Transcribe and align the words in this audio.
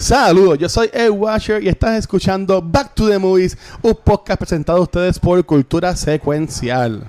Saludos, 0.00 0.58
yo 0.58 0.66
soy 0.70 0.88
Ed 0.94 1.10
Washer 1.10 1.62
y 1.62 1.68
estás 1.68 1.98
escuchando 1.98 2.62
Back 2.62 2.94
to 2.94 3.06
the 3.06 3.18
Movies, 3.18 3.58
un 3.82 3.94
podcast 4.02 4.38
presentado 4.38 4.78
a 4.78 4.82
ustedes 4.82 5.18
por 5.18 5.44
Cultura 5.44 5.94
Secuencial. 5.94 7.06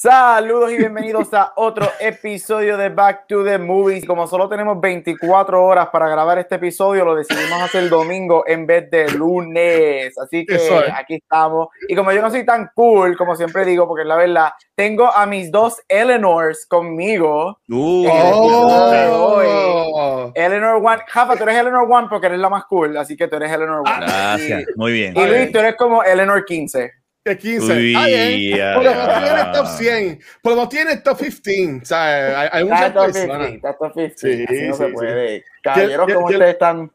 Saludos 0.00 0.70
y 0.70 0.76
bienvenidos 0.76 1.34
a 1.34 1.54
otro 1.56 1.90
episodio 1.98 2.76
de 2.76 2.88
Back 2.88 3.26
to 3.26 3.42
the 3.42 3.58
Movies. 3.58 4.06
Como 4.06 4.28
solo 4.28 4.48
tenemos 4.48 4.80
24 4.80 5.60
horas 5.60 5.88
para 5.88 6.08
grabar 6.08 6.38
este 6.38 6.54
episodio, 6.54 7.04
lo 7.04 7.16
decidimos 7.16 7.60
hacer 7.60 7.88
domingo 7.88 8.44
en 8.46 8.64
vez 8.64 8.88
de 8.92 9.10
lunes. 9.10 10.16
Así 10.16 10.46
que 10.46 10.56
aquí 10.94 11.16
estamos. 11.16 11.66
Y 11.88 11.96
como 11.96 12.12
yo 12.12 12.22
no 12.22 12.30
soy 12.30 12.46
tan 12.46 12.70
cool, 12.76 13.16
como 13.16 13.34
siempre 13.34 13.64
digo, 13.64 13.88
porque 13.88 14.04
la 14.04 14.14
verdad, 14.14 14.50
tengo 14.76 15.12
a 15.12 15.26
mis 15.26 15.50
dos 15.50 15.82
Eleanors 15.88 16.64
conmigo. 16.66 17.58
Uh, 17.68 18.06
oh. 18.08 20.32
Eleanor 20.32 20.76
One. 20.76 21.02
Jafa, 21.08 21.34
tú 21.34 21.42
eres 21.42 21.56
Eleanor 21.56 21.88
One 21.90 22.06
porque 22.08 22.28
eres 22.28 22.38
la 22.38 22.48
más 22.48 22.66
cool, 22.66 22.96
así 22.96 23.16
que 23.16 23.26
tú 23.26 23.34
eres 23.34 23.50
Eleanor 23.50 23.80
One. 23.80 24.06
Gracias, 24.06 24.64
muy 24.76 24.92
bien. 24.92 25.16
Y 25.16 25.26
Luis, 25.26 25.50
tú 25.50 25.58
eres 25.58 25.74
como 25.74 26.04
Eleanor 26.04 26.44
15. 26.44 26.98
15. 27.36 27.72
Uy, 27.72 27.94
ah, 27.94 28.06
bien. 28.06 28.74
Por 28.74 28.84
lo 28.84 28.90
menos 28.90 29.22
tiene 29.22 29.44
top 29.52 29.66
100. 29.66 30.20
Por 30.42 30.52
lo 30.52 30.56
menos 30.56 30.68
tiene 30.70 30.96
top 30.98 31.18
15. 31.18 31.82
O 31.82 31.84
sea, 31.84 32.40
hay, 32.40 32.48
hay 32.52 32.64
muchas 32.64 32.94
top 32.94 33.12
50, 33.12 33.48
está 33.48 33.76
top 33.76 33.92
50. 33.94 34.14
Sí, 34.16 34.44
Así 34.48 34.68
no 34.68 34.74
sí, 34.74 34.82
se 34.84 34.88
puede. 34.88 35.44
Caballeros, 35.62 36.12
¿cómo 36.12 36.26
ustedes 36.26 36.48
están? 36.50 36.92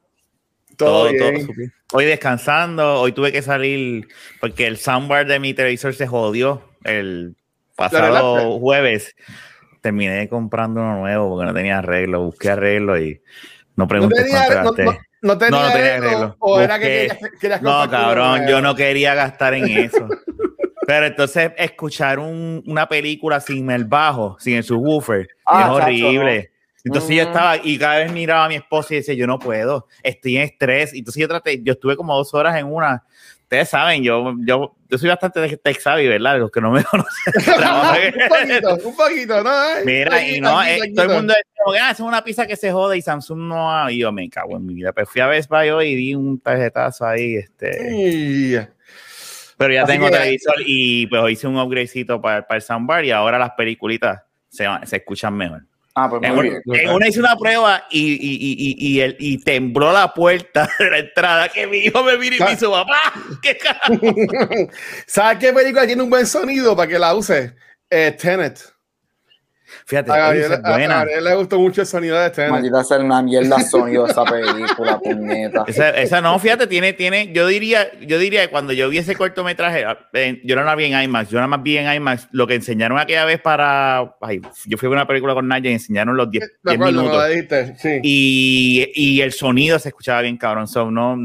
Todo, 0.77 1.05
todo, 1.05 1.31
bien. 1.31 1.47
todo, 1.47 1.55
Hoy 1.95 2.05
descansando, 2.05 3.01
hoy 3.01 3.11
tuve 3.11 3.31
que 3.31 3.43
salir 3.43 4.07
porque 4.41 4.65
el 4.65 4.77
soundbar 4.77 5.27
de 5.27 5.39
mi 5.39 5.53
televisor 5.53 5.93
se 5.93 6.07
jodió 6.07 6.63
el 6.83 7.35
pasado 7.75 8.59
jueves. 8.59 9.15
Terminé 9.81 10.27
comprando 10.29 10.81
uno 10.81 10.99
nuevo 10.99 11.29
porque 11.29 11.45
no 11.45 11.53
tenía 11.53 11.79
arreglo, 11.79 12.23
busqué 12.23 12.49
arreglo 12.49 12.97
y 12.97 13.21
no 13.75 13.87
pregunté 13.87 14.21
no 14.21 14.23
tenía, 14.25 14.45
cuánto 14.47 14.73
gasté. 14.73 14.85
No 14.85 14.97
tenía, 15.37 15.59
no, 15.59 15.67
no 15.67 15.73
tenía 15.73 15.95
arreglo. 15.95 16.35
O 16.39 16.59
era 16.59 16.79
que 16.79 17.09
querías, 17.39 17.61
No, 17.61 17.89
cabrón, 17.89 18.45
yo 18.47 18.61
no 18.61 18.75
quería 18.75 19.15
gastar 19.15 19.53
en 19.53 19.67
eso. 19.67 20.07
Pero 20.85 21.05
entonces 21.05 21.51
escuchar 21.57 22.19
un, 22.19 22.61
una 22.67 22.87
película 22.87 23.39
sin 23.39 23.71
el 23.71 23.85
bajo, 23.85 24.35
sin 24.39 24.55
el 24.55 24.63
subwoofer, 24.63 25.27
ah, 25.45 25.61
es 25.61 25.69
horrible. 25.69 26.51
Entonces 26.83 27.15
yo 27.15 27.23
estaba 27.23 27.55
y 27.63 27.77
cada 27.77 27.99
vez 27.99 28.11
miraba 28.11 28.45
a 28.45 28.49
mi 28.49 28.55
esposa 28.55 28.93
y 28.93 28.97
decía, 28.97 29.13
yo 29.13 29.25
no 29.25 29.39
puedo, 29.39 29.87
estoy 30.03 30.35
en 30.35 30.43
estrés. 30.43 30.93
Entonces 30.93 31.21
yo 31.21 31.29
traté, 31.29 31.61
yo 31.63 31.73
estuve 31.73 31.95
como 31.95 32.15
dos 32.15 32.33
horas 32.33 32.57
en 32.57 32.65
una. 32.65 33.03
Ustedes 33.53 33.69
saben, 33.69 34.01
yo, 34.01 34.33
yo, 34.39 34.75
yo 34.89 34.97
soy 34.97 35.09
bastante 35.09 35.57
tech 35.57 35.79
savvy, 35.79 36.07
¿verdad? 36.07 36.39
Los 36.39 36.49
que 36.49 36.59
no 36.59 36.71
me 36.71 36.83
conocen. 36.91 37.33
un 37.35 38.27
poquito, 38.27 38.87
un 38.87 38.95
poquito, 38.95 39.43
¿no? 39.43 39.51
Mira, 39.85 40.27
y 40.27 40.41
no, 40.41 40.63
eh, 40.63 40.91
todo 40.95 41.05
el 41.05 41.11
mundo 41.17 41.35
dice, 41.35 41.79
ah, 41.79 41.91
es 41.91 41.99
una 41.99 42.23
pizza 42.23 42.47
que 42.47 42.55
se 42.55 42.71
jode 42.71 42.97
y 42.97 43.03
Samsung 43.03 43.41
no 43.41 43.71
ha. 43.71 43.91
Yo 43.91 44.11
me 44.11 44.27
cago 44.27 44.57
en 44.57 44.65
mi 44.65 44.73
vida. 44.73 44.91
Pero 44.91 45.05
fui 45.05 45.21
a 45.21 45.27
Best 45.27 45.51
Buy 45.51 45.69
hoy 45.69 45.89
y 45.89 45.95
di 45.95 46.15
un 46.15 46.39
tarjetazo 46.39 47.05
ahí. 47.05 47.35
Este. 47.35 48.67
Pero 49.55 49.71
ya 49.71 49.85
tengo 49.85 50.09
televisor 50.09 50.55
y 50.65 51.05
pues 51.05 51.33
hice 51.33 51.45
un 51.45 51.59
upgradecito 51.59 52.19
para, 52.19 52.47
para 52.47 52.55
el 52.55 52.63
soundbar 52.63 53.05
y 53.05 53.11
ahora 53.11 53.37
las 53.37 53.51
peliculitas 53.51 54.23
se, 54.49 54.65
se 54.85 54.95
escuchan 54.95 55.35
mejor. 55.35 55.61
Ah, 55.95 56.09
pues 56.09 56.23
en, 56.23 56.39
bien. 56.39 56.61
en, 56.65 56.89
una 56.89 57.07
hice 57.07 57.19
una 57.19 57.35
prueba 57.35 57.85
y, 57.91 58.13
y, 58.13 58.15
y, 58.15 58.75
y, 58.79 59.01
el, 59.01 59.15
y, 59.19 59.37
tembló 59.37 59.93
la 59.93 60.11
puerta 60.11 60.67
de 60.79 60.89
la 60.89 60.97
entrada 60.97 61.49
que 61.49 61.67
mi 61.67 61.77
hijo 61.77 62.03
me 62.03 62.17
mira 62.17 62.35
y 62.35 62.39
me 62.39 62.51
hizo, 62.53 62.71
papá. 62.71 63.13
¿Sabes 65.05 65.37
qué 65.37 65.53
película 65.53 65.85
tiene 65.85 66.01
un 66.01 66.09
buen 66.09 66.25
sonido 66.25 66.75
para 66.75 66.89
que 66.89 66.97
la 66.97 67.13
use? 67.13 67.53
Eh, 67.91 68.11
Tenet. 68.19 68.72
Fíjate, 69.85 70.11
a 70.11 70.17
Gabriel, 70.17 70.61
buena. 70.61 71.01
a 71.01 71.05
le 71.05 71.35
gustó 71.35 71.59
mucho 71.59 71.81
el 71.81 71.87
sonido 71.87 72.17
de 72.17 72.27
este. 72.27 72.47
Maldita 72.49 72.83
ser 72.83 73.01
una 73.01 73.21
mierda 73.21 73.59
sonido 73.59 74.07
esa 74.07 74.23
película, 74.23 74.99
puñeta. 74.99 75.65
Esa, 75.67 75.89
esa, 75.91 76.21
no, 76.21 76.37
fíjate, 76.39 76.67
tiene, 76.67 76.93
tiene, 76.93 77.31
yo 77.33 77.47
diría, 77.47 77.91
yo 78.01 78.17
diría 78.17 78.45
que 78.45 78.49
cuando 78.49 78.73
yo 78.73 78.89
vi 78.89 78.99
ese 78.99 79.15
cortometraje, 79.15 79.85
eh, 80.13 80.41
yo 80.45 80.55
no 80.55 80.63
la 80.63 80.75
vi 80.75 80.85
en 80.85 81.01
IMAX, 81.01 81.29
yo 81.29 81.37
nada 81.37 81.47
más 81.47 81.63
vi 81.63 81.77
en 81.77 81.91
IMAX 81.91 82.27
lo 82.31 82.47
que 82.47 82.55
enseñaron 82.55 82.97
aquella 82.97 83.25
vez 83.25 83.41
para, 83.41 84.15
ay, 84.21 84.41
yo 84.65 84.77
fui 84.77 84.87
a 84.87 84.91
una 84.91 85.07
película 85.07 85.33
con 85.33 85.47
Naya 85.47 85.69
y 85.69 85.73
enseñaron 85.73 86.15
los 86.15 86.31
10 86.31 86.43
minutos. 86.77 87.23
sí. 87.77 87.99
y, 88.03 88.91
y 88.95 89.21
el 89.21 89.33
sonido 89.33 89.79
se 89.79 89.89
escuchaba 89.89 90.21
bien 90.21 90.37
cabrón, 90.37 90.67
so, 90.67 90.89
no, 90.89 91.17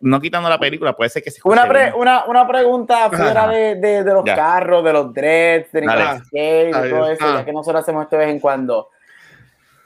no 0.00 0.20
quitando 0.20 0.48
la 0.48 0.58
película, 0.58 0.94
puede 0.94 1.10
ser 1.10 1.22
que 1.22 1.30
se 1.30 1.40
una, 1.44 1.94
una, 1.96 2.24
una, 2.24 2.46
pregunta 2.46 3.10
fuera 3.10 3.48
de, 3.48 3.76
de, 3.76 4.04
de, 4.04 4.12
los 4.12 4.24
carros, 4.24 4.84
de 4.84 4.92
los 4.92 5.12
dreads, 5.12 5.72
de 5.72 5.80
Nicolas 5.80 6.22
Cage, 6.22 6.72
de 6.72 6.90
todo 6.90 7.10
eso, 7.10 7.34
ya 7.34 7.44
que 7.44 7.52
nosotros 7.52 7.82
hacemos 7.82 8.04
esto 8.04 8.16
de 8.16 8.26
vez 8.26 8.34
en 8.34 8.40
cuando. 8.40 8.90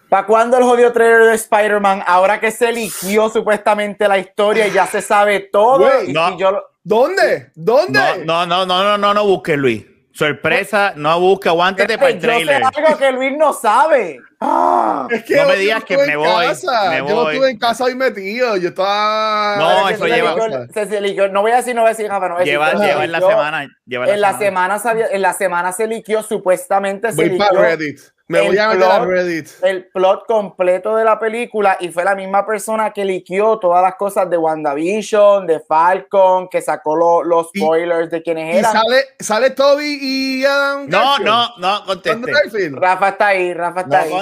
¿Para 0.08 0.26
cuándo 0.26 0.56
el 0.56 0.64
jodido 0.64 0.90
trailer 0.92 1.24
de 1.24 1.34
Spider-Man? 1.34 2.02
Ahora 2.06 2.40
que 2.40 2.50
se 2.50 2.70
eligió 2.70 3.28
supuestamente 3.28 4.08
la 4.08 4.18
historia 4.18 4.66
y 4.66 4.70
ya 4.70 4.86
se 4.86 5.02
sabe 5.02 5.40
todo. 5.40 5.86
y 6.02 6.12
no. 6.12 6.36
yo 6.38 6.62
¿Dónde? 6.82 7.50
¿Dónde? 7.54 8.24
No, 8.24 8.46
no, 8.46 8.64
no, 8.64 8.82
no, 8.82 8.96
no, 8.96 9.12
no, 9.12 9.24
busques, 9.26 9.58
Luis. 9.58 9.84
Sorpresa, 10.12 10.94
no 10.96 11.20
busque, 11.20 11.50
aguántate 11.50 11.98
para 11.98 12.10
el 12.10 12.18
trailer. 12.18 12.62
Yo 12.62 12.68
sé 12.70 12.80
algo 12.80 12.98
que 12.98 13.12
Luis 13.12 13.36
no 13.36 13.52
sabe. 13.52 14.18
Ah, 14.40 15.08
es 15.10 15.24
que 15.24 15.34
no 15.34 15.48
me 15.48 15.56
digas 15.56 15.82
que 15.82 15.96
me 15.96 16.16
voy, 16.16 16.46
me 16.90 17.00
voy. 17.00 17.10
Yo 17.10 17.16
no 17.16 17.30
estuve 17.30 17.50
en 17.50 17.58
casa 17.58 17.84
hoy 17.84 17.96
metido. 17.96 18.56
Yo 18.56 18.68
estaba. 18.68 19.56
No, 19.58 19.88
eso 19.88 20.06
lleva. 20.06 20.36
Se, 20.72 20.86
se, 20.86 21.28
no 21.30 21.42
voy 21.42 21.50
a 21.50 21.56
decir, 21.56 21.74
no 21.74 21.80
voy 21.82 21.88
a 21.88 21.92
decir, 21.92 22.08
Jafa, 22.08 22.28
no 22.28 22.34
voy 22.34 22.42
a 22.42 22.46
lleva. 22.46 22.72
Lleva 22.74 23.04
en 23.04 23.12
la 23.12 23.20
semana. 23.20 23.68
Lleva 23.84 24.08
en 24.08 24.20
la, 24.20 24.38
semana. 24.38 24.78
semana 24.78 25.06
en 25.10 25.22
la 25.22 25.32
semana 25.32 25.72
se 25.72 25.86
liquió, 25.86 26.22
supuestamente 26.22 27.10
se 27.12 27.28
voy 27.28 27.38
Para 27.38 27.60
Reddit. 27.60 28.00
Me 28.28 28.42
voy 28.42 28.58
a 28.58 28.68
meter 28.68 28.84
a 28.84 29.04
Reddit. 29.06 29.48
El 29.62 29.86
plot 29.86 30.26
completo 30.26 30.94
de 30.96 31.04
la 31.04 31.18
película 31.18 31.78
y 31.80 31.88
fue 31.88 32.04
la 32.04 32.14
misma 32.14 32.44
persona 32.44 32.92
que 32.92 33.02
liquió 33.02 33.58
todas 33.58 33.82
las 33.82 33.94
cosas 33.94 34.28
de 34.28 34.36
WandaVision, 34.36 35.46
de 35.46 35.60
Falcon, 35.60 36.46
que 36.48 36.60
sacó 36.60 36.94
lo, 36.94 37.24
los 37.24 37.48
spoilers 37.48 38.10
de 38.10 38.22
quienes 38.22 38.56
eran. 38.56 38.70
Y 38.70 38.78
sale, 38.78 39.04
sale 39.18 39.50
Toby 39.50 39.98
y 40.02 40.44
Adam. 40.44 40.86
No, 40.90 41.18
no, 41.20 41.56
no, 41.56 41.84
conteste. 41.86 42.70
Rafa 42.74 43.08
está 43.08 43.28
ahí, 43.28 43.54
Rafa 43.54 43.80
está 43.80 44.00
ahí. 44.02 44.12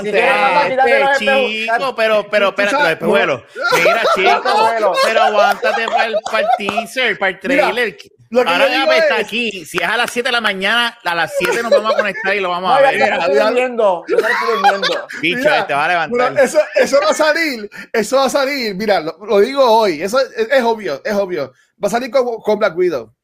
Si 1.18 1.66
chico, 1.66 1.94
pero, 1.96 2.26
pero, 2.30 2.48
espérate, 2.48 2.76
los 2.76 2.88
espejuelos. 2.90 3.42
Mira, 3.76 4.02
chico, 4.14 4.96
pero 5.04 5.22
aguántate 5.22 5.86
para 5.86 6.06
el, 6.06 6.16
para 6.24 6.40
el 6.40 6.46
teaser, 6.58 7.18
para 7.18 7.30
el 7.30 7.40
trailer. 7.40 7.96
Lo 8.30 8.44
que 8.44 8.50
Ahora 8.50 8.68
ya 8.68 8.84
está 8.96 9.18
aquí. 9.18 9.64
Si 9.64 9.78
es 9.78 9.84
a 9.84 9.96
las 9.96 10.10
7 10.10 10.28
de 10.28 10.32
la 10.32 10.40
mañana, 10.40 10.98
a 11.04 11.14
las 11.14 11.32
7 11.38 11.62
nos 11.62 11.70
vamos 11.70 11.94
a 11.94 11.96
conectar 11.96 12.34
y 12.34 12.40
lo 12.40 12.50
vamos 12.50 12.76
a 12.76 12.80
ver. 12.80 12.94
Mira, 12.94 13.18
estoy 13.18 13.38
durmiendo. 13.38 14.04
Yo 14.08 14.16
estoy 14.16 14.32
durmiendo. 14.52 15.06
Bicho, 15.20 15.66
te 15.66 15.74
va 15.74 15.84
a 15.84 15.88
levantar. 15.88 16.38
eso, 16.40 16.58
eso 16.74 16.98
va 17.02 17.10
a 17.10 17.14
salir. 17.14 17.70
Eso 17.92 18.16
va 18.16 18.24
a 18.24 18.30
salir. 18.30 18.74
Mira, 18.74 19.00
lo, 19.00 19.16
lo 19.24 19.40
digo 19.40 19.64
hoy. 19.64 20.02
Eso 20.02 20.18
es, 20.18 20.48
es, 20.50 20.62
obvio. 20.62 21.00
Es 21.04 21.14
obvio. 21.14 21.52
Va 21.82 21.88
a 21.88 21.90
salir 21.90 22.10
con, 22.10 22.40
con, 22.40 22.58
Black 22.58 22.76
Widow. 22.76 23.14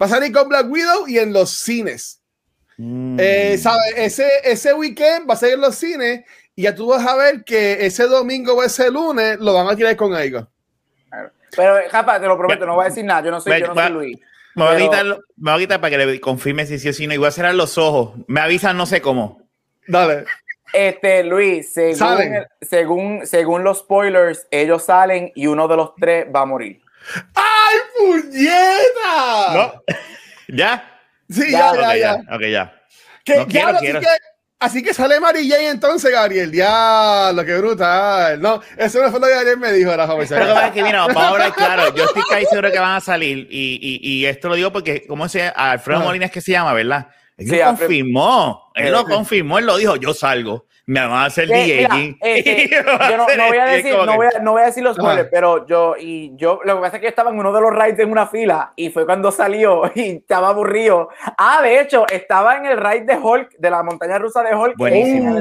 Va 0.00 0.06
a 0.06 0.08
salir 0.08 0.32
con 0.32 0.48
Black 0.48 0.66
Widow 0.68 1.08
y 1.08 1.18
en 1.18 1.32
los 1.32 1.50
cines. 1.50 2.21
Mm. 2.84 3.16
Eh, 3.20 3.58
¿sabe? 3.58 3.82
Ese, 3.96 4.28
ese 4.42 4.74
weekend 4.74 5.30
va 5.30 5.34
a 5.34 5.36
salir 5.36 5.54
en 5.54 5.60
los 5.60 5.76
cines 5.76 6.24
y 6.56 6.62
ya 6.62 6.74
tú 6.74 6.88
vas 6.88 7.06
a 7.06 7.14
ver 7.14 7.44
que 7.44 7.86
ese 7.86 8.08
domingo 8.08 8.54
o 8.54 8.62
ese 8.64 8.90
lunes 8.90 9.38
lo 9.38 9.54
van 9.54 9.68
a 9.68 9.76
tirar 9.76 9.94
con 9.94 10.12
algo. 10.14 10.48
Pero, 11.54 11.76
Japa, 11.88 12.18
te 12.18 12.26
lo 12.26 12.36
prometo, 12.36 12.66
no 12.66 12.74
voy 12.74 12.86
a 12.86 12.88
decir 12.88 13.04
nada. 13.04 13.22
Yo 13.22 13.30
no 13.30 13.40
soy, 13.40 13.60
yo 13.60 13.68
no 13.68 13.74
soy 13.74 13.92
Luis. 13.92 14.18
Me 14.56 14.64
voy, 14.64 14.74
a 14.74 14.78
quitar, 14.78 15.04
me 15.36 15.52
voy 15.52 15.52
a 15.52 15.58
quitar 15.58 15.80
para 15.80 15.90
que 15.96 16.06
le 16.06 16.20
confirme 16.20 16.66
si 16.66 16.78
sí 16.78 16.88
o 16.88 16.92
si 16.92 17.06
no. 17.06 17.14
Y 17.14 17.18
voy 17.18 17.28
a 17.28 17.30
cerrar 17.30 17.54
los 17.54 17.78
ojos. 17.78 18.14
Me 18.26 18.40
avisan, 18.40 18.76
no 18.76 18.86
sé 18.86 19.00
cómo. 19.00 19.42
Dale. 19.86 20.24
Este, 20.72 21.22
Luis, 21.22 21.72
según, 21.72 22.46
según, 22.60 23.26
según 23.26 23.62
los 23.62 23.80
spoilers, 23.80 24.48
ellos 24.50 24.84
salen 24.84 25.30
y 25.34 25.46
uno 25.46 25.68
de 25.68 25.76
los 25.76 25.94
tres 25.94 26.26
va 26.34 26.40
a 26.40 26.46
morir. 26.46 26.82
¡Ay, 27.34 27.78
puñeta! 27.96 29.54
¿No? 29.54 29.82
¿Ya? 30.48 30.91
Sí, 31.32 31.50
ya, 31.50 31.72
ya, 31.74 31.80
ya, 31.80 31.96
ya. 31.96 32.34
Ok, 32.34 32.42
ya. 32.50 32.82
Que, 33.24 33.36
no 33.36 33.46
quiero, 33.46 33.78
quiero. 33.78 34.00
Que, 34.00 34.06
Así 34.62 34.80
que 34.80 34.94
sale 34.94 35.18
Mary 35.18 35.48
Jane 35.48 35.70
entonces, 35.70 36.12
Gabriel. 36.12 36.52
Diablo, 36.52 37.44
qué 37.44 37.56
brutal. 37.56 38.40
No, 38.40 38.62
eso 38.76 39.02
no 39.02 39.10
fue 39.10 39.18
lo 39.18 39.26
que 39.26 39.34
Gabriel 39.34 39.58
me 39.58 39.72
dijo, 39.72 39.90
era 39.90 40.06
joven. 40.06 40.24
Pero 40.28 40.54
que, 40.54 40.70
que 40.70 40.82
mira, 40.84 41.02
ahora, 41.02 41.50
claro, 41.50 41.92
yo 41.96 42.04
estoy 42.04 42.22
casi 42.30 42.46
seguro 42.46 42.70
que 42.70 42.78
van 42.78 42.94
a 42.94 43.00
salir. 43.00 43.48
Y, 43.50 43.80
y, 43.82 44.18
y 44.18 44.26
esto 44.26 44.48
lo 44.48 44.54
digo 44.54 44.70
porque, 44.70 45.04
¿cómo 45.04 45.28
se 45.28 45.40
llama? 45.40 45.50
Alfredo 45.56 46.02
Molina 46.02 46.26
es 46.26 46.30
que 46.30 46.40
se 46.40 46.52
llama, 46.52 46.74
¿verdad? 46.74 47.08
Él 47.36 47.48
sí, 47.48 47.56
lo 47.56 47.64
confirmó. 47.64 48.72
Él 48.76 48.92
lo 48.92 49.04
confirmó, 49.04 49.58
él 49.58 49.66
lo 49.66 49.76
dijo, 49.78 49.96
yo 49.96 50.14
salgo. 50.14 50.66
Me 50.86 51.00
van 51.00 51.12
a 51.12 51.24
hacer 51.26 51.48
DJ. 51.48 52.16
Este, 52.20 52.68
yo 52.68 52.82
no, 53.16 53.46
voy 53.48 53.58
a 53.58 53.64
decir, 53.66 53.94
no, 53.94 54.16
voy 54.16 54.26
a, 54.26 54.40
no 54.40 54.52
voy 54.52 54.62
a 54.62 54.66
decir 54.66 54.82
los 54.82 54.96
spoilers, 54.96 55.28
pero 55.30 55.66
yo, 55.66 55.94
y 55.98 56.34
yo, 56.36 56.60
lo 56.64 56.76
que 56.76 56.80
pasa 56.80 56.96
es 56.96 57.00
que 57.00 57.06
yo 57.06 57.10
estaba 57.10 57.30
en 57.30 57.38
uno 57.38 57.52
de 57.52 57.60
los 57.60 57.72
rides 57.72 58.00
en 58.00 58.10
una 58.10 58.26
fila 58.26 58.72
y 58.74 58.90
fue 58.90 59.06
cuando 59.06 59.30
salió 59.30 59.82
y 59.94 60.16
estaba 60.16 60.48
aburrido. 60.48 61.08
Ah, 61.38 61.60
de 61.62 61.80
hecho, 61.80 62.06
estaba 62.08 62.56
en 62.56 62.66
el 62.66 62.78
ride 62.78 63.04
de 63.04 63.16
Hulk, 63.16 63.56
de 63.58 63.70
la 63.70 63.82
montaña 63.82 64.18
rusa 64.18 64.42
de 64.42 64.54
Hulk. 64.54 64.76
Buenísimo. 64.76 65.40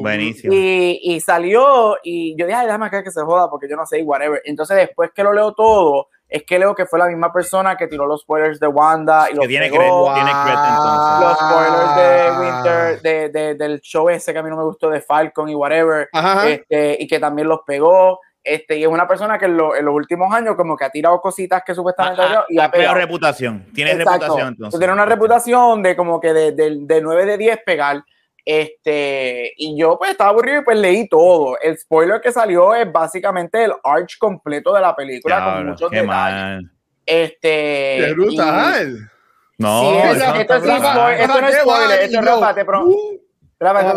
Buenísimo. 0.00 0.52
Y, 0.52 1.00
y, 1.02 1.20
salió 1.20 1.96
y 2.02 2.36
yo 2.36 2.46
dije, 2.46 2.58
ay, 2.58 2.66
déjame 2.66 2.86
acá 2.86 3.02
que 3.02 3.10
se 3.10 3.22
joda 3.22 3.48
porque 3.48 3.68
yo 3.68 3.76
no 3.76 3.86
sé, 3.86 4.02
whatever. 4.02 4.42
Entonces, 4.44 4.76
después 4.76 5.10
que 5.14 5.22
lo 5.22 5.32
leo 5.32 5.54
todo, 5.54 6.08
es 6.34 6.42
que 6.42 6.58
leo 6.58 6.74
que 6.74 6.84
fue 6.84 6.98
la 6.98 7.06
misma 7.06 7.32
persona 7.32 7.76
que 7.76 7.86
tiró 7.86 8.06
los 8.06 8.22
spoilers 8.22 8.58
de 8.58 8.66
Wanda 8.66 9.28
y 9.30 9.36
los 9.36 9.46
tiene, 9.46 9.70
tiene 9.70 9.88
Los 9.88 11.38
spoilers 11.38 11.94
de 11.94 12.40
Winter, 12.40 13.02
de, 13.02 13.28
de, 13.28 13.54
del 13.54 13.80
show 13.80 14.08
ese 14.08 14.32
que 14.32 14.40
a 14.40 14.42
mí 14.42 14.50
no 14.50 14.56
me 14.56 14.64
gustó 14.64 14.90
de 14.90 15.00
Falcon 15.00 15.48
y 15.48 15.54
whatever, 15.54 16.08
este, 16.48 16.96
y 16.98 17.06
que 17.06 17.20
también 17.20 17.46
los 17.46 17.60
pegó. 17.64 18.18
Este, 18.42 18.76
y 18.76 18.82
es 18.82 18.88
una 18.88 19.06
persona 19.06 19.38
que 19.38 19.44
en, 19.44 19.56
los 19.56 19.94
últimos 19.94 20.34
años 20.34 20.56
como 20.56 20.76
que 20.76 20.84
ha 20.84 20.90
tirado 20.90 21.20
cositas 21.20 21.62
que 21.64 21.72
supuestamente 21.72 22.20
ah, 22.20 22.40
ah, 22.40 22.46
y 22.48 22.58
ha 22.58 22.68
pegado 22.68 22.96
reputación. 22.96 23.66
Tiene 23.72 23.94
reputación 23.94 24.48
entonces. 24.48 24.80
Tiene 24.80 24.92
una 24.92 25.06
reputación 25.06 25.84
de 25.84 25.94
como 25.94 26.20
que 26.20 26.32
de, 26.32 26.50
de, 26.50 26.78
de 26.80 27.00
9 27.00 27.26
de 27.26 27.38
10 27.38 27.58
pegar. 27.64 28.04
Este, 28.44 29.54
y 29.56 29.78
yo 29.78 29.96
pues 29.98 30.10
estaba 30.10 30.30
aburrido 30.30 30.60
y 30.60 30.64
pues 30.64 30.78
leí 30.78 31.08
todo. 31.08 31.56
El 31.60 31.78
spoiler 31.78 32.20
que 32.20 32.30
salió 32.30 32.74
es 32.74 32.90
básicamente 32.90 33.64
el 33.64 33.72
arch 33.82 34.18
completo 34.18 34.74
de 34.74 34.80
la 34.80 34.94
película 34.94 35.44
con 35.44 35.66
muchos 35.68 35.90
detalles. 35.90 36.06
Mal. 36.06 36.70
Este. 37.06 37.96
¡Qué 38.00 38.12
brutal! 38.12 39.10
no, 39.58 39.80
sí, 39.80 39.96
esto, 39.96 40.34
esto, 40.34 40.54
es 40.54 40.62
spoiler, 40.62 41.20
esto 41.20 41.40
no 41.40 41.48
es 41.48 41.56
spoiler, 41.60 42.00
esto 42.00 42.18
es 42.18 42.24
Rafa, 42.24 42.54
te 42.54 42.64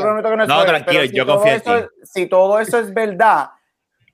prometo 0.01 0.29
que 0.29 0.35
no 0.37 0.43
es 0.43 0.49
No, 0.49 0.65
tranquilo, 0.65 1.03
yo 1.05 1.25
confío 1.25 1.53
en 1.53 1.61
ti. 1.61 1.71
Si 2.03 2.27
todo 2.27 2.59
eso 2.59 2.79
es 2.79 2.93
verdad, 2.93 3.49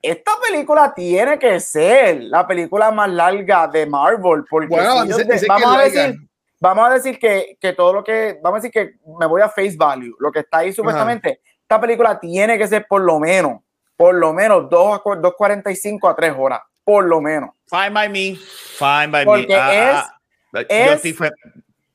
esta 0.02 0.32
película 0.46 0.92
tiene 0.94 1.38
que 1.38 1.60
ser 1.60 2.22
la 2.24 2.46
película 2.46 2.90
más 2.90 3.10
larga 3.10 3.68
de 3.68 3.86
Marvel. 3.86 4.44
Porque 4.50 4.68
bueno, 4.68 5.06
si 5.06 5.46
vamos 5.46 5.76
a 5.76 5.82
decir 5.82 6.18
vamos 6.60 6.88
a 6.88 6.94
decir 6.94 7.18
que, 7.18 7.56
que, 7.60 7.72
todo 7.72 7.92
lo 7.92 8.04
que, 8.04 8.38
vamos 8.42 8.58
a 8.58 8.62
decir 8.62 8.70
que 8.70 8.96
me 9.18 9.26
voy 9.26 9.42
a 9.42 9.48
face 9.48 9.76
value, 9.76 10.14
lo 10.18 10.32
que 10.32 10.40
está 10.40 10.58
ahí 10.58 10.72
supuestamente, 10.72 11.40
esta 11.60 11.80
película 11.80 12.18
tiene 12.18 12.58
que 12.58 12.68
ser 12.68 12.86
por 12.88 13.02
lo 13.02 13.18
menos, 13.18 13.60
por 13.96 14.14
lo 14.14 14.32
menos 14.32 14.64
2.45 14.64 16.10
a 16.10 16.16
3 16.16 16.34
horas, 16.36 16.60
por 16.82 17.04
lo 17.04 17.20
menos. 17.20 17.50
Fine 17.66 17.90
by 17.90 18.08
me, 18.08 18.36
fine 18.36 19.08
by 19.08 19.24
Porque 19.24 19.46
me. 19.48 19.54
Ah, 19.54 20.04
ah, 20.06 20.18
ah, 20.54 20.60
es, 20.68 21.04
es, 21.04 21.20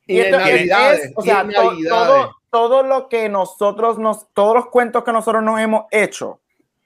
y 0.06 0.18
esto, 0.18 0.40
es, 0.40 1.12
o 1.14 1.22
sea, 1.22 1.46
todo, 1.88 2.34
todo 2.50 2.82
lo 2.82 3.08
que 3.08 3.28
nosotros 3.28 3.96
nos, 3.96 4.26
todos 4.34 4.56
los 4.56 4.66
cuentos 4.66 5.04
que 5.04 5.12
nosotros 5.12 5.40
nos 5.42 5.60
hemos 5.60 5.84
hecho, 5.92 6.40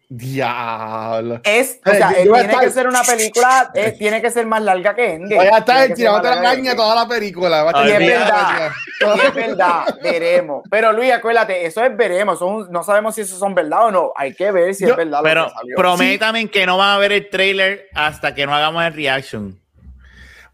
Diablo. 0.08 1.40
Es, 1.44 1.80
o 1.84 1.90
sea, 1.90 2.12
tiene 2.12 2.58
que 2.60 2.70
ser 2.70 2.86
una 2.86 3.02
película, 3.02 3.72
tiene 3.98 4.20
que 4.20 4.30
ser 4.30 4.46
más 4.46 4.62
larga 4.62 4.94
que 4.94 5.14
Endgame. 5.14 5.36
Voy 5.36 5.46
a 5.46 5.58
estar 5.58 5.94
tirando 5.94 6.28
la 6.28 6.42
caña 6.42 6.76
toda 6.76 6.94
la 6.94 7.08
película. 7.08 7.72
y 7.84 7.90
es 7.90 7.98
verdad, 7.98 8.70
es 9.00 9.34
verdad, 9.34 9.98
veremos. 10.02 10.62
Pero 10.70 10.92
Luis, 10.92 11.12
acuérdate, 11.12 11.66
eso 11.66 11.82
es 11.84 11.96
veremos. 11.96 12.40
no 12.70 12.82
sabemos 12.82 13.14
si 13.14 13.22
eso 13.22 13.38
son 13.38 13.54
verdad 13.54 13.86
o 13.86 13.90
no. 13.90 14.12
Hay 14.16 14.34
que 14.34 14.50
ver 14.50 14.74
si 14.74 14.84
es 14.84 14.94
verdad. 14.94 15.20
Pero 15.22 15.50
prométame 15.76 16.48
que 16.48 16.66
no 16.66 16.76
van 16.76 16.96
a 16.96 16.98
ver 16.98 17.12
el 17.12 17.28
trailer 17.30 17.88
hasta 17.94 18.34
que 18.34 18.46
no 18.46 18.54
hagamos 18.54 18.84
el 18.84 18.92
reaction. 18.92 19.63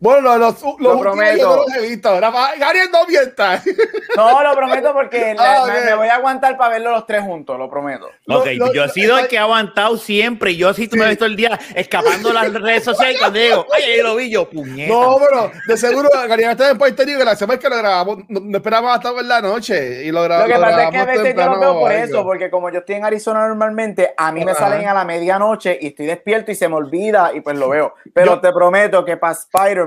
Bueno, 0.00 0.38
los, 0.38 0.62
los, 0.62 0.80
lo 0.80 0.98
prometo. 0.98 1.36
yo 1.36 1.56
no 1.56 1.56
los 1.56 1.74
he 1.76 1.88
visto. 1.88 2.10
Gabriel, 2.18 2.88
no 2.90 3.06
mienta. 3.06 3.62
No, 4.16 4.42
lo 4.42 4.54
prometo 4.56 4.92
porque 4.92 5.36
ah, 5.38 5.66
me, 5.86 5.94
voy 5.94 6.08
a 6.08 6.16
aguantar 6.16 6.56
para 6.56 6.70
verlo 6.70 6.90
los 6.90 7.06
tres 7.06 7.22
juntos, 7.22 7.56
lo 7.56 7.70
prometo. 7.70 8.10
Ok, 8.26 8.48
yo 8.74 8.84
he 8.84 8.88
sido 8.88 9.16
el 9.18 9.28
que 9.28 9.38
ha 9.38 9.42
aguantado 9.42 9.96
siempre. 9.96 10.56
Yo 10.56 10.74
sí, 10.74 10.88
tú 10.88 10.96
me 10.96 11.04
he 11.04 11.10
visto 11.10 11.26
el 11.26 11.36
día 11.36 11.58
escapando 11.74 12.32
las 12.32 12.52
redes 12.52 12.82
sociales 12.84 13.18
cuando 13.20 13.38
digo, 13.38 13.66
ay, 13.72 13.84
ahí 13.84 14.02
lo 14.02 14.16
vi 14.16 14.28
yo, 14.28 14.50
puñeta. 14.50 14.92
No, 14.92 15.16
pero 15.20 15.52
de 15.66 15.76
seguro 15.76 16.08
Gabriel 16.12 16.50
está 16.50 16.70
en 16.70 16.78
Puerto 16.78 17.04
Rico 17.04 17.18
que 17.20 17.24
la 17.24 17.36
semana 17.36 17.58
que 17.60 17.68
lo 17.68 17.76
grabamos, 17.76 18.18
no, 18.28 18.56
esperábamos 18.56 18.96
hasta 18.96 19.12
ver 19.12 19.24
la 19.24 19.40
noche 19.40 20.04
y 20.04 20.10
lo 20.10 20.24
grabamos. 20.24 20.48
Lo 20.48 20.54
que 20.56 20.60
pasa 20.60 20.84
es 20.84 20.90
que 20.90 20.98
a 20.98 21.04
veces 21.04 21.36
yo 21.36 21.46
lo 21.46 21.60
veo 21.60 21.80
por 21.80 21.92
eso, 21.92 22.24
porque 22.24 22.50
como 22.50 22.70
yo 22.70 22.80
estoy 22.80 22.96
en 22.96 23.04
Arizona 23.04 23.46
normalmente, 23.46 24.12
a 24.16 24.32
mí 24.32 24.44
me 24.44 24.54
salen 24.54 24.88
a 24.88 24.94
la 24.94 25.04
medianoche 25.04 25.78
y 25.80 25.88
estoy 25.88 26.06
despierto 26.06 26.50
y 26.50 26.56
se 26.56 26.68
me 26.68 26.74
olvida 26.74 27.30
y 27.32 27.40
pues 27.40 27.56
lo 27.56 27.68
veo. 27.68 27.94
Pero 28.12 28.40
te 28.40 28.52
prometo 28.52 29.04
que 29.04 29.16
para 29.16 29.34
Spider 29.34 29.86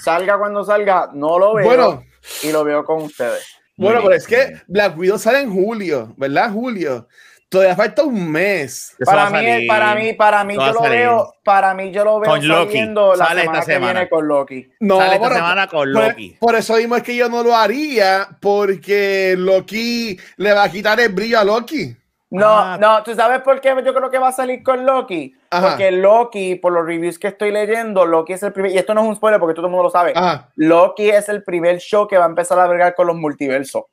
salga 0.00 0.38
cuando 0.38 0.64
salga, 0.64 1.10
no 1.12 1.38
lo 1.38 1.54
veo 1.54 1.66
bueno, 1.66 2.04
y 2.42 2.52
lo 2.52 2.64
veo 2.64 2.84
con 2.84 3.02
ustedes. 3.02 3.46
Bueno, 3.76 4.00
pero 4.02 4.14
es 4.14 4.26
que 4.26 4.60
Black 4.66 4.98
Widow 4.98 5.18
sale 5.18 5.40
en 5.40 5.52
julio, 5.52 6.12
¿verdad? 6.16 6.52
Julio. 6.52 7.08
Todavía 7.50 7.74
falta 7.74 8.04
un 8.04 8.30
mes. 8.30 8.94
Para 9.04 9.28
mí, 9.28 9.66
para 9.66 9.94
mí, 9.96 10.12
para 10.12 10.44
mí, 10.44 10.54
yo 10.54 10.72
lo 10.72 10.82
veo, 10.82 11.34
para 11.42 11.74
mí 11.74 11.90
yo 11.90 12.04
lo 12.04 12.20
veo 12.20 12.30
con 12.30 12.40
saliendo 12.40 13.16
la 13.16 13.26
semana 13.26 13.42
esta 13.42 13.62
semana. 13.62 13.86
que 13.86 13.92
viene 13.94 14.08
con 14.08 14.28
Loki. 14.28 14.70
No, 14.78 14.98
sale 14.98 15.14
esta 15.16 15.34
semana 15.34 15.66
con 15.66 15.92
Loki. 15.92 16.36
Por, 16.38 16.54
eso 16.54 16.76
mismo 16.76 16.94
es 16.94 17.02
que 17.02 17.16
yo 17.16 17.28
no 17.28 17.42
lo 17.42 17.56
haría, 17.56 18.28
porque 18.40 19.34
Loki 19.36 20.16
le 20.36 20.52
va 20.52 20.62
a 20.62 20.70
quitar 20.70 21.00
el 21.00 21.08
brillo 21.08 21.40
a 21.40 21.44
Loki. 21.44 21.96
No, 22.30 22.46
ah. 22.46 22.78
no, 22.80 23.02
¿tú 23.02 23.12
sabes 23.14 23.40
por 23.40 23.60
qué 23.60 23.74
yo 23.84 23.92
creo 23.92 24.08
que 24.08 24.18
va 24.18 24.28
a 24.28 24.32
salir 24.32 24.62
con 24.62 24.86
Loki? 24.86 25.34
Porque 25.50 25.90
Loki, 25.90 26.54
por 26.54 26.72
los 26.72 26.86
reviews 26.86 27.18
que 27.18 27.28
estoy 27.28 27.50
leyendo, 27.50 28.06
Loki 28.06 28.34
es 28.34 28.42
el 28.44 28.52
primer, 28.52 28.70
y 28.70 28.78
esto 28.78 28.94
no 28.94 29.02
es 29.02 29.08
un 29.08 29.16
spoiler 29.16 29.40
porque 29.40 29.54
todo 29.54 29.66
el 29.66 29.72
mundo 29.72 29.84
lo 29.84 29.90
sabe, 29.90 30.14
Loki 30.54 31.10
es 31.10 31.28
el 31.28 31.42
primer 31.42 31.78
show 31.78 32.06
que 32.06 32.16
va 32.16 32.24
a 32.24 32.28
empezar 32.28 32.58
a 32.60 32.66
bregar 32.68 32.94
con 32.94 33.08
los 33.08 33.16
multiversos. 33.16 33.84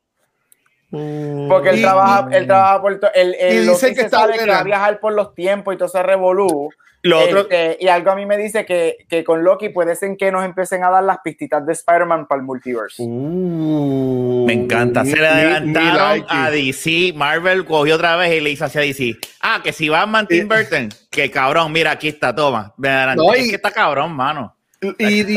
Mm. 0.90 1.48
Porque 1.48 1.70
él 1.70 1.82
trabaja, 1.82 2.28
él 2.30 2.46
trabaja 2.46 2.80
por 2.80 3.00
el, 3.14 3.34
el, 3.34 3.54
y 3.64 3.68
dice 3.68 3.94
que, 3.94 4.02
está 4.02 4.20
sabe 4.20 4.38
que 4.38 4.46
va 4.46 4.60
a 4.60 4.62
viajar 4.62 5.00
por 5.00 5.12
los 5.12 5.34
tiempos 5.34 5.74
y 5.74 5.76
todo 5.76 5.88
ese 5.88 6.02
revolú. 6.02 6.70
Lo 7.08 7.24
otro... 7.24 7.40
Este, 7.40 7.78
y 7.80 7.88
algo 7.88 8.10
a 8.10 8.16
mí 8.16 8.26
me 8.26 8.36
dice 8.36 8.66
que, 8.66 8.98
que, 9.08 9.24
con 9.24 9.42
Loki 9.42 9.70
puede 9.70 9.96
ser 9.96 10.16
que 10.16 10.30
nos 10.30 10.44
empiecen 10.44 10.84
a 10.84 10.90
dar 10.90 11.02
las 11.02 11.18
pistitas 11.24 11.64
de 11.66 11.72
Spider-Man 11.72 12.26
para 12.26 12.40
el 12.40 12.46
multiverse. 12.46 13.02
Uh, 13.02 14.44
me 14.46 14.52
encanta. 14.52 15.04
Se 15.04 15.16
le 15.16 15.26
adelantaron 15.26 16.26
a 16.28 16.50
DC. 16.50 17.12
Marvel 17.14 17.64
cogió 17.64 17.94
otra 17.94 18.16
vez 18.16 18.34
y 18.34 18.40
le 18.40 18.50
hizo 18.50 18.64
hacia 18.64 18.82
DC. 18.82 19.16
Ah, 19.40 19.60
que 19.62 19.72
si 19.72 19.88
Batman 19.88 20.26
Tim 20.26 20.48
Burton, 20.48 20.90
que 21.10 21.30
cabrón, 21.30 21.72
mira, 21.72 21.92
aquí 21.92 22.08
está, 22.08 22.34
toma. 22.34 22.74
No, 22.76 23.32
es 23.32 23.48
que 23.48 23.56
está 23.56 23.70
cabrón, 23.70 24.12
mano. 24.12 24.54
Y, 24.98 25.34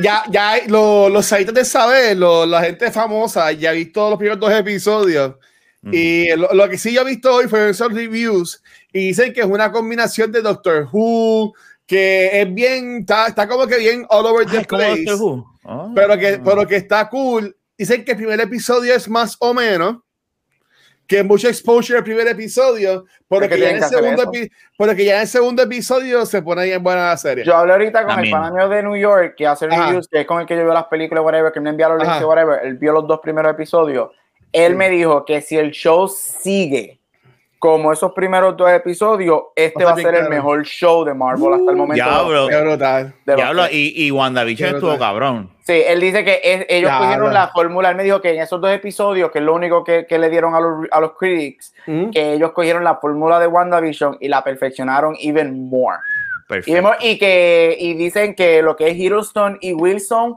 ya, 0.00 0.22
ya 0.28 0.56
los 0.68 1.26
sitios 1.26 1.54
de 1.54 1.64
saber, 1.64 2.16
la 2.16 2.62
gente 2.62 2.90
famosa, 2.92 3.50
ya 3.52 3.72
he 3.72 3.76
visto 3.76 4.08
los 4.10 4.18
primeros 4.18 4.38
dos 4.38 4.52
episodios. 4.52 5.34
Y 5.92 6.28
lo, 6.36 6.68
que 6.68 6.78
sí 6.78 6.94
yo 6.94 7.02
he 7.02 7.04
visto 7.04 7.34
hoy 7.34 7.46
fue 7.46 7.70
esos 7.70 7.92
reviews 7.92 8.62
y 8.92 9.08
dicen 9.08 9.32
que 9.32 9.40
es 9.40 9.46
una 9.46 9.70
combinación 9.70 10.32
de 10.32 10.40
Doctor 10.40 10.88
Who, 10.90 11.52
que 11.86 12.40
es 12.40 12.54
bien, 12.54 13.00
está, 13.00 13.26
está 13.26 13.46
como 13.46 13.66
que 13.66 13.78
bien 13.78 14.06
all 14.08 14.24
over 14.24 14.46
the 14.46 14.64
place. 14.64 15.04
Pero, 15.94 16.18
que, 16.18 16.40
pero 16.42 16.66
que 16.66 16.76
está 16.76 17.08
cool. 17.08 17.56
Dicen 17.76 18.04
que 18.04 18.12
el 18.12 18.16
primer 18.16 18.40
episodio 18.40 18.94
es 18.94 19.08
más 19.08 19.36
o 19.40 19.52
menos 19.52 19.98
que 21.06 21.22
mucho 21.22 21.48
exposure 21.48 21.98
el 21.98 22.04
primer 22.04 22.26
episodio, 22.28 23.04
porque, 23.28 23.48
que 23.48 23.58
ya 23.58 23.70
en 23.70 23.76
el 23.76 23.84
segundo 23.84 24.30
porque 24.78 25.04
ya 25.04 25.16
en 25.16 25.20
el 25.22 25.28
segundo 25.28 25.62
episodio 25.62 26.24
se 26.24 26.40
pone 26.40 26.64
bien 26.64 26.82
buena 26.82 27.08
la 27.08 27.16
serie. 27.16 27.44
Yo 27.44 27.56
hablé 27.56 27.72
ahorita 27.72 28.06
con 28.06 28.18
el 28.20 28.30
panamio 28.30 28.68
de 28.68 28.82
New 28.82 28.96
York 28.96 29.34
que 29.36 29.46
hace 29.46 29.66
reviews, 29.66 30.08
que 30.08 30.22
es 30.22 30.26
con 30.26 30.40
el 30.40 30.46
que 30.46 30.56
yo 30.56 30.64
veo 30.64 30.72
las 30.72 30.86
películas, 30.86 31.22
whatever, 31.24 31.52
que 31.52 31.60
me 31.60 31.70
envía 31.70 31.88
los 31.88 32.02
links, 32.02 32.24
whatever. 32.24 32.60
Él 32.64 32.78
vio 32.78 32.92
los 32.92 33.06
dos 33.06 33.20
primeros 33.20 33.52
episodios. 33.52 34.10
Él 34.54 34.76
me 34.76 34.88
dijo 34.88 35.24
que 35.24 35.42
si 35.42 35.56
el 35.56 35.72
show 35.72 36.08
sigue 36.08 37.00
como 37.58 37.92
esos 37.92 38.12
primeros 38.12 38.56
dos 38.58 38.70
episodios, 38.70 39.44
este 39.56 39.84
va 39.84 39.92
a 39.92 39.96
ser 39.96 40.14
el 40.14 40.28
mejor 40.28 40.64
show 40.64 41.02
de 41.02 41.14
Marvel 41.14 41.54
hasta 41.54 41.70
el 41.70 41.76
momento. 41.78 42.04
Diablo. 43.24 43.64
y, 43.70 44.06
y 44.06 44.10
WandaVision 44.10 44.74
estuvo 44.74 44.98
cabrón. 44.98 45.50
Sí, 45.62 45.82
él 45.86 45.98
dice 45.98 46.24
que 46.24 46.66
ellos 46.68 46.92
cogieron 46.98 47.32
la 47.32 47.48
fórmula. 47.48 47.88
Él 47.88 47.96
me 47.96 48.04
dijo 48.04 48.20
que 48.20 48.34
en 48.34 48.42
esos 48.42 48.60
dos 48.60 48.70
episodios, 48.70 49.30
que 49.30 49.38
es 49.38 49.44
lo 49.44 49.54
único 49.54 49.82
que, 49.82 50.04
que 50.06 50.18
le 50.18 50.28
dieron 50.28 50.54
a 50.54 50.60
los, 50.60 50.86
a 50.90 51.00
los 51.00 51.12
critics, 51.12 51.72
que 51.86 52.34
ellos 52.34 52.52
cogieron 52.52 52.84
la 52.84 52.96
fórmula 52.96 53.40
de 53.40 53.46
WandaVision 53.46 54.18
y 54.20 54.28
la 54.28 54.44
perfeccionaron 54.44 55.16
even 55.18 55.68
more. 55.70 55.96
Perfecto. 56.46 56.92
Y, 57.00 57.18
que, 57.18 57.76
y 57.80 57.94
dicen 57.94 58.34
que 58.34 58.60
lo 58.60 58.76
que 58.76 58.88
es 58.90 58.96
Hiddleston 58.96 59.56
y 59.62 59.72
Wilson 59.72 60.36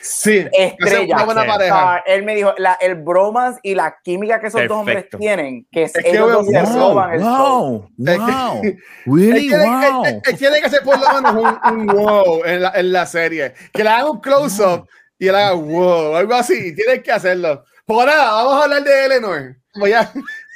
Sí, 0.00 0.46
estrella. 0.52 1.16
Una 1.16 1.24
buena 1.24 1.46
pareja. 1.46 2.02
él 2.06 2.22
me 2.22 2.34
dijo, 2.34 2.54
la, 2.56 2.74
el 2.74 2.94
bromas 2.94 3.58
y 3.62 3.74
la 3.74 3.96
química 4.02 4.40
que 4.40 4.46
esos 4.46 4.66
dos 4.66 4.78
hombres 4.78 5.06
tienen, 5.18 5.66
que 5.70 5.84
es 5.84 5.92
ellos 5.96 6.32
dos 6.32 6.46
se 6.46 6.62
roban 6.62 7.12
el 7.14 7.20
wow, 7.20 7.90
wow, 7.96 8.62
really, 9.06 9.50
wow. 9.50 10.04
Él, 10.04 10.38
tiene 10.38 10.60
que 10.60 10.66
hacer 10.66 10.82
por 10.82 10.98
lo 10.98 11.20
menos 11.20 11.34
un, 11.34 11.78
un 11.78 11.86
wow 11.86 12.44
en 12.44 12.62
la, 12.62 12.72
en 12.74 12.92
la, 12.92 13.06
serie. 13.06 13.54
Que 13.72 13.84
le 13.84 13.90
haga 13.90 14.10
un 14.10 14.20
close-up 14.20 14.88
y 15.18 15.28
él 15.28 15.34
haga 15.34 15.52
wow, 15.52 16.16
algo 16.16 16.34
así. 16.34 16.74
Tienes 16.74 17.02
que 17.02 17.12
hacerlo. 17.12 17.64
Por 17.84 18.06
nada, 18.06 18.32
vamos 18.32 18.54
a 18.54 18.64
hablar 18.64 18.84
de 18.84 19.04
Eleanor. 19.04 19.56
Voy 19.74 19.92
a, 19.92 20.10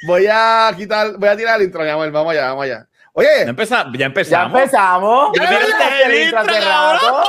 voy 0.07 0.27
a 0.31 0.71
quitar, 0.75 1.17
voy 1.17 1.29
a 1.29 1.37
tirar 1.37 1.59
el 1.59 1.67
intro, 1.67 1.83
mi 1.83 1.89
amor. 1.89 2.09
Vamos 2.11 2.31
allá, 2.31 2.49
vamos 2.49 2.63
allá. 2.63 2.87
Oye, 3.13 3.27
ya, 3.43 3.49
empezamos. 3.49 3.97
Ya 3.97 4.05
empezamos. 4.05 4.53
Ya 4.53 4.59
empezamos. 4.59 5.31
¿Ya 5.35 5.43
empezamos? 5.43 7.01
¿Ya 7.01 7.23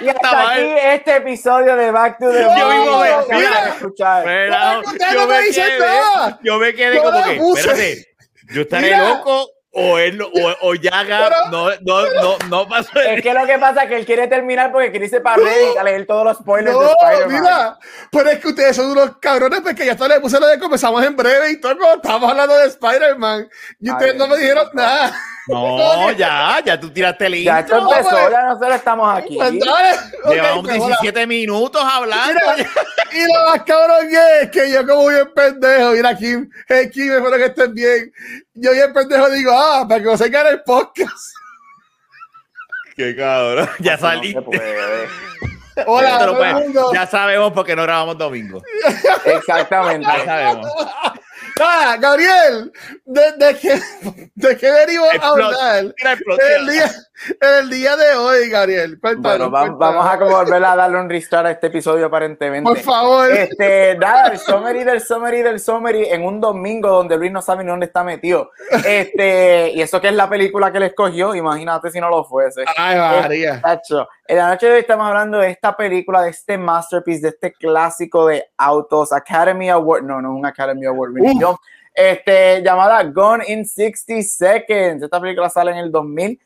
y 0.00 0.08
hasta 0.08 0.52
aquí 0.52 0.74
este 0.82 1.16
episodio 1.16 1.76
de 1.76 1.90
Back 1.90 2.18
to 2.18 2.30
the 2.30 2.42
Yo 2.42 2.68
mismo 2.68 3.00
me, 3.00 3.36
mira, 3.36 3.68
escuchar. 3.68 4.24
yo, 5.12 5.26
me 5.26 5.50
quedé, 5.50 5.78
yo 6.42 6.58
me 6.58 6.74
quedé 6.74 6.98
como 7.02 7.22
que, 7.24 7.36
espérate, 7.36 8.06
yo 8.52 8.62
estaré 8.62 8.96
loco 8.96 9.50
o 9.78 9.98
él 9.98 10.22
o, 10.22 10.30
o 10.62 10.74
Yaga 10.74 11.28
no, 11.50 11.68
no, 11.82 12.10
no, 12.14 12.38
no 12.48 12.68
pasó. 12.68 12.98
Es 12.98 13.22
que 13.22 13.34
lo 13.34 13.46
que 13.46 13.58
pasa 13.58 13.82
es 13.82 13.88
que 13.90 13.96
él 13.96 14.06
quiere 14.06 14.26
terminar 14.26 14.72
porque 14.72 14.90
quiere 14.90 15.04
irse 15.04 15.20
para 15.20 15.36
Reddit 15.36 15.76
a 15.78 15.84
leer 15.84 16.06
todos 16.06 16.24
los 16.24 16.38
spoilers 16.38 16.78
de 16.78 16.86
Spider-Man. 16.86 17.42
Mira, 17.42 17.78
pero 18.10 18.30
es 18.30 18.38
que 18.38 18.48
ustedes 18.48 18.74
son 18.74 18.90
unos 18.90 19.18
cabrones 19.18 19.60
porque 19.60 19.84
ya 19.84 19.92
está 19.92 20.08
le 20.08 20.18
puse 20.20 20.40
lo 20.40 20.46
de 20.46 20.58
comenzamos 20.58 21.04
en 21.04 21.14
breve 21.14 21.50
y 21.50 21.60
todo 21.60 21.74
estamos 21.94 22.30
hablando 22.30 22.56
de 22.56 22.68
Spider-Man. 22.68 23.48
Y 23.80 23.90
ustedes 23.90 24.16
no 24.16 24.26
me 24.26 24.38
dijeron 24.38 24.66
nada. 24.72 25.14
No, 25.46 26.10
ya, 26.16 26.60
ya 26.64 26.78
tú 26.78 26.90
tiraste 26.90 27.26
el 27.26 27.36
intro. 27.36 27.52
Ya 27.52 27.60
esto 27.60 27.78
empezó, 27.78 28.10
pues. 28.10 28.30
ya 28.30 28.42
nosotros 28.42 28.74
estamos 28.74 29.16
aquí. 29.16 29.36
Pues 29.36 29.52
Llevamos 30.28 30.68
17 30.68 31.26
minutos 31.26 31.82
hablando. 31.84 32.40
y 33.12 33.32
lo 33.32 33.44
más 33.48 33.62
cabrón 33.62 34.08
es 34.42 34.50
que 34.50 34.70
yo 34.70 34.86
como 34.86 35.08
bien 35.08 35.30
pendejo, 35.34 35.90
mira 35.92 36.10
aquí, 36.10 36.34
aquí 36.68 37.00
me 37.00 37.16
espero 37.16 37.36
que 37.36 37.44
estén 37.44 37.74
bien. 37.74 38.12
Yo 38.54 38.72
bien 38.72 38.92
pendejo 38.92 39.30
digo, 39.30 39.52
ah, 39.54 39.86
para 39.88 40.00
que 40.00 40.06
no 40.06 40.16
se 40.16 40.26
en 40.26 40.46
el 40.46 40.62
podcast. 40.62 41.34
Qué 42.96 43.14
cabrón, 43.14 43.68
ya 43.78 43.98
saliste. 43.98 44.40
Hola, 45.86 46.18
todo 46.18 46.42
el 46.42 46.54
mundo. 46.54 46.90
Ya 46.94 47.06
sabemos 47.06 47.52
por 47.52 47.66
qué 47.66 47.76
no 47.76 47.82
grabamos 47.82 48.16
domingo. 48.16 48.62
Exactamente. 49.26 50.06
Ya 50.06 50.24
sabemos. 50.24 50.70
Ah, 51.60 51.96
Gabriel, 51.98 52.72
¿de, 53.04 53.32
de, 53.32 53.56
qué, 53.58 53.80
de 54.34 54.56
qué 54.56 54.70
venimos 54.70 55.08
a 55.20 55.28
hablar? 55.28 55.94
El 56.56 56.66
día, 56.66 56.92
el 57.40 57.70
día 57.70 57.96
de 57.96 58.14
hoy, 58.14 58.48
Gabriel. 58.48 58.98
bueno, 59.18 59.50
vamos 59.50 60.06
a 60.06 60.18
como 60.18 60.32
volver 60.32 60.64
a 60.64 60.76
darle 60.76 61.00
un 61.00 61.08
restart 61.08 61.46
a 61.46 61.50
este 61.50 61.68
episodio 61.68 62.06
aparentemente. 62.06 62.68
Por 62.68 62.78
favor. 62.78 63.30
Este, 63.30 63.96
nada, 63.98 64.28
el 64.28 64.38
summary 64.38 64.84
del 64.84 65.00
summary 65.00 65.42
del 65.42 65.60
summary 65.60 66.06
en 66.10 66.24
un 66.24 66.40
domingo 66.40 66.88
donde 66.88 67.16
Luis 67.16 67.32
no 67.32 67.42
sabe 67.42 67.64
ni 67.64 67.70
dónde 67.70 67.86
está 67.86 68.04
metido. 68.04 68.50
Este, 68.86 69.72
y 69.74 69.80
eso 69.80 70.00
que 70.00 70.08
es 70.08 70.14
la 70.14 70.28
película 70.28 70.72
que 70.72 70.80
le 70.80 70.86
escogió, 70.86 71.34
imagínate 71.34 71.90
si 71.90 72.00
no 72.00 72.08
lo 72.08 72.24
fuese. 72.24 72.64
Ay, 72.76 72.96
María. 72.98 73.62
En 74.28 74.36
la 74.36 74.48
noche 74.48 74.66
de 74.66 74.72
hoy 74.72 74.80
estamos 74.80 75.06
hablando 75.06 75.38
de 75.38 75.50
esta 75.50 75.76
película, 75.76 76.22
de 76.22 76.30
este 76.30 76.58
masterpiece, 76.58 77.22
de 77.22 77.28
este 77.28 77.52
clásico 77.52 78.26
de 78.26 78.44
autos, 78.56 79.12
Academy 79.12 79.70
Award, 79.70 80.02
no, 80.02 80.20
no, 80.20 80.34
un 80.34 80.44
Academy 80.46 80.86
Award, 80.86 81.12
este, 81.96 82.62
llamada 82.62 83.02
Gone 83.04 83.44
in 83.48 83.64
60 83.64 84.22
Seconds. 84.22 85.02
Esta 85.02 85.20
película 85.20 85.48
sale 85.48 85.70
en 85.70 85.78
el 85.78 85.90
2000 85.90 86.38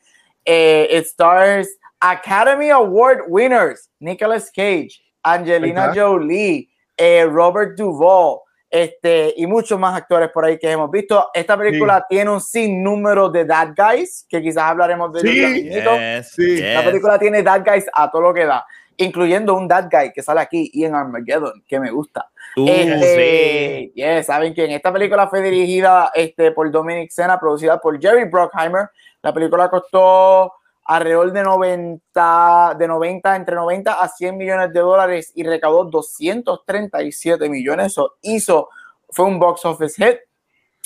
eh, 0.51 0.89
it 0.91 1.07
stars 1.07 1.69
Academy 2.01 2.71
Award 2.71 3.21
winners 3.29 3.89
Nicolas 4.01 4.51
Cage, 4.51 5.01
Angelina 5.23 5.93
Jolie, 5.95 6.69
eh, 6.97 7.25
Robert 7.25 7.77
Duvall, 7.77 8.41
este, 8.69 9.33
y 9.37 9.47
muchos 9.47 9.79
más 9.79 9.97
actores 9.97 10.31
por 10.31 10.45
ahí 10.45 10.59
que 10.59 10.69
hemos 10.69 10.91
visto. 10.91 11.29
Esta 11.33 11.57
película 11.57 12.05
tiene 12.09 12.31
un 12.31 12.41
sinnúmero 12.41 13.29
de 13.29 13.45
Bad 13.45 13.75
Guys, 13.77 14.27
que 14.29 14.43
quizás 14.43 14.65
hablaremos 14.65 15.13
de 15.13 15.21
ellos. 15.21 16.27
Sí, 16.27 16.61
La 16.61 16.85
película 16.85 17.19
tiene 17.19 17.43
Bad 17.43 17.65
Guys 17.65 17.87
a 17.93 18.11
todo 18.11 18.23
lo 18.23 18.35
que 18.35 18.45
da, 18.45 18.67
incluyendo 18.97 19.55
un 19.55 19.69
Bad 19.69 19.89
Guy 19.89 20.13
que 20.13 20.23
sale 20.23 20.41
aquí 20.41 20.69
y 20.73 20.85
en 20.85 20.97
Armageddon, 20.97 21.63
que 21.69 21.79
me 21.79 21.93
gusta. 21.93 22.29
Uh, 22.57 22.67
este, 22.69 23.93
sí. 23.95 24.25
Saben 24.25 24.53
que 24.53 24.75
esta 24.75 24.93
película 24.93 25.29
fue 25.29 25.43
dirigida 25.43 26.11
este, 26.15 26.51
por 26.51 26.69
Dominic 26.73 27.11
Sena, 27.11 27.39
producida 27.39 27.79
por 27.81 28.01
Jerry 28.01 28.25
Bruckheimer, 28.25 28.89
la 29.23 29.35
película 29.35 29.69
costó 29.69 30.53
alrededor 30.85 31.33
de 31.33 31.43
90, 31.43 32.77
de 32.77 32.89
90, 32.89 33.37
entre 33.37 33.55
90 33.55 33.93
a 33.93 34.09
100 34.09 34.37
millones 34.37 34.73
de 34.73 34.81
dólares 34.81 35.33
y 35.35 35.45
recaudó 35.45 35.85
237 35.85 37.49
millones. 37.49 37.87
Eso 37.93 38.17
hizo, 38.23 38.71
fue 39.09 39.27
un 39.27 39.39
box 39.39 39.65
office 39.65 40.05
hit. 40.05 40.19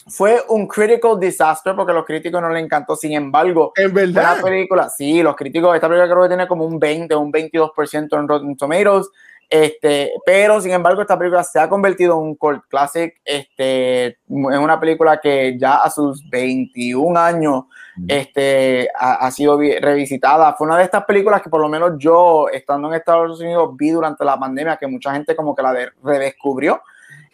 Fue 0.07 0.43
un 0.51 0.67
critical 0.69 1.19
disaster 1.19 1.75
porque 1.75 1.93
a 1.93 1.95
los 1.95 2.05
críticos 2.05 2.43
no 2.43 2.51
le 2.51 2.61
encantó. 2.61 2.95
Sin 2.95 3.13
embargo, 3.13 3.73
en 3.75 3.95
verdad, 3.95 4.37
la 4.37 4.43
película, 4.43 4.91
sí, 4.91 5.23
los 5.23 5.35
críticos, 5.35 5.75
esta 5.75 5.89
película 5.89 6.13
creo 6.13 6.23
que 6.25 6.29
tiene 6.29 6.47
como 6.47 6.67
un 6.67 6.79
20, 6.79 7.17
un 7.17 7.33
22% 7.33 8.19
en 8.19 8.29
Rotten 8.29 8.57
Tomatoes. 8.59 9.09
Este, 9.49 10.13
pero 10.25 10.61
sin 10.61 10.73
embargo, 10.73 11.03
esta 11.03 11.19
película 11.19 11.45
se 11.45 11.59
ha 11.61 11.69
convertido 11.69 12.15
en 12.15 12.29
un 12.29 12.35
cult 12.35 12.65
classic, 12.69 13.15
este, 13.25 14.19
en 14.29 14.59
una 14.59 14.81
película 14.81 15.21
que 15.21 15.57
ya 15.59 15.77
a 15.77 15.91
sus 15.91 16.29
21 16.29 17.19
años 17.19 17.65
este, 18.09 18.89
ha, 18.99 19.31
sido 19.31 19.59
revisitada. 19.59 20.55
Fue 20.55 20.67
una 20.67 20.79
de 20.79 20.85
estas 20.85 21.05
películas 21.05 21.43
que 21.43 21.51
por 21.51 21.61
lo 21.61 21.69
menos 21.69 21.93
yo, 21.99 22.49
estando 22.49 22.89
en 22.89 22.95
Estados 22.95 23.41
Unidos, 23.41 23.71
vi 23.77 23.91
durante 23.91 24.25
la 24.25 24.39
pandemia, 24.39 24.77
que 24.77 24.87
mucha 24.87 25.13
gente 25.13 25.37
como 25.37 25.55
que 25.55 25.63
la 25.63 25.93
redescubrió 26.03 26.83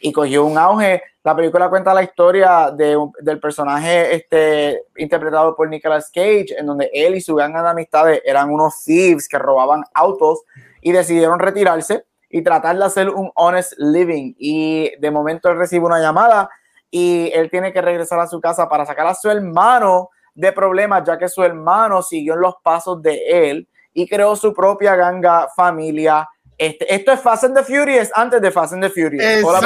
y 0.01 0.13
cogió 0.13 0.45
un 0.45 0.59
auge. 0.59 1.03
La 1.23 1.37
película 1.37 1.69
cuenta 1.69 1.95
la 1.95 2.03
historia 2.03 2.71
de, 2.71 2.97
del 3.21 3.39
personaje 3.39 4.15
este, 4.15 4.85
interpretado 4.97 5.55
por 5.55 5.69
Nicolas 5.69 6.11
Cage, 6.13 6.59
en 6.59 6.67
donde 6.67 6.91
él 6.93 7.15
y 7.15 7.21
su 7.21 7.35
gang 7.35 7.53
de 7.53 7.69
amistades 7.69 8.23
eran 8.25 8.51
unos 8.51 8.83
thieves 8.85 9.29
que 9.29 9.39
robaban 9.39 9.85
autos 9.95 10.43
y 10.81 10.93
decidieron 10.93 11.39
retirarse 11.39 12.05
y 12.29 12.43
tratar 12.43 12.79
de 12.79 12.85
hacer 12.85 13.09
un 13.11 13.31
honest 13.35 13.73
living. 13.79 14.35
Y 14.39 14.93
de 14.99 15.11
momento 15.11 15.51
él 15.51 15.59
recibe 15.59 15.87
una 15.87 16.01
llamada 16.01 16.49
y 16.91 17.31
él 17.35 17.51
tiene 17.51 17.73
que 17.73 17.83
regresar 17.83 18.21
a 18.21 18.27
su 18.27 18.41
casa 18.41 18.69
para 18.69 18.87
sacar 18.87 19.07
a 19.07 19.15
su 19.15 19.31
hermano 19.31 20.11
de 20.35 20.53
problemas, 20.53 21.03
ya 21.05 21.19
que 21.19 21.29
su 21.29 21.43
hermano 21.43 22.03
siguió 22.03 22.35
en 22.35 22.41
los 22.41 22.55
pasos 22.63 23.03
de 23.03 23.21
él 23.27 23.69
y 23.93 24.09
creó 24.09 24.37
su 24.37 24.55
propia 24.55 24.95
ganga 24.97 25.49
familia. 25.55 26.29
Este, 26.57 26.95
esto 26.95 27.13
es 27.13 27.21
Fast 27.21 27.45
and 27.45 27.57
the 27.57 27.65
Furious 27.65 28.11
antes 28.15 28.41
de 28.41 28.51
Fast 28.51 28.75
and 28.75 28.83
the 28.83 28.91
Furious. 28.91 29.25
Exacto. 29.25 29.59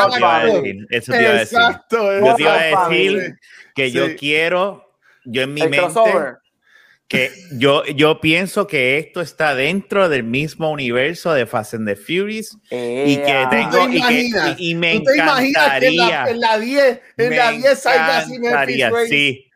Eso 0.91 1.13
te 1.13 1.23
iba 1.23 1.31
a 1.31 1.35
decir. 1.35 1.59
Yo 1.91 2.35
te 2.35 2.43
iba 2.43 2.55
a 2.55 2.89
decir 2.89 3.39
que 3.75 3.91
yo 3.91 4.17
quiero, 4.17 4.85
yo 5.25 5.43
en 5.43 5.55
mi 5.55 5.63
mente, 5.63 5.79
que 7.09 7.31
yo, 7.53 7.85
yo 7.85 8.21
pienso 8.21 8.67
que 8.67 8.99
esto 8.99 9.21
está 9.21 9.55
dentro 9.55 10.09
del 10.09 10.25
mismo 10.25 10.71
universo 10.71 11.33
de 11.35 11.47
Fast 11.47 11.75
and 11.75 11.87
the 11.87 11.97
Furious 11.97 12.57
y 12.71 13.17
que 13.17 13.47
tengo 13.51 13.89
y, 13.91 14.01
que, 14.01 14.55
y, 14.59 14.75
me 14.75 14.95
encantaría. 14.95 16.25
en 16.29 16.41
la 16.41 16.59
10 16.59 17.01
en 17.19 17.37
la 17.37 17.53
10 17.53 17.79
salga 17.79 18.19
así 18.19 18.79
sí. 19.09 19.51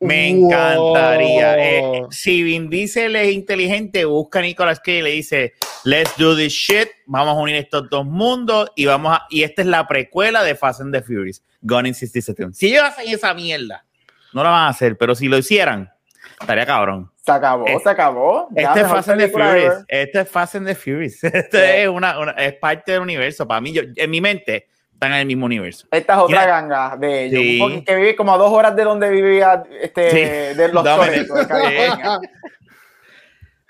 Me 0.00 0.28
encantaría. 0.28 1.56
Eh, 1.58 2.02
si 2.10 2.42
Vin 2.42 2.68
Diesel 2.68 3.16
es 3.16 3.32
inteligente, 3.32 4.04
busca 4.04 4.40
a 4.40 4.42
Nicolas 4.42 4.78
Cage 4.80 4.98
y 4.98 5.02
le 5.02 5.10
dice, 5.10 5.54
let's 5.84 6.10
do 6.18 6.36
this 6.36 6.52
shit, 6.52 6.88
vamos 7.06 7.36
a 7.36 7.40
unir 7.40 7.56
estos 7.56 7.88
dos 7.88 8.04
mundos 8.04 8.70
y 8.76 8.84
vamos 8.84 9.16
a, 9.16 9.26
y 9.30 9.44
esta 9.44 9.62
es 9.62 9.68
la 9.68 9.86
precuela 9.86 10.42
de 10.42 10.54
Fast 10.56 10.80
and 10.82 10.92
the 10.92 11.00
Furious, 11.00 11.42
Gone 11.62 11.88
in 11.88 11.94
67. 11.94 12.52
Si 12.52 12.66
ellos 12.66 12.82
hacen 12.82 13.08
esa 13.08 13.32
mierda, 13.32 13.86
no 14.34 14.42
la 14.42 14.50
van 14.50 14.64
a 14.64 14.68
hacer, 14.68 14.98
pero 14.98 15.14
si 15.14 15.28
lo 15.28 15.38
hicieran, 15.38 15.93
estaría 16.40 16.66
cabrón. 16.66 17.10
Se 17.24 17.32
acabó, 17.32 17.66
se 17.82 17.88
acabó. 17.88 18.48
este 18.54 18.80
es 18.80 18.86
Fast 18.86 19.08
and 19.08 19.20
the 19.20 19.28
Furious. 19.28 19.84
Este 19.88 20.20
es 20.20 20.28
Fast 20.28 20.54
and 20.56 20.66
the 20.66 20.74
Furious. 20.74 21.24
Este 21.24 21.82
es, 21.82 21.88
una, 21.88 22.34
es 22.36 22.54
parte 22.54 22.92
del 22.92 23.00
universo. 23.00 23.48
Para 23.48 23.60
mí, 23.60 23.72
yo, 23.72 23.82
en 23.96 24.10
mi 24.10 24.20
mente, 24.20 24.66
están 24.92 25.12
en 25.12 25.18
el 25.18 25.26
mismo 25.26 25.46
universo. 25.46 25.86
Esta 25.90 26.14
es 26.14 26.18
otra 26.18 26.46
ganga 26.46 26.96
de 26.96 27.24
ellos. 27.24 27.82
Que 27.86 27.96
vive 27.96 28.16
como 28.16 28.34
a 28.34 28.38
dos 28.38 28.52
horas 28.52 28.76
de 28.76 28.84
donde 28.84 29.10
vivía 29.10 29.62
este, 29.80 30.54
de 30.54 30.68
los 30.68 30.86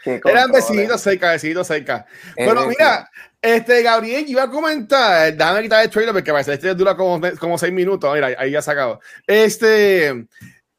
Eran 0.05 0.53
vecinos 0.53 1.01
cerca, 1.01 1.31
vecinos 1.31 1.67
cerca. 1.67 2.07
Bueno, 2.37 2.67
mira, 2.67 3.09
este 3.41 3.83
Gabriel, 3.83 4.25
iba 4.29 4.43
a 4.43 4.51
comentar, 4.51 5.35
déjame 5.35 5.63
quitar 5.63 5.83
el 5.83 5.91
trailer 5.91 6.15
porque 6.15 6.31
parece 6.31 6.55
este 6.55 6.75
dura 6.75 6.95
como, 6.95 7.21
como 7.39 7.57
seis 7.57 7.73
minutos. 7.73 8.13
Mira, 8.15 8.29
ahí 8.37 8.51
ya 8.51 8.61
se 8.61 8.71
acabó. 8.71 9.01
Este, 9.27 10.27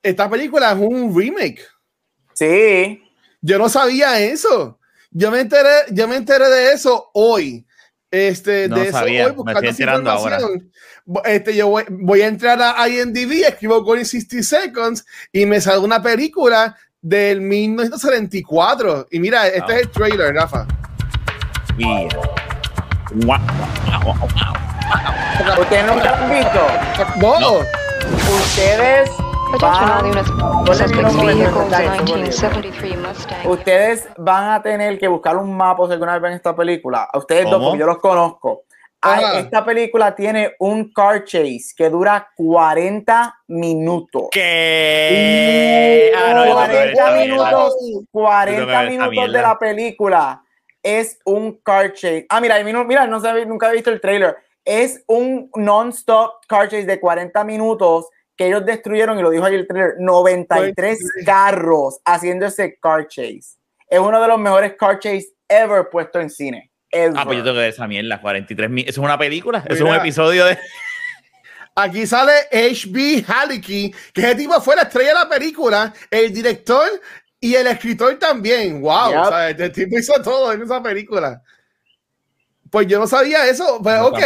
esta 0.04 0.30
película 0.30 0.72
es 0.72 0.78
un 0.78 1.18
remake. 1.18 1.66
Sí. 2.36 3.02
Yo 3.42 3.58
no 3.58 3.70
sabía 3.70 4.20
eso. 4.20 4.80
Yo 5.12 5.32
me 5.32 5.40
enteré, 5.40 5.70
yo 5.92 6.08
me 6.08 6.18
enteré 6.18 6.48
de 6.50 6.74
eso 6.74 7.10
hoy. 7.14 7.66
Este, 8.12 8.68
no 8.70 8.78
de 8.78 8.92
sabía, 8.92 9.24
eso, 9.24 9.36
hoy, 9.38 9.44
me 9.46 9.52
estoy 9.54 9.68
enterando 9.70 10.12
ahora. 10.12 10.40
Este, 11.26 11.56
yo 11.56 11.68
voy, 11.68 11.84
voy, 11.90 12.22
a 12.22 12.28
entrar 12.28 12.62
a 12.62 12.88
IMDb, 12.88 13.46
escribo 13.48 13.84
Going 13.84 14.06
60 14.06 14.44
Seconds 14.44 15.06
y 15.32 15.46
me 15.46 15.62
sale 15.62 15.80
una 15.80 16.02
película 16.02 16.76
del 17.02 17.42
1974. 17.42 19.08
Y 19.12 19.20
mira, 19.20 19.48
este 19.48 19.74
es 19.74 19.82
el 19.84 19.92
trailer, 19.92 20.34
Rafa. 20.34 20.68
Mira. 21.78 22.18
Wow, 23.14 23.38
¿Ustedes 25.62 25.86
nunca 25.86 26.18
han 26.18 26.30
visto? 26.32 26.68
no. 27.40 27.60
Ustedes 28.38 29.10
Ustedes 33.46 34.08
van 34.18 34.52
a 34.52 34.62
tener 34.62 34.98
que 34.98 35.08
buscar 35.08 35.38
un 35.38 35.56
mapa 35.56 35.86
si 35.88 35.94
alguna 35.94 36.14
vez 36.14 36.22
ven 36.22 36.34
esta 36.34 36.56
película. 36.56 37.08
A 37.12 37.18
ustedes 37.18 37.50
dos, 37.50 37.62
porque 37.64 37.80
yo 37.80 37.86
los 37.86 38.00
conozco. 38.00 38.64
esta 39.38 39.64
película 39.64 40.16
tiene 40.16 40.56
un 40.60 40.92
car 40.92 41.24
chase 41.24 41.74
que 41.76 41.90
dura 41.90 42.30
40 42.36 43.42
minutos. 43.48 44.24
¿Qué? 44.32 46.12
40 46.14 47.12
minutos, 47.12 47.76
40 48.12 48.84
minutos 48.84 49.32
de 49.32 49.42
la 49.42 49.60
película 49.60 50.42
es 50.82 51.20
un 51.26 51.60
car 51.64 51.94
chase. 51.94 52.26
Ah, 52.30 52.40
mira, 52.40 52.64
mira, 52.64 53.08
no 53.08 53.20
sabe, 53.20 53.46
nunca 53.46 53.70
he 53.70 53.74
visto 53.74 53.90
el 53.90 54.00
trailer. 54.00 54.38
Es 54.64 55.04
un 55.08 55.50
non-stop 55.56 56.46
car 56.48 56.70
chase 56.70 56.86
de 56.86 57.00
40 57.00 57.44
minutos 57.44 58.08
que 58.36 58.48
ellos 58.48 58.66
destruyeron, 58.66 59.18
y 59.20 59.22
lo 59.22 59.30
dijo 59.30 59.46
ahí 59.46 59.56
el 59.56 59.68
trailer, 59.68 59.96
93 60.00 60.98
carros 61.26 62.00
haciendo 62.04 62.46
ese 62.46 62.78
car 62.80 63.08
chase. 63.08 63.58
Es 63.88 64.00
uno 64.00 64.22
de 64.22 64.28
los 64.28 64.40
mejores 64.40 64.74
car 64.74 65.00
chase 65.00 65.28
ever 65.48 65.90
puesto 65.90 66.20
en 66.20 66.30
cine. 66.30 66.72
Ah, 67.16 67.24
pues 67.26 67.38
yo 67.38 67.44
tengo 67.44 67.56
que 67.56 67.62
ver 67.62 67.70
esa 67.70 67.88
mierda, 67.88 68.22
43 68.22 68.70
mil. 68.70 68.88
¿Es 68.88 68.98
una 68.98 69.18
película? 69.18 69.64
¿Es 69.68 69.82
un 69.82 69.94
episodio 69.94 70.46
de...? 70.46 70.58
Aquí 71.78 72.08
sale 72.08 72.32
H.B. 72.54 73.26
Halicki, 73.28 73.94
que 74.14 74.22
ese 74.22 74.36
tipo 74.36 74.62
fue 74.62 74.78
la 74.78 74.84
estrella 74.84 75.10
de 75.10 75.14
la 75.16 75.30
película, 75.30 75.94
el 76.10 76.34
director 76.34 76.88
y 77.38 77.54
el 77.54 77.68
escritor 77.68 78.18
también. 78.18 78.82
¡Wow! 78.82 79.20
O 79.20 79.28
sea, 79.28 79.50
este 79.50 79.70
tipo 79.72 80.00
hizo 80.00 80.14
todo 80.24 80.54
en 80.54 80.62
esa 80.62 80.82
película. 80.82 81.42
Pues 82.76 82.88
yo 82.88 83.00
no 83.00 83.08
sabía 83.08 83.48
eso, 83.48 83.80
pero 83.82 84.08
ok. 84.08 84.20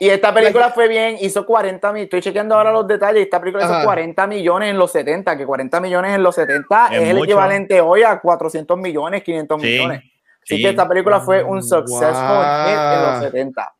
y 0.00 0.08
esta 0.08 0.34
película 0.34 0.70
fue 0.70 0.88
bien, 0.88 1.18
hizo 1.20 1.46
40 1.46 1.92
millones. 1.92 2.06
Estoy 2.06 2.20
chequeando 2.20 2.56
ahora 2.56 2.72
los 2.72 2.84
detalles. 2.88 3.22
Esta 3.22 3.38
película 3.38 3.64
hizo 3.64 3.84
40 3.84 4.26
millones 4.26 4.70
en 4.70 4.76
los 4.76 4.90
70, 4.90 5.36
que 5.36 5.46
40 5.46 5.80
millones 5.80 6.16
en 6.16 6.20
los 6.24 6.34
70 6.34 6.88
es, 6.88 7.10
el 7.10 7.18
equivalente 7.18 7.80
hoy 7.80 8.02
a 8.02 8.18
400 8.18 8.76
millones, 8.76 9.22
500 9.22 9.62
millones. 9.62 10.02
Así 10.42 10.60
que 10.60 10.70
esta 10.70 10.88
película 10.88 11.20
fue 11.20 11.44
un 11.44 11.62
successful 11.62 12.44
hit 12.66 12.76
en 12.76 13.02
los 13.02 13.20
70. 13.20 13.72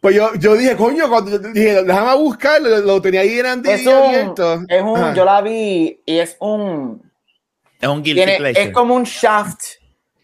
Pues 0.00 0.16
yo, 0.16 0.34
yo 0.36 0.54
dije, 0.54 0.74
coño, 0.74 1.06
cuando 1.10 1.38
dije, 1.38 1.82
déjame 1.82 2.16
buscar, 2.16 2.62
lo, 2.62 3.02
tenía 3.02 3.20
ahí 3.20 3.38
en 3.38 3.44
Andy 3.44 3.68
es 3.68 3.86
un, 3.86 4.64
Es 4.66 4.82
un, 4.82 5.14
yo 5.14 5.26
la 5.26 5.42
vi 5.42 6.00
y 6.06 6.18
es 6.20 6.38
un. 6.40 7.02
Es 7.82 7.86
un 7.86 8.02
guilty 8.02 8.22
Es 8.56 8.70
como 8.70 8.94
un 8.94 9.04
shaft. 9.04 9.76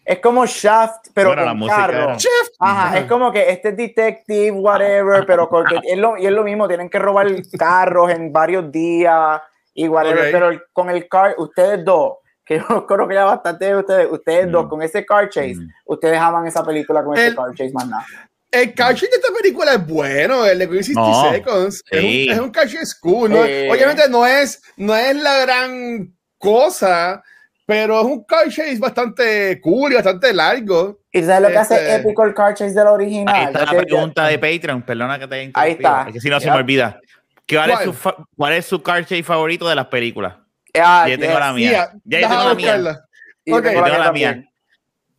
Es 0.05 0.19
como 0.19 0.45
Shaft, 0.45 1.07
pero 1.13 1.33
con 1.33 1.67
carro. 1.67 2.17
Ajá, 2.59 2.97
es 2.97 3.05
como 3.05 3.31
que 3.31 3.49
este 3.49 3.71
detective, 3.71 4.51
whatever, 4.51 5.25
pero 5.27 5.49
porque 5.49 5.79
es 5.83 5.97
lo, 5.97 6.17
y 6.17 6.25
es 6.25 6.31
lo 6.31 6.43
mismo, 6.43 6.67
tienen 6.67 6.89
que 6.89 6.99
robar 6.99 7.27
carros 7.57 8.11
en 8.11 8.33
varios 8.33 8.71
días 8.71 9.41
y 9.73 9.87
whatever, 9.87 10.31
pero 10.31 10.61
con 10.73 10.89
el 10.89 11.07
car, 11.07 11.35
ustedes 11.37 11.85
dos, 11.85 12.17
que 12.45 12.59
yo 12.59 12.85
creo 12.87 13.07
que 13.07 13.15
ya 13.15 13.23
bastante 13.23 13.65
de 13.65 13.77
ustedes, 13.77 14.07
ustedes 14.11 14.51
dos, 14.51 14.65
mm. 14.65 14.69
con 14.69 14.81
ese 14.81 15.05
car 15.05 15.29
chase, 15.29 15.55
mm. 15.55 15.69
ustedes 15.85 16.19
aman 16.19 16.47
esa 16.47 16.65
película 16.65 17.03
con 17.03 17.17
ese 17.17 17.35
car 17.35 17.53
chase 17.55 17.71
más 17.73 17.87
nada. 17.87 18.05
El 18.51 18.73
car 18.75 18.93
chase 18.93 19.07
de 19.07 19.15
esta 19.15 19.33
película 19.33 19.73
es 19.73 19.87
bueno, 19.87 20.45
el 20.45 20.59
de 20.59 20.67
60 20.67 21.31
Seconds. 21.31 21.83
Es, 21.89 22.03
un, 22.03 22.33
es 22.33 22.39
un 22.39 22.51
car 22.51 22.67
chase 22.67 22.93
cool. 23.01 23.31
¿no? 23.31 23.39
Obviamente 23.39 24.07
no 24.09 24.27
es, 24.27 24.61
no 24.77 24.95
es 24.95 25.15
la 25.15 25.39
gran 25.39 26.13
cosa, 26.37 27.23
pero 27.65 27.99
es 28.01 28.05
un 28.05 28.23
car 28.23 28.49
chase 28.49 28.77
bastante 28.79 29.59
cool 29.61 29.91
y 29.91 29.95
bastante 29.95 30.33
largo. 30.33 30.99
¿Y 31.11 31.23
sabes 31.23 31.41
lo 31.41 31.47
que 31.49 31.57
hace 31.57 31.75
este, 31.75 31.95
épico 31.95 32.23
el 32.23 32.33
car 32.33 32.53
chase 32.53 32.73
del 32.73 32.87
original? 32.87 33.33
Ahí 33.33 33.45
está 33.45 33.65
la 33.65 33.81
pregunta 33.81 34.27
de 34.27 34.39
Patreon, 34.39 34.81
perdona 34.81 35.19
que 35.19 35.27
te 35.27 35.51
Ahí 35.53 35.71
está. 35.73 36.05
Es 36.07 36.13
que 36.13 36.19
si 36.21 36.29
no 36.29 36.39
se 36.39 36.49
me 36.49 36.57
olvida. 36.57 36.99
¿Cuál, 37.47 37.71
Es 37.71 37.79
su, 37.81 38.13
¿Cuál 38.37 38.53
es 38.53 38.65
su 38.65 38.81
car 38.81 39.03
chase 39.05 39.23
favorito 39.23 39.67
de 39.67 39.75
las 39.75 39.87
películas? 39.87 40.35
Ah, 40.75 41.05
ya 41.07 41.17
tengo 41.17 41.39
la 41.39 41.53
mía. 41.53 41.91
Ya 42.03 42.21
yo 42.21 42.27
tengo 42.27 42.43
la 42.43 42.55
mía. 42.55 43.01
Yo 43.45 43.61
tengo 43.61 43.81
la 43.81 44.11
mía. 44.11 44.43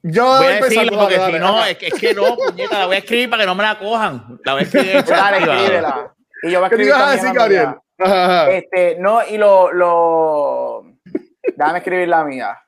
Yo 0.06 0.26
voy 0.26 0.46
a 0.46 0.60
decirlo 0.60 0.98
porque 0.98 1.18
si 1.18 1.38
no, 1.38 1.64
es 1.64 1.78
que, 1.78 1.86
es 1.86 1.94
que 1.94 2.12
no, 2.12 2.36
puñeta, 2.48 2.80
la 2.80 2.86
voy 2.86 2.96
a 2.96 2.98
escribir 2.98 3.30
para 3.30 3.42
que 3.42 3.46
no 3.46 3.54
me 3.54 3.62
la 3.62 3.78
cojan. 3.78 4.38
La 4.44 4.52
voy 4.52 4.60
a 4.60 4.64
escribir. 4.64 5.02
Dale, 5.02 5.38
escríbela. 5.38 6.14
Y 6.42 6.50
yo 6.50 6.60
voy 6.60 6.64
a 6.64 6.66
escribir. 6.66 6.92
¿Qué 6.92 6.98
ibas 6.98 7.02
a 7.02 7.10
decir, 7.12 7.32
Gabriel? 7.32 7.68
Este, 8.50 8.96
no, 8.98 9.26
y 9.26 9.38
lo, 9.38 9.72
lo 9.72 10.73
Déjame 11.56 11.78
escribir 11.78 12.08
la 12.08 12.24
mía. 12.24 12.58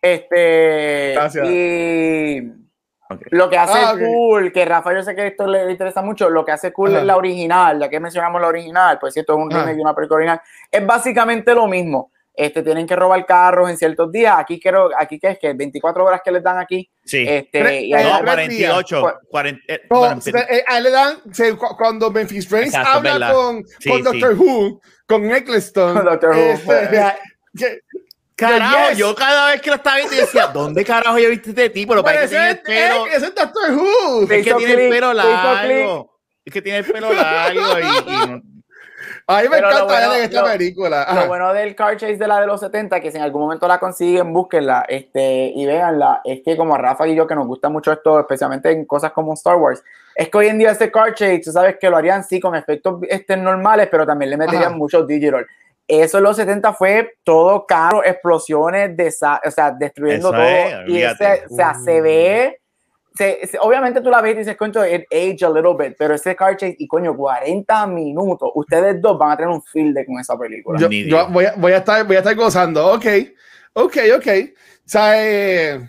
Este. 0.00 1.12
Gracias. 1.14 1.48
Y. 1.48 2.60
Lo 3.30 3.50
que 3.50 3.58
hace 3.58 3.78
ah, 3.78 3.94
cool, 3.98 4.52
que 4.52 4.64
Rafa, 4.64 4.94
yo 4.94 5.02
sé 5.02 5.16
que 5.16 5.26
esto 5.26 5.46
le 5.46 5.70
interesa 5.70 6.00
mucho, 6.00 6.30
lo 6.30 6.44
que 6.44 6.52
hace 6.52 6.72
cool 6.72 6.94
es 6.94 7.02
la 7.02 7.16
original, 7.16 7.80
ya 7.80 7.88
que 7.88 7.98
mencionamos 7.98 8.40
la 8.40 8.46
original, 8.46 8.98
pues 9.00 9.14
si 9.14 9.20
esto 9.20 9.32
es 9.32 9.38
un 9.40 9.50
remake 9.50 9.74
de 9.74 9.82
una 9.82 9.94
película 9.94 10.18
original, 10.18 10.40
es 10.70 10.86
básicamente 10.86 11.52
lo 11.54 11.66
mismo. 11.66 12.12
Este, 12.32 12.62
tienen 12.62 12.86
que 12.86 12.96
robar 12.96 13.26
carros 13.26 13.68
en 13.68 13.76
ciertos 13.76 14.10
días. 14.12 14.34
Aquí 14.38 14.60
creo, 14.60 14.90
aquí 14.96 15.18
que 15.18 15.28
es 15.28 15.38
que 15.38 15.52
24 15.52 16.04
horas 16.04 16.20
que 16.24 16.30
les 16.30 16.42
dan 16.42 16.58
aquí. 16.58 16.88
Sí. 17.04 17.24
Este, 17.28 17.82
y 17.82 17.92
no, 17.92 18.20
48. 18.24 19.20
40, 19.28 19.60
eh, 19.66 19.80
no, 19.90 20.06
eh, 20.06 20.64
ahí 20.66 20.82
le 20.82 20.90
dan, 20.90 21.16
cuando 21.76 22.10
Memphis 22.10 22.48
Brains 22.48 22.74
habla 22.74 23.32
con, 23.32 23.64
con 23.86 24.02
Doctor 24.02 24.34
Who, 24.38 24.80
con 25.06 25.30
Eccleston. 25.30 25.94
Con 25.96 26.04
Doctor 26.06 26.30
Who. 26.30 26.72
Este, 26.72 27.02
Carajo, 28.40 28.92
yo 28.96 29.14
cada 29.14 29.50
vez 29.50 29.60
que 29.60 29.70
lo 29.70 29.76
estaba 29.76 29.96
viendo 29.96 30.16
decía, 30.16 30.46
¿dónde 30.54 30.84
carajo 30.84 31.18
yo 31.18 31.28
viste 31.28 31.50
este 31.50 31.70
tipo? 31.70 31.94
Lo 31.94 32.02
parece 32.02 32.28
que 32.28 32.30
tiene 32.30 32.50
el 32.50 32.60
pelo. 32.60 33.06
Es, 33.06 33.22
Who. 33.70 34.22
Es 34.22 34.44
que 34.44 34.54
tiene 34.54 34.84
el 34.84 34.90
pelo 34.90 35.12
largo. 35.12 36.18
Es 36.44 36.52
que 36.52 36.62
tiene 36.62 36.78
el 36.78 36.84
pelo 36.86 37.12
largo 37.12 37.78
y, 37.78 38.10
y 38.10 38.42
a 39.26 39.42
mí 39.42 39.48
me 39.48 39.58
encanta 39.58 39.84
bueno, 39.84 40.14
esta 40.14 40.44
película. 40.44 41.06
Lo 41.14 41.26
bueno 41.28 41.52
del 41.52 41.74
Car 41.76 41.96
Chase 41.96 42.16
de 42.16 42.26
la 42.26 42.40
de 42.40 42.46
los 42.46 42.60
70, 42.60 43.00
que 43.00 43.10
si 43.10 43.18
en 43.18 43.22
algún 43.22 43.42
momento 43.42 43.68
la 43.68 43.78
consiguen, 43.78 44.32
búsquenla 44.32 44.86
este, 44.88 45.52
y 45.54 45.66
véanla. 45.66 46.20
Es 46.24 46.40
que 46.44 46.56
como 46.56 46.74
a 46.74 46.78
Rafa 46.78 47.06
y 47.06 47.14
yo, 47.14 47.26
que 47.26 47.34
nos 47.34 47.46
gusta 47.46 47.68
mucho 47.68 47.92
esto, 47.92 48.18
especialmente 48.18 48.70
en 48.70 48.86
cosas 48.86 49.12
como 49.12 49.34
Star 49.34 49.56
Wars, 49.56 49.82
es 50.14 50.28
que 50.28 50.38
hoy 50.38 50.48
en 50.48 50.58
día 50.58 50.70
este 50.70 50.90
Car 50.90 51.14
Chase, 51.14 51.42
tú 51.44 51.52
sabes 51.52 51.76
que 51.78 51.88
lo 51.88 51.96
harían 51.96 52.24
sí 52.24 52.40
con 52.40 52.56
efectos 52.56 53.00
este, 53.08 53.36
normales, 53.36 53.88
pero 53.90 54.06
también 54.06 54.30
le 54.30 54.36
meterían 54.36 54.76
muchos 54.76 55.06
digital 55.06 55.46
eso 55.90 56.18
en 56.18 56.24
los 56.24 56.36
70 56.36 56.72
fue 56.74 57.14
todo 57.24 57.66
caro, 57.66 58.04
explosiones, 58.04 58.92
o 59.44 59.50
sea, 59.50 59.70
destruyendo 59.78 60.30
todo. 60.30 60.86
y 60.86 61.02
ese, 61.02 61.44
o 61.50 61.54
sea, 61.54 61.74
se 61.74 62.00
ve, 62.00 62.60
obviamente 63.60 64.00
tú 64.00 64.10
la 64.10 64.20
ves 64.20 64.34
y 64.34 64.38
dices, 64.38 64.56
coño, 64.56 64.86
it 64.86 65.04
age 65.10 65.44
a 65.44 65.50
little 65.50 65.74
bit, 65.78 65.96
pero 65.98 66.14
ese 66.14 66.34
car 66.36 66.56
chase, 66.56 66.76
y 66.78 66.86
coño, 66.86 67.16
40 67.16 67.86
minutos, 67.88 68.50
ustedes 68.54 69.00
dos 69.00 69.18
van 69.18 69.32
a 69.32 69.36
tener 69.36 69.50
un 69.50 69.62
field 69.62 69.94
de 69.94 70.06
con 70.06 70.18
esa 70.18 70.38
película. 70.38 70.78
Yo, 70.78 70.88
voy, 71.28 71.44
a, 71.44 71.54
voy, 71.56 71.72
a, 71.72 71.78
estar, 71.78 72.06
voy 72.06 72.16
a 72.16 72.20
estar 72.20 72.34
gozando, 72.34 72.92
ok, 72.94 73.06
ok, 73.74 73.96
ok. 74.16 74.26
O 74.26 74.88
sea, 74.90 75.12
eh, 75.16 75.80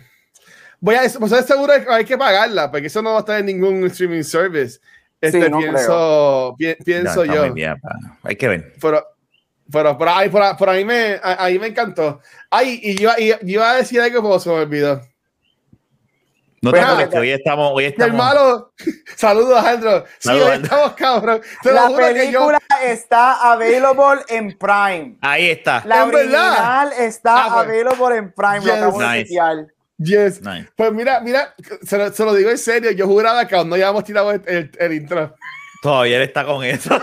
voy 0.80 0.94
a 0.96 1.02
pues 1.18 1.46
seguro 1.46 1.72
que 1.74 1.92
hay 1.92 2.04
que 2.04 2.18
pagarla, 2.18 2.70
porque 2.70 2.88
eso 2.88 3.02
no 3.02 3.10
va 3.10 3.16
a 3.16 3.20
estar 3.20 3.40
en 3.40 3.46
ningún 3.46 3.84
streaming 3.84 4.22
service. 4.22 4.78
Este, 5.20 5.48
pienso, 5.48 6.56
pienso 6.84 7.24
yo. 7.24 7.44
hay 8.24 8.36
que 8.36 8.48
ver. 8.48 8.72
Pero, 8.80 9.06
pero 9.72 9.96
por 9.96 10.08
ahí, 10.08 10.28
por, 10.28 10.56
por 10.56 10.68
ahí 10.68 10.84
me, 10.84 11.18
ahí 11.22 11.58
me 11.58 11.68
encantó. 11.68 12.20
Ay, 12.50 12.78
y 12.82 12.96
yo, 12.96 13.10
y, 13.18 13.28
yo 13.28 13.36
iba 13.42 13.70
a 13.70 13.76
decir 13.76 14.00
algo, 14.00 14.22
pero 14.22 14.38
se 14.38 14.50
me 14.50 14.56
olvidó. 14.56 15.00
No 16.60 16.70
te 16.70 16.80
preocupes, 16.80 17.18
hoy 17.18 17.30
estamos, 17.30 17.72
hoy 17.74 17.84
estamos. 17.86 18.12
Hermano, 18.12 18.72
saludos, 19.16 19.58
Alejandro. 19.58 20.04
Sí, 20.18 20.30
hoy 20.30 20.52
estamos, 20.62 20.92
cabrón. 20.92 21.40
la 21.64 21.88
película 21.88 22.60
está 22.84 23.52
available 23.52 24.22
en 24.28 24.56
Prime. 24.56 25.16
Ahí 25.22 25.50
está. 25.50 25.82
La 25.86 26.04
original 26.04 26.92
está 26.96 27.46
ah, 27.46 27.50
pues. 27.54 27.66
available 27.66 28.16
en 28.16 28.32
Prime. 28.32 28.60
Yes. 28.60 28.66
Lo 28.66 28.74
acabo 28.74 29.02
nice. 29.02 29.34
Yes. 29.98 30.42
Nice. 30.42 30.68
Pues 30.76 30.92
mira, 30.92 31.18
mira, 31.20 31.52
se 31.82 31.98
lo, 31.98 32.12
se 32.12 32.24
lo, 32.24 32.32
digo 32.34 32.50
en 32.50 32.58
serio. 32.58 32.92
Yo 32.92 33.08
juraba 33.08 33.44
que 33.48 33.56
aún 33.56 33.68
no 33.68 33.74
habíamos 33.74 34.04
tirado 34.04 34.30
el, 34.30 34.42
el, 34.46 34.70
el 34.78 34.92
intro. 34.92 35.34
Todavía 35.82 36.18
él 36.18 36.22
está 36.22 36.44
con 36.44 36.64
eso. 36.64 36.96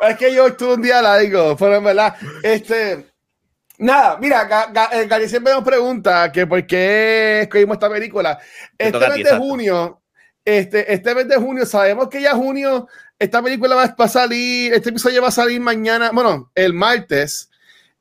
Es 0.00 0.16
que 0.16 0.34
yo 0.34 0.46
estuve 0.46 0.74
un 0.74 0.82
día 0.82 1.02
largo, 1.02 1.56
pero 1.56 1.76
en 1.76 1.84
verdad, 1.84 2.14
este. 2.42 3.06
Nada, 3.78 4.18
mira, 4.18 4.44
Gary 4.44 5.28
siempre 5.28 5.52
nos 5.52 5.62
pregunta 5.62 6.32
que 6.32 6.46
por 6.46 6.66
qué 6.66 7.42
escogimos 7.42 7.76
esta 7.76 7.88
película. 7.88 8.38
Este 8.76 9.08
mes 9.08 9.24
de 9.24 9.36
junio, 9.36 10.02
este, 10.44 10.92
este 10.92 11.14
mes 11.14 11.28
de 11.28 11.36
junio, 11.36 11.64
sabemos 11.64 12.08
que 12.08 12.20
ya 12.20 12.34
junio, 12.34 12.88
esta 13.18 13.40
película 13.40 13.76
va, 13.76 13.94
a 13.96 14.08
salir, 14.08 14.72
este 14.74 14.90
episodio 14.90 15.22
va 15.22 15.28
a 15.28 15.32
salir 15.32 15.60
mañana, 15.60 16.10
bueno, 16.12 16.50
el 16.56 16.72
martes, 16.72 17.50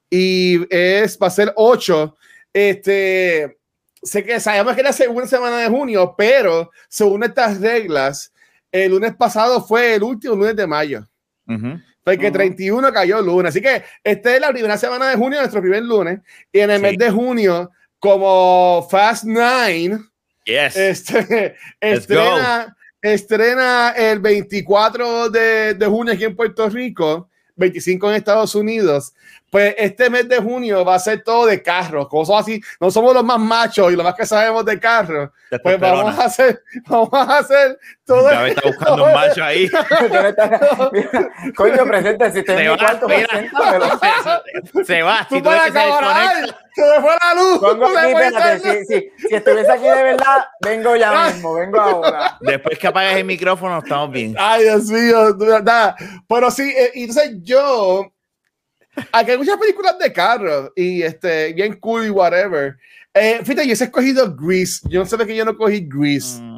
y 0.09 0.65
es, 0.75 1.19
va 1.21 1.27
a 1.27 1.31
ser 1.31 1.53
8. 1.55 2.15
Este, 2.53 3.59
sé 4.01 4.23
que 4.23 4.39
sabemos 4.39 4.73
que 4.73 4.81
era 4.81 4.89
la 4.89 4.93
segunda 4.93 5.27
semana 5.27 5.57
de 5.57 5.69
junio, 5.69 6.15
pero 6.17 6.71
según 6.87 7.23
estas 7.23 7.59
reglas, 7.61 8.33
el 8.71 8.91
lunes 8.91 9.15
pasado 9.15 9.63
fue 9.63 9.95
el 9.95 10.03
último 10.03 10.35
lunes 10.35 10.55
de 10.55 10.65
mayo. 10.65 11.07
Porque 12.03 12.31
31 12.31 12.93
cayó 12.93 13.21
lunes. 13.21 13.49
Así 13.49 13.61
que 13.61 13.83
esta 14.03 14.35
es 14.35 14.41
la 14.41 14.51
primera 14.51 14.77
semana 14.77 15.09
de 15.09 15.15
junio, 15.15 15.39
nuestro 15.39 15.61
primer 15.61 15.83
lunes. 15.83 16.19
Y 16.51 16.59
en 16.59 16.71
el 16.71 16.81
mes 16.81 16.97
de 16.97 17.09
junio, 17.09 17.71
como 17.99 18.87
Fast 18.89 19.23
Nine, 19.25 19.99
este, 20.45 21.55
estrena, 21.81 22.77
estrena 23.01 23.93
el 23.97 24.19
24 24.19 25.29
de, 25.29 25.73
de 25.73 25.85
junio 25.85 26.13
aquí 26.13 26.23
en 26.23 26.35
Puerto 26.35 26.69
Rico. 26.69 27.29
25 27.57 28.09
en 28.09 28.15
Estados 28.15 28.55
Unidos, 28.55 29.13
pues 29.49 29.75
este 29.77 30.09
mes 30.09 30.27
de 30.27 30.37
junio 30.37 30.83
va 30.83 30.95
a 30.95 30.99
ser 30.99 31.23
todo 31.23 31.45
de 31.45 31.61
carros, 31.61 32.07
cosas 32.07 32.41
así. 32.41 32.61
No 32.79 32.91
somos 32.91 33.13
los 33.13 33.23
más 33.23 33.39
machos 33.39 33.91
y 33.91 33.95
lo 33.95 34.03
más 34.03 34.15
que 34.15 34.25
sabemos 34.25 34.65
de 34.65 34.79
carros. 34.79 35.29
Pues 35.63 35.79
vamos 35.79 36.17
a 36.19 36.25
hacer, 36.25 36.61
vamos 36.87 37.09
a 37.13 37.37
hacer 37.37 37.79
todo. 38.05 38.29
Ya 38.29 38.41
me 38.41 38.49
está 38.49 38.61
buscando 38.65 39.05
un 39.05 39.13
macho 39.13 39.43
ahí. 39.43 39.69
Coño, 41.55 41.85
presente, 41.85 42.31
si 42.31 42.43
te 42.43 42.57
se 42.57 42.67
va, 42.67 42.77
cuarto, 42.77 43.07
se, 43.07 44.83
se, 44.83 45.01
va. 45.01 45.27
Si 45.29 45.41
tú 45.41 45.49
ves 45.49 45.61
que 45.63 45.71
se 45.71 46.81
me 46.81 47.01
fue 47.01 47.15
la 47.19 47.33
luz. 47.33 47.59
Pongo 47.59 47.85
aquí, 47.85 48.11
espérate, 48.11 48.59
si, 48.59 48.85
si, 48.85 49.27
si, 49.27 49.35
estuviese 49.35 49.71
aquí 49.71 49.83
de 49.83 50.03
verdad, 50.03 50.45
vengo 50.61 50.95
ya 50.95 51.27
mismo, 51.27 51.53
vengo 51.53 51.79
ahora. 51.79 52.37
Después 52.41 52.77
que 52.77 52.87
apagues 52.87 53.17
el 53.17 53.25
micrófono, 53.25 53.79
estamos 53.79 54.11
bien. 54.11 54.35
Ay, 54.37 54.63
Dios 54.63 54.85
mío, 54.85 55.33
de 55.33 55.45
verdad. 55.45 55.95
Pero 56.27 56.51
sí, 56.51 56.69
eh, 56.69 56.91
entonces 56.95 57.31
yo. 57.41 58.11
Aquí 59.11 59.31
hay 59.31 59.37
muchas 59.37 59.57
películas 59.57 59.97
de 59.99 60.11
carro 60.11 60.71
y 60.75 61.01
este, 61.01 61.53
bien 61.53 61.73
cool 61.79 62.05
y 62.05 62.09
whatever. 62.09 62.77
Eh, 63.13 63.39
fíjate, 63.43 63.65
yo 63.65 63.71
he 63.71 63.73
escogido 63.73 64.35
Grease. 64.35 64.87
Yo 64.89 64.99
no 64.99 65.05
sé 65.05 65.17
de 65.17 65.25
qué 65.25 65.35
yo 65.35 65.45
no 65.45 65.55
cogí 65.55 65.87
Grease. 65.87 66.41
Mm. 66.41 66.56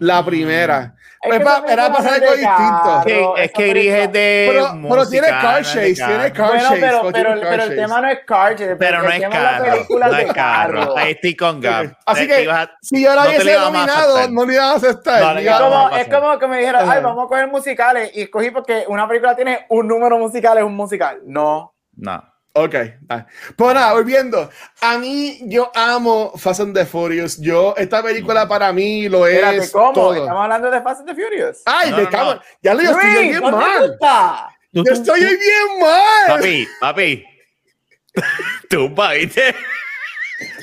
La 0.00 0.24
primera. 0.24 0.94
Es 1.22 1.40
pues 1.40 1.72
era 1.72 1.92
para 1.92 2.14
algo 2.14 2.32
distinto. 2.32 3.36
es 3.36 3.52
que 3.52 3.68
Gris 3.68 3.92
es 3.92 4.12
de. 4.12 4.48
Pero, 4.52 4.88
pero 4.88 5.08
tiene 5.08 5.28
car 5.28 5.62
chase, 5.62 5.94
tiene 5.94 6.32
car 6.32 6.48
bueno, 6.48 6.62
chase. 6.62 6.80
Pero, 6.80 7.10
pero, 7.12 7.40
pero 7.40 7.62
el 7.64 7.76
tema 7.76 8.00
no 8.00 8.08
es 8.08 8.18
car 8.24 8.54
chase. 8.54 8.76
Pero 8.76 9.02
no 9.02 9.08
es 9.08 9.28
carro. 9.28 9.86
No 9.88 10.16
es 10.16 10.32
carro. 10.32 10.96
Ahí 10.96 11.12
estoy 11.12 11.36
con 11.36 11.60
Gap. 11.60 11.96
Así 12.04 12.28
que 12.28 12.48
si 12.80 13.02
yo 13.02 13.14
la 13.14 13.26
hubiese 13.26 13.54
nominado, 13.54 14.28
no 14.30 14.44
le 14.44 14.54
iba 14.54 14.70
a 14.70 14.74
aceptar. 14.74 15.38
es, 15.38 15.50
como, 15.50 15.96
es 15.96 16.08
como 16.08 16.38
que 16.38 16.46
me 16.46 16.58
dijeron, 16.58 16.82
ay, 16.88 17.02
vamos 17.02 17.24
a 17.24 17.28
coger 17.28 17.48
musicales. 17.48 18.10
Y 18.14 18.22
escogí 18.22 18.50
porque 18.50 18.84
una 18.88 19.08
película 19.08 19.34
tiene 19.34 19.66
un 19.70 19.88
número 19.88 20.18
musical, 20.18 20.58
es 20.58 20.64
un 20.64 20.76
musical. 20.76 21.20
No. 21.24 21.74
No. 21.96 22.22
Ok, 22.58 22.74
pues 23.54 23.74
nada, 23.74 23.92
volviendo. 23.92 24.48
A 24.80 24.96
mí, 24.96 25.40
yo 25.42 25.70
amo 25.74 26.32
Fast 26.38 26.60
and 26.60 26.74
the 26.74 26.86
Furious. 26.86 27.38
Yo, 27.38 27.74
esta 27.76 28.02
película 28.02 28.48
para 28.48 28.72
mí 28.72 29.10
lo 29.10 29.26
es. 29.26 29.70
¿cómo? 29.70 29.92
Todo. 29.92 30.14
Estamos 30.14 30.42
hablando 30.42 30.70
de 30.70 30.80
Fast 30.80 31.00
and 31.00 31.08
the 31.10 31.14
Furious. 31.14 31.60
Ay, 31.66 31.92
de 31.92 32.04
no, 32.10 32.40
Ya 32.62 32.72
le 32.72 32.84
estoy 32.84 33.28
bien 33.28 33.42
mal. 33.42 33.98
Yo 34.72 34.82
estoy 34.84 35.20
bien 35.20 35.80
mal. 35.80 36.26
Papi, 36.28 36.68
papi. 36.80 37.24
Tú, 38.70 38.88
¿viste? 38.88 39.54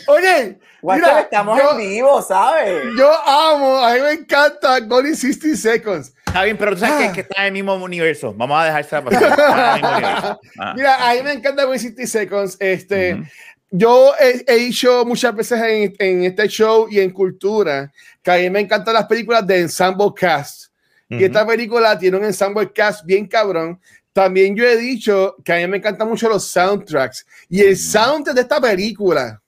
Oye, 0.08 0.60
Mira, 0.82 1.20
estamos 1.22 1.60
en 1.60 1.78
vivo, 1.78 2.22
¿sabes? 2.24 2.86
Yo 2.98 3.12
amo, 3.24 3.78
a 3.78 3.94
mí 3.94 4.02
me 4.02 4.12
encanta 4.14 4.80
Gone 4.80 5.16
60 5.16 5.56
Seconds. 5.56 6.13
Está 6.34 6.46
bien, 6.46 6.58
pero 6.58 6.72
tú 6.72 6.80
sabes 6.80 7.12
que, 7.12 7.20
ah. 7.20 7.24
está 7.30 7.42
en 7.42 7.46
el 7.46 7.54
mismo 7.54 7.76
universo. 7.76 8.34
Vamos 8.34 8.60
a 8.60 8.66
dejarse 8.66 9.00
pasar. 9.04 10.40
Ah. 10.58 10.74
Mira, 10.76 11.08
a 11.08 11.14
mí 11.14 11.22
me 11.22 11.34
encanta 11.34 11.64
Gone 11.64 11.78
60 11.78 12.08
Seconds. 12.08 12.58
Este, 12.60 13.22
Yo 13.70 14.14
he, 14.20 14.44
he, 14.48 14.56
dicho 14.56 15.06
muchas 15.06 15.36
veces 15.36 15.62
en, 15.62 15.94
en, 16.00 16.24
este 16.24 16.48
show 16.48 16.88
y 16.90 17.02
en 17.02 17.12
cultura 17.12 17.92
que 18.24 18.32
a 18.32 18.38
mí 18.38 18.50
me 18.50 18.62
encantan 18.62 18.96
las 18.96 19.06
películas 19.06 19.46
de 19.46 19.60
ensemble 19.60 20.08
cast. 20.16 20.72
Y 21.08 21.24
esta 21.24 21.46
película 21.46 22.00
tiene 22.00 22.18
un 22.18 22.26
ensemble 22.26 22.72
cast 22.72 23.06
bien 23.06 23.28
cabrón. 23.28 23.80
También 24.12 24.56
yo 24.56 24.66
he 24.66 24.76
dicho 24.76 25.36
que 25.46 25.54
a 25.54 25.58
mí 25.58 25.68
me 25.68 25.78
encantan 25.78 26.10
mucho 26.10 26.28
los 26.28 26.48
soundtracks. 26.48 27.28
Y 27.48 27.62
el 27.62 27.78
soundtrack 27.78 28.36
de 28.36 28.42
esta 28.42 28.60
película 28.60 29.40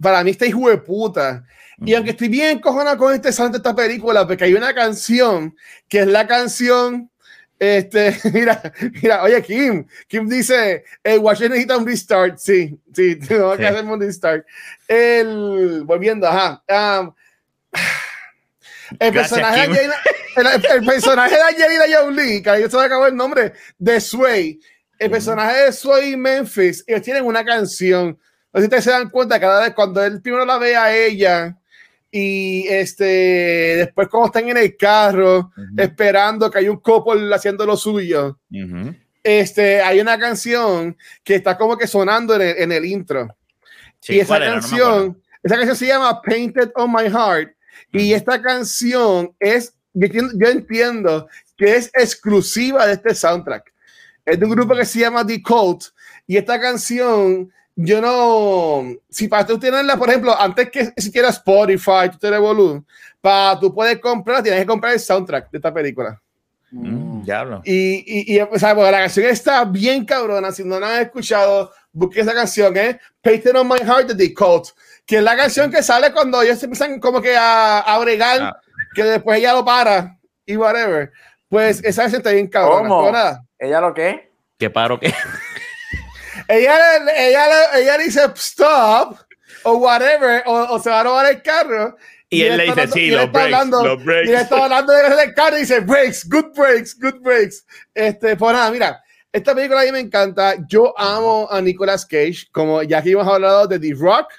para 0.00 0.24
mí 0.24 0.32
está 0.32 0.44
hijo 0.44 0.68
de 0.68 0.78
puta. 0.78 1.44
Y 1.84 1.94
aunque 1.94 2.10
estoy 2.10 2.28
bien 2.28 2.58
cojona 2.58 2.96
con 2.96 3.14
este 3.14 3.32
santo 3.32 3.58
esta 3.58 3.74
película, 3.74 4.26
porque 4.26 4.44
hay 4.44 4.54
una 4.54 4.74
canción 4.74 5.56
que 5.88 6.00
es 6.00 6.06
la 6.06 6.26
canción. 6.26 7.10
Este, 7.58 8.16
mira, 8.32 8.72
mira, 9.02 9.22
oye, 9.22 9.42
Kim, 9.42 9.86
Kim 10.08 10.28
dice: 10.28 10.84
el 11.02 11.18
Washington 11.20 11.50
necesita 11.50 11.76
un 11.76 11.86
restart. 11.86 12.38
Sí, 12.38 12.78
sí, 12.92 13.16
tengo 13.28 13.56
que 13.56 13.66
hacer 13.66 13.84
un 13.84 14.00
restart. 14.00 14.44
El, 14.86 15.82
volviendo, 15.84 16.26
ajá. 16.26 16.62
Um, 16.68 17.14
el, 18.98 19.12
personaje 19.12 19.68
de 19.68 19.90
el, 20.36 20.46
el, 20.46 20.84
personaje 20.84 21.34
de 21.34 21.42
Angelina 21.42 21.84
Jolie, 22.00 22.42
que 22.42 22.50
ahí 22.50 22.70
se 22.70 22.76
me 22.76 22.84
acabó 22.84 23.06
el 23.06 23.16
nombre, 23.16 23.52
de 23.78 24.00
Sway. 24.00 24.58
El 24.98 25.10
personaje 25.10 25.64
de 25.64 25.72
Sway 25.72 26.16
Memphis, 26.16 26.82
ellos 26.86 27.02
tienen 27.02 27.24
una 27.24 27.44
canción 27.44 28.18
no 28.52 28.60
sé 28.60 28.62
si 28.62 28.66
ustedes 28.66 28.84
se 28.84 28.90
dan 28.90 29.10
cuenta, 29.10 29.38
cada 29.38 29.60
vez 29.60 29.74
cuando 29.74 30.02
él 30.02 30.22
primero 30.22 30.44
la 30.46 30.56
ve 30.58 30.74
a 30.74 30.94
ella 30.94 31.57
y 32.10 32.66
este 32.68 33.04
después 33.04 34.08
como 34.08 34.26
están 34.26 34.48
en 34.48 34.56
el 34.56 34.76
carro 34.76 35.50
esperando 35.76 36.50
que 36.50 36.58
hay 36.60 36.68
un 36.68 36.78
couple 36.78 37.34
haciendo 37.34 37.66
lo 37.66 37.76
suyo, 37.76 38.38
este, 39.22 39.82
hay 39.82 40.00
una 40.00 40.18
canción 40.18 40.96
que 41.22 41.34
está 41.34 41.58
como 41.58 41.76
que 41.76 41.86
sonando 41.86 42.34
en 42.36 42.42
el, 42.42 42.56
en 42.58 42.72
el 42.72 42.84
intro. 42.84 43.28
y 44.08 44.20
esa 44.20 44.38
canción, 44.38 45.20
esa 45.42 45.56
canción 45.56 45.76
se 45.76 45.86
llama 45.86 46.22
Painted 46.22 46.70
on 46.76 46.90
My 46.92 47.10
Heart. 47.10 47.52
Y 47.92 48.12
esta 48.12 48.40
canción 48.40 49.34
es, 49.38 49.74
yo 49.92 50.06
entiendo, 50.06 50.34
yo 50.36 50.48
entiendo, 50.48 51.28
que 51.56 51.76
es 51.76 51.90
exclusiva 51.94 52.86
de 52.86 52.94
este 52.94 53.14
soundtrack. 53.14 53.72
Es 54.24 54.38
de 54.38 54.46
un 54.46 54.52
grupo 54.52 54.74
que 54.74 54.84
se 54.84 55.00
llama 55.00 55.26
The 55.26 55.42
Cult. 55.42 55.84
Y 56.26 56.36
esta 56.36 56.60
canción 56.60 57.52
yo 57.80 58.00
no, 58.00 58.92
si 59.08 59.28
para 59.28 59.46
tú 59.46 59.56
tenerla, 59.56 59.96
por 59.96 60.08
ejemplo, 60.08 60.34
antes 60.36 60.68
que 60.68 60.92
siquiera 60.96 61.28
Spotify, 61.28 62.10
tú 62.10 62.18
tienes 62.18 62.40
volumen, 62.40 62.84
para 63.20 63.58
tú 63.60 63.72
puedes 63.72 64.00
comprar, 64.00 64.42
tienes 64.42 64.60
que 64.62 64.66
comprar 64.66 64.94
el 64.94 64.98
soundtrack 64.98 65.48
de 65.48 65.58
esta 65.58 65.72
película. 65.72 66.20
Mm, 66.72 67.22
diablo. 67.22 67.62
Y, 67.64 68.34
y, 68.34 68.40
o 68.40 68.58
sea, 68.58 68.74
la 68.74 68.90
canción 68.90 69.26
está 69.26 69.64
bien 69.64 70.04
cabrona. 70.04 70.50
Si 70.50 70.64
no 70.64 70.80
la 70.80 70.96
han 70.96 71.02
escuchado, 71.02 71.70
busque 71.92 72.20
esa 72.20 72.34
canción, 72.34 72.76
¿eh? 72.76 72.98
Painted 73.22 73.54
on 73.54 73.68
My 73.68 73.78
Heart 73.78 74.08
de 74.08 74.26
The 74.26 74.34
Cult, 74.34 74.70
que 75.06 75.18
es 75.18 75.22
la 75.22 75.36
canción 75.36 75.70
que 75.70 75.80
sale 75.80 76.12
cuando 76.12 76.42
ellos 76.42 76.60
empiezan 76.60 76.98
como 76.98 77.22
que 77.22 77.36
a, 77.36 77.78
a 77.78 77.98
bregar, 78.00 78.42
ah. 78.42 78.60
que 78.92 79.04
después 79.04 79.38
ella 79.38 79.52
lo 79.52 79.64
para 79.64 80.18
y 80.44 80.56
whatever. 80.56 81.12
Pues 81.48 81.78
esa 81.84 82.02
canción 82.02 82.22
está 82.22 82.32
bien 82.32 82.48
cabrona. 82.48 82.88
¿Cómo? 82.88 83.46
¿Ella 83.56 83.80
lo 83.80 83.94
qué? 83.94 84.32
¿Qué 84.58 84.68
paro 84.68 84.98
qué? 84.98 85.14
Ella, 86.48 86.96
ella, 87.14 87.78
ella 87.78 87.98
dice 87.98 88.20
stop 88.36 89.18
o 89.64 89.76
whatever, 89.76 90.42
o, 90.46 90.78
se 90.78 90.90
va 90.90 91.00
a 91.00 91.04
robar 91.04 91.26
el 91.30 91.42
carro. 91.42 91.96
Y, 92.30 92.42
él, 92.42 92.56
le 92.56 92.64
dice, 92.64 92.88
sí, 92.88 93.10
los 93.10 93.30
breaks, 93.32 93.44
hablando, 93.44 93.84
los 93.84 94.04
breaks. 94.04 94.28
Y 94.28 94.32
él 94.32 94.40
está 94.40 94.64
hablando 94.64 94.92
del 94.92 95.34
carro 95.34 95.56
y 95.56 95.60
dice, 95.60 95.80
breaks, 95.80 96.28
good 96.28 96.52
breaks, 96.54 96.98
good 96.98 97.20
breaks. 97.20 97.64
Este, 97.94 98.36
pues 98.36 98.52
nada, 98.52 98.70
mira, 98.70 99.02
esta 99.32 99.54
película 99.54 99.80
a 99.80 99.84
mí 99.84 99.92
me 99.92 100.00
encanta. 100.00 100.56
Yo 100.68 100.98
amo 100.98 101.48
a 101.50 101.60
Nicolas 101.60 102.04
Cage, 102.04 102.48
como 102.50 102.82
ya 102.82 102.98
aquí 102.98 103.12
hemos 103.12 103.26
hablado 103.26 103.66
de 103.66 103.78
The 103.78 103.94
Rock, 103.98 104.32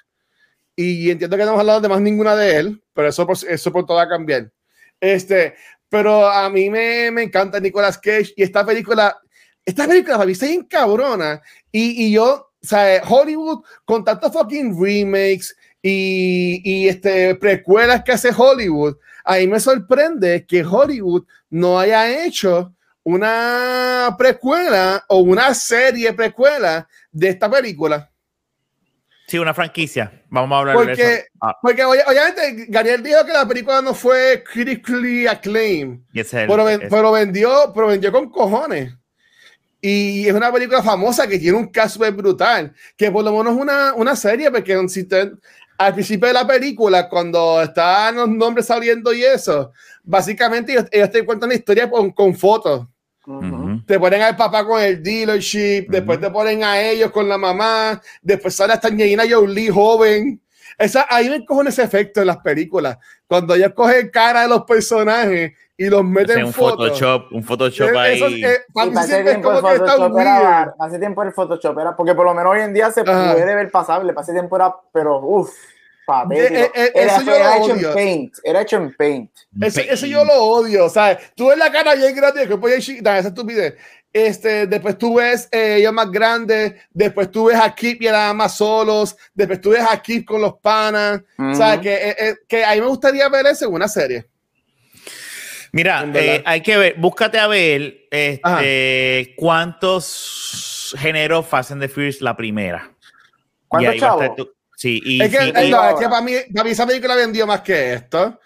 y 0.75 1.09
entiendo 1.09 1.35
que 1.35 1.43
no 1.43 1.49
hemos 1.49 1.61
hablado 1.61 1.81
de 1.81 1.89
más 1.89 2.01
ninguna 2.01 2.35
de 2.35 2.57
él, 2.57 2.83
pero 2.93 3.09
eso 3.09 3.25
por, 3.25 3.37
eso 3.47 3.71
por 3.71 3.85
todo 3.85 3.97
va 3.97 4.03
a 4.03 4.09
cambiar. 4.09 4.51
Este, 4.99 5.55
pero 5.89 6.27
a 6.27 6.49
mí 6.49 6.69
me, 6.69 7.11
me 7.11 7.23
encanta 7.23 7.59
Nicolas 7.59 7.97
Cage, 7.97 8.33
y 8.35 8.43
esta 8.43 8.65
película 8.65 9.19
esta 9.69 9.87
película 9.87 10.15
para 10.15 10.25
mí 10.25 10.31
está 10.31 10.47
bien 10.47 10.63
cabrona. 10.63 11.41
Y, 11.71 12.05
y 12.05 12.12
yo, 12.12 12.51
o 12.62 12.65
sea, 12.65 13.01
Hollywood 13.08 13.63
con 13.86 14.03
tantos 14.03 14.34
fucking 14.34 14.82
remakes 14.82 15.55
y, 15.82 16.62
y 16.63 16.88
este, 16.88 17.36
precuelas 17.36 18.03
que 18.03 18.12
hace 18.12 18.32
Hollywood, 18.36 18.97
ahí 19.23 19.47
me 19.47 19.60
sorprende 19.60 20.45
que 20.45 20.63
Hollywood 20.63 21.25
no 21.49 21.79
haya 21.79 22.25
hecho 22.25 22.73
una 23.03 24.15
precuela 24.17 25.03
o 25.08 25.19
una 25.19 25.53
serie 25.53 26.13
precuela 26.13 26.88
de 27.12 27.29
esta 27.29 27.49
película. 27.49 28.12
Sí, 29.29 29.38
una 29.38 29.53
franquicia. 29.53 30.23
Vamos 30.29 30.55
a 30.55 30.60
hablar 30.60 30.75
porque, 30.75 31.03
de 31.03 31.13
eso. 31.13 31.23
Ah. 31.39 31.55
Porque 31.62 31.84
obviamente 31.84 32.65
Gabriel 32.67 33.03
dijo 33.03 33.23
que 33.23 33.32
la 33.32 33.47
película 33.47 33.79
no 33.79 33.93
fue 33.93 34.43
critically 34.43 35.27
acclaimed. 35.27 35.99
pero, 36.47 36.65
pero, 36.89 37.12
vendió, 37.12 37.71
pero 37.73 37.88
vendió 37.88 38.12
con 38.12 38.29
cojones. 38.32 38.91
Y 39.81 40.27
es 40.27 40.33
una 40.33 40.51
película 40.51 40.83
famosa 40.83 41.27
que 41.27 41.39
tiene 41.39 41.57
un 41.57 41.67
cast 41.67 41.97
brutal, 41.97 42.73
que 42.97 43.09
por 43.11 43.23
lo 43.23 43.31
menos 43.31 43.55
es 43.55 43.61
una, 43.61 43.93
una 43.93 44.15
serie, 44.15 44.51
porque 44.51 44.77
si 44.89 45.07
al 45.77 45.93
principio 45.93 46.27
de 46.27 46.33
la 46.33 46.45
película, 46.45 47.07
cuando 47.07 47.61
están 47.61 48.15
los 48.15 48.27
nombres 48.27 48.65
saliendo 48.65 49.13
y 49.13 49.23
eso, 49.23 49.71
básicamente 50.03 50.73
ellos, 50.91 51.11
te 51.11 51.25
cuentan 51.25 51.49
la 51.49 51.55
historia 51.55 51.89
con, 51.89 52.11
con 52.11 52.35
fotos. 52.35 52.85
Te 53.85 53.99
ponen 53.99 54.21
al 54.23 54.35
papá 54.35 54.65
con 54.65 54.81
el 54.81 55.01
dealership, 55.01 55.85
después 55.87 56.19
te 56.19 56.29
ponen 56.31 56.63
a 56.63 56.81
ellos 56.81 57.11
con 57.11 57.29
la 57.29 57.37
mamá, 57.37 58.01
después 58.21 58.55
sale 58.55 58.73
hasta 58.73 58.87
Angelina 58.89 59.23
Jolie 59.29 59.69
joven. 59.69 60.41
Esa, 60.79 61.05
ahí 61.09 61.29
me 61.29 61.45
cogen 61.45 61.67
ese 61.67 61.83
efecto 61.83 62.21
en 62.21 62.27
las 62.27 62.37
películas. 62.37 62.97
Cuando 63.27 63.53
ellos 63.53 63.73
cogen 63.75 64.09
cara 64.09 64.43
de 64.43 64.47
los 64.47 64.63
personajes 64.63 65.51
y 65.75 65.89
los 65.89 66.05
meten 66.05 66.39
en 66.39 66.45
un 66.45 66.53
Photoshop, 66.53 67.31
un 67.33 67.43
Photoshop 67.43 67.95
ahí. 67.97 68.21
hace, 68.95 69.23
tiempo 69.23 69.51
el 69.51 69.59
Photoshop 69.59 70.17
era, 70.17 70.75
hace 70.79 70.97
tiempo 70.97 71.23
el 71.23 71.33
Photoshop 71.33 71.79
era, 71.79 71.95
porque 71.95 72.15
por 72.15 72.25
lo 72.25 72.33
menos 72.33 72.53
hoy 72.53 72.61
en 72.61 72.73
día 72.73 72.89
se 72.91 73.03
puede 73.03 73.55
ver 73.55 73.69
pasable, 73.69 74.13
hace 74.15 74.31
tiempo 74.31 74.55
era, 74.55 74.73
pero 74.93 75.19
uff, 75.19 75.51
eh, 76.31 76.71
eh, 76.73 76.91
era, 76.95 77.17
era 77.17 77.57
hecho 77.57 77.75
en 77.75 77.93
Paint, 77.93 78.33
era 78.43 78.61
hecho 78.61 78.77
en 78.77 78.93
Paint. 78.95 79.31
Eso, 79.61 80.05
yo 80.07 80.25
lo 80.25 80.33
odio, 80.33 80.89
¿sabes? 80.89 81.31
Tú 81.35 81.47
ves 81.47 81.57
la 81.57 81.71
cara 81.71 81.93
bien 81.93 82.15
grande 82.15 82.47
que 82.47 82.57
puede 82.57 82.77
esa 82.77 83.19
estupidez. 83.19 83.75
Este, 84.11 84.65
después 84.65 84.97
tú 84.97 85.15
ves 85.15 85.47
eh, 85.51 85.75
ellos 85.77 85.93
más 85.93 86.11
grandes, 86.11 86.73
después 86.89 87.29
tú 87.29 87.45
ves 87.45 87.57
a 87.57 87.73
Kip 87.75 88.01
y 88.01 88.07
a 88.07 88.33
más 88.33 88.57
solos, 88.57 89.15
después 89.35 89.61
tú 89.61 89.69
ves 89.69 89.85
a 89.87 90.01
Kip 90.01 90.25
con 90.25 90.41
los 90.41 90.55
panas, 90.55 91.21
¿sabes? 91.53 91.79
Que, 91.79 92.09
eh, 92.09 92.35
que 92.47 92.65
a 92.65 92.73
mí 92.73 92.81
me 92.81 92.87
gustaría 92.87 93.29
ver 93.29 93.45
eso 93.45 93.65
en 93.65 93.73
una 93.73 93.87
serie. 93.87 94.25
Mira, 95.71 96.09
eh, 96.15 96.41
hay 96.43 96.61
que 96.61 96.77
ver, 96.77 96.95
búscate 96.97 97.37
a 97.37 97.45
ver 97.45 98.07
este, 98.09 99.35
cuántos 99.37 100.95
géneros 100.97 101.45
Fast 101.45 101.71
and 101.71 101.81
the 101.81 101.87
Furious 101.87 102.19
la 102.21 102.35
primera. 102.35 102.91
¿Cuánto 103.67 103.93
chavo? 103.93 104.35
Sí, 104.75 105.01
y, 105.03 105.21
es 105.21 105.29
que, 105.29 105.37
es 105.37 105.53
que 105.53 106.07
para, 106.09 106.21
mí, 106.21 106.33
para 106.53 106.63
mí 106.63 106.71
esa 106.71 106.87
película 106.87 107.13
vendió 107.15 107.45
más 107.45 107.61
que 107.61 107.93
esto. 107.93 108.39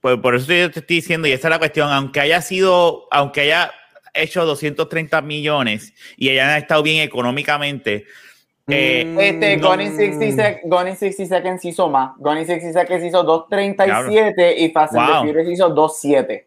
Pues 0.00 0.18
por 0.18 0.36
eso 0.36 0.52
yo 0.52 0.70
te 0.70 0.80
estoy 0.80 0.96
diciendo, 0.96 1.26
y 1.26 1.32
esa 1.32 1.48
es 1.48 1.50
la 1.50 1.58
cuestión, 1.58 1.90
aunque 1.90 2.20
haya 2.20 2.40
sido, 2.40 3.08
aunque 3.10 3.40
haya 3.42 3.72
hecho 4.14 4.46
230 4.46 5.20
millones 5.22 5.92
y 6.16 6.30
hayan 6.30 6.56
estado 6.56 6.82
bien 6.82 7.02
económicamente, 7.02 8.06
eh, 8.66 9.04
mm, 9.06 9.20
este, 9.20 9.56
no, 9.58 9.68
Gone, 9.68 9.84
in 9.84 9.96
60 9.96 10.60
Gone 10.64 10.90
in 10.90 10.96
60 10.96 11.26
Seconds 11.26 11.64
hizo 11.64 11.90
más. 11.90 12.16
Gone 12.18 12.40
in 12.40 12.46
60 12.46 12.72
Seconds 12.72 13.04
hizo 13.04 13.24
2.37 13.24 14.54
y 14.56 14.70
Fast 14.70 14.94
and 14.94 15.06
the 15.06 15.32
Furious 15.32 15.52
hizo 15.52 15.74
2.7. 15.74 16.46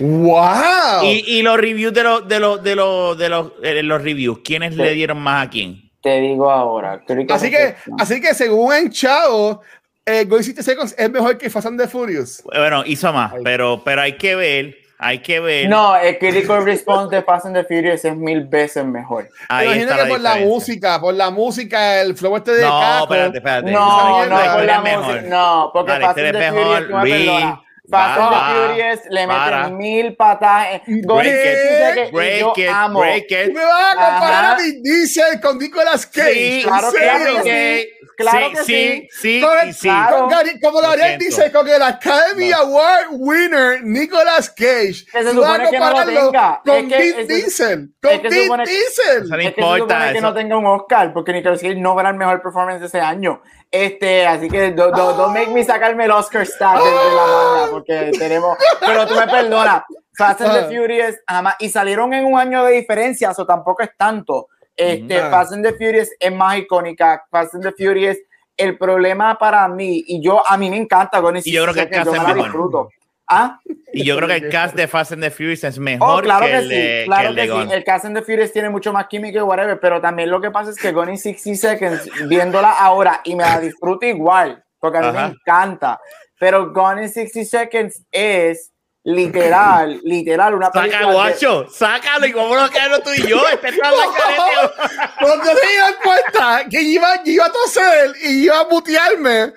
¡Wow! 0.00 1.04
Y, 1.04 1.38
y, 1.38 1.42
los 1.42 1.56
reviews 1.56 1.94
de 1.94 2.02
los 2.02 2.26
de 2.26 2.40
los 2.40 2.62
de 2.64 2.74
los 2.74 3.16
de 3.16 3.28
los, 3.28 3.52
eh, 3.62 3.82
los 3.84 4.02
reviews, 4.02 4.40
¿quiénes 4.42 4.74
le 4.74 4.92
dieron 4.94 5.18
más 5.18 5.46
a 5.46 5.50
quién? 5.50 5.88
Te 6.02 6.20
digo 6.20 6.50
ahora. 6.50 7.04
así 7.30 7.50
que, 7.50 7.74
así 7.98 8.20
que 8.20 8.34
según 8.34 8.72
en 8.72 8.90
Chao, 8.90 9.60
eh, 10.04 10.24
Gone 10.24 10.38
in 10.38 10.44
60 10.44 10.62
Seconds 10.62 10.94
es 10.98 11.10
mejor 11.10 11.38
que 11.38 11.50
Fast 11.50 11.68
and 11.68 11.80
the 11.80 11.86
Furious. 11.86 12.42
Bueno, 12.42 12.82
hizo 12.84 13.12
más, 13.12 13.32
pero, 13.44 13.82
pero 13.84 14.02
hay 14.02 14.16
que 14.16 14.34
ver 14.34 14.87
hay 14.98 15.20
que 15.20 15.38
ver. 15.38 15.68
No, 15.68 15.96
el 15.96 16.18
critical 16.18 16.64
response 16.64 17.14
de 17.14 17.22
Fast 17.22 17.46
and 17.46 17.54
the 17.54 17.64
Furious 17.64 18.04
es 18.04 18.16
mil 18.16 18.44
veces 18.44 18.84
mejor. 18.84 19.28
Ahí 19.48 19.66
Imagino 19.66 19.96
que 19.96 20.08
por 20.10 20.20
la 20.20 20.36
música, 20.36 21.00
por 21.00 21.14
la 21.14 21.30
música, 21.30 22.00
el 22.00 22.16
flow 22.16 22.36
este 22.36 22.52
de 22.52 22.62
No, 22.62 23.02
espérate, 23.04 23.38
espérate. 23.38 23.70
No, 23.70 24.26
no, 24.26 24.36
por 24.54 24.64
la 24.64 24.80
música. 24.80 25.22
No, 25.22 25.70
porque 25.72 25.92
Dale, 25.92 26.04
Fast 26.04 26.18
and 26.18 26.32
the 26.32 26.50
Furious, 26.50 27.58
Fast 27.90 28.20
and 28.20 28.34
the 28.34 28.40
Furious 28.52 29.00
le 29.08 29.26
meten 29.26 29.76
mil 29.78 30.14
patadas. 30.14 30.82
Break 30.86 31.26
it, 31.26 32.12
break 32.12 32.58
it, 32.58 32.92
break 32.92 33.30
it. 33.30 33.54
Me 33.54 33.64
vas 33.64 33.96
a 33.96 34.10
comparar 34.10 34.44
a 34.44 34.56
Vin 34.56 34.82
Diesel 34.82 35.40
con 35.40 35.58
Nicolas 35.58 36.06
Cage. 36.06 36.34
Sí, 36.34 36.62
claro 36.64 36.92
que 36.92 37.42
sí. 37.42 37.88
Claro 38.18 38.50
que 38.50 38.64
sí. 38.64 39.08
Sí, 39.12 39.40
con, 39.40 39.72
sí, 39.72 39.88
con, 39.88 40.28
como 40.60 40.80
Gabriel 40.80 41.18
dice, 41.18 41.52
con 41.52 41.68
el 41.68 41.80
Academy 41.80 42.50
Award 42.52 43.06
winner 43.12 43.82
Nicolas 43.84 44.50
Cage. 44.50 45.06
Que 45.10 45.22
se 45.22 45.30
supone 45.30 45.70
que 45.70 45.78
no 45.78 45.90
lo 45.90 46.04
tenga. 46.04 46.60
Con 46.64 46.88
Vin 46.88 47.26
Diesel. 47.28 47.94
Con 48.02 48.22
Vin 48.22 48.50
Diesel. 48.66 49.28
No 49.28 49.40
importa. 49.40 50.12
que 50.12 50.20
no 50.20 50.34
tenga 50.34 50.58
un 50.58 50.66
Oscar, 50.66 51.12
porque 51.12 51.32
Nicolas 51.32 51.60
Cage 51.60 51.76
no 51.76 51.94
verá 51.94 52.10
el 52.10 52.16
mejor 52.16 52.42
performance 52.42 52.80
de 52.80 52.86
ese 52.86 53.00
año. 53.00 53.40
Este, 53.70 54.26
así 54.26 54.48
que 54.48 54.72
don't, 54.72 54.96
don't, 54.96 55.34
make 55.34 55.50
me 55.50 55.62
sacarme 55.62 56.06
el 56.06 56.10
Oscar 56.10 56.46
stack 56.46 56.82
de 56.82 56.90
la 56.90 57.22
banda, 57.22 57.66
porque 57.70 58.10
tenemos, 58.18 58.56
pero 58.80 59.06
tú 59.06 59.14
me 59.14 59.26
perdonas, 59.26 59.82
Fast 60.16 60.40
and 60.40 60.52
the 60.52 60.58
ah. 60.60 60.68
Furious, 60.68 61.16
jamás, 61.28 61.54
y 61.58 61.68
salieron 61.68 62.14
en 62.14 62.24
un 62.24 62.38
año 62.38 62.64
de 62.64 62.72
diferencia, 62.72 63.30
eso 63.30 63.44
tampoco 63.46 63.82
es 63.82 63.90
tanto. 63.96 64.48
Este. 64.74 65.20
Fast 65.20 65.52
and 65.52 65.64
the 65.64 65.74
Furious 65.74 66.08
es 66.18 66.32
más 66.32 66.56
icónica, 66.56 67.24
Fast 67.30 67.56
and 67.56 67.64
the 67.64 67.72
Furious, 67.72 68.16
el 68.56 68.78
problema 68.78 69.36
para 69.38 69.68
mí, 69.68 70.02
y 70.06 70.22
yo, 70.22 70.42
a 70.46 70.56
mí 70.56 70.70
me 70.70 70.78
encanta 70.78 71.20
con 71.20 71.36
y 71.36 71.42
yo 71.52 71.64
creo 71.64 71.74
que, 71.74 71.90
que 71.90 72.04
yo 72.04 72.12
me 72.12 72.34
disfruto. 72.34 72.88
¿Ah? 73.28 73.60
Y 73.92 74.04
yo 74.04 74.16
creo 74.16 74.28
que 74.28 74.36
el 74.36 74.48
cast 74.50 74.74
de 74.74 74.88
Fast 74.88 75.12
and 75.12 75.22
the 75.22 75.30
Furious 75.30 75.62
es 75.64 75.78
mejor 75.78 76.20
oh, 76.20 76.22
claro 76.22 76.46
que, 76.46 76.56
el, 76.56 76.68
sí, 76.68 77.06
claro 77.06 77.34
que, 77.34 77.46
sí. 77.46 77.72
El 77.72 77.84
cast 77.84 78.04
and 78.06 78.16
the 78.16 78.22
Furious 78.22 78.52
tiene 78.52 78.70
mucho 78.70 78.92
más 78.92 79.06
química 79.06 79.38
y 79.38 79.42
whatever, 79.42 79.78
pero 79.78 80.00
también 80.00 80.30
lo 80.30 80.40
que 80.40 80.50
pasa 80.50 80.70
es 80.70 80.76
que 80.76 80.92
Gone 80.92 81.12
in 81.12 81.18
60 81.18 81.56
Seconds, 81.56 82.10
viéndola 82.26 82.72
ahora, 82.72 83.20
y 83.24 83.34
me 83.34 83.44
la 83.44 83.60
disfruto 83.60 84.06
igual, 84.06 84.62
porque 84.78 84.98
a 84.98 85.00
mí 85.02 85.12
me 85.12 85.26
encanta, 85.26 86.00
pero 86.38 86.72
Gone 86.72 87.02
in 87.02 87.10
60 87.10 87.44
Seconds 87.44 88.02
es 88.10 88.72
literal, 89.04 90.00
literal, 90.04 90.54
una 90.54 90.70
película. 90.70 91.00
Saca, 91.00 91.12
guacho, 91.12 91.66
sácalo 91.70 92.26
y 92.26 92.32
cómo 92.32 92.54
nos 92.54 92.70
quedamos 92.70 93.02
tú 93.02 93.10
y 93.14 93.26
yo. 93.26 93.42
Este 93.48 93.72
la 93.72 93.90
Cuando 95.20 95.44
se 95.44 95.66
dieron 95.66 95.94
cuenta 96.02 96.64
que 96.70 96.82
iba, 96.82 97.08
iba 97.24 97.46
a 97.46 97.52
toser 97.52 98.12
y 98.22 98.44
iba 98.44 98.60
a 98.60 98.64
mutearme, 98.68 99.52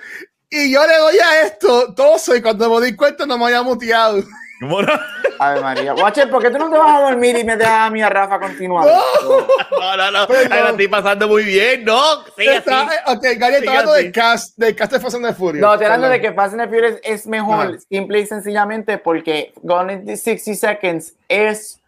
y 0.52 0.72
yo 0.72 0.86
le 0.86 0.98
doy 0.98 1.18
a 1.18 1.42
esto, 1.44 1.94
toso, 1.96 2.36
y 2.36 2.42
cuando 2.42 2.70
me 2.70 2.86
di 2.86 2.96
cuenta 2.96 3.26
no 3.26 3.38
me 3.38 3.46
había 3.46 3.64
muteado. 3.64 4.22
A 5.40 5.54
ver, 5.54 5.62
María. 5.64 5.96
Watcher, 5.96 6.30
¿por 6.30 6.40
qué 6.40 6.52
tú 6.52 6.60
no 6.60 6.70
te 6.70 6.78
vas 6.78 7.00
a 7.00 7.02
dormir 7.10 7.36
y 7.36 7.44
me 7.44 7.58
dejas 7.58 7.88
a 7.88 7.90
mí 7.90 8.00
a 8.02 8.10
Rafa 8.10 8.40
continuar? 8.40 8.86
No, 8.86 9.98
no, 9.98 10.12
no. 10.12 10.28
La 10.28 10.70
estoy 10.70 10.88
pasando 10.88 11.28
muy 11.28 11.44
bien, 11.44 11.84
¿no? 11.84 12.24
Sí, 12.38 12.46
está, 12.46 12.82
así. 12.82 12.96
Ok, 13.08 13.24
Gary, 13.38 13.56
está 13.56 13.72
hablando 13.72 13.94
del 13.94 14.12
cast, 14.12 14.56
del 14.58 14.76
cast 14.76 14.92
de 14.92 15.00
Fast 15.00 15.16
and 15.16 15.26
the 15.26 15.34
Furious. 15.34 15.66
No, 15.66 15.74
estoy 15.74 15.86
hablando 15.86 16.10
de 16.10 16.22
que 16.22 16.34
Fast 16.34 16.54
and 16.54 16.62
the 16.62 16.68
Furious 16.68 17.00
es 17.02 17.26
mejor, 17.26 17.80
simple 17.90 18.20
y 18.20 18.28
sencillamente 18.28 19.00
porque 19.00 19.52
Gone 19.64 19.94
in 19.94 20.18
60 20.18 20.54
Seconds 20.54 21.16
es 21.28 21.80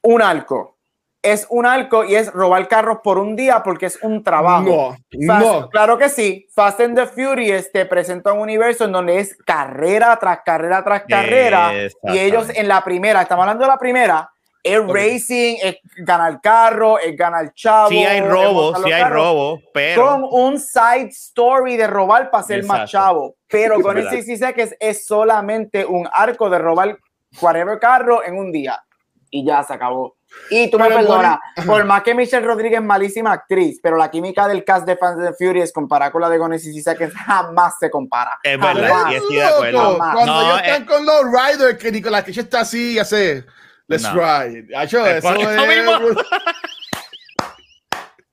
un 0.00 0.22
arco 0.22 0.74
es 1.22 1.46
un 1.50 1.66
arco 1.66 2.04
y 2.04 2.16
es 2.16 2.32
robar 2.32 2.66
carros 2.66 2.98
por 3.02 3.18
un 3.18 3.36
día 3.36 3.62
porque 3.62 3.86
es 3.86 3.98
un 4.02 4.24
trabajo. 4.24 4.96
No, 5.12 5.38
no. 5.38 5.68
Claro 5.70 5.96
que 5.96 6.08
sí. 6.08 6.48
Fast 6.52 6.80
and 6.80 6.96
the 6.96 7.06
Furious 7.06 7.70
te 7.70 7.86
presenta 7.86 8.32
un 8.32 8.40
universo 8.40 8.84
en 8.84 8.92
donde 8.92 9.20
es 9.20 9.36
carrera 9.46 10.18
tras 10.18 10.40
carrera 10.44 10.82
tras 10.82 11.04
carrera. 11.08 11.72
Y 12.02 12.18
ellos 12.18 12.48
en 12.54 12.66
la 12.66 12.82
primera, 12.82 13.22
estamos 13.22 13.44
hablando 13.44 13.64
de 13.64 13.70
la 13.70 13.78
primera, 13.78 14.28
es 14.64 14.80
racing, 14.86 15.56
es 15.62 15.78
ganar 15.98 16.40
carro, 16.40 16.98
es 16.98 17.16
ganar 17.16 17.52
chavo. 17.54 17.88
Sí 17.88 18.04
hay 18.04 18.20
robo, 18.20 18.74
sí 18.76 18.92
hay 18.92 19.04
robo, 19.04 19.60
pero... 19.72 20.04
Con 20.04 20.24
un 20.28 20.58
side 20.58 21.08
story 21.10 21.76
de 21.76 21.86
robar 21.86 22.30
para 22.30 22.44
ser 22.44 22.64
más 22.64 22.90
chavo. 22.90 23.36
Pero 23.48 23.80
con 23.80 23.96
el 23.96 24.08
66 24.08 24.54
que 24.54 24.76
es 24.80 25.06
solamente 25.06 25.84
un 25.84 26.08
arco 26.12 26.50
de 26.50 26.58
robar 26.58 26.98
whatever 27.40 27.78
carro 27.78 28.24
en 28.24 28.36
un 28.36 28.50
día. 28.50 28.82
Y 29.30 29.46
ya 29.46 29.62
se 29.62 29.72
acabó. 29.72 30.16
Y 30.50 30.70
tú 30.70 30.78
me 30.78 30.88
perdonas, 30.88 31.38
por 31.66 31.84
más 31.84 32.02
que 32.02 32.14
Michelle 32.14 32.46
Rodríguez 32.46 32.80
es 32.80 32.84
malísima 32.84 33.32
actriz, 33.32 33.80
pero 33.82 33.96
la 33.96 34.10
química 34.10 34.46
del 34.46 34.64
cast 34.64 34.86
de 34.86 34.96
Fans 34.96 35.18
of 35.18 35.24
the 35.24 35.32
Furious 35.32 35.72
comparada 35.72 36.12
con 36.12 36.20
la 36.20 36.28
de 36.28 36.36
Gomez 36.36 36.66
y 36.66 36.84
que 36.84 37.10
jamás 37.10 37.78
se 37.78 37.90
compara. 37.90 38.38
Es 38.42 38.60
verdad, 38.60 39.10
y 39.10 39.14
estoy 39.14 39.36
de 39.36 39.44
acuerdo. 39.44 39.98
Cuando 39.98 40.26
no, 40.26 40.42
ellos 40.42 40.60
están 40.62 40.84
con 40.84 41.06
los 41.06 41.22
riders, 41.24 41.78
que 41.78 41.90
Nicolás 41.90 42.24
Cage 42.24 42.40
está 42.40 42.60
así 42.60 42.92
y 42.92 42.98
hace, 42.98 43.44
let's 43.88 44.12
ride. 44.12 44.66
eso 44.82 45.06
es... 45.06 45.24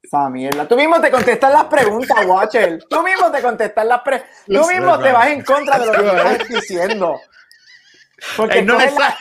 Esa 0.01 0.27
mierda. 0.29 0.67
Tú 0.67 0.75
mismo 0.75 0.99
te 0.99 1.11
contestas 1.11 1.53
las 1.53 1.65
preguntas, 1.65 2.17
Watcher. 2.25 2.83
Tú 2.89 3.03
mismo 3.03 3.31
te 3.31 3.41
contestas 3.43 3.85
las 3.85 4.01
preguntas. 4.01 4.35
Tú 4.47 4.67
mismo 4.67 4.97
te 4.99 5.11
vas 5.11 5.27
en 5.27 5.43
contra 5.43 5.77
de 5.77 5.85
lo 5.85 5.91
que 5.91 6.07
estás 6.07 6.47
diciendo. 6.49 7.19
Porque 8.35 8.63
no 8.63 8.79
es 8.79 8.91
la 8.95 9.15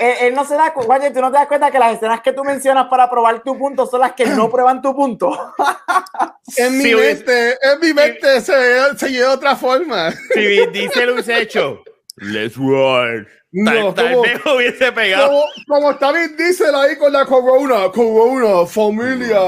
él, 0.00 0.34
no 0.34 0.44
se 0.44 0.54
da 0.54 0.72
cuenta, 0.72 1.12
tú 1.12 1.20
no 1.20 1.30
te 1.30 1.38
das 1.38 1.46
cuenta 1.46 1.70
que 1.70 1.78
las 1.78 1.94
escenas 1.94 2.22
que 2.22 2.32
tú 2.32 2.42
mencionas 2.42 2.86
para 2.88 3.10
probar 3.10 3.42
tu 3.42 3.58
punto 3.58 3.86
son 3.86 4.00
las 4.00 4.12
que 4.12 4.26
no 4.26 4.50
prueban 4.50 4.80
tu 4.80 4.94
punto. 4.94 5.30
en 6.56 6.78
mi 6.78 6.94
mente, 6.94 7.58
en 7.62 7.80
mi 7.80 7.92
mente 7.92 8.40
se, 8.40 8.96
se 8.96 9.08
lleva 9.10 9.28
de 9.28 9.34
otra 9.34 9.56
forma. 9.56 10.10
Si 10.34 10.66
dice 10.66 11.06
lo 11.06 11.14
hubiese 11.14 11.40
hecho, 11.40 11.82
let's 12.16 12.56
run. 12.56 13.28
No, 13.52 13.92
tal, 13.92 14.12
como, 14.12 14.22
vez 14.22 14.40
hubiese 14.46 14.92
pegado. 14.92 15.26
Como, 15.26 15.44
como 15.66 15.90
está 15.90 16.12
Vin 16.12 16.36
Diesel 16.36 16.74
ahí 16.74 16.96
con 16.96 17.12
la 17.12 17.26
corona, 17.26 17.90
corona, 17.92 18.64
familia. 18.64 19.40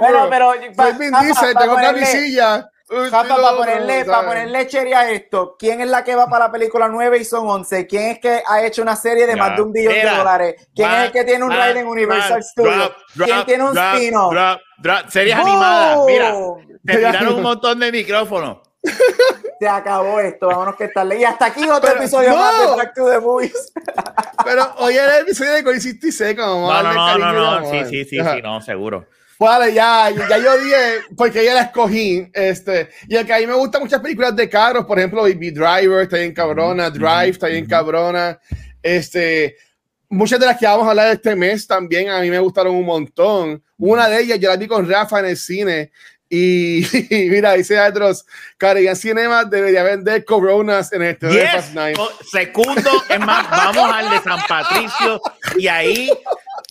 Pero, 0.00 0.30
pero, 0.30 0.52
Vin 0.98 1.12
Diesel, 1.20 1.54
tengo 1.58 1.76
para 3.10 3.56
ponerle, 3.56 4.04
para 4.04 4.26
ponerle 4.26 4.66
cherry 4.66 4.92
a 4.92 5.10
esto, 5.10 5.56
¿quién 5.58 5.80
es 5.80 5.88
la 5.88 6.04
que 6.04 6.14
va 6.14 6.28
para 6.28 6.46
la 6.46 6.52
película 6.52 6.88
9 6.88 7.18
y 7.18 7.24
son 7.24 7.48
11? 7.48 7.86
¿Quién 7.86 8.10
es 8.10 8.18
que 8.20 8.42
ha 8.46 8.64
hecho 8.64 8.82
una 8.82 8.94
serie 8.94 9.26
de 9.26 9.34
más 9.34 9.56
de 9.56 9.62
un 9.62 9.72
billón 9.72 9.94
de 9.94 10.08
dólares? 10.08 10.68
¿Quién 10.74 10.90
es 10.90 11.06
el 11.06 11.12
que 11.12 11.24
tiene 11.24 11.44
un 11.44 11.50
ride 11.50 11.80
en 11.80 11.86
Universal 11.86 12.42
Studios? 12.42 12.92
¿Quién 13.14 13.44
tiene 13.44 13.64
un 13.64 13.76
spin-off? 13.76 14.34
Series 15.08 15.36
animadas, 15.36 15.98
mira, 16.06 16.34
te 16.84 16.96
tiraron 16.96 17.34
un 17.34 17.42
montón 17.42 17.80
de 17.80 17.90
micrófonos. 17.90 18.58
Se 19.58 19.66
acabó 19.66 20.20
esto, 20.20 20.46
vámonos 20.48 20.76
que 20.76 20.84
estarle. 20.84 21.18
Y 21.18 21.24
hasta 21.24 21.46
aquí 21.46 21.68
otro 21.68 21.90
episodio 21.90 22.36
más 22.36 22.60
de 22.60 22.66
Back 22.76 22.94
to 22.94 23.10
the 23.10 23.18
Movies. 23.18 23.72
Pero 24.44 24.74
hoy 24.76 24.94
era 24.94 25.16
el 25.16 25.22
episodio 25.22 25.52
de 25.54 25.64
Coinciste 25.64 26.12
Seco. 26.12 26.42
No, 26.42 26.82
no, 26.82 26.92
no, 26.92 27.32
no, 27.32 27.60
no, 27.60 27.70
sí, 27.70 27.84
sí, 27.86 28.04
sí, 28.04 28.20
sí, 28.20 28.42
no, 28.42 28.60
seguro. 28.60 29.06
Vale, 29.38 29.74
ya, 29.74 30.10
ya 30.10 30.38
yo 30.38 30.58
dije, 30.58 31.14
porque 31.16 31.44
ya 31.44 31.54
la 31.54 31.62
escogí. 31.62 32.28
Este, 32.32 32.88
y 33.08 33.16
el 33.16 33.26
que 33.26 33.34
a 33.34 33.38
mí 33.38 33.46
me 33.46 33.54
gustan 33.54 33.82
muchas 33.82 34.00
películas 34.00 34.34
de 34.34 34.48
carros, 34.48 34.86
por 34.86 34.98
ejemplo, 34.98 35.22
Baby 35.22 35.50
Driver, 35.50 36.02
está 36.02 36.16
bien 36.16 36.32
cabrona, 36.32 36.90
Drive, 36.90 37.30
está 37.30 37.48
bien 37.48 37.66
cabrona. 37.66 38.38
Este, 38.82 39.56
muchas 40.08 40.40
de 40.40 40.46
las 40.46 40.58
que 40.58 40.66
vamos 40.66 40.86
a 40.86 40.90
hablar 40.90 41.12
este 41.12 41.34
mes 41.34 41.66
también 41.66 42.08
a 42.08 42.20
mí 42.20 42.30
me 42.30 42.38
gustaron 42.38 42.74
un 42.74 42.86
montón. 42.86 43.62
Una 43.76 44.08
de 44.08 44.20
ellas 44.20 44.38
yo 44.38 44.48
la 44.48 44.56
vi 44.56 44.66
con 44.66 44.88
Rafa 44.88 45.20
en 45.20 45.26
el 45.26 45.36
cine. 45.36 45.92
Y, 46.28 46.84
mira, 47.10 47.52
dice 47.52 47.78
Adros, 47.78 48.26
Caribbean 48.56 48.96
Cinema 48.96 49.44
debería 49.44 49.82
vender 49.82 50.24
coronas 50.24 50.92
en 50.92 51.02
este 51.02 51.28
yes. 51.30 51.72
Segundo, 52.32 52.90
es 53.08 53.20
más, 53.20 53.48
vamos 53.48 53.92
al 53.92 54.10
de 54.10 54.20
San 54.22 54.40
Patricio 54.48 55.20
y 55.56 55.68
ahí 55.68 56.10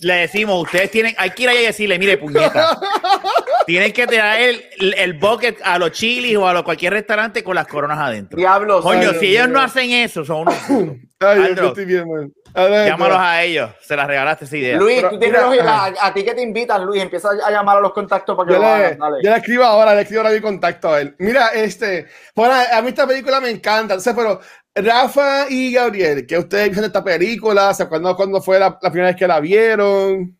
le 0.00 0.14
decimos, 0.14 0.62
ustedes 0.62 0.90
tienen, 0.90 1.14
hay 1.18 1.30
que 1.30 1.44
ir 1.44 1.48
ahí 1.48 1.58
y 1.58 1.66
decirle, 1.66 1.98
mire, 1.98 2.18
puñeta, 2.18 2.78
Tienen 3.66 3.92
que 3.92 4.06
traer 4.06 4.70
el, 4.78 4.94
el, 4.94 5.14
bucket 5.14 5.58
a 5.64 5.78
los 5.78 5.90
chilis 5.90 6.36
o 6.36 6.46
a 6.46 6.62
cualquier 6.62 6.92
restaurante 6.92 7.42
con 7.42 7.56
las 7.56 7.66
coronas 7.66 7.98
adentro. 7.98 8.36
Diablos. 8.36 8.82
Coño, 8.82 9.12
si 9.14 9.26
ellos 9.26 9.48
no 9.48 9.60
hacen 9.60 9.90
eso, 9.90 10.24
son 10.24 10.42
unos. 10.42 10.54
Ay, 11.18 11.54
yo 11.56 11.68
estoy 11.68 11.84
bien, 11.86 12.04
man. 12.08 12.32
Llámalos 12.54 13.18
a 13.18 13.42
ellos, 13.42 13.70
se 13.80 13.96
las 13.96 14.06
regalaste 14.06 14.44
esa 14.44 14.56
idea. 14.56 14.78
Luis, 14.78 15.02
tú 15.08 15.18
tienes 15.18 15.40
a, 15.40 16.14
ti 16.14 16.24
que 16.24 16.34
te 16.34 16.42
invitan, 16.42 16.84
Luis, 16.84 17.02
empieza 17.02 17.30
a 17.30 17.50
llamar 17.50 17.78
a 17.78 17.80
los 17.80 17.92
contactos 17.92 18.36
para 18.36 18.46
que 18.46 18.54
yo 18.54 18.60
lo 18.60 18.66
hagan. 18.66 18.98
Dale. 18.98 19.16
Yo 19.22 19.30
le 19.30 19.36
escribo 19.36 19.64
ahora, 19.64 19.94
le 19.94 20.02
escribo 20.02 20.22
ahora 20.22 20.34
mi 20.34 20.40
contacto 20.40 20.92
a 20.92 21.00
él. 21.00 21.14
Mira, 21.18 21.48
este, 21.48 22.06
bueno, 22.34 22.54
a 22.54 22.80
mí 22.82 22.88
esta 22.88 23.06
película 23.06 23.40
me 23.40 23.50
encanta, 23.50 23.98
sé, 24.00 24.14
pero 24.14 24.40
Rafa 24.76 25.46
y 25.48 25.72
Gabriel, 25.72 26.26
que 26.26 26.38
ustedes 26.38 26.68
vieron 26.68 26.84
esta 26.84 27.02
película, 27.02 27.72
¿se 27.72 27.82
acuerdan 27.82 28.14
cuándo 28.14 28.42
fue 28.42 28.58
la, 28.58 28.78
primera 28.78 29.08
vez 29.08 29.16
que 29.16 29.26
la 29.26 29.40
vieron? 29.40 30.38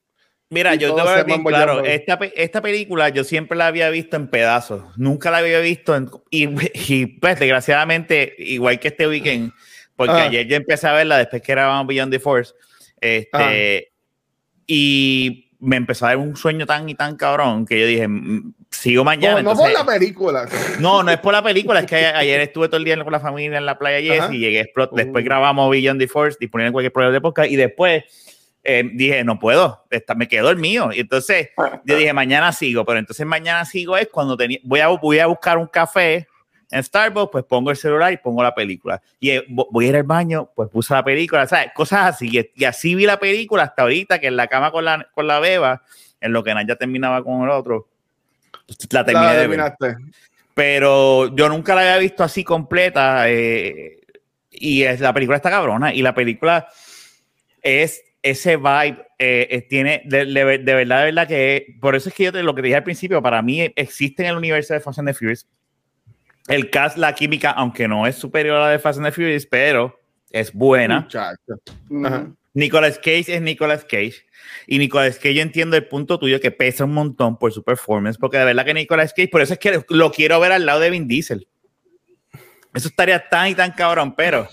Mira, 0.50 0.74
yo 0.74 0.94
te 0.94 1.02
voy 1.02 1.10
a 1.10 1.24
decir, 1.24 1.42
claro, 1.42 1.84
esta, 1.84 2.18
esta, 2.36 2.60
película 2.60 3.08
yo 3.08 3.24
siempre 3.24 3.56
la 3.56 3.66
había 3.66 3.90
visto 3.90 4.16
en 4.16 4.28
pedazos, 4.28 4.84
nunca 4.96 5.30
la 5.30 5.38
había 5.38 5.58
visto 5.60 5.96
en, 5.96 6.08
y, 6.30 6.48
y, 6.92 7.06
pues 7.18 7.38
desgraciadamente, 7.38 8.34
igual 8.38 8.78
que 8.78 8.88
este 8.88 9.08
weekend, 9.08 9.52
porque 9.96 10.12
ah. 10.12 10.24
ayer 10.24 10.46
yo 10.46 10.56
empecé 10.56 10.86
a 10.86 10.92
verla 10.92 11.18
después 11.18 11.42
que 11.42 11.52
grabamos 11.52 11.86
Beyond 11.86 12.12
the 12.12 12.20
Force, 12.20 12.52
este, 13.00 13.28
ah. 13.32 13.92
y 14.66 15.50
me 15.58 15.76
empezó 15.76 16.04
a 16.04 16.10
dar 16.10 16.18
un 16.18 16.36
sueño 16.36 16.66
tan 16.66 16.88
y 16.88 16.94
tan 16.94 17.16
cabrón 17.16 17.64
que 17.64 17.80
yo 17.80 17.86
dije, 17.86 18.06
mm, 18.06 18.54
sigo 18.70 19.04
mañana. 19.04 19.42
No, 19.42 19.54
no 19.54 19.60
por 19.60 19.72
la 19.72 19.84
película. 19.84 20.48
No, 20.78 21.02
no 21.02 21.10
es 21.10 21.18
por 21.18 21.32
la 21.32 21.42
película, 21.42 21.80
es 21.80 21.86
que 21.86 21.96
ayer 21.96 22.40
estuve 22.40 22.68
todo 22.68 22.78
el 22.78 22.84
día 22.84 23.02
con 23.02 23.12
la 23.12 23.20
familia 23.20 23.58
en 23.58 23.66
la 23.66 23.78
playa 23.78 24.00
yes, 24.00 24.30
y 24.32 24.38
llegué, 24.38 24.70
después 24.92 25.06
uh. 25.06 25.24
grabamos 25.24 25.70
Beyond 25.70 26.00
the 26.00 26.08
Force, 26.08 26.36
disponible 26.40 26.68
en 26.68 26.72
cualquier 26.72 26.92
programa 26.92 27.14
de 27.14 27.20
podcast, 27.20 27.50
y 27.50 27.56
después 27.56 28.04
eh, 28.68 28.82
dije, 28.94 29.22
no 29.22 29.38
puedo, 29.38 29.84
me 30.16 30.26
quedo 30.28 30.46
dormido. 30.46 30.90
Y 30.92 31.00
entonces 31.00 31.50
yo 31.84 31.96
dije, 31.96 32.12
mañana 32.12 32.52
sigo, 32.52 32.84
pero 32.84 32.98
entonces 32.98 33.24
mañana 33.24 33.64
sigo 33.64 33.96
es 33.96 34.08
cuando 34.08 34.36
tenía, 34.36 34.58
voy 34.64 34.80
a, 34.80 34.88
voy 34.88 35.18
a 35.20 35.26
buscar 35.26 35.56
un 35.56 35.68
café 35.68 36.26
en 36.70 36.82
Starbucks, 36.82 37.30
pues 37.30 37.44
pongo 37.44 37.70
el 37.70 37.76
celular 37.76 38.12
y 38.12 38.16
pongo 38.16 38.42
la 38.42 38.54
película. 38.54 39.00
Y 39.20 39.30
eh, 39.30 39.44
voy 39.48 39.86
a 39.86 39.88
ir 39.88 39.96
al 39.96 40.02
baño, 40.02 40.50
pues 40.54 40.68
puse 40.68 40.94
la 40.94 41.04
película, 41.04 41.46
¿sabes? 41.46 41.70
Cosas 41.74 42.14
así. 42.14 42.28
Y, 42.54 42.64
así 42.64 42.94
vi 42.94 43.06
la 43.06 43.18
película 43.18 43.62
hasta 43.62 43.82
ahorita, 43.82 44.18
que 44.18 44.26
en 44.26 44.36
la 44.36 44.48
cama 44.48 44.72
con 44.72 44.84
la, 44.84 45.08
con 45.14 45.26
la 45.26 45.38
beba, 45.38 45.82
en 46.20 46.32
lo 46.32 46.42
que 46.42 46.52
ya 46.66 46.76
terminaba 46.76 47.22
con 47.22 47.42
el 47.44 47.50
otro, 47.50 47.88
la 48.90 49.04
terminé 49.04 49.34
de 49.36 49.46
ver. 49.46 49.74
Pero 50.54 51.34
yo 51.34 51.48
nunca 51.48 51.74
la 51.74 51.82
había 51.82 51.98
visto 51.98 52.24
así 52.24 52.44
completa. 52.44 53.28
Eh, 53.28 54.00
y 54.50 54.82
es, 54.82 55.00
la 55.00 55.12
película 55.12 55.36
está 55.36 55.50
cabrona. 55.50 55.92
Y 55.92 56.02
la 56.02 56.14
película 56.14 56.68
es 57.62 58.02
ese 58.22 58.56
vibe. 58.56 59.06
Eh, 59.18 59.66
tiene 59.68 60.02
de, 60.04 60.24
verdad, 60.24 60.64
de 60.64 60.74
verdad 60.74 61.28
que 61.28 61.76
por 61.80 61.96
eso 61.96 62.08
es 62.08 62.14
que 62.14 62.24
yo 62.24 62.32
te, 62.32 62.42
lo 62.42 62.54
que 62.54 62.62
te 62.62 62.66
dije 62.66 62.76
al 62.76 62.84
principio, 62.84 63.22
para 63.22 63.40
mí 63.40 63.72
existe 63.76 64.22
en 64.22 64.30
el 64.30 64.36
universo 64.36 64.74
de 64.74 64.80
Fast 64.80 64.98
and 64.98 65.08
the 65.08 65.14
Furious 65.14 65.46
el 66.48 66.70
cast, 66.70 66.96
la 66.96 67.14
química, 67.14 67.50
aunque 67.50 67.88
no 67.88 68.06
es 68.06 68.16
superior 68.16 68.56
a 68.56 68.60
la 68.60 68.70
de 68.70 68.78
Fast 68.78 68.98
and 68.98 69.06
the 69.06 69.12
Furious, 69.12 69.46
pero 69.46 69.98
es 70.30 70.52
buena. 70.52 71.08
Nicolas 72.54 72.98
Cage 72.98 73.34
es 73.34 73.42
Nicolas 73.42 73.84
Cage. 73.84 74.25
Y 74.66 74.78
Nicolas 74.78 75.16
Cage, 75.16 75.34
yo 75.34 75.42
entiendo 75.42 75.76
el 75.76 75.86
punto 75.86 76.18
tuyo 76.18 76.40
que 76.40 76.50
pesa 76.50 76.84
un 76.84 76.92
montón 76.92 77.38
por 77.38 77.52
su 77.52 77.62
performance, 77.62 78.18
porque 78.18 78.38
de 78.38 78.44
verdad 78.44 78.64
que 78.64 78.74
Nicolas 78.74 79.12
Cage, 79.12 79.28
por 79.28 79.40
eso 79.40 79.52
es 79.52 79.58
que 79.58 79.84
lo 79.88 80.10
quiero 80.10 80.40
ver 80.40 80.52
al 80.52 80.66
lado 80.66 80.80
de 80.80 80.90
Vin 80.90 81.06
Diesel. 81.06 81.46
Eso 82.74 82.88
estaría 82.88 83.28
tan 83.28 83.48
y 83.48 83.54
tan 83.54 83.72
cabrón, 83.72 84.14
pero. 84.14 84.48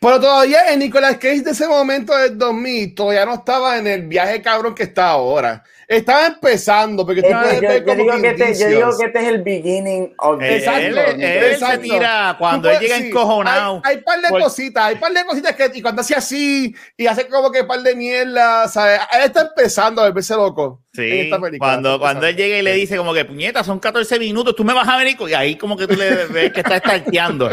Pero 0.00 0.18
todavía 0.18 0.72
en 0.72 0.78
Nicolas 0.78 1.18
Cage 1.18 1.42
de 1.42 1.50
ese 1.50 1.68
momento 1.68 2.16
del 2.16 2.38
2000 2.38 2.94
todavía 2.94 3.26
no 3.26 3.34
estaba 3.34 3.76
en 3.76 3.86
el 3.86 4.06
viaje 4.06 4.40
cabrón 4.40 4.74
que 4.74 4.84
está 4.84 5.10
ahora. 5.10 5.62
Estaba 5.86 6.28
empezando, 6.28 7.04
porque 7.04 7.20
tú 7.20 7.28
puedes 7.28 7.60
ver 7.60 7.84
como 7.84 7.96
digo 7.96 8.22
que 8.22 8.28
este, 8.28 8.54
Yo 8.54 8.68
digo 8.68 8.96
que 8.96 9.06
este 9.06 9.18
es 9.18 9.26
el 9.26 9.42
beginning 9.42 10.14
of 10.18 10.38
the 10.38 10.56
Exacto. 10.56 11.00
Él, 11.00 11.56
se 11.56 11.78
tira 11.78 12.36
cuando 12.38 12.70
él 12.70 12.78
llega 12.78 12.96
encojonado. 12.96 13.82
Hay, 13.84 13.96
un 13.96 14.04
par 14.04 14.20
de 14.22 14.28
cositas, 14.28 14.84
hay 14.84 14.96
par 14.96 15.12
de 15.12 15.24
cositas 15.24 15.54
que 15.54 15.70
y 15.74 15.82
cuando 15.82 16.00
hace 16.00 16.14
así 16.14 16.74
y 16.96 17.06
hace 17.06 17.26
como 17.26 17.50
que 17.50 17.62
un 17.62 17.66
par 17.66 17.80
de 17.80 17.94
mierda, 17.94 18.68
¿sabes? 18.68 19.00
Él 19.12 19.24
está 19.24 19.42
empezando 19.42 20.00
a 20.00 20.10
verse 20.12 20.34
loco. 20.34 20.80
Sí, 20.92 21.30
cuando, 21.58 22.00
cuando 22.00 22.26
él 22.26 22.34
llega 22.34 22.58
y 22.58 22.62
le 22.62 22.74
dice 22.74 22.96
como 22.96 23.14
que, 23.14 23.24
puñeta, 23.24 23.62
son 23.62 23.78
14 23.78 24.18
minutos, 24.18 24.56
tú 24.56 24.64
me 24.64 24.72
vas 24.72 24.88
a 24.88 24.96
venir 24.96 25.16
y 25.20 25.34
ahí 25.34 25.56
como 25.56 25.76
que 25.76 25.86
tú 25.86 25.94
le 25.94 26.26
ves 26.26 26.52
que 26.52 26.60
está 26.60 26.76
estarteando, 26.78 27.48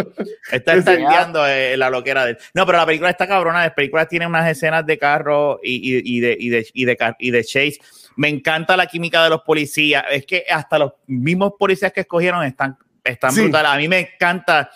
está 0.52 0.74
estarteando 0.74 1.46
eh, 1.46 1.78
la 1.78 1.92
loquera 1.92 2.26
de 2.26 2.37
No, 2.54 2.66
pero 2.66 2.78
la 2.78 2.86
película 2.86 3.10
está 3.10 3.28
cabrona, 3.28 3.64
la 3.64 3.76
película 3.76 4.06
tiene 4.08 4.28
unas 4.28 4.50
escenas 4.50 4.86
de 4.86 4.98
carro 4.98 5.60
y, 5.64 5.76
y, 5.76 6.18
y, 6.18 6.20
de, 6.20 6.38
y, 6.40 6.50
de, 6.50 6.68
y, 6.74 6.86
de, 6.86 7.16
y 7.20 7.32
de 7.32 7.44
chase 7.44 7.80
me 8.18 8.28
encanta 8.28 8.76
la 8.76 8.88
química 8.88 9.24
de 9.24 9.30
los 9.30 9.42
policías. 9.42 10.04
Es 10.12 10.26
que 10.26 10.44
hasta 10.50 10.78
los 10.78 10.94
mismos 11.06 11.54
policías 11.58 11.94
que 11.94 12.02
escogieron 12.02 12.44
están, 12.44 12.78
están 13.04 13.34
brutales. 13.34 13.72
A 13.72 13.78
mí 13.78 13.88
me 13.88 14.00
encanta, 14.00 14.70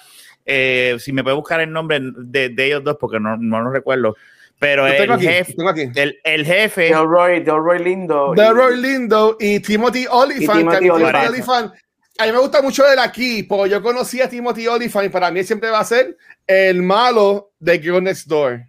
eh, 0.45 0.95
si 0.99 1.11
me 1.11 1.23
puede 1.23 1.35
buscar 1.35 1.59
el 1.59 1.71
nombre 1.71 1.99
de, 2.01 2.53
ellos 2.57 2.83
dos, 2.83 2.97
porque 2.99 3.19
no, 3.19 3.35
no 3.35 3.61
lo 3.61 3.71
recuerdo. 3.71 4.15
Pero 4.59 4.85
el, 4.85 5.19
jefe, 5.19 5.55
El, 5.95 6.19
el, 6.23 6.45
jefe. 6.45 6.83
Delroy, 6.83 7.39
Delroy 7.39 7.83
Lindo. 7.83 8.33
Delroy 8.35 8.79
Lindo 8.79 9.35
y 9.39 9.59
Timothy 9.59 10.05
Oliphant. 10.07 10.59
Timothy 10.59 10.89
Oliphant. 10.89 11.73
A 12.21 12.25
mí 12.27 12.31
me 12.33 12.37
gusta 12.37 12.61
mucho 12.61 12.87
él 12.87 12.99
aquí, 12.99 13.41
porque 13.41 13.71
yo 13.71 13.81
conocí 13.81 14.21
a 14.21 14.29
Timothy 14.29 14.67
Oliphant 14.67 15.07
y 15.07 15.09
para 15.09 15.31
mí 15.31 15.43
siempre 15.43 15.71
va 15.71 15.79
a 15.79 15.83
ser 15.83 16.15
el 16.45 16.83
malo 16.83 17.51
de 17.57 17.79
Girl 17.79 18.03
Next 18.03 18.27
Door. 18.27 18.61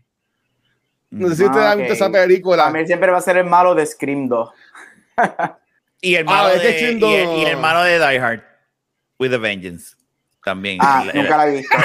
No 1.10 1.28
sé 1.28 1.36
si 1.36 1.50
te 1.50 1.58
dan 1.58 1.80
esa 1.80 2.10
película. 2.10 2.68
A 2.68 2.70
mí 2.70 2.86
siempre 2.86 3.10
va 3.10 3.18
a 3.18 3.20
ser 3.20 3.36
el 3.36 3.44
malo 3.44 3.74
de 3.74 3.84
Scream 3.84 4.26
2. 4.26 4.50
y, 6.00 6.14
el 6.14 6.24
malo 6.24 6.48
ah, 6.48 6.58
de, 6.58 6.80
y, 6.80 7.14
el, 7.14 7.46
hermano 7.46 7.82
de 7.82 7.98
Die 7.98 8.18
Hard, 8.18 8.42
With 9.18 9.34
a 9.34 9.38
Vengeance. 9.38 9.96
También. 10.42 10.78
Ah, 10.80 11.04
nunca 11.12 11.36
la 11.36 11.48
he 11.48 11.56
visto. 11.56 11.76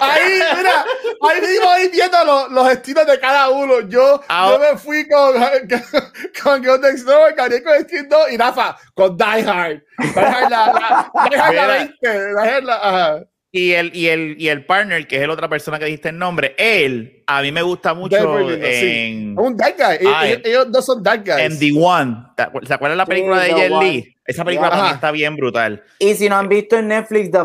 Ahí, 0.00 0.40
mira, 0.56 0.84
ahí 1.28 1.40
mismo 1.40 1.70
ahí 1.70 1.88
viendo 1.88 2.24
los, 2.24 2.50
los, 2.50 2.70
estilos 2.70 3.06
de 3.06 3.18
cada 3.20 3.50
uno. 3.50 3.80
Yo, 3.88 4.20
ah, 4.28 4.50
yo 4.50 4.58
me 4.58 4.78
fui 4.78 5.08
con, 5.08 5.34
con, 6.42 6.64
con 6.64 6.80
Next 6.80 7.04
Door, 7.04 7.34
Gabriel 7.34 7.62
con 7.62 7.80
Scream 7.82 8.08
2 8.08 8.32
y 8.32 8.36
Rafa 8.36 8.76
con 8.94 9.16
Die 9.16 9.24
Hard. 9.24 9.82
Die 9.98 10.20
Hard 10.20 10.50
la, 10.50 10.72
la, 10.72 11.28
Die 11.30 11.36
Hard 11.36 11.54
la 11.54 11.66
20. 11.66 11.94
Die 12.00 12.50
Hard 12.50 12.64
la, 12.64 12.74
ajá. 12.76 13.35
Y 13.56 13.72
el, 13.72 13.96
y, 13.96 14.08
el, 14.08 14.36
y 14.38 14.48
el 14.48 14.66
partner, 14.66 15.06
que 15.08 15.16
es 15.16 15.22
el 15.22 15.30
otra 15.30 15.48
persona 15.48 15.78
que 15.78 15.86
dijiste 15.86 16.10
el 16.10 16.18
nombre, 16.18 16.54
él, 16.58 17.22
a 17.26 17.40
mí 17.40 17.50
me 17.50 17.62
gusta 17.62 17.94
mucho 17.94 18.38
en... 18.38 19.34
Un 19.38 19.56
bad 19.56 19.72
guy. 19.78 20.06
Ah, 20.06 20.26
ellos, 20.26 20.70
dos 20.70 20.84
son 20.84 21.02
bad 21.02 21.20
guys. 21.24 21.38
En 21.38 21.58
The 21.58 21.72
One. 21.74 22.16
¿Se 22.64 22.74
acuerdan 22.74 22.98
la 22.98 23.06
película 23.06 23.40
de 23.40 23.54
Jet 23.54 23.72
Lee? 23.80 24.16
Esa 24.26 24.44
película 24.44 24.68
también 24.68 24.94
está 24.94 25.10
bien 25.10 25.36
brutal. 25.36 25.82
Y 25.98 26.12
si 26.16 26.28
no 26.28 26.36
han 26.36 26.50
visto 26.50 26.76
en 26.76 26.88
Netflix 26.88 27.30
The, 27.30 27.38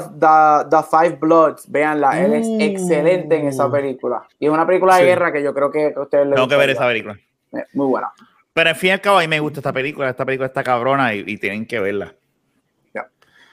The, 0.70 0.78
Five 0.90 1.18
Bloods, 1.22 1.72
véanla. 1.72 2.20
Él 2.20 2.34
es 2.34 2.48
excelente 2.60 3.38
en 3.38 3.48
esa 3.48 3.70
mm. 3.70 3.72
película. 3.72 4.28
Y 4.38 4.48
es 4.48 4.52
una 4.52 4.68
película 4.68 4.98
de 4.98 5.06
guerra 5.06 5.32
que 5.32 5.42
yo 5.42 5.54
creo 5.54 5.72
que 5.72 5.94
a 5.96 6.02
ustedes 6.02 6.26
les 6.26 6.36
Tengo 6.36 6.50
que 6.50 6.58
ver 6.58 6.72
esa 6.72 6.88
película. 6.88 7.18
Eh, 7.54 7.64
muy 7.72 7.88
buena. 7.88 8.12
Pero 8.52 8.70
en 8.70 8.76
fin 8.76 8.90
y 8.90 8.92
al 8.92 9.00
cabo, 9.00 9.20
a 9.20 9.22
mí 9.22 9.30
me 9.30 9.40
gusta 9.40 9.62
esta 9.62 9.72
película. 9.72 10.10
Esta 10.10 10.26
película 10.26 10.48
está 10.48 10.62
cabrona 10.62 11.14
y 11.14 11.38
tienen 11.38 11.66
que 11.66 11.80
verla. 11.80 12.16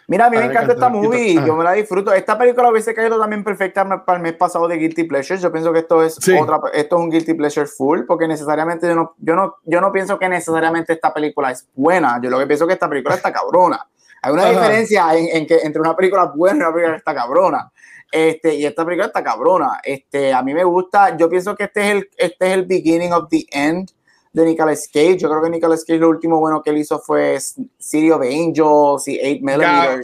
Mira, 0.09 0.25
a 0.25 0.31
mí 0.31 0.39
me 0.39 0.47
encanta 0.47 0.73
esta 0.73 0.89
movie, 0.89 1.35
yo 1.35 1.55
me 1.55 1.63
la 1.63 1.73
disfruto. 1.73 2.15
Esta 2.15 2.39
película 2.39 2.71
hubiese 2.71 2.95
caído 2.95 3.21
también 3.21 3.45
perfecta 3.45 3.87
para 4.07 4.17
el 4.17 4.23
mes 4.23 4.33
pasado 4.33 4.67
de 4.67 4.79
Guilty 4.79 5.05
Pleasure. 5.05 5.39
Yo 5.39 5.53
pienso 5.53 5.71
que 5.71 5.81
esto 5.81 6.03
es 6.03 6.17
otra, 6.41 6.61
esto 6.73 6.97
es 6.97 7.03
un 7.03 7.11
Guilty 7.11 7.35
Pleasure 7.35 7.67
full, 7.67 8.05
porque 8.07 8.27
necesariamente 8.27 8.89
yo 8.89 8.95
no, 8.95 9.15
yo 9.19 9.37
no, 9.37 9.57
yo 9.65 9.83
no 9.83 9.93
pienso 9.93 10.19
que 10.19 10.27
necesariamente 10.31 10.95
esta 10.95 11.13
película 11.13 11.51
es 11.51 11.69
buena. 11.75 12.19
Yo 12.23 12.31
lo 12.31 12.39
que 12.39 12.47
pienso 12.47 12.65
es 12.65 12.69
que 12.69 12.73
esta 12.73 12.89
película 12.89 13.17
está 13.17 13.31
cabrona. 13.31 13.87
Hay 14.23 14.33
una 14.33 14.49
diferencia 14.49 15.15
en, 15.15 15.47
que 15.47 15.59
entre 15.59 15.83
una 15.83 15.95
película 15.95 16.25
buena 16.25 16.57
y 16.57 16.63
una 16.63 16.73
película 16.73 16.95
que 16.95 16.99
está 17.01 17.15
cabrona. 17.15 17.71
Este, 18.11 18.55
y 18.55 18.65
esta 18.65 18.87
película 18.87 19.09
está 19.09 19.23
cabrona. 19.23 19.79
Este, 19.85 20.33
a 20.33 20.43
mí 20.43 20.55
me 20.55 20.65
gusta, 20.65 21.19
yo 21.19 21.29
pienso 21.29 21.55
que 21.55 21.65
este 21.65 21.81
es 21.83 21.91
el, 21.97 22.11
este 22.17 22.47
es 22.47 22.55
el 22.55 22.65
beginning 22.65 23.13
of 23.13 23.29
the 23.29 23.45
end 23.51 23.91
de 24.33 24.45
Nicolas 24.45 24.89
Cage. 24.93 25.19
Yo 25.19 25.29
creo 25.29 25.43
que 25.43 25.51
Nicolas 25.51 25.85
Cage 25.85 25.99
lo 25.99 26.09
último 26.09 26.39
bueno 26.39 26.63
que 26.63 26.71
él 26.71 26.79
hizo 26.79 26.99
fue 26.99 27.39
City 27.41 28.11
of 28.11 28.23
Angels 28.23 29.09
y 29.09 29.19
8 29.19 29.41
mm. 29.43 30.03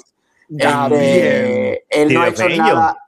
Este, 0.57 1.85
él 1.89 2.15
no 2.15 2.23
ha 2.23 2.29
hecho 2.29 2.49
nada. 2.49 2.99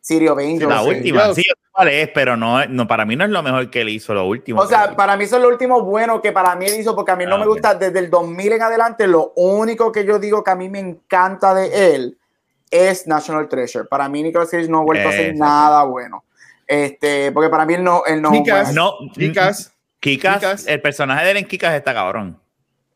City 0.00 0.28
of 0.28 0.38
Angels. 0.38 0.68
La 0.68 0.82
última, 0.82 1.34
sí, 1.34 1.44
cuál 1.70 1.88
es, 1.88 2.08
pero 2.14 2.36
no, 2.36 2.64
no, 2.66 2.86
para 2.86 3.04
mí 3.04 3.14
no 3.14 3.24
es 3.24 3.30
lo 3.30 3.42
mejor 3.42 3.68
que 3.70 3.82
él 3.82 3.90
hizo, 3.90 4.14
lo 4.14 4.26
último. 4.26 4.60
O 4.60 4.66
sea, 4.66 4.96
para 4.96 5.16
mí 5.16 5.24
eso 5.24 5.36
es 5.36 5.42
lo 5.42 5.48
último 5.48 5.82
bueno 5.82 6.22
que 6.22 6.32
para 6.32 6.56
mí 6.56 6.66
él 6.66 6.80
hizo, 6.80 6.94
porque 6.94 7.12
a 7.12 7.16
mí 7.16 7.26
no 7.26 7.34
ah, 7.34 7.38
me 7.38 7.46
gusta 7.46 7.74
desde 7.74 7.98
el 7.98 8.08
2000 8.08 8.52
en 8.52 8.62
adelante. 8.62 9.06
Lo 9.06 9.32
único 9.36 9.92
que 9.92 10.04
yo 10.04 10.18
digo 10.18 10.42
que 10.42 10.50
a 10.50 10.54
mí 10.54 10.68
me 10.68 10.78
encanta 10.78 11.54
de 11.54 11.94
él 11.94 12.18
es 12.70 13.06
National 13.06 13.48
Treasure. 13.48 13.84
Para 13.84 14.08
mí 14.08 14.22
Nicolas 14.22 14.50
Cage 14.50 14.68
no 14.68 14.78
ha 14.78 14.84
vuelto 14.84 15.08
a 15.08 15.10
hacer 15.10 15.34
nada 15.36 15.84
bueno. 15.84 16.24
Este, 16.66 17.32
porque 17.32 17.48
para 17.48 17.64
mí 17.64 17.74
él 17.74 17.84
no, 17.84 18.02
él 18.06 18.20
no. 18.20 18.30
Kikas, 18.30 18.74
no, 18.74 18.94
Kikas, 20.00 20.36
Kikas, 20.36 20.66
el 20.66 20.80
personaje 20.80 21.24
de 21.24 21.30
él 21.32 21.36
en 21.38 21.44
Kikas 21.46 21.74
está 21.74 21.92
cabrón. 21.92 22.40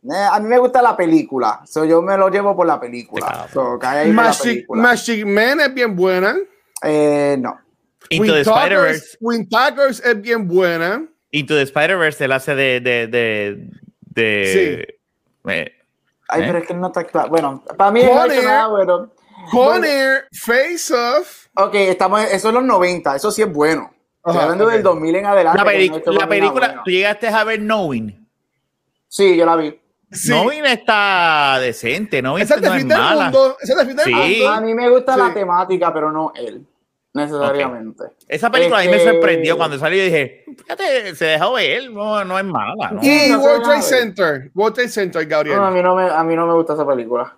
Eh, 0.05 0.29
a 0.33 0.41
mí 0.41 0.49
me 0.49 0.59
gusta 0.59 0.83
la 0.83 0.97
película, 0.97 1.61
so 1.65 1.85
yo 1.85 2.03
me 2.03 2.17
lo 2.17 2.29
llevo 2.29 2.57
por 2.57 2.67
la 2.67 2.81
película. 2.81 3.47
So, 3.53 3.79
Magic, 4.09 4.69
Magic 4.69 5.25
Man 5.25 5.61
es 5.61 5.73
bien 5.73 5.95
buena. 5.95 6.37
Eh, 6.83 7.37
no. 7.39 7.61
Into 8.11 8.35
the 8.35 8.41
Spider-Verse. 8.41 10.03
Es 10.05 10.21
bien 10.21 10.49
buena. 10.49 11.07
Into 11.31 11.55
the 11.55 11.63
Spider-Verse 11.63 12.25
él 12.25 12.33
hace 12.33 12.55
de. 12.55 12.81
de, 12.81 13.07
de, 13.07 13.69
de 14.01 14.87
sí. 14.87 15.51
Eh, 15.51 15.73
Ay, 16.29 16.43
¿Eh? 16.43 16.45
pero 16.47 16.59
es 16.59 16.67
que 16.67 16.75
no 16.75 16.89
está 16.89 17.05
claro. 17.05 17.29
Bueno, 17.29 17.65
para 17.77 17.91
mí 17.91 18.01
es 18.01 18.45
nada 18.45 18.67
bueno. 18.69 19.13
Con 19.51 19.85
Face 20.33 20.95
Off. 20.95 21.47
Ok, 21.55 21.75
estamos, 21.75 22.23
eso 22.23 22.49
es 22.49 22.55
los 22.55 22.65
90, 22.65 23.17
eso 23.17 23.31
sí 23.31 23.43
es 23.43 23.53
bueno. 23.53 23.93
Hablando 24.25 24.67
del 24.67 24.83
2000 24.83 25.17
en 25.17 25.27
adelante. 25.27 25.59
La, 25.59 26.29
película, 26.29 26.83
¿tú 26.85 26.91
llegaste 26.91 27.29
a 27.29 27.45
ver 27.45 27.61
Knowing? 27.61 28.29
Sí, 29.09 29.37
yo 29.37 29.45
la 29.45 29.57
vi. 29.57 29.79
Knowing 30.27 30.67
está 30.67 31.59
decente, 31.61 32.21
Knowing 32.21 32.47
no 32.63 32.75
es 32.75 32.85
mala. 32.87 33.25
Mundo. 33.25 33.57
sí. 34.05 34.45
A 34.45 34.61
mí 34.61 34.75
me 34.75 34.89
gusta 34.89 35.17
la 35.17 35.33
temática, 35.33 35.93
pero 35.93 36.13
no 36.13 36.33
él 36.35 36.67
necesariamente. 37.15 38.05
Esa 38.27 38.51
película 38.51 38.79
a 38.81 38.83
mí 38.83 38.89
me 38.89 38.97
este, 38.97 39.11
sorprendió 39.11 39.57
cuando 39.57 39.79
salió 39.79 40.03
y 40.03 40.07
dije, 40.07 40.45
fíjate, 40.57 41.15
se 41.15 41.25
dejó 41.27 41.53
ver, 41.53 41.91
no, 41.91 42.25
no 42.25 42.39
es 42.39 42.45
mala. 42.45 42.95
Y 43.03 43.35
World 43.35 43.65
Trade 43.65 43.83
Center, 43.83 44.51
World 44.55 44.75
Trade 44.75 44.89
Center, 44.89 45.27
Gabriel. 45.27 45.59
a, 45.59 45.71
mí 45.71 45.83
no 45.83 45.95
me, 45.95 46.05
a 46.05 46.23
mí 46.25 46.35
no 46.35 46.47
me 46.47 46.55
gusta 46.55 46.75
esa 46.75 46.87
película. 46.87 47.37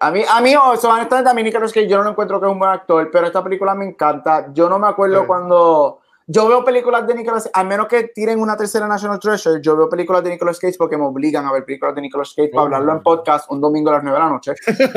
A 0.00 0.10
mí, 0.10 0.22
a 0.28 0.40
mí, 0.40 0.56
oh, 0.56 0.74
honestamente, 0.82 1.30
a 1.30 1.34
mí 1.34 1.42
Nicolas 1.42 1.72
Cage 1.72 1.88
yo 1.88 2.02
no 2.02 2.10
encuentro 2.10 2.40
que 2.40 2.46
es 2.46 2.52
un 2.52 2.58
buen 2.58 2.70
actor, 2.70 3.10
pero 3.12 3.26
esta 3.26 3.44
película 3.44 3.74
me 3.74 3.84
encanta. 3.84 4.52
Yo 4.52 4.68
no 4.68 4.78
me 4.78 4.88
acuerdo 4.88 5.26
cuando 5.26 6.00
yo 6.30 6.46
veo 6.46 6.62
películas 6.64 7.06
de 7.06 7.14
Nicolas 7.14 7.44
Cage, 7.44 7.52
al 7.54 7.66
menos 7.66 7.86
que 7.86 8.04
tiren 8.04 8.38
una 8.38 8.54
tercera 8.54 8.86
National 8.86 9.18
Treasure, 9.18 9.60
yo 9.62 9.76
veo 9.76 9.88
películas 9.88 10.22
de 10.22 10.30
Nicolas 10.30 10.58
Cage 10.58 10.76
porque 10.76 10.96
me 10.96 11.04
obligan 11.04 11.46
a 11.46 11.52
ver 11.52 11.64
películas 11.64 11.94
de 11.94 12.02
Nicolas 12.02 12.34
Cage 12.34 12.50
para 12.50 12.64
hablarlo 12.64 12.92
en 12.92 13.02
podcast 13.02 13.50
un 13.50 13.62
domingo 13.62 13.90
a 13.90 13.94
las 13.94 14.02
9 14.02 14.18
de 14.18 14.24
la 14.24 14.30
noche. 14.30 14.52
Este, 14.66 14.92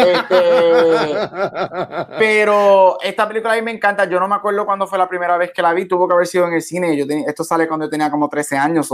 pero 2.19 2.97
esta 3.01 3.27
película 3.27 3.53
a 3.53 3.55
mí 3.55 3.61
me 3.61 3.71
encanta. 3.71 4.05
Yo 4.05 4.19
no 4.19 4.27
me 4.27 4.35
acuerdo 4.35 4.65
cuándo 4.65 4.87
fue 4.87 4.97
la 4.97 5.07
primera 5.07 5.37
vez 5.37 5.51
que 5.53 5.61
la 5.61 5.73
vi, 5.73 5.85
tuvo 5.85 6.07
que 6.07 6.13
haber 6.13 6.27
sido 6.27 6.47
en 6.47 6.53
el 6.53 6.61
cine. 6.61 6.97
Yo 6.97 7.05
esto 7.27 7.45
sale 7.45 7.67
cuando 7.67 7.85
yo 7.85 7.89
tenía 7.89 8.11
como 8.11 8.27
13 8.27 8.57
años. 8.57 8.89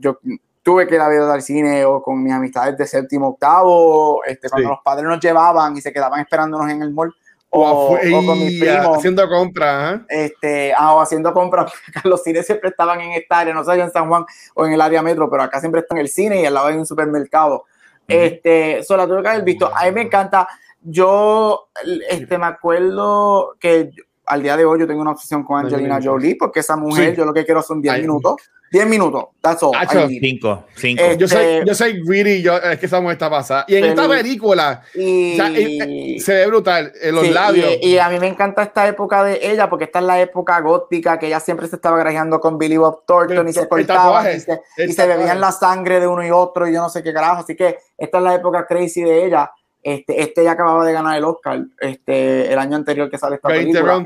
yo 0.00 0.18
tuve 0.66 0.88
que 0.88 0.96
ir 0.96 1.00
a 1.00 1.06
ver 1.06 1.20
al 1.20 1.42
cine 1.42 1.84
o 1.84 2.02
con 2.02 2.20
mis 2.20 2.32
amistades 2.32 2.76
de 2.76 2.88
séptimo, 2.88 3.28
octavo, 3.28 4.24
este, 4.24 4.50
cuando 4.50 4.70
los 4.70 4.80
padres 4.82 5.04
nos 5.04 5.20
llevaban 5.20 5.76
y 5.76 5.80
se 5.80 5.92
quedaban 5.92 6.18
esperándonos 6.18 6.68
en 6.68 6.82
el 6.82 6.92
mall 6.92 7.14
o, 7.50 7.96
con 8.26 8.36
mis 8.36 8.58
primos. 8.58 8.98
Haciendo 8.98 9.28
compras. 9.28 10.00
Este, 10.08 10.74
ah, 10.76 10.96
o 10.96 11.00
haciendo 11.00 11.32
compras. 11.32 11.72
Los 12.04 12.24
cines 12.24 12.44
siempre 12.44 12.70
estaban 12.70 13.00
en 13.00 13.12
esta 13.12 13.38
área, 13.38 13.54
no 13.54 13.62
sé, 13.62 13.80
en 13.80 13.92
San 13.92 14.08
Juan 14.08 14.26
o 14.54 14.66
en 14.66 14.72
el 14.72 14.80
área 14.80 15.02
metro, 15.02 15.30
pero 15.30 15.44
acá 15.44 15.60
siempre 15.60 15.82
está 15.82 15.94
en 15.94 16.00
el 16.00 16.08
cine 16.08 16.42
y 16.42 16.46
al 16.46 16.54
lado 16.54 16.66
hay 16.66 16.74
un 16.74 16.84
supermercado. 16.84 17.66
Este, 18.08 18.82
solo 18.82 19.06
tuve 19.06 19.22
que 19.22 19.28
haber 19.28 19.44
visto. 19.44 19.70
A 19.72 19.84
mí 19.84 19.92
me 19.92 20.02
encanta. 20.02 20.48
Yo 20.82 21.68
este, 22.10 22.38
me 22.38 22.46
acuerdo 22.46 23.54
que 23.60 23.90
al 24.26 24.42
día 24.42 24.56
de 24.56 24.64
hoy 24.64 24.80
yo 24.80 24.86
tengo 24.88 25.00
una 25.00 25.12
obsesión 25.12 25.44
con 25.44 25.60
Angelina 25.60 26.00
Jolie, 26.02 26.34
porque 26.36 26.58
esa 26.58 26.76
mujer, 26.76 27.14
yo 27.14 27.24
lo 27.24 27.32
que 27.32 27.44
quiero 27.44 27.62
son 27.62 27.80
10 27.80 28.00
minutos 28.00 28.34
10 28.72 28.86
minutos, 28.86 29.26
that's 29.40 29.62
all. 29.62 29.72
5, 29.72 30.64
5. 30.74 31.16
yo, 31.16 31.28
soy, 31.28 31.38
este, 31.38 31.64
yo 31.66 31.74
soy 31.74 32.02
greedy, 32.04 32.42
yo, 32.42 32.56
es 32.56 32.78
que 32.78 32.86
esa 32.86 33.00
mujer 33.00 33.14
está 33.14 33.30
pasada. 33.30 33.64
Y 33.68 33.76
en 33.76 33.84
esta 33.84 34.08
película 34.08 34.82
y, 34.94 36.18
se 36.20 36.34
ve 36.34 36.46
brutal, 36.46 36.92
en 37.00 37.14
los 37.14 37.28
labios. 37.30 37.74
Y, 37.80 37.98
a 37.98 38.08
mí 38.08 38.18
me 38.18 38.26
encanta 38.26 38.62
esta 38.62 38.86
época 38.88 39.22
de 39.22 39.38
ella, 39.40 39.70
porque 39.70 39.84
esta 39.84 40.00
es 40.00 40.04
la 40.04 40.20
época 40.20 40.60
gótica, 40.60 41.18
que 41.18 41.28
ella 41.28 41.40
siempre 41.40 41.68
se 41.68 41.76
estaba 41.76 41.98
grajeando 41.98 42.40
con 42.40 42.58
Billy 42.58 42.76
Bob 42.76 43.04
Thornton 43.06 43.48
y 43.48 43.52
se 43.52 43.68
cortaba 43.68 44.32
y 44.32 44.40
se, 44.40 44.60
y 44.78 44.92
se 44.92 45.06
bebían 45.06 45.40
la 45.40 45.52
sangre 45.52 46.00
de 46.00 46.06
uno 46.06 46.26
y 46.26 46.30
otro 46.30 46.68
y 46.68 46.74
yo 46.74 46.82
no 46.82 46.88
sé 46.88 47.02
qué 47.02 47.12
carajo. 47.12 47.42
Así 47.42 47.54
que 47.54 47.78
esta 47.96 48.18
es 48.18 48.24
la 48.24 48.34
época 48.34 48.66
crazy 48.66 49.02
de 49.02 49.26
ella. 49.26 49.50
Este, 49.86 50.20
este 50.20 50.42
ya 50.42 50.50
acababa 50.50 50.84
de 50.84 50.92
ganar 50.92 51.16
el 51.16 51.22
Oscar 51.22 51.64
este, 51.78 52.52
el 52.52 52.58
año 52.58 52.74
anterior 52.74 53.08
que 53.08 53.18
sale 53.18 53.36
esta 53.36 53.46
película. 53.46 54.04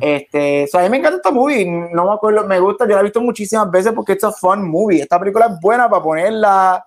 Este, 0.00 0.68
a 0.72 0.82
mí 0.82 0.88
me 0.88 0.96
encanta 0.96 1.18
esta 1.18 1.30
movie, 1.30 1.64
no 1.64 2.06
me 2.06 2.12
acuerdo, 2.12 2.44
me 2.44 2.58
gusta, 2.58 2.88
yo 2.88 2.94
la 2.94 3.02
he 3.02 3.04
visto 3.04 3.20
muchísimas 3.20 3.70
veces 3.70 3.92
porque 3.92 4.14
es 4.14 4.24
un 4.24 4.32
fun 4.32 4.68
movie. 4.68 5.00
Esta 5.00 5.20
película 5.20 5.46
es 5.46 5.60
buena 5.60 5.88
para 5.88 6.02
ponerla, 6.02 6.84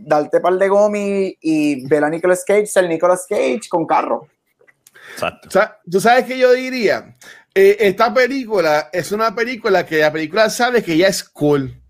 darte 0.00 0.40
par 0.40 0.54
de 0.54 0.68
gomi 0.68 1.38
y 1.40 1.86
ver 1.86 2.02
a 2.02 2.10
Nicolas 2.10 2.42
Cage, 2.44 2.66
ser 2.66 2.88
Nicolas 2.88 3.24
Cage 3.28 3.68
con 3.68 3.86
carro. 3.86 4.26
Exacto. 5.12 5.46
O 5.46 5.50
sea, 5.52 5.78
tú 5.88 6.00
sabes 6.00 6.24
que 6.24 6.36
yo 6.36 6.50
diría, 6.54 7.14
eh, 7.54 7.76
esta 7.78 8.12
película 8.12 8.90
es 8.92 9.12
una 9.12 9.32
película 9.32 9.86
que 9.86 9.98
la 9.98 10.10
película 10.10 10.50
sabe 10.50 10.82
que 10.82 10.96
ya 10.96 11.06
es 11.06 11.22
cool. 11.22 11.80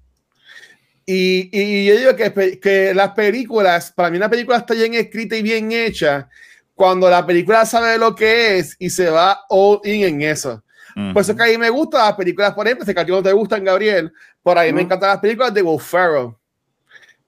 Y, 1.11 1.49
y, 1.59 1.87
yo 1.87 1.97
digo 1.97 2.17
que, 2.17 2.61
que, 2.61 2.93
las 2.93 3.13
películas, 3.13 3.91
para 3.93 4.11
mí 4.11 4.19
una 4.19 4.29
película 4.29 4.59
está 4.59 4.75
bien 4.75 4.93
escrita 4.93 5.37
y 5.37 5.43
bien 5.43 5.73
hecha 5.73 6.29
cuando 6.75 7.09
la 7.09 7.25
película 7.25 7.65
sabe 7.65 7.97
lo 7.97 8.15
que 8.15 8.59
es 8.59 8.77
y 8.79 8.91
se 8.91 9.09
va 9.09 9.41
all 9.49 9.81
in 9.85 10.05
en 10.05 10.21
eso. 10.21 10.63
Por 11.15 11.23
eso 11.23 11.35
que 11.35 11.45
a 11.45 11.47
mí 11.47 11.57
me 11.57 11.71
gustan 11.71 12.03
las 12.03 12.13
películas, 12.13 12.53
por 12.53 12.67
ejemplo, 12.67 12.85
si 12.85 12.93
que 12.93 13.01
a 13.01 13.07
ti 13.07 13.11
no 13.11 13.23
te 13.23 13.33
gustan, 13.33 13.65
Gabriel, 13.65 14.13
por 14.43 14.59
ahí 14.59 14.71
me 14.71 14.83
encantan 14.83 15.09
las 15.09 15.19
películas 15.19 15.55
de 15.55 15.63
Will 15.63 15.81
Ferrell. 15.81 16.35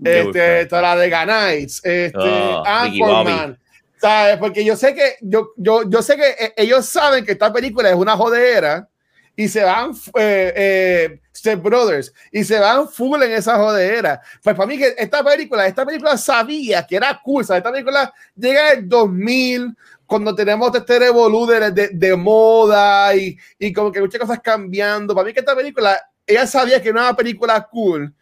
Este, 0.04 0.66
toda 0.66 0.82
la 0.82 0.96
de 0.96 1.08
Ganites, 1.08 1.80
este, 1.82 2.18
oh, 2.18 2.62
Anchorman, 2.66 3.58
¿sabes? 3.96 4.36
Porque 4.36 4.62
yo 4.62 4.76
sé 4.76 4.94
que, 4.94 5.14
yo, 5.22 5.52
yo, 5.56 5.88
yo 5.88 6.02
sé 6.02 6.16
que 6.16 6.28
eh, 6.38 6.52
ellos 6.58 6.84
saben 6.84 7.24
que 7.24 7.32
esta 7.32 7.50
película 7.50 7.88
es 7.88 7.96
una 7.96 8.14
jodera 8.14 8.90
y 9.36 9.48
se 9.48 9.62
van 9.62 9.92
eh, 10.18 10.52
eh, 10.56 11.20
Step 11.34 11.62
Brothers 11.62 12.12
y 12.30 12.44
se 12.44 12.58
van 12.58 12.88
full 12.88 13.22
en 13.22 13.32
esa 13.32 13.56
jodera. 13.56 14.20
Pues 14.42 14.54
para 14.54 14.66
mí 14.66 14.76
que 14.76 14.94
esta 14.98 15.24
película, 15.24 15.66
esta 15.66 15.86
película 15.86 16.16
sabía 16.16 16.86
que 16.86 16.96
era 16.96 17.18
cool, 17.22 17.42
esta 17.42 17.62
película 17.62 18.12
llega 18.36 18.72
en 18.72 18.78
el 18.80 18.88
2000 18.88 19.76
cuando 20.06 20.34
tenemos 20.34 20.74
este 20.74 20.98
revolú 20.98 21.46
de, 21.46 21.70
de, 21.92 22.16
moda 22.16 23.14
y, 23.14 23.38
y, 23.60 23.72
como 23.72 23.92
que 23.92 24.00
muchas 24.00 24.20
cosas 24.20 24.40
cambiando. 24.40 25.14
Para 25.14 25.24
mí 25.24 25.32
que 25.32 25.38
esta 25.38 25.54
película, 25.54 26.00
ella 26.26 26.48
sabía 26.48 26.82
que 26.82 26.88
era 26.88 27.00
una 27.00 27.16
película 27.16 27.62
cool, 27.70 28.12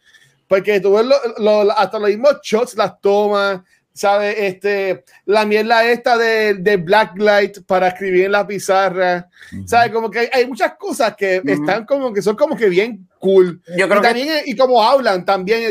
porque 0.47 0.79
tú 0.79 0.93
ves 0.93 1.05
lo, 1.39 1.71
hasta 1.71 1.97
los 1.97 2.09
mismos 2.09 2.37
shots 2.43 2.75
las 2.75 3.01
tomas, 3.01 3.61
¿sabes? 3.99 4.35
Este, 4.37 5.03
la 5.25 5.45
mierda 5.45 5.83
esta 5.83 6.17
de, 6.17 6.53
de 6.53 6.77
Blacklight 6.77 7.65
para 7.65 7.89
escribir 7.89 8.25
en 8.25 8.31
la 8.31 8.47
pizarra, 8.47 9.27
¿sabes? 9.65 9.91
Como 9.91 10.09
que 10.09 10.29
hay, 10.31 10.47
muchas 10.47 10.75
cosas 10.79 11.15
que 11.17 11.41
están 11.45 11.85
como 11.85 12.13
que 12.13 12.21
son 12.21 12.37
como 12.37 12.55
que 12.55 12.69
bien 12.69 13.09
cool. 13.19 13.61
Yo 13.77 13.89
creo 13.89 13.99
y 13.99 14.03
también, 14.03 14.29
y 14.45 14.55
como 14.55 14.81
hablan 14.81 15.25
también, 15.25 15.63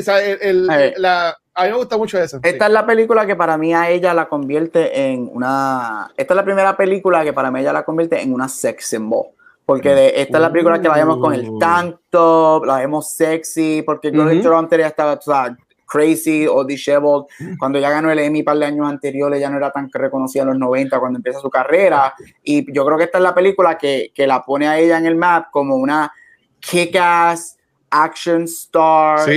el, 0.42 0.66
la, 0.66 1.38
a 1.54 1.64
mí 1.64 1.70
me 1.70 1.76
gusta 1.76 1.96
mucho 1.96 2.18
eso. 2.18 2.38
Esta 2.42 2.66
es 2.66 2.72
la 2.72 2.84
película 2.84 3.26
que 3.26 3.34
para 3.34 3.56
mí 3.56 3.72
a 3.72 3.88
ella 3.88 4.12
la 4.12 4.28
convierte 4.28 5.10
en 5.10 5.30
una. 5.32 6.12
Esta 6.14 6.34
es 6.34 6.36
la 6.36 6.44
primera 6.44 6.76
película 6.76 7.24
que 7.24 7.32
para 7.32 7.50
mí 7.50 7.60
ella 7.60 7.72
la 7.72 7.84
convierte 7.84 8.20
en 8.20 8.34
una 8.34 8.48
sex 8.48 8.88
symbol. 8.88 9.28
Porque 9.64 9.94
de, 9.94 10.12
esta 10.20 10.36
es 10.36 10.42
la 10.42 10.52
película 10.52 10.80
que 10.80 10.88
la 10.88 10.94
vemos 10.94 11.18
con 11.18 11.32
el 11.32 11.48
uh. 11.48 11.58
tank 11.58 11.96
top, 12.10 12.64
la 12.66 12.76
vemos 12.76 13.10
sexy, 13.10 13.82
porque 13.82 14.10
yo 14.12 14.22
uh 14.22 14.56
anterior 14.56 14.86
ya 14.86 14.86
estaba, 14.86 15.18
Crazy 15.88 16.46
o 16.46 16.64
Disheveled, 16.64 17.24
cuando 17.58 17.78
ya 17.78 17.90
ganó 17.90 18.10
el 18.10 18.18
Emmy 18.18 18.42
par 18.42 18.58
de 18.58 18.66
años 18.66 18.88
anteriores, 18.88 19.40
ya 19.40 19.50
no 19.50 19.56
era 19.56 19.72
tan 19.72 19.88
reconocida 19.92 20.42
en 20.42 20.50
los 20.50 20.58
90 20.58 21.00
cuando 21.00 21.18
empieza 21.18 21.40
su 21.40 21.50
carrera. 21.50 22.14
Y 22.42 22.72
yo 22.72 22.84
creo 22.84 22.98
que 22.98 23.04
esta 23.04 23.18
es 23.18 23.24
la 23.24 23.34
película 23.34 23.78
que, 23.78 24.12
que 24.14 24.26
la 24.26 24.44
pone 24.44 24.68
a 24.68 24.78
ella 24.78 24.98
en 24.98 25.06
el 25.06 25.16
map 25.16 25.50
como 25.50 25.76
una 25.76 26.12
kick-ass 26.60 27.56
action 27.90 28.44
star. 28.44 29.28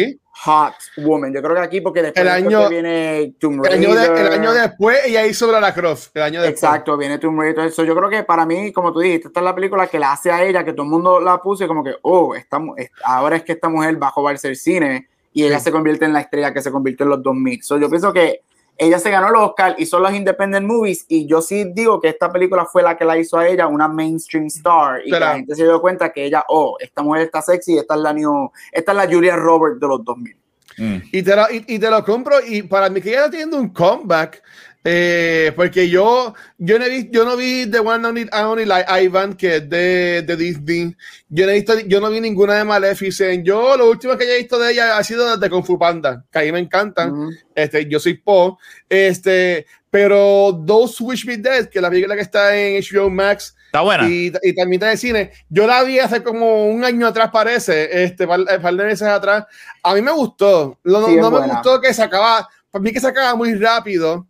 Hot 0.43 0.73
Woman. 0.97 1.31
Yo 1.31 1.41
creo 1.41 1.55
que 1.55 1.61
aquí, 1.61 1.81
porque 1.81 2.01
después, 2.01 2.21
el 2.21 2.27
año, 2.27 2.67
viene 2.67 3.35
Tomb 3.39 3.63
Raider. 3.63 3.89
El 3.89 3.97
año, 3.97 4.15
el 4.15 4.33
año 4.33 4.53
después 4.53 4.99
ella 5.05 5.25
hizo 5.27 5.51
la 5.59 5.71
Croft. 5.71 6.09
El 6.15 6.23
año 6.23 6.41
después. 6.41 6.63
Exacto, 6.63 6.97
viene 6.97 7.19
Tomb 7.19 7.39
Raider. 7.39 7.67
Eso 7.67 7.83
yo 7.83 7.95
creo 7.95 8.09
que 8.09 8.23
para 8.23 8.45
mí, 8.45 8.71
como 8.71 8.91
tú 8.91 9.01
dijiste, 9.01 9.27
esta 9.27 9.39
es 9.39 9.43
la 9.43 9.53
película 9.53 9.85
que 9.85 9.99
la 9.99 10.13
hace 10.13 10.31
a 10.31 10.43
ella, 10.43 10.63
que 10.63 10.73
todo 10.73 10.83
el 10.83 10.89
mundo 10.89 11.19
la 11.19 11.39
puso 11.39 11.63
y 11.63 11.67
como 11.67 11.83
que, 11.83 11.93
oh, 12.01 12.33
esta, 12.33 12.59
ahora 13.03 13.35
es 13.35 13.43
que 13.43 13.51
esta 13.51 13.69
mujer 13.69 14.01
va 14.01 14.07
a 14.07 14.11
jugarse 14.11 14.47
el 14.47 14.55
cine 14.55 15.10
y 15.33 15.43
ella 15.43 15.59
se 15.59 15.71
convierte 15.71 16.05
en 16.05 16.13
la 16.13 16.21
estrella 16.21 16.53
que 16.53 16.61
se 16.61 16.71
convirtió 16.71 17.05
en 17.05 17.11
los 17.11 17.23
2000. 17.23 17.63
So, 17.63 17.77
yo 17.77 17.89
pienso 17.89 18.11
que 18.11 18.41
ella 18.77 18.97
se 18.97 19.11
ganó 19.11 19.29
el 19.29 19.35
Oscar 19.35 19.75
y 19.77 19.85
son 19.85 20.01
los 20.01 20.13
independent 20.13 20.65
movies 20.65 21.05
y 21.07 21.27
yo 21.27 21.41
sí 21.41 21.65
digo 21.73 22.01
que 22.01 22.09
esta 22.09 22.31
película 22.31 22.65
fue 22.65 22.81
la 22.81 22.97
que 22.97 23.05
la 23.05 23.17
hizo 23.17 23.37
a 23.37 23.47
ella 23.47 23.67
una 23.67 23.87
mainstream 23.87 24.45
star 24.47 25.01
y 25.05 25.11
la 25.11 25.35
gente 25.35 25.55
se 25.55 25.63
dio 25.63 25.79
cuenta 25.79 26.11
que 26.11 26.25
ella, 26.25 26.43
oh, 26.47 26.77
esta 26.79 27.03
mujer 27.03 27.23
está 27.23 27.41
sexy, 27.41 27.77
esta 27.77 27.93
es 27.93 28.01
la 28.01 28.13
new, 28.13 28.51
esta 28.71 28.91
es 28.91 28.97
la 28.97 29.07
Julia 29.07 29.35
Roberts 29.35 29.79
de 29.79 29.87
los 29.87 30.03
2000. 30.03 30.35
Mm. 30.77 30.97
Y, 31.11 31.21
te 31.21 31.35
lo, 31.35 31.43
y, 31.51 31.79
te 31.79 31.89
lo 31.91 32.03
compro 32.03 32.37
y 32.43 32.63
para 32.63 32.89
mí 32.89 33.01
que 33.01 33.09
ella 33.09 33.19
está 33.19 33.31
teniendo 33.31 33.57
un 33.57 33.69
comeback 33.69 34.41
eh, 34.83 35.53
porque 35.55 35.89
yo, 35.89 36.33
yo, 36.57 36.79
no 36.79 36.85
vi, 36.85 37.09
yo 37.11 37.23
no 37.23 37.37
vi 37.37 37.67
The 37.69 37.79
One 37.79 38.07
Only, 38.07 38.29
Only 38.33 38.65
Like 38.65 39.03
Ivan, 39.03 39.35
que 39.35 39.57
es 39.57 39.69
de, 39.69 40.23
de, 40.23 40.35
Disney. 40.35 40.95
Yo 41.29 41.45
no, 41.45 41.51
he 41.51 41.55
visto, 41.55 41.79
yo 41.81 42.01
no 42.01 42.09
vi 42.09 42.19
ninguna 42.19 42.55
de 42.55 42.63
Maleficent. 42.63 43.45
Yo 43.45 43.77
lo 43.77 43.91
último 43.91 44.17
que 44.17 44.23
he 44.23 44.39
visto 44.39 44.57
de 44.57 44.71
ella 44.71 44.97
ha 44.97 45.03
sido 45.03 45.37
de 45.37 45.49
Kung 45.49 45.63
Fu 45.63 45.77
Panda, 45.77 46.25
que 46.31 46.39
ahí 46.39 46.51
me 46.51 46.59
encantan. 46.59 47.29
este, 47.53 47.87
yo 47.87 47.99
soy 47.99 48.15
Po. 48.15 48.57
Este, 48.89 49.67
pero 49.91 50.59
Those 50.65 51.03
Wish 51.03 51.27
Me 51.27 51.37
Dead, 51.37 51.69
que 51.69 51.79
la 51.79 51.89
película 51.89 52.15
que 52.15 52.21
está 52.21 52.57
en 52.57 52.81
HBO 52.81 53.09
Max. 53.11 53.55
Está 53.67 53.81
buena. 53.81 54.09
Y, 54.09 54.33
y 54.41 54.55
también 54.55 54.81
está 54.81 54.87
de 54.87 54.97
cine. 54.97 55.31
Yo 55.47 55.67
la 55.67 55.83
vi 55.83 55.99
hace 55.99 56.23
como 56.23 56.67
un 56.67 56.83
año 56.83 57.05
atrás, 57.05 57.29
parece, 57.31 58.03
este, 58.03 58.25
par, 58.25 58.43
par 58.59 58.73
de 58.73 58.83
meses 58.83 59.07
atrás. 59.07 59.45
A 59.83 59.93
mí 59.93 60.01
me 60.01 60.11
gustó. 60.11 60.79
no, 60.83 61.07
no 61.07 61.31
me 61.31 61.47
gustó 61.47 61.79
que 61.79 61.93
se 61.93 62.01
acaba, 62.01 62.49
para 62.71 62.81
mí 62.81 62.91
que 62.91 62.99
se 62.99 63.07
acaba 63.07 63.35
muy 63.35 63.53
rápido 63.53 64.27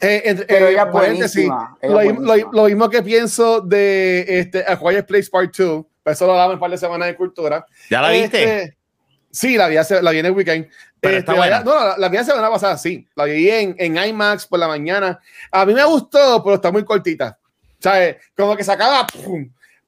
eh, 0.00 0.44
Pero 0.48 0.68
eh, 0.68 2.46
lo, 2.52 2.64
mismo 2.64 2.88
que 2.88 3.02
pienso 3.02 3.60
de 3.60 4.24
este, 4.26 4.64
A 4.66 4.78
Quiet 4.78 5.06
Place 5.06 5.28
Part 5.30 5.54
2. 5.56 5.84
Eso 6.06 6.26
lo 6.26 6.34
damos 6.34 6.54
un 6.54 6.60
par 6.60 6.70
de 6.70 6.78
semanas 6.78 7.08
de 7.08 7.16
cultura. 7.16 7.64
¿Ya 7.90 8.00
la 8.00 8.10
viste? 8.10 8.42
Este, 8.42 8.76
Sí, 9.32 9.56
la 9.56 9.68
vi, 9.68 9.76
hace, 9.76 10.02
la 10.02 10.10
vi 10.10 10.18
en 10.18 10.26
el 10.26 10.32
weekend. 10.32 10.66
Este, 11.00 11.32
la, 11.32 11.62
no, 11.62 11.74
la, 11.74 11.96
la 11.96 12.08
vi 12.08 12.16
la 12.16 12.24
semana 12.24 12.50
pasada, 12.50 12.76
sí. 12.76 13.06
La 13.14 13.24
vi 13.24 13.48
en, 13.48 13.76
en 13.78 13.96
IMAX 13.96 14.46
por 14.46 14.58
la 14.58 14.66
mañana. 14.66 15.20
A 15.52 15.64
mí 15.64 15.72
me 15.72 15.84
gustó, 15.84 16.42
pero 16.42 16.56
está 16.56 16.72
muy 16.72 16.84
cortita. 16.84 17.38
¿Sabes? 17.78 18.16
Como 18.36 18.56
que 18.56 18.64
se 18.64 18.72
acaba. 18.72 19.06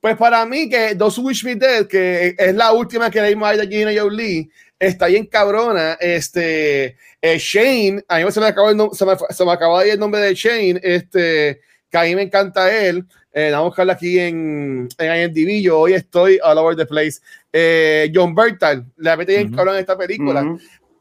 Pues 0.00 0.16
para 0.16 0.44
mí, 0.46 0.68
que 0.68 0.94
Dos 0.94 1.18
Wish 1.18 1.44
Me 1.44 1.56
Dead, 1.56 1.86
que 1.86 2.34
es 2.38 2.54
la 2.54 2.72
última 2.72 3.10
que 3.10 3.20
leímos 3.20 3.48
ahí 3.48 3.58
de 3.58 3.68
Gina 3.68 3.92
Jolie, 3.96 4.48
está 4.82 5.06
bien 5.06 5.26
cabrona. 5.26 5.96
Este, 6.00 6.96
eh, 7.20 7.38
Shane, 7.38 8.04
a 8.08 8.18
mí 8.18 8.30
se 8.30 8.40
me 8.40 8.46
acabó 8.46 8.70
el, 8.70 8.78
se 8.92 9.06
me, 9.06 9.12
se 9.30 9.44
me 9.44 9.52
acabó 9.52 9.78
ahí 9.78 9.90
el 9.90 9.98
nombre 9.98 10.20
de 10.20 10.34
Shane, 10.34 10.80
este, 10.82 11.60
que 11.88 11.98
a 11.98 12.02
mí 12.02 12.14
me 12.14 12.22
encanta 12.22 12.72
él. 12.74 13.04
Eh, 13.32 13.50
vamos 13.50 13.64
a 13.64 13.68
buscarlo 13.68 13.92
aquí 13.92 14.18
en, 14.18 14.88
en 14.98 15.30
IMDb. 15.30 15.62
Yo 15.62 15.78
hoy 15.80 15.94
estoy 15.94 16.38
all 16.42 16.58
over 16.58 16.76
the 16.76 16.84
place. 16.84 17.20
Eh, 17.52 18.10
John 18.14 18.34
Bertal, 18.34 18.84
la 18.96 19.16
metí 19.16 19.34
bien 19.34 19.54
cabrón 19.54 19.76
en 19.76 19.80
esta 19.80 19.96
película. 19.96 20.44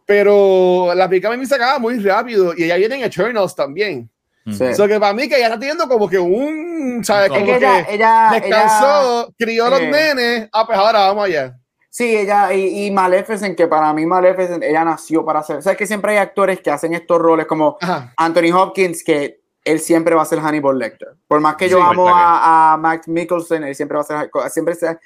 Pero 0.05 0.93
la 0.95 1.09
película 1.09 1.35
me 1.35 1.45
sacaba 1.45 1.79
muy 1.79 1.99
rápido 1.99 2.53
y 2.55 2.63
ella 2.63 2.75
viene 2.77 2.95
en 2.95 3.03
Eternals 3.03 3.55
también. 3.55 4.09
Sí. 4.45 4.57
que 4.57 4.99
para 4.99 5.13
mí 5.13 5.29
que 5.29 5.35
ella 5.35 5.47
está 5.47 5.59
teniendo 5.59 5.87
como 5.87 6.09
que 6.09 6.17
un, 6.17 7.03
¿sabes? 7.03 7.29
Como 7.29 7.45
que, 7.45 7.57
ella, 7.89 8.31
descansó, 8.33 9.33
crió 9.37 9.67
a 9.67 9.69
los 9.69 9.81
eh, 9.81 9.91
nenes, 9.91 10.49
ah, 10.51 10.65
pues 10.65 10.77
ahora 10.77 10.99
vamos 11.07 11.25
allá. 11.25 11.55
Sí, 11.91 12.15
ella 12.15 12.53
y, 12.53 12.85
y 12.85 12.91
Maleficent, 12.91 13.57
que 13.57 13.67
para 13.67 13.93
mí 13.93 14.05
Maleficent, 14.05 14.63
ella 14.63 14.85
nació 14.85 15.25
para 15.25 15.41
hacer. 15.41 15.57
O 15.57 15.61
sea, 15.61 15.75
que 15.75 15.85
siempre 15.85 16.13
hay 16.13 16.19
actores 16.19 16.61
que 16.61 16.71
hacen 16.71 16.93
estos 16.93 17.19
roles 17.19 17.45
como 17.47 17.77
Anthony 18.15 18.55
Hopkins, 18.55 19.03
que 19.03 19.41
él 19.65 19.79
siempre 19.81 20.15
va 20.15 20.21
a 20.21 20.25
ser 20.25 20.39
Hannibal 20.39 20.79
Lecter. 20.79 21.09
Por 21.27 21.41
más 21.41 21.57
que 21.57 21.67
yo 21.67 21.83
amo 21.83 22.07
a, 22.07 22.73
a, 22.73 22.77
Max 22.77 23.09
Mikkelsen, 23.09 23.65
él 23.65 23.75
siempre 23.75 23.97
va 23.97 24.03
a 24.03 24.05
ser, 24.05 24.31
siempre 24.49 24.73
sea, 24.75 24.97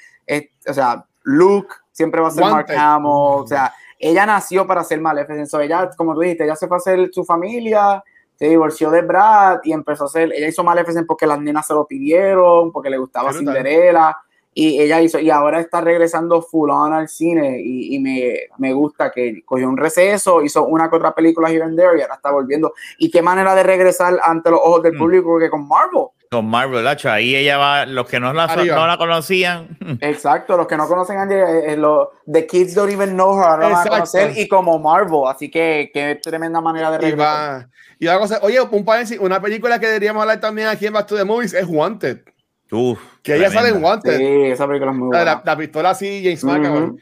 o 0.67 0.73
sea, 0.73 1.03
Luke 1.23 1.73
siempre 1.91 2.21
va 2.21 2.27
a 2.27 2.31
ser 2.31 2.45
Mark 2.45 2.67
Hamill, 2.69 3.09
o 3.11 3.47
sea, 3.47 3.73
ella 3.97 4.27
nació 4.27 4.67
para 4.67 4.83
ser 4.83 5.01
Maleficent. 5.01 5.47
So, 5.47 5.59
ella, 5.59 5.89
como 5.97 6.13
tú 6.13 6.19
dijiste, 6.19 6.43
ella 6.43 6.55
se 6.55 6.67
fue 6.67 6.77
a 6.77 6.79
hacer 6.79 7.09
su 7.11 7.25
familia, 7.25 8.03
se 8.36 8.47
divorció 8.47 8.91
de 8.91 9.01
Brad 9.01 9.61
y 9.63 9.73
empezó 9.73 10.03
a 10.03 10.07
hacer, 10.07 10.31
ella 10.31 10.49
hizo 10.49 10.63
Maleficent 10.63 11.07
porque 11.07 11.25
las 11.25 11.39
nenas 11.39 11.65
se 11.65 11.73
lo 11.73 11.88
pidieron, 11.88 12.71
porque 12.71 12.91
le 12.91 12.99
gustaba 12.99 13.33
Cinderella 13.33 14.15
y 14.57 14.81
ella 14.81 15.01
hizo, 15.01 15.19
y 15.19 15.29
ahora 15.29 15.59
está 15.59 15.81
regresando 15.81 16.41
full 16.41 16.69
on 16.69 16.93
al 16.93 17.09
cine 17.09 17.61
y, 17.61 17.99
me, 17.99 18.39
me, 18.57 18.71
gusta 18.71 19.11
que 19.11 19.43
cogió 19.43 19.67
un 19.67 19.75
receso, 19.75 20.41
hizo 20.41 20.65
una 20.65 20.89
que 20.89 20.95
otra 20.95 21.13
película 21.13 21.51
here 21.51 21.63
and 21.63 21.77
there 21.77 21.97
y 21.97 22.01
ahora 22.01 22.15
está 22.15 22.31
volviendo. 22.31 22.73
Y 22.97 23.11
qué 23.11 23.21
manera 23.21 23.53
de 23.53 23.63
regresar 23.63 24.17
ante 24.23 24.49
los 24.49 24.61
ojos 24.63 24.81
del 24.81 24.93
mm. 24.93 24.97
público 24.97 25.39
que 25.39 25.49
con 25.49 25.67
Marvel. 25.67 26.05
Con 26.31 26.45
Marvel, 26.45 26.87
hecho 26.87 27.11
ahí 27.11 27.35
ella 27.35 27.57
va, 27.57 27.85
los 27.85 28.07
que 28.07 28.17
no 28.17 28.31
la, 28.31 28.47
no 28.47 28.87
la 28.87 28.97
conocían. 28.97 29.77
Exacto, 29.99 30.55
los 30.55 30.67
que 30.67 30.77
no 30.77 30.87
conocen 30.87 31.17
a 31.17 31.23
Angie, 31.23 31.35
eh, 31.35 31.73
eh, 31.73 31.77
los, 31.77 32.07
The 32.25 32.47
Kids 32.47 32.75
Don't 32.75 32.93
Even 32.93 33.11
Know 33.11 33.37
Her, 33.37 33.43
ahora 33.43 33.67
van 33.67 33.87
a 33.87 33.89
conocer 33.89 34.37
y 34.37 34.47
como 34.47 34.79
Marvel, 34.79 35.23
así 35.27 35.51
que 35.51 35.91
qué 35.93 36.17
tremenda 36.23 36.61
manera 36.61 36.91
de 36.91 36.99
regresar. 36.99 37.67
Y, 37.99 38.05
va, 38.07 38.17
y 38.17 38.45
oye, 38.45 38.61
un 38.61 38.85
paréntesis, 38.85 39.19
una 39.19 39.41
película 39.41 39.81
que 39.81 39.87
deberíamos 39.87 40.21
hablar 40.21 40.39
también 40.39 40.69
aquí 40.69 40.85
en 40.85 40.93
Back 40.93 41.07
to 41.07 41.17
the 41.17 41.25
Movies 41.25 41.53
es 41.53 41.65
Wanted. 41.67 42.34
Uf, 42.72 42.99
que 43.22 43.36
ella 43.36 43.51
sale 43.51 43.70
en 43.70 43.84
Wanted. 43.84 44.18
Sí, 44.18 44.51
esa 44.51 44.68
película 44.68 44.91
es 44.91 44.97
muy 44.97 45.07
buena. 45.07 45.41
La, 45.45 45.57
pistola 45.57 45.91
así, 45.91 46.22
James 46.24 46.43
uh 46.43 46.97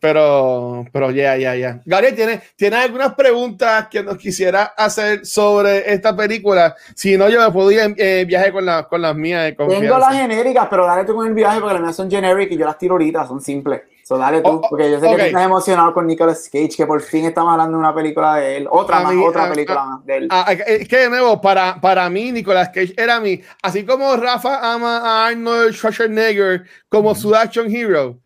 Pero, 0.00 0.84
pero 0.92 1.10
ya, 1.10 1.36
ya, 1.36 1.54
ya. 1.54 1.80
Gary, 1.86 2.12
¿tienes, 2.12 2.54
¿tienes 2.56 2.80
algunas 2.80 3.14
preguntas 3.14 3.88
que 3.88 4.02
nos 4.02 4.18
quisiera 4.18 4.64
hacer 4.76 5.24
sobre 5.24 5.92
esta 5.92 6.14
película? 6.14 6.74
Si 6.94 7.16
no, 7.16 7.28
yo 7.28 7.40
me 7.40 7.50
podía 7.52 7.86
eh, 7.96 8.24
viaje 8.26 8.52
con, 8.52 8.66
la, 8.66 8.82
con 8.84 9.00
las 9.00 9.16
mías. 9.16 9.44
De 9.44 9.52
Tengo 9.52 9.98
las 9.98 10.14
genéricas, 10.14 10.66
pero 10.68 10.84
dale 10.84 11.04
tú 11.04 11.14
con 11.14 11.26
el 11.26 11.34
viaje 11.34 11.60
porque 11.60 11.74
las 11.74 11.82
mías 11.82 11.96
son 11.96 12.10
generic 12.10 12.50
y 12.52 12.58
yo 12.58 12.66
las 12.66 12.76
tiro 12.76 12.94
ahorita, 12.94 13.26
son 13.26 13.40
simples. 13.40 13.82
So, 14.04 14.18
dale 14.18 14.42
tú, 14.42 14.50
oh, 14.50 14.60
oh, 14.62 14.68
porque 14.68 14.90
yo 14.90 15.00
sé 15.00 15.16
que 15.16 15.26
estás 15.28 15.44
emocionado 15.46 15.94
con 15.94 16.06
Nicolas 16.06 16.46
Cage, 16.52 16.76
que 16.76 16.86
por 16.86 17.00
fin 17.00 17.24
estamos 17.24 17.50
hablando 17.52 17.78
de 17.78 17.80
una 17.80 17.94
película 17.94 18.36
de 18.36 18.58
él. 18.58 18.68
Otra 18.70 19.00
más, 19.00 19.14
otra 19.16 19.48
película 19.48 19.82
más 19.82 20.04
de 20.04 20.16
él. 20.18 20.28
es 20.66 20.86
que 20.86 20.98
de 20.98 21.08
nuevo, 21.08 21.40
para, 21.40 21.80
para 21.80 22.10
mí, 22.10 22.30
Nicolas 22.30 22.68
Cage 22.68 22.92
era 22.98 23.18
mi. 23.18 23.40
Así 23.62 23.82
como 23.86 24.14
Rafa 24.16 24.74
ama 24.74 24.98
a 24.98 25.28
Arnold 25.28 25.72
Schwarzenegger 25.74 26.64
como 26.90 27.14
su 27.14 27.34
action 27.34 27.74
hero. 27.74 28.18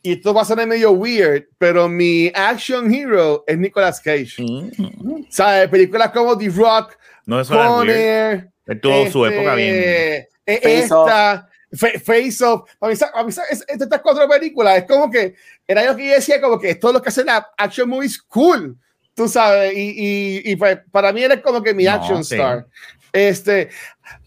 Y 0.00 0.12
esto 0.12 0.32
va 0.32 0.40
a 0.40 0.44
ser 0.46 0.66
medio 0.66 0.92
weird, 0.92 1.44
pero 1.58 1.90
mi 1.90 2.32
action 2.34 2.90
hero 2.90 3.44
es 3.46 3.58
Nicolas 3.58 4.00
Cage. 4.00 4.36
Mm. 4.38 5.24
¿Sabes? 5.28 5.68
Películas 5.68 6.10
como 6.10 6.38
The 6.38 6.48
Rock, 6.48 6.96
no, 7.26 7.44
Conner. 7.44 8.48
Tuvo 8.80 9.10
su 9.10 9.26
época 9.26 9.54
bien. 9.54 9.74
Este, 9.74 10.26
e, 10.46 10.78
esta. 10.78 11.50
Face 11.76 12.42
Off, 12.44 12.70
a 12.80 12.88
mí, 12.88 12.94
a 13.14 13.24
mí 13.24 13.32
estas 13.50 14.00
cuatro 14.00 14.26
películas 14.26 14.78
es 14.78 14.84
como 14.84 15.10
que 15.10 15.34
era 15.66 15.84
yo 15.84 15.94
que 15.94 16.14
decía 16.14 16.40
como 16.40 16.58
que 16.58 16.70
esto 16.70 16.88
es 16.88 16.94
lo 16.94 17.02
que 17.02 17.10
hace 17.10 17.24
la 17.24 17.46
action 17.58 17.88
movies 17.88 18.22
cool, 18.22 18.76
tú 19.14 19.28
sabes, 19.28 19.74
y, 19.76 19.90
y, 19.90 20.52
y 20.52 20.56
pues, 20.56 20.78
para 20.90 21.12
mí 21.12 21.22
eres 21.22 21.40
como 21.42 21.62
que 21.62 21.74
mi 21.74 21.86
action 21.86 22.20
star. 22.20 22.66
Este, 23.12 23.68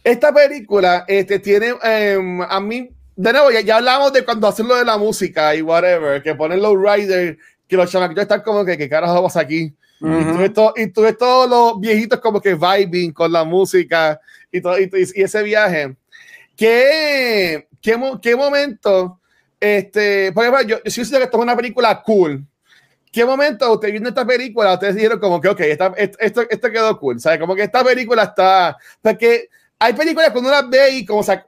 esta 0.03 0.33
película 0.33 1.05
este, 1.07 1.39
tiene 1.39 1.73
um, 1.73 2.41
a 2.41 2.59
mí, 2.59 2.89
de 3.15 3.33
nuevo, 3.33 3.49
ya, 3.51 3.77
hablamos 3.77 4.13
de 4.13 4.23
cuando 4.23 4.47
hacen 4.47 4.67
lo 4.67 4.75
de 4.75 4.85
la 4.85 4.97
música 4.97 5.55
y 5.55 5.61
whatever, 5.61 6.21
que 6.21 6.35
ponen 6.35 6.61
los 6.61 6.75
riders, 6.75 7.37
que 7.67 7.75
los 7.75 7.89
chamaquitos 7.89 8.23
están 8.23 8.41
como 8.41 8.63
que, 8.63 8.77
¿qué 8.77 8.87
carajo 8.89 9.15
vamos 9.15 9.35
aquí? 9.35 9.73
y, 10.03 10.49
tú 10.49 11.01
ves 11.01 11.13
y, 11.13 11.17
todos 11.17 11.49
los 11.49 11.79
viejitos 11.79 12.19
como 12.19 12.41
que 12.41 12.55
vibing 12.55 13.13
con 13.13 13.31
la 13.31 13.43
música 13.43 14.19
y, 14.51 14.59
todo, 14.59 14.79
y, 14.79 14.89
y 15.15 15.21
ese 15.21 15.43
viaje. 15.43 15.95
¿Qué, 16.55 17.67
qué, 17.81 17.99
qué 18.21 18.35
momento? 18.35 19.19
Este, 19.59 20.31
por 20.31 20.43
ejemplo, 20.43 20.67
yo, 20.67 20.83
yo 20.83 21.05
sé 21.05 21.17
que 21.17 21.23
esto 21.23 21.37
es 21.37 21.43
una 21.43 21.55
película 21.55 22.01
cool. 22.01 22.45
¿Qué 23.11 23.25
momento 23.25 23.73
usted 23.73 23.91
viendo 23.91 24.09
esta 24.09 24.25
película? 24.25 24.73
Ustedes 24.73 24.95
dijeron 24.95 25.19
como 25.19 25.41
que, 25.41 25.49
ok, 25.49 25.59
esto, 25.59 26.41
esto 26.49 26.71
quedó 26.71 26.97
cool, 26.97 27.19
¿sabes? 27.19 27.39
Como 27.39 27.55
que 27.55 27.63
esta 27.63 27.83
película 27.83 28.23
está. 28.23 28.77
Porque 29.01 29.49
hay 29.77 29.93
películas 29.93 30.31
que 30.31 30.39
uno 30.39 30.49
las 30.49 30.69
ve 30.69 30.91
y 30.91 31.05
como 31.05 31.21
se, 31.21 31.43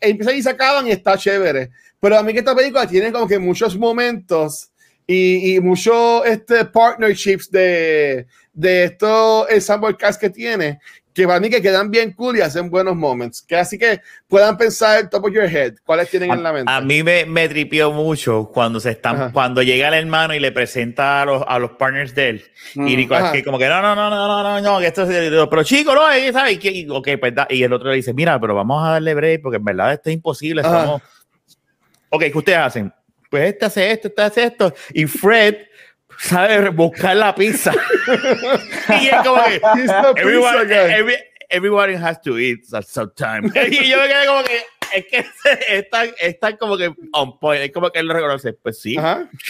empiezan 0.00 0.36
y 0.36 0.42
se 0.42 0.50
acaban 0.50 0.86
y 0.86 0.92
está 0.92 1.18
chévere. 1.18 1.70
Pero 1.98 2.18
a 2.18 2.22
mí 2.22 2.32
que 2.32 2.38
esta 2.38 2.54
película 2.54 2.86
tiene 2.86 3.10
como 3.10 3.26
que 3.26 3.38
muchos 3.38 3.76
momentos 3.76 4.70
y, 5.06 5.56
y 5.56 5.60
muchos 5.60 6.24
este, 6.26 6.64
partnerships 6.66 7.50
de, 7.50 8.26
de 8.52 8.84
esto, 8.84 9.48
el 9.48 9.62
sample 9.62 9.96
cast 9.96 10.20
que 10.20 10.30
tiene, 10.30 10.80
que 11.14 11.26
para 11.26 11.40
mí 11.40 11.50
que 11.50 11.60
quedan 11.60 11.90
bien 11.90 12.12
cool 12.12 12.38
y 12.38 12.40
hacen 12.40 12.70
buenos 12.70 12.96
moments. 12.96 13.42
Que 13.42 13.56
así 13.56 13.78
que 13.78 14.00
puedan 14.28 14.56
pensar 14.56 15.10
top 15.10 15.24
of 15.24 15.32
your 15.32 15.44
head, 15.44 15.74
cuáles 15.84 16.08
tienen 16.10 16.30
en 16.30 16.42
la 16.42 16.52
mente. 16.52 16.72
A 16.72 16.80
mí 16.80 17.02
me, 17.02 17.24
me 17.26 17.48
tripió 17.48 17.92
mucho 17.92 18.50
cuando 18.52 18.80
se 18.80 18.90
están, 18.90 19.32
cuando 19.32 19.62
llega 19.62 19.88
el 19.88 19.94
hermano 19.94 20.34
y 20.34 20.40
le 20.40 20.52
presenta 20.52 21.22
a 21.22 21.24
los, 21.24 21.44
a 21.46 21.58
los 21.58 21.72
partners 21.72 22.14
de 22.14 22.28
él. 22.28 22.44
Y 22.74 22.96
digo, 22.96 23.16
que 23.32 23.44
como 23.44 23.58
que 23.58 23.68
no, 23.68 23.82
no, 23.82 23.94
no, 23.94 24.10
no, 24.10 24.28
no, 24.28 24.42
no, 24.42 24.60
no, 24.60 24.80
que 24.80 24.86
esto 24.86 25.02
es, 25.02 25.30
pero 25.48 25.62
chico, 25.62 25.94
no, 25.94 26.02
¿sabes? 26.32 26.64
Y, 26.64 26.88
okay, 26.88 27.16
pues, 27.16 27.34
y 27.50 27.62
el 27.62 27.72
otro 27.72 27.90
le 27.90 27.96
dice, 27.96 28.14
mira, 28.14 28.40
pero 28.40 28.54
vamos 28.54 28.82
a 28.84 28.92
darle 28.92 29.14
break 29.14 29.42
porque 29.42 29.56
en 29.56 29.64
verdad 29.64 29.92
esto 29.92 30.10
es 30.10 30.14
imposible. 30.14 30.62
Estamos... 30.62 31.02
Ok, 32.08 32.24
¿qué 32.24 32.38
ustedes 32.38 32.58
hacen? 32.58 32.92
Pues 33.30 33.48
este 33.48 33.64
hace 33.64 33.90
esto, 33.90 34.08
este 34.08 34.22
hace 34.22 34.44
esto. 34.44 34.74
Y 34.92 35.06
Fred 35.06 35.56
sabe 36.22 36.68
buscar 36.70 37.16
la 37.16 37.34
pizza. 37.34 37.72
y 39.00 39.08
es 39.08 39.16
como 39.24 39.42
que 39.44 39.60
everyone, 40.16 40.68
every, 41.50 41.94
has 41.96 42.20
to 42.22 42.38
eat 42.38 42.60
at 42.72 42.84
some 42.84 43.10
time. 43.16 43.50
y 43.70 43.88
yo 43.88 43.98
me 43.98 44.08
quedé 44.08 44.26
como 44.26 44.44
que 44.44 44.62
es 44.94 45.06
que 45.06 45.24
están, 45.68 46.10
están 46.20 46.56
como 46.56 46.76
que 46.76 46.94
on 47.12 47.38
point, 47.38 47.62
es 47.62 47.72
como 47.72 47.90
que 47.90 47.98
él 47.98 48.06
lo 48.06 48.14
reconoce. 48.14 48.52
Pues 48.52 48.80
sí, 48.80 48.96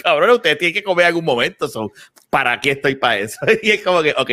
cabrón, 0.02 0.30
usted 0.30 0.58
tiene 0.58 0.72
que 0.72 0.82
comer 0.82 1.04
en 1.04 1.08
algún 1.08 1.24
momento. 1.24 1.68
So, 1.68 1.90
¿Para 2.30 2.60
qué 2.60 2.72
estoy 2.72 2.94
para 2.94 3.18
eso? 3.18 3.38
y 3.62 3.70
es 3.70 3.82
como 3.82 4.02
que, 4.02 4.14
ok. 4.16 4.30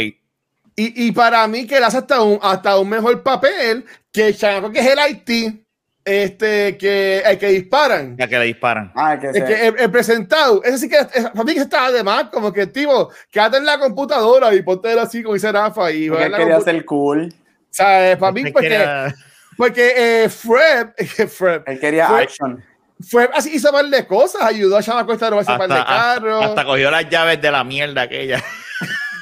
Y, 0.76 1.08
y 1.08 1.12
para 1.12 1.46
mí 1.48 1.68
que 1.68 1.78
él 1.78 1.84
hace 1.84 1.98
hasta 1.98 2.22
un, 2.22 2.40
hasta 2.42 2.80
un 2.80 2.88
mejor 2.88 3.22
papel 3.22 3.84
que 4.14 4.28
el 4.28 4.38
que 4.38 4.80
es 4.80 4.88
el 4.88 5.00
Haití 5.00 5.66
este, 6.06 6.78
que 6.78 7.20
el 7.20 7.38
que 7.38 7.48
disparan. 7.48 8.16
El 8.18 8.30
que 8.30 8.40
le 8.40 8.46
disparan. 8.46 8.92
Ah, 8.96 9.14
el, 9.14 9.20
que 9.20 9.68
el, 9.68 9.92
presentado. 9.92 10.64
Ese 10.64 10.80
sí 10.80 10.90
que 10.90 10.98
para 10.98 11.44
mí 11.44 11.54
que 11.54 11.60
está 11.60 11.86
además, 11.86 12.26
como 12.32 12.52
que 12.52 12.68
tipo, 12.68 13.10
quédate 13.30 13.58
en 13.58 13.66
la 13.66 13.80
computadora 13.80 14.54
y 14.54 14.62
ponte 14.62 14.92
así 15.00 15.22
como 15.22 15.36
dice 15.36 15.52
Rafa. 15.52 15.92
Y 15.92 16.08
él 16.08 16.34
quería 16.36 16.60
ser 16.62 16.84
cool. 16.86 17.34
O 17.34 17.68
sea, 17.70 18.18
para 18.18 18.32
mí, 18.32 18.52
porque, 18.52 19.14
porque 19.56 20.24
eh, 20.24 20.30
Fred, 20.30 20.88
Fred, 21.30 21.62
él 21.68 21.80
quería 21.80 22.18
action. 22.18 22.64
Fue 23.08 23.30
así, 23.34 23.56
hizo 23.56 23.72
par 23.72 23.86
de 23.86 24.06
cosas, 24.06 24.42
ayudó 24.42 24.78
a 24.78 24.84
Chama 24.84 25.06
Cuesta 25.06 25.28
a 25.28 25.30
robarse 25.30 25.54
par 25.58 25.70
de 25.70 25.86
carros. 25.86 26.42
Hasta, 26.42 26.50
hasta 26.50 26.66
cogió 26.66 26.92
las 26.92 27.08
llaves 27.10 27.42
de 27.42 27.52
la 27.52 27.64
mierda 27.64 28.02
aquella. 28.02 28.44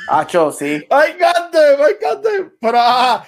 Acho, 0.08 0.52
sí. 0.52 0.86
¡Ay, 0.90 1.16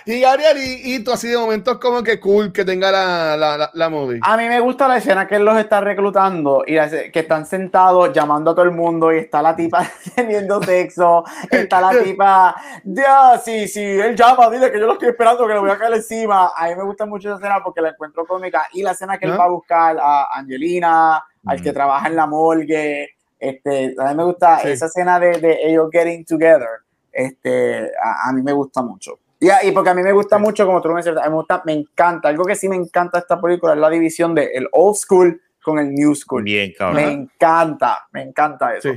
y 0.06 0.24
Ariel, 0.24 0.58
y, 0.58 0.96
y, 0.96 1.04
tú 1.04 1.12
así 1.12 1.28
de 1.28 1.38
momentos 1.38 1.78
como 1.78 2.04
que 2.04 2.20
cool 2.20 2.52
que 2.52 2.66
tenga 2.66 2.92
la, 2.92 3.38
la, 3.38 3.70
la, 3.74 3.90
movie. 3.90 4.20
A 4.24 4.38
mí 4.38 4.48
me 4.48 4.60
gusta 4.60 4.88
la 4.88 4.98
escena 4.98 5.28
que 5.28 5.36
él 5.36 5.46
los 5.46 5.58
está 5.58 5.82
reclutando 5.82 6.64
y 6.66 6.76
que 7.12 7.20
están 7.20 7.46
sentados 7.46 8.12
llamando 8.14 8.52
a 8.52 8.56
todo 8.56 8.66
el 8.66 8.72
mundo 8.72 9.14
y 9.14 9.20
está 9.20 9.42
la 9.42 9.56
tipa 9.56 9.90
teniendo 10.16 10.62
sexo, 10.64 11.24
está 11.50 11.82
la 11.82 12.02
tipa, 12.02 12.56
ya, 12.84 13.40
sí, 13.44 13.68
sí, 13.68 13.82
él 13.82 14.16
llama, 14.16 14.50
dile 14.50 14.72
que 14.72 14.80
yo 14.80 14.86
lo 14.86 14.94
estoy 14.94 15.10
esperando, 15.10 15.48
que 15.48 15.54
le 15.54 15.60
voy 15.60 15.72
a 15.72 15.78
caer 15.78 15.94
encima. 15.94 16.52
A 16.56 16.68
mí 16.68 16.76
me 16.76 16.84
gusta 16.84 17.06
mucho 17.06 17.30
esa 17.30 17.38
escena 17.38 17.64
porque 17.64 17.82
la 17.82 17.90
encuentro 17.90 18.26
cómica 18.26 18.68
y 18.74 18.82
la 18.82 18.92
escena 18.92 19.18
que 19.18 19.26
él 19.26 19.40
va 19.40 19.46
a 19.46 19.50
buscar 19.50 19.98
a 20.00 20.28
Angelina, 20.38 21.24
al 21.46 21.62
que 21.62 21.74
trabaja 21.74 22.08
en 22.08 22.16
la 22.16 22.28
morgue 22.28 23.10
Este, 23.40 23.96
a 23.98 24.10
mí 24.10 24.16
me 24.16 24.24
gusta 24.24 24.62
esa 24.62 24.88
escena 24.88 25.20
de, 25.20 25.40
de, 25.40 25.60
ellos 25.64 25.90
getting 25.92 26.26
together. 26.26 26.82
Este, 27.12 27.91
a, 28.01 28.32
mí 28.34 28.41
me 28.41 28.53
gusta 28.53 28.82
mucho. 28.82 29.20
Y, 29.39 29.47
y, 29.47 29.72
porque 29.72 29.89
a 29.89 29.93
mí 29.93 30.03
me 30.03 30.12
gusta 30.12 30.38
mucho, 30.38 30.66
como 30.66 30.82
tú 30.82 30.89
me 30.89 30.97
dices, 30.97 31.16
me, 31.16 31.30
gusta, 31.30 31.62
me 31.66 31.74
encanta. 31.74 32.30
Algo 32.30 32.45
que 32.45 32.55
sí 32.55 32.68
me 32.68 32.76
encanta 32.76 33.20
esta 33.20 33.39
película 33.39 33.74
es 33.74 33.80
la 33.80 33.89
división 33.89 34.36
de 34.36 34.45
el 34.53 34.68
old 34.72 34.95
school 34.95 35.41
con 35.62 35.80
el 35.80 35.93
new 35.93 36.16
school. 36.16 36.43
Bien, 36.43 36.74
cabrón. 36.78 36.95
Me 36.95 37.12
encanta, 37.12 38.07
me 38.12 38.24
encanta 38.24 38.76
eso. 38.76 38.91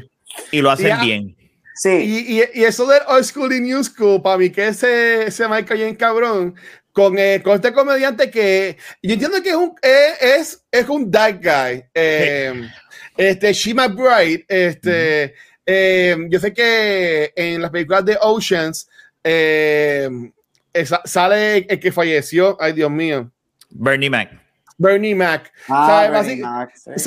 Y 0.50 0.60
lo 0.60 0.70
hacen 0.70 1.00
bien. 1.00 1.36
Sí. 1.74 1.90
Y, 1.90 2.40
y, 2.40 2.60
y, 2.60 2.64
eso 2.64 2.86
del 2.86 3.02
old 3.08 3.24
school 3.24 3.52
y 3.52 3.60
new 3.60 3.82
school, 3.82 4.20
para 4.20 4.38
mí 4.38 4.50
que 4.50 4.68
ese, 4.68 5.24
ese 5.26 5.48
Michael 5.48 5.80
bien 5.80 5.96
cabrón, 5.96 6.54
con, 6.92 7.18
eh, 7.18 7.40
con 7.42 7.54
este 7.54 7.72
comediante 7.72 8.30
que 8.30 8.76
yo 9.02 9.14
entiendo 9.14 9.42
que 9.42 9.50
es 9.50 9.56
un, 9.56 9.74
eh, 9.82 10.12
es, 10.20 10.64
es 10.70 10.88
un 10.88 11.10
dark 11.10 11.40
guy. 11.42 11.84
Eh, 11.94 12.68
este, 13.16 13.52
Shima 13.52 13.88
Bright, 13.88 14.44
este, 14.48 15.34
eh, 15.66 16.16
yo 16.28 16.40
sé 16.40 16.52
que 16.52 17.32
en 17.36 17.62
las 17.62 17.70
películas 17.70 18.04
de 18.04 18.18
Oceans 18.20 18.88
eh, 19.22 20.08
sale 21.04 21.58
el 21.68 21.80
que 21.80 21.92
falleció, 21.92 22.56
ay 22.60 22.72
Dios 22.72 22.90
mío. 22.90 23.30
Bernie 23.70 24.10
Mac. 24.10 24.30
Bernie 24.78 25.14
Mac. 25.14 25.52
Ah, 25.68 26.08
Bernie 26.10 26.42
Mac 26.42 26.72
él, 26.86 26.94
es, 26.96 27.06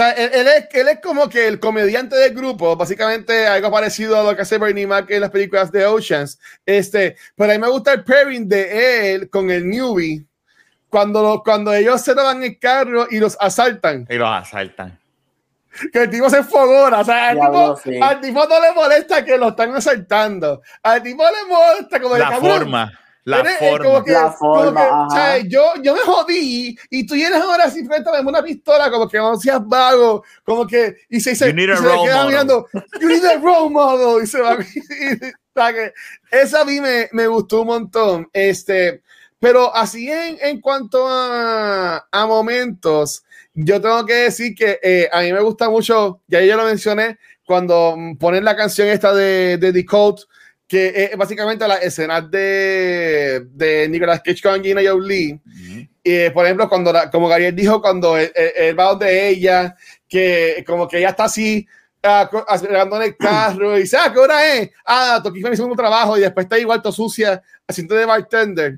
él, 0.71 0.87
es, 0.87 0.99
como 1.01 1.27
que 1.27 1.47
el 1.47 1.59
comediante 1.59 2.15
del 2.15 2.33
grupo, 2.33 2.75
básicamente 2.75 3.47
algo 3.47 3.69
parecido 3.69 4.17
a 4.17 4.23
lo 4.23 4.35
que 4.35 4.43
hace 4.43 4.57
Bernie 4.57 4.87
Mac 4.87 5.09
en 5.09 5.21
las 5.21 5.31
películas 5.31 5.71
de 5.71 5.85
Oceans. 5.85 6.39
Este, 6.65 7.17
pero 7.35 7.51
a 7.51 7.55
mí 7.55 7.59
me 7.59 7.69
gusta 7.69 7.93
el 7.93 8.03
pairing 8.03 8.47
de 8.47 9.13
él 9.13 9.29
con 9.29 9.51
el 9.51 9.67
newbie. 9.67 10.25
Cuando, 10.87 11.41
cuando 11.43 11.73
ellos 11.73 12.01
se 12.01 12.13
van 12.13 12.37
en 12.37 12.43
el 12.43 12.59
carro 12.59 13.07
y 13.11 13.19
los 13.19 13.35
asaltan. 13.41 14.07
Y 14.09 14.15
los 14.15 14.29
asaltan 14.29 14.97
que 15.91 16.03
el 16.03 16.09
tipo 16.09 16.29
se 16.29 16.43
fogona, 16.43 16.99
o 16.99 17.03
sea, 17.03 17.29
al 17.29 17.39
tipo, 17.39 18.03
al 18.03 18.21
tipo, 18.21 18.45
no 18.45 18.61
le 18.61 18.73
molesta 18.73 19.23
que 19.23 19.37
lo 19.37 19.49
están 19.49 19.75
asaltando, 19.75 20.61
al 20.83 21.03
tipo 21.03 21.23
le 21.23 21.47
molesta 21.47 21.99
como 21.99 22.17
la 22.17 22.31
forma. 22.39 22.91
La 23.25 23.43
forma. 23.43 24.03
Que, 24.03 24.11
la 24.11 24.31
forma 24.31 25.07
o 25.07 25.09
sea, 25.09 25.39
yo, 25.39 25.73
yo 25.81 25.95
me 25.95 26.01
jodí 26.01 26.77
y 26.91 27.07
tú 27.07 27.15
vienes 27.15 27.41
ahora 27.41 27.71
simplemente 27.71 28.07
a 28.07 28.21
una 28.21 28.43
pistola 28.43 28.91
como 28.91 29.09
que 29.09 29.17
no 29.17 29.35
seas 29.37 29.67
vago, 29.67 30.23
como 30.43 30.67
que 30.67 30.95
y 31.09 31.19
se, 31.19 31.35
se, 31.35 31.47
you 31.47 31.53
need 31.55 31.71
a 31.71 31.75
role 31.75 32.03
queda 32.03 32.27
mirando, 32.27 32.67
you 33.01 33.07
need 33.07 33.25
a 33.25 33.39
role 33.39 33.71
model 33.71 34.23
y 34.23 34.27
se 34.27 34.39
va 34.39 34.55
y, 34.75 35.17
que 35.19 35.93
esa 36.29 36.61
a 36.61 36.65
mí 36.65 36.79
me, 36.79 37.09
me, 37.13 37.25
gustó 37.25 37.61
un 37.61 37.67
montón 37.67 38.29
este 38.31 39.01
pero 39.39 39.75
así 39.75 40.11
en, 40.11 40.37
en 40.41 40.61
cuanto 40.61 41.07
a, 41.07 42.07
a 42.11 42.25
momentos 42.27 43.24
yo 43.55 43.81
tengo 43.81 44.05
que 44.05 44.13
decir 44.13 44.53
que 44.53 44.79
eh, 44.83 45.09
a 45.11 45.21
mí 45.21 45.31
me 45.31 45.39
gusta 45.39 45.69
mucho, 45.69 46.21
ya 46.27 46.41
yo 46.41 46.57
lo 46.57 46.65
mencioné, 46.65 47.17
cuando 47.45 47.95
ponen 48.19 48.43
la 48.43 48.55
canción 48.55 48.87
esta 48.89 49.13
de, 49.13 49.57
de 49.57 49.71
The 49.71 49.85
Code, 49.85 50.23
que 50.67 51.09
es 51.11 51.17
básicamente 51.17 51.67
la 51.67 51.75
escena 51.75 52.21
de, 52.21 53.45
de 53.51 53.87
Nicolas 53.87 54.21
Cage 54.21 54.41
con 54.41 54.63
Gina 54.63 54.81
Jolie. 54.85 55.39
y, 56.03 56.29
por 56.31 56.45
ejemplo, 56.45 56.67
cuando 56.67 56.91
como 57.11 57.27
Gabriel 57.27 57.55
dijo, 57.55 57.81
cuando 57.81 58.17
el, 58.17 58.31
el, 58.35 58.75
de 58.99 59.29
ella, 59.29 59.75
que 60.07 60.63
como 60.67 60.87
que 60.87 60.97
ella 60.97 61.09
está 61.09 61.25
así, 61.25 61.67
acelerando 62.47 62.97
en 62.97 63.03
el 63.03 63.17
carro 63.17 63.77
y 63.77 63.81
dice, 63.81 63.97
ah, 63.99 64.11
¿qué 64.11 64.19
hora 64.19 64.53
es? 64.53 64.69
Ah, 64.85 65.19
toqué 65.23 65.39
mi 65.39 65.55
segundo 65.55 65.75
trabajo 65.75 66.17
y 66.17 66.21
después 66.21 66.45
está 66.45 66.57
igual, 66.57 66.81
todo 66.81 66.93
sucia, 66.93 67.41
haciendo 67.67 67.95
de 67.95 68.05
bartender. 68.05 68.77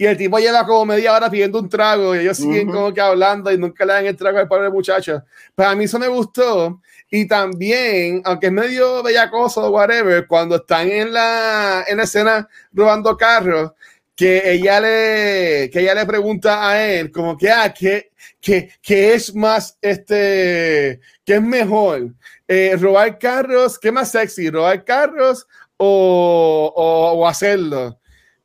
Y 0.00 0.06
el 0.06 0.16
tipo 0.16 0.38
lleva 0.38 0.64
como 0.64 0.86
media 0.86 1.12
hora 1.12 1.28
pidiendo 1.28 1.58
un 1.58 1.68
trago 1.68 2.14
y 2.14 2.20
ellos 2.20 2.36
siguen 2.36 2.70
como 2.70 2.94
que 2.94 3.00
hablando 3.00 3.50
y 3.50 3.58
nunca 3.58 3.84
le 3.84 3.92
dan 3.94 4.06
el 4.06 4.16
trago 4.16 4.38
al 4.38 4.46
pobre 4.46 4.70
muchacho. 4.70 5.24
Pues 5.56 5.66
a 5.66 5.74
mí 5.74 5.84
eso 5.84 5.98
me 5.98 6.06
gustó. 6.06 6.80
Y 7.10 7.26
también, 7.26 8.22
aunque 8.24 8.46
es 8.46 8.52
medio 8.52 9.02
bellacoso 9.02 9.66
o 9.66 9.70
whatever, 9.70 10.24
cuando 10.28 10.54
están 10.54 10.88
en 10.88 11.12
la, 11.12 11.84
en 11.88 11.96
la 11.96 12.04
escena 12.04 12.48
robando 12.72 13.16
carros, 13.16 13.72
que 14.14 14.52
ella 14.52 14.80
le, 14.80 15.70
que 15.70 15.80
ella 15.80 15.94
le 15.94 16.06
pregunta 16.06 16.68
a 16.68 16.84
él 16.84 17.10
como 17.10 17.36
que, 17.36 17.50
ah, 17.50 17.72
¿qué, 17.72 18.10
qué, 18.40 18.70
qué 18.80 19.14
es 19.14 19.34
más, 19.34 19.78
este, 19.80 21.00
qué 21.24 21.34
es 21.34 21.42
mejor? 21.42 22.14
Eh, 22.46 22.76
¿Robar 22.78 23.18
carros? 23.18 23.78
¿Qué 23.78 23.90
más 23.90 24.12
sexy? 24.12 24.48
¿Robar 24.48 24.84
carros 24.84 25.46
o, 25.76 26.72
o, 26.76 27.12
o 27.18 27.26
hacerlo? 27.26 27.98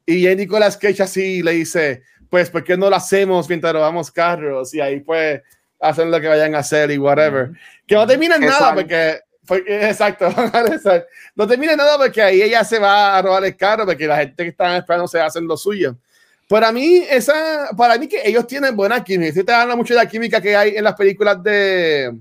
Y 0.05 0.27
en 0.27 0.37
Nicolas 0.37 0.77
Cage 0.77 1.03
así 1.03 1.41
le 1.41 1.51
dice, 1.51 2.03
pues, 2.29 2.49
¿por 2.49 2.63
qué 2.63 2.75
no 2.75 2.89
lo 2.89 2.95
hacemos 2.95 3.47
mientras 3.47 3.73
robamos 3.73 4.11
carros? 4.11 4.73
Y 4.73 4.81
ahí 4.81 4.99
pues 4.99 5.41
hacen 5.79 6.09
lo 6.09 6.19
que 6.19 6.27
vayan 6.27 6.55
a 6.55 6.59
hacer 6.59 6.91
y 6.91 6.97
whatever. 6.97 7.51
Que 7.85 7.95
no 7.95 8.07
termina 8.07 8.37
nada 8.37 8.73
porque, 8.73 9.19
exacto, 9.67 10.33
no 11.35 11.47
termina 11.47 11.75
nada 11.75 11.97
porque 11.97 12.21
ahí 12.21 12.41
ella 12.41 12.63
se 12.63 12.79
va 12.79 13.17
a 13.17 13.21
robar 13.21 13.45
el 13.45 13.55
carro 13.55 13.85
porque 13.85 14.07
la 14.07 14.17
gente 14.17 14.43
que 14.43 14.49
está 14.49 14.77
esperando 14.77 15.07
se 15.07 15.19
hacen 15.19 15.45
lo 15.45 15.57
suyo. 15.57 15.97
Para 16.47 16.71
mí, 16.71 17.03
esa, 17.09 17.69
para 17.77 17.97
mí 17.97 18.07
que 18.07 18.21
ellos 18.23 18.45
tienen 18.47 18.75
buena 18.75 19.03
química. 19.03 19.29
Estoy 19.29 19.43
te 19.43 19.53
habla 19.53 19.75
mucho 19.75 19.93
de 19.93 19.99
la 20.03 20.09
química 20.09 20.41
que 20.41 20.55
hay 20.55 20.75
en 20.75 20.83
las 20.83 20.95
películas 20.95 21.41
de 21.41 22.13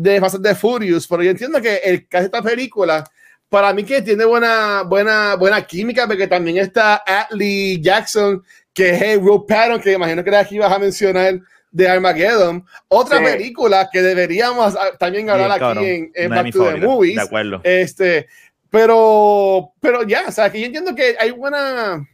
de 0.00 0.18
Fast 0.18 0.36
de 0.36 0.54
Furious, 0.54 1.06
pero 1.06 1.22
yo 1.22 1.30
entiendo 1.30 1.60
que 1.60 1.76
el 1.76 2.08
caso 2.08 2.22
de 2.22 2.26
esta 2.26 2.42
película 2.42 3.04
para 3.50 3.74
mí 3.74 3.82
que 3.82 4.00
tiene 4.00 4.24
buena, 4.24 4.84
buena, 4.84 5.34
buena 5.34 5.60
química, 5.66 6.06
porque 6.06 6.28
también 6.28 6.58
está 6.58 7.02
Atlee 7.04 7.80
Jackson, 7.82 8.42
que 8.72 8.90
es 8.90 9.02
el 9.02 9.24
Rope 9.24 9.52
Patton, 9.52 9.80
que 9.80 9.92
imagino 9.92 10.22
que 10.22 10.34
aquí 10.34 10.56
vas 10.56 10.72
a 10.72 10.78
mencionar 10.78 11.40
de 11.72 11.88
Armageddon. 11.88 12.64
Otra 12.86 13.22
película 13.22 13.90
que 13.92 14.02
deberíamos 14.02 14.74
también 14.98 15.28
hablar 15.28 15.50
aquí 15.52 15.84
en, 15.84 16.12
en 16.14 16.30
Back 16.30 16.52
to 16.52 16.64
the 16.64 16.76
Movies. 16.76 17.16
De 17.16 17.22
acuerdo. 17.22 17.60
Este, 17.64 18.28
pero, 18.70 19.72
pero 19.80 20.04
ya, 20.04 20.24
o 20.28 20.32
sea, 20.32 20.50
que 20.50 20.60
yo 20.60 20.66
entiendo 20.66 20.94
que 20.94 21.16
hay 21.18 21.32
buena, 21.32 22.08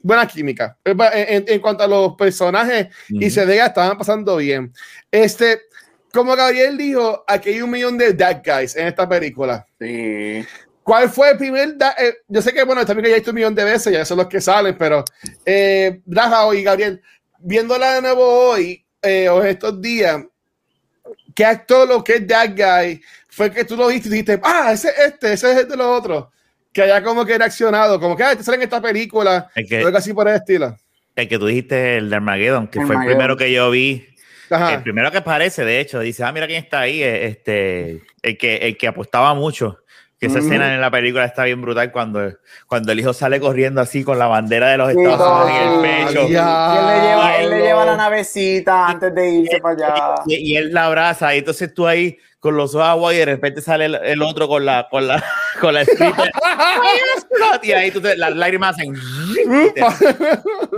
buena 0.00 0.26
química 0.26 0.78
en, 0.84 1.44
en, 1.46 1.60
cuanto 1.60 1.84
a 1.84 1.86
los 1.86 2.14
personajes 2.14 2.88
y 3.10 3.28
se 3.28 3.44
vea, 3.44 3.66
estaban 3.66 3.98
pasando 3.98 4.36
bien. 4.38 4.72
Este, 5.10 5.60
como 6.14 6.34
Gabriel 6.34 6.78
dijo, 6.78 7.24
aquí 7.28 7.50
hay 7.50 7.60
un 7.60 7.70
millón 7.70 7.98
de 7.98 8.14
bad 8.14 8.40
guys 8.42 8.74
en 8.74 8.86
esta 8.86 9.06
película. 9.06 9.66
Sí. 9.78 10.46
¿Cuál 10.88 11.10
fue 11.10 11.32
el 11.32 11.36
primer? 11.36 11.76
Eh, 11.98 12.14
yo 12.28 12.40
sé 12.40 12.50
que, 12.50 12.64
bueno, 12.64 12.86
también 12.86 13.04
que 13.04 13.10
ya 13.10 13.16
he 13.16 13.18
visto 13.18 13.30
un 13.30 13.34
millón 13.34 13.54
de 13.54 13.62
veces, 13.62 13.92
ya 13.92 14.06
son 14.06 14.16
los 14.16 14.26
que 14.26 14.40
salen, 14.40 14.74
pero 14.78 15.04
eh, 15.44 16.00
Raja 16.06 16.54
y 16.54 16.62
Gabriel, 16.62 17.02
viéndola 17.40 17.96
de 17.96 18.00
nuevo 18.00 18.24
hoy, 18.24 18.82
eh, 19.02 19.28
o 19.28 19.44
estos 19.44 19.82
días, 19.82 20.24
¿qué 21.34 21.44
actor 21.44 21.86
lo 21.86 22.02
que 22.02 22.14
es 22.14 22.26
That 22.26 22.52
Guy 22.56 23.02
fue 23.28 23.52
que 23.52 23.66
tú 23.66 23.76
lo 23.76 23.88
viste 23.88 24.08
y 24.08 24.12
dijiste, 24.12 24.40
ah, 24.42 24.70
ese 24.72 24.88
es 24.88 24.98
este, 24.98 25.34
ese 25.34 25.52
es 25.52 25.58
el 25.58 25.68
de 25.68 25.76
los 25.76 25.86
otros? 25.86 26.28
Que 26.72 26.80
haya 26.80 27.02
como 27.02 27.26
que 27.26 27.36
reaccionado, 27.36 28.00
como 28.00 28.16
que, 28.16 28.22
ah, 28.22 28.34
te 28.34 28.42
sale 28.42 28.56
en 28.56 28.62
esta 28.62 28.80
película, 28.80 29.50
el 29.56 29.68
que, 29.68 29.82
algo 29.82 29.98
así 29.98 30.14
por 30.14 30.26
el 30.26 30.36
estilo. 30.36 30.74
El 31.14 31.28
que 31.28 31.38
tú 31.38 31.48
dijiste, 31.48 31.98
el 31.98 32.08
de 32.08 32.16
Armageddon, 32.16 32.66
que 32.66 32.80
fue 32.80 32.96
el 32.96 33.04
primero 33.04 33.36
que 33.36 33.52
yo 33.52 33.70
vi. 33.70 34.08
El 34.50 34.82
primero 34.82 35.10
que 35.10 35.18
aparece, 35.18 35.66
de 35.66 35.80
hecho, 35.80 36.00
dice, 36.00 36.24
ah, 36.24 36.32
mira 36.32 36.46
quién 36.46 36.64
está 36.64 36.80
ahí, 36.80 37.02
este, 37.02 38.04
el 38.22 38.38
que, 38.38 38.56
el 38.56 38.78
que 38.78 38.88
apostaba 38.88 39.34
mucho. 39.34 39.80
Que 40.18 40.26
esa 40.26 40.40
escena 40.40 40.74
en 40.74 40.80
la 40.80 40.90
película 40.90 41.24
está 41.24 41.44
bien 41.44 41.62
brutal 41.62 41.92
cuando, 41.92 42.32
cuando 42.66 42.90
el 42.90 42.98
hijo 42.98 43.12
sale 43.12 43.38
corriendo 43.38 43.80
así 43.80 44.02
con 44.02 44.18
la 44.18 44.26
bandera 44.26 44.70
de 44.70 44.78
los 44.78 44.90
Estados 44.90 45.44
Unidos 45.44 45.62
en 45.62 45.72
el 45.72 45.80
pecho. 45.80 46.20
Y, 46.22 46.34
él, 46.34 46.86
le 46.86 47.00
lleva, 47.00 47.36
él 47.36 47.50
le 47.50 47.60
lleva 47.60 47.84
la 47.84 47.96
navecita 47.96 48.88
antes 48.88 49.14
de 49.14 49.30
irse 49.30 49.60
para 49.60 49.74
allá. 49.74 50.14
Y, 50.26 50.56
él 50.56 50.72
la 50.72 50.86
abraza. 50.86 51.32
Y 51.36 51.38
entonces 51.38 51.72
tú 51.72 51.86
ahí 51.86 52.18
con 52.40 52.56
los 52.56 52.74
ojos 52.74 52.88
agua 52.88 53.14
y 53.14 53.18
de 53.18 53.26
repente 53.26 53.60
sale 53.60 53.84
el, 53.84 54.22
otro 54.22 54.48
con 54.48 54.64
la 54.64 54.88
con 54.90 55.06
la 55.06 55.22
con 55.60 55.74
la 55.74 55.84
y 57.62 57.72
ahí 57.72 57.90
tú 57.92 58.00
te, 58.00 58.16
las 58.16 58.34
lágrimas 58.34 58.74
hacen. 58.74 58.94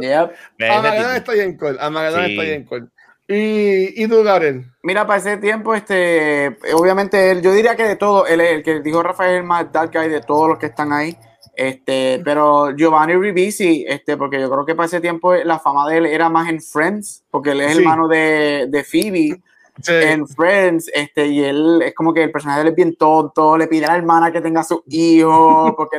yep. 0.01 0.33
Amagedón 0.71 1.17
está 1.17 1.33
bien 1.33 1.57
cool. 1.57 1.79
Amagedón 1.81 2.25
está 2.27 2.43
bien 2.43 2.65
cool. 2.65 2.91
¿Y, 3.31 4.03
y 4.03 4.07
Gabriel? 4.09 4.65
Mira, 4.83 5.07
para 5.07 5.21
ese 5.21 5.37
tiempo, 5.37 5.73
este, 5.73 6.57
obviamente, 6.75 7.31
él, 7.31 7.43
yo 7.43 7.53
diría 7.53 7.77
que 7.77 7.85
de 7.85 7.95
todo, 7.95 8.27
él, 8.27 8.41
el 8.41 8.63
que 8.65 8.81
dijo 8.81 9.05
Rafael, 9.05 9.37
el 9.37 9.43
más 9.45 9.71
dark 9.71 9.93
guy 9.93 10.09
de 10.09 10.21
todos 10.21 10.49
los 10.49 10.59
que 10.59 10.67
están 10.67 10.93
ahí. 10.93 11.17
Este, 11.55 12.21
pero 12.25 12.75
Giovanni 12.75 13.15
Ribisi, 13.15 13.85
este, 13.87 14.17
porque 14.17 14.41
yo 14.41 14.51
creo 14.51 14.67
que 14.67 14.75
para 14.75 14.87
ese 14.87 15.01
tiempo 15.01 15.33
la 15.35 15.61
fama 15.61 15.89
de 15.89 15.99
él 15.99 16.07
era 16.07 16.29
más 16.29 16.49
en 16.49 16.61
Friends, 16.61 17.23
porque 17.31 17.53
él 17.53 17.61
es 17.61 17.77
hermano 17.77 18.09
de, 18.09 18.67
de 18.69 18.83
Phoebe 18.83 19.41
en 19.87 20.27
Friends, 20.27 20.91
este, 20.93 21.27
y 21.29 21.45
él 21.45 21.83
es 21.83 21.95
como 21.95 22.13
que 22.13 22.25
el 22.25 22.33
personaje 22.33 22.61
de 22.61 22.63
él 22.63 22.69
es 22.71 22.75
bien 22.75 22.97
tonto, 22.97 23.57
le 23.57 23.69
pide 23.69 23.85
a 23.85 23.91
la 23.91 23.97
hermana 23.97 24.33
que 24.33 24.41
tenga 24.41 24.65
su 24.65 24.83
hijo, 24.89 25.73
porque 25.77 25.99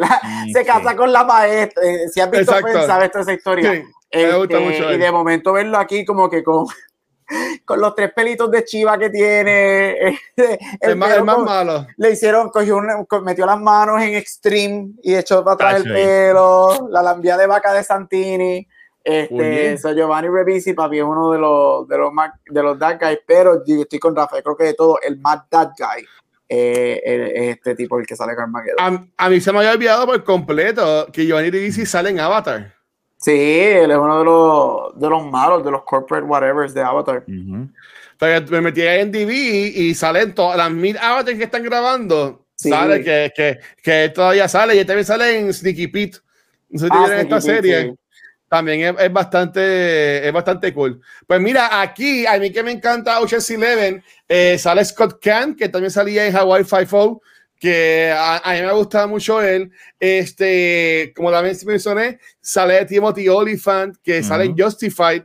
se 0.52 0.66
casa 0.66 0.98
con 0.98 1.14
la 1.14 1.24
maestra. 1.24 1.82
Eh, 1.82 2.10
si 2.10 2.20
has 2.20 2.30
visto 2.30 2.54
Friends, 2.54 2.88
sabes 2.88 3.10
toda 3.10 3.22
esa 3.22 3.34
historia. 3.34 3.72
Sí, 3.72 3.84
me 4.18 4.38
gusta 4.38 4.58
este, 4.58 4.70
mucho 4.70 4.94
y 4.94 4.98
de 4.98 5.12
momento 5.12 5.54
verlo 5.54 5.78
aquí 5.78 6.04
como 6.04 6.30
que 6.30 6.44
con 6.44 6.66
con 7.66 7.80
los 7.80 7.96
tres 7.96 8.12
pelitos 8.14 8.50
de 8.52 8.64
chiva 8.64 8.98
que 8.98 9.10
tiene. 9.10 10.20
El, 10.36 10.92
el, 10.92 10.96
más, 10.96 11.40
malo. 11.40 11.88
Le 11.98 12.12
hicieron, 12.12 12.50
cogió 12.50 12.80
metió 13.24 13.46
las 13.46 13.60
manos 13.60 14.02
en 14.02 14.16
Extreme 14.16 14.92
y 15.04 15.16
echó 15.16 15.44
para 15.44 15.54
atrás 15.54 15.86
el 15.86 15.94
pelo. 15.94 16.88
La 16.90 17.02
lambía 17.02 17.38
de 17.38 17.48
vaca 17.48 17.74
de 17.74 17.84
Santini. 17.84 18.68
Este, 19.04 19.78
so 19.78 19.94
Giovanni 19.94 20.30
Revisi, 20.30 20.74
papi, 20.74 21.00
es 21.00 21.04
uno 21.04 21.32
de 21.32 21.40
los, 21.40 21.88
de 21.88 21.98
los, 21.98 22.12
de 22.46 22.64
los 22.64 22.78
Dark 22.78 23.00
Guys, 23.02 23.20
pero 23.26 23.64
yo 23.66 23.82
estoy 23.82 24.00
con 24.00 24.16
Rafael, 24.16 24.44
creo 24.44 24.56
que 24.56 24.64
de 24.66 24.74
todo, 24.74 25.00
el 25.02 25.20
más 25.20 25.42
Dark 25.50 25.74
Guy 25.78 26.06
este 26.54 27.76
tipo 27.76 27.98
el 27.98 28.06
que 28.06 28.16
sale 28.16 28.36
Carmageddon. 28.36 29.12
A, 29.18 29.30
mí 29.30 29.40
se 29.40 29.52
me 29.52 29.60
había 29.60 29.72
olvidado 29.72 30.06
por 30.06 30.24
completo 30.24 31.08
que 31.12 31.26
Giovanni 31.26 31.50
Ribisi 31.50 31.86
sale 31.86 32.10
en 32.10 32.20
Avatar. 32.20 32.74
Sí, 33.22 33.32
él 33.32 33.92
es 33.92 33.98
uno 33.98 34.20
de 34.20 34.26
los, 34.26 35.00
de 35.00 35.10
los 35.10 35.24
malos, 35.26 35.64
de 35.64 35.70
los 35.70 35.84
corporate 35.84 36.26
whatevers 36.26 36.74
de 36.74 36.82
Avatar. 36.82 37.24
me 37.28 38.62
metí 38.62 38.82
en 38.82 39.12
DV 39.12 39.32
y 39.32 39.94
salen 39.94 40.34
todas 40.34 40.58
las 40.58 40.72
mil 40.72 40.98
avatars 40.98 41.38
que 41.38 41.44
están 41.44 41.64
grabando. 41.64 42.46
Sale 42.56 43.04
que, 43.04 43.32
que, 43.36 43.60
que, 43.82 44.10
todavía 44.10 44.48
sale 44.48 44.76
y 44.76 44.86
también 44.86 45.06
sale 45.06 45.40
en 45.40 45.54
Sneaky 45.54 45.88
Pete. 45.88 46.18
No 46.70 46.80
sé 46.80 46.86
si 46.88 46.92
ah, 46.94 47.22
esta 47.22 47.42
serie. 47.42 47.96
También 48.48 48.98
es, 49.00 49.14
bastante, 49.14 50.28
es 50.28 50.34
bastante 50.34 50.74
cool. 50.74 51.00
Pues 51.26 51.40
mira, 51.40 51.82
aquí 51.82 52.26
a 52.26 52.38
mí 52.38 52.52
que 52.52 52.64
me 52.64 52.72
encanta 52.72 53.20
Ocean's 53.22 53.50
Eleven, 53.50 54.04
eh, 54.28 54.58
sale 54.58 54.84
Scott 54.84 55.24
Kahn, 55.24 55.56
que 55.56 55.70
también 55.70 55.90
salía 55.90 56.26
en 56.28 56.36
Hawaii 56.36 56.66
Five-O, 56.66 57.22
que 57.62 58.12
a, 58.12 58.42
mí 58.54 58.62
me 58.62 58.74
gusta 58.74 59.06
mucho 59.06 59.40
él. 59.40 59.72
Este, 60.00 61.14
como 61.16 61.32
también 61.32 61.56
mencioné, 61.66 62.18
sale 62.42 62.84
Timothy 62.86 63.30
Oliphant, 63.30 63.98
que 64.04 64.24
sale 64.24 64.46
en 64.46 64.58
Justified. 64.58 65.24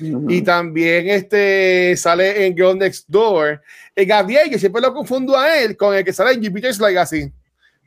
Y 0.00 0.42
también 0.42 1.08
este, 1.08 1.96
sale 1.96 2.46
en 2.46 2.56
Girl 2.56 2.78
Next 2.78 3.06
Door. 3.08 3.62
El 3.94 4.06
Gabriel, 4.06 4.50
que 4.50 4.58
siempre 4.58 4.82
lo 4.82 4.92
confundo 4.92 5.36
a 5.36 5.56
él 5.56 5.76
con 5.76 5.94
el 5.94 6.04
que 6.04 6.12
sale 6.12 6.32
en 6.32 6.44
Jupiter's 6.44 6.80
Legacy 6.80 7.32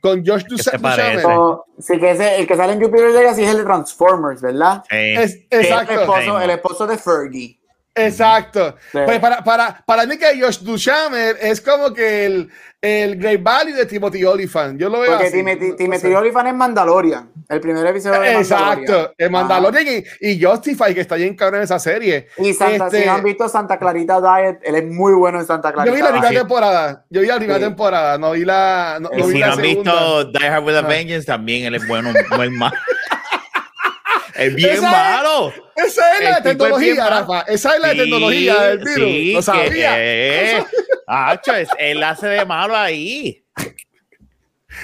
con 0.00 0.26
Josh 0.26 0.44
Duchamp. 0.46 0.84
Sí, 1.78 1.98
que 1.98 2.10
ese, 2.10 2.40
el 2.40 2.46
que 2.46 2.56
sale 2.56 2.72
en 2.72 2.82
Jupiter 2.82 3.10
Legacy 3.10 3.44
es 3.44 3.50
el 3.50 3.58
de 3.58 3.62
Transformers, 3.62 4.42
¿verdad? 4.42 4.82
Es, 4.90 5.46
exacto. 5.48 5.92
El 5.92 6.00
esposo, 6.00 6.40
el 6.40 6.50
esposo 6.50 6.86
de 6.88 6.98
Fergie. 6.98 7.61
Exacto. 7.94 8.76
Pues 8.90 9.18
para, 9.20 9.44
para, 9.44 9.82
para 9.84 10.06
mí 10.06 10.16
que 10.16 10.40
Josh 10.40 10.60
Duchamp 10.60 11.14
es 11.14 11.60
como 11.60 11.92
que 11.92 12.24
el, 12.24 12.50
el 12.80 13.16
Great 13.16 13.42
Value 13.42 13.74
de 13.74 13.86
Timothy 13.86 14.24
Olyphant. 14.24 14.80
Yo 14.80 14.88
lo 14.88 15.00
veo 15.00 15.10
Porque 15.10 15.26
así. 15.26 15.36
Timothy, 15.36 15.76
Timothy 15.76 16.14
Olyphant 16.14 16.48
es 16.48 16.54
Mandalorian. 16.54 17.30
El 17.48 17.60
primer 17.60 17.86
episodio 17.86 18.20
de 18.20 18.34
Mandalorian. 18.34 18.82
Exacto. 18.82 19.14
El 19.18 19.30
Mandalorian 19.30 20.04
y, 20.20 20.30
y, 20.30 20.42
Justify, 20.42 20.94
que 20.94 21.02
está 21.02 21.16
bien 21.16 21.36
cabrón 21.36 21.60
en 21.60 21.64
esa 21.64 21.78
serie. 21.78 22.28
Y 22.38 22.54
Santa, 22.54 22.88
si 22.88 22.96
este 22.96 23.08
han 23.10 23.22
visto 23.22 23.48
Santa 23.48 23.78
Clarita 23.78 24.20
Diet, 24.20 24.60
él 24.62 24.74
es 24.74 24.84
muy 24.84 25.12
bueno 25.12 25.38
en 25.38 25.46
Santa 25.46 25.72
Clarita. 25.72 25.92
Yo 25.92 25.94
vi 25.94 26.02
la 26.02 26.12
primera 26.12 26.40
temporada. 26.40 27.04
Yo 27.10 27.20
vi 27.20 27.26
la 27.26 27.36
primera 27.36 27.60
temporada. 27.60 28.16
No 28.16 28.32
vi 28.32 28.44
la. 28.44 28.98
No, 29.00 29.10
no 29.16 29.28
si 29.28 29.38
no 29.38 29.52
han 29.52 29.60
visto 29.60 30.24
Die 30.24 30.46
Hard 30.46 30.64
with 30.64 30.76
a 30.76 30.82
Vengeance, 30.82 31.26
también 31.26 31.64
él 31.66 31.74
es 31.74 31.86
bueno, 31.86 32.10
muy 32.36 32.50
mal. 32.50 32.72
es 34.34 34.54
bien 34.54 34.80
malo. 34.80 35.52
esa 35.76 36.18
es 36.18 36.24
la 36.24 36.42
tecnología, 36.42 37.08
Rafa. 37.08 37.40
Esa 37.42 37.74
es 37.76 37.80
la 37.80 37.90
tecnología 37.90 38.62
del 38.62 38.78
virus. 38.78 38.94
Sí, 38.94 39.32
lo 39.32 39.42
sabía. 39.42 39.94
Que, 39.96 40.64
él 41.78 42.02
hace 42.02 42.28
de 42.28 42.44
malo 42.44 42.76
ahí. 42.76 43.44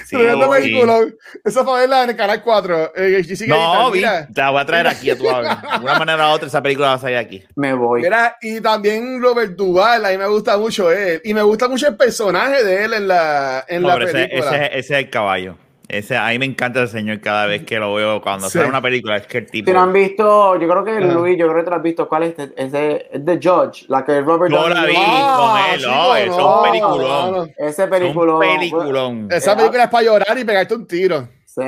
Sí, 0.05 0.15
película, 0.15 0.99
esa 1.43 1.63
fue 1.63 1.79
verla 1.79 2.03
en 2.03 2.11
el 2.11 2.15
canal 2.15 2.43
4. 2.43 2.91
Eh, 2.95 3.23
no, 3.47 3.91
vi, 3.91 4.01
te 4.01 4.41
la 4.41 4.51
voy 4.51 4.61
a 4.61 4.65
traer 4.65 4.87
aquí 4.87 5.09
a 5.09 5.17
tu 5.17 5.23
De 5.23 5.29
una 5.29 5.99
manera 5.99 6.29
u 6.29 6.31
otra, 6.31 6.47
esa 6.47 6.61
película 6.61 6.89
va 6.89 6.93
a 6.93 6.99
salir 6.99 7.17
aquí. 7.17 7.43
Me 7.55 7.73
voy. 7.73 8.03
Mira, 8.03 8.37
y 8.41 8.61
también 8.61 9.21
Robert 9.21 9.53
Duval, 9.55 10.05
a 10.05 10.09
mí 10.09 10.17
me 10.17 10.27
gusta 10.27 10.57
mucho 10.57 10.91
él. 10.91 11.21
Y 11.23 11.33
me 11.33 11.41
gusta 11.41 11.67
mucho 11.67 11.87
el 11.87 11.97
personaje 11.97 12.63
de 12.63 12.85
él 12.85 12.93
en 12.93 13.07
la, 13.07 13.65
en 13.67 13.81
la 13.81 13.97
película. 13.97 14.25
ese, 14.25 14.65
ese 14.65 14.77
es 14.77 14.91
el 14.91 15.09
caballo. 15.09 15.57
Ese, 15.89 16.15
a 16.15 16.27
mí 16.27 16.37
me 16.37 16.45
encanta 16.45 16.83
el 16.83 16.87
señor 16.87 17.19
cada 17.19 17.47
vez 17.47 17.65
que 17.65 17.79
lo 17.79 17.95
veo 17.95 18.21
cuando 18.21 18.47
sale 18.47 18.69
una 18.69 18.79
película. 18.79 19.17
Es 19.17 19.25
que 19.25 19.39
el 19.39 19.47
tipo. 19.47 19.71
Si 19.71 19.73
no 19.73 19.81
han 19.81 19.91
visto, 19.91 20.55
yo 20.59 20.69
creo 20.69 20.83
que 20.85 21.01
Luis, 21.01 21.35
yo 21.35 21.47
creo 21.47 21.57
que 21.57 21.63
te 21.63 21.69
lo 21.71 21.75
has 21.77 21.81
visto. 21.81 22.07
¿Cuál 22.07 22.23
es? 22.23 22.35
Ese 22.55 23.07
es 23.11 23.25
The 23.25 23.39
Judge, 23.41 23.85
la 23.87 24.05
que 24.05 24.21
Robert 24.21 24.51
Yo 24.53 24.69
la 24.69 24.85
vi 24.85 24.93
con 24.93 25.57
él, 25.73 25.81
no, 25.81 26.15
es 26.15 26.29
un 26.29 26.63
peliculón. 26.63 27.53
Ese 27.57 27.87
peliculón. 27.87 28.35
Un 28.35 28.41
peliculón. 28.41 29.27
Esa 29.31 29.57
película 29.57 29.85
es 29.85 29.89
para 29.89 30.03
llorar 30.03 30.37
y 30.37 30.45
pegarte 30.45 30.75
un 30.75 30.85
tiro. 30.85 31.27
Sí. 31.43 31.63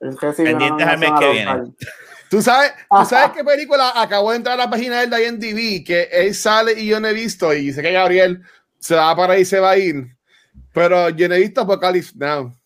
Es 0.00 0.16
que 0.16 0.32
sí, 0.32 0.44
Pendientes 0.44 0.86
al 0.86 0.98
mes 0.98 1.10
que 1.18 1.30
viene. 1.30 1.62
¿Tú 2.30 2.40
sabes, 2.40 2.72
¿Tú 2.90 3.04
sabes 3.04 3.36
qué 3.36 3.44
película 3.44 3.92
acabó 3.94 4.30
de 4.30 4.38
entrar 4.38 4.54
a 4.58 4.64
la 4.64 4.70
página 4.70 5.04
del 5.04 5.12
IMDb? 5.12 5.84
Que 5.84 6.08
él 6.10 6.34
sale 6.34 6.72
y 6.72 6.86
yo 6.86 7.00
no 7.00 7.08
he 7.08 7.12
visto. 7.12 7.52
Y 7.52 7.66
dice 7.66 7.82
que 7.82 7.92
Gabriel 7.92 8.40
se 8.78 8.94
va 8.94 9.14
para 9.14 9.34
ahí 9.34 9.42
y 9.42 9.44
se 9.44 9.60
va 9.60 9.70
a 9.70 9.76
ir. 9.76 10.16
Pero 10.72 11.10
yo 11.10 11.28
no 11.28 11.34
he 11.34 11.40
visto 11.40 11.60
Apocalypse 11.60 12.12
Now. 12.16 12.57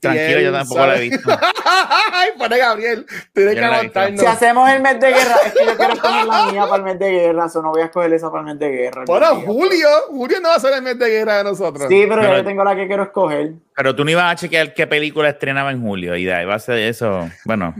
Tranquilo, 0.00 0.40
yo 0.40 0.52
tampoco 0.52 0.86
lo 0.86 0.92
he 0.96 1.00
visto. 1.00 1.30
Ay, 1.30 2.30
pone 2.36 2.58
Gabriel. 2.58 3.06
Tiene 3.32 3.54
que 3.54 3.64
aguantarnos. 3.64 4.20
Si 4.20 4.26
hacemos 4.26 4.68
el 4.70 4.82
mes 4.82 5.00
de 5.00 5.08
guerra, 5.08 5.36
es 5.46 5.52
que 5.52 5.64
yo 5.64 5.76
quiero 5.76 5.94
escoger 5.94 6.26
la 6.26 6.46
mía 6.46 6.62
para 6.64 6.76
el 6.76 6.82
mes 6.82 6.98
de 6.98 7.10
guerra, 7.10 7.46
o 7.46 7.62
no 7.62 7.70
voy 7.70 7.82
a 7.82 7.84
escoger 7.86 8.12
esa 8.12 8.30
para 8.30 8.40
el 8.40 8.46
mes 8.46 8.58
de 8.58 8.70
guerra. 8.70 9.04
Bueno, 9.06 9.26
Julio, 9.46 9.88
Julio 10.08 10.40
no 10.40 10.48
va 10.48 10.56
a 10.56 10.60
ser 10.60 10.74
el 10.74 10.82
mes 10.82 10.98
de 10.98 11.08
guerra 11.08 11.38
de 11.38 11.44
nosotros. 11.44 11.86
Sí, 11.88 12.04
pero, 12.08 12.22
yo 12.22 12.44
tengo 12.44 12.64
la 12.64 12.74
que 12.74 12.86
quiero 12.86 13.04
escoger. 13.04 13.52
Pero 13.76 13.94
tú 13.94 14.04
no 14.04 14.10
ibas 14.10 14.32
a 14.32 14.36
chequear 14.36 14.74
qué 14.74 14.86
película 14.86 15.28
estrenaba 15.28 15.70
en 15.70 15.80
julio, 15.82 16.16
y 16.16 16.24
de 16.24 16.34
ahí 16.34 16.44
va 16.44 16.54
a 16.54 16.58
ser 16.58 16.78
eso. 16.78 17.28
Bueno. 17.44 17.74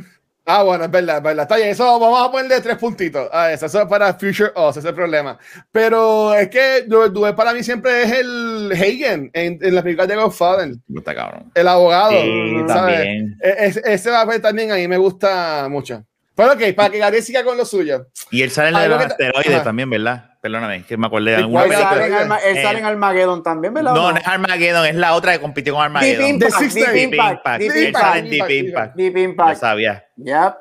Ah, 0.45 0.65
bueno, 0.65 0.85
es 0.85 0.91
verdad, 0.91 1.19
es 1.19 1.23
verdad. 1.23 1.43
Está 1.45 1.57
bien, 1.57 1.69
eso 1.69 1.85
vamos 2.01 2.29
a 2.29 2.33
ponerle 2.33 2.61
tres 2.61 2.77
puntitos 2.77 3.29
a 3.33 3.53
eso. 3.53 3.67
Eso 3.67 3.83
es 3.83 3.89
para 3.89 4.13
Future 4.15 4.53
Us, 4.57 4.71
ese 4.71 4.81
es 4.81 4.85
el 4.87 4.95
problema. 4.95 5.39
Pero 5.71 6.35
es 6.35 6.49
que 6.49 6.85
Due 6.87 7.33
para 7.35 7.53
mí 7.53 7.63
siempre 7.63 8.03
es 8.03 8.13
el 8.13 8.73
Hagen 8.73 9.31
en, 9.33 9.59
en 9.63 9.75
la 9.75 9.83
película 9.83 10.07
de 10.07 10.17
Godfather. 10.17 10.75
Está 10.97 11.15
cabrón. 11.15 11.53
El 11.55 11.69
abogado. 11.69 12.11
Sí, 12.11 12.57
también. 12.67 13.39
E, 13.41 13.73
ese 13.85 14.11
papel 14.11 14.41
también 14.41 14.73
a 14.73 14.77
mí 14.77 14.89
me 14.89 14.97
gusta 14.97 15.69
mucho. 15.71 16.05
Pero 16.35 16.53
ok, 16.55 16.75
para 16.75 16.91
que 16.91 16.99
Gabriel 16.99 17.23
siga 17.23 17.45
con 17.45 17.57
lo 17.57 17.65
suyo. 17.65 18.09
Y 18.31 18.43
él 18.43 18.51
sale 18.51 18.71
en 18.71 18.91
los 18.91 19.05
asteroides 19.05 19.63
también, 19.63 19.91
¿verdad? 19.91 20.32
Perdóname, 20.43 20.85
que 20.85 20.97
me 20.97 21.07
acordé 21.07 21.31
de 21.31 21.37
alguna 21.37 21.67
Él 21.67 21.73
sale, 21.73 22.07
en, 22.07 22.15
Arma 22.15 22.39
él 22.39 22.61
sale 22.61 22.81
en 22.81 22.85
Armageddon 22.85 23.45
también, 23.45 23.73
¿verdad? 23.73 23.95
No, 23.95 24.11
no 24.11 24.19
es 24.19 24.27
Armageddon, 24.27 24.87
es 24.87 24.97
la 24.97 25.15
otra 25.15 25.35
que 25.35 25.41
compitió 25.41 25.73
con 25.73 25.85
Armageddon. 25.85 26.37
Deep 26.41 26.43
Impact. 26.43 26.75
Deep 26.75 26.97
Impact. 26.97 27.61
Deep 27.61 27.61
Impact. 27.61 27.61
Deep 27.61 27.87
Impact. 27.87 28.27
Deep 28.27 28.51
Impact. 28.51 28.97
Deep 28.97 29.17
Impact. 29.17 29.51
Lo 29.51 29.57
sabía. 29.61 30.05
Yep. 30.17 30.55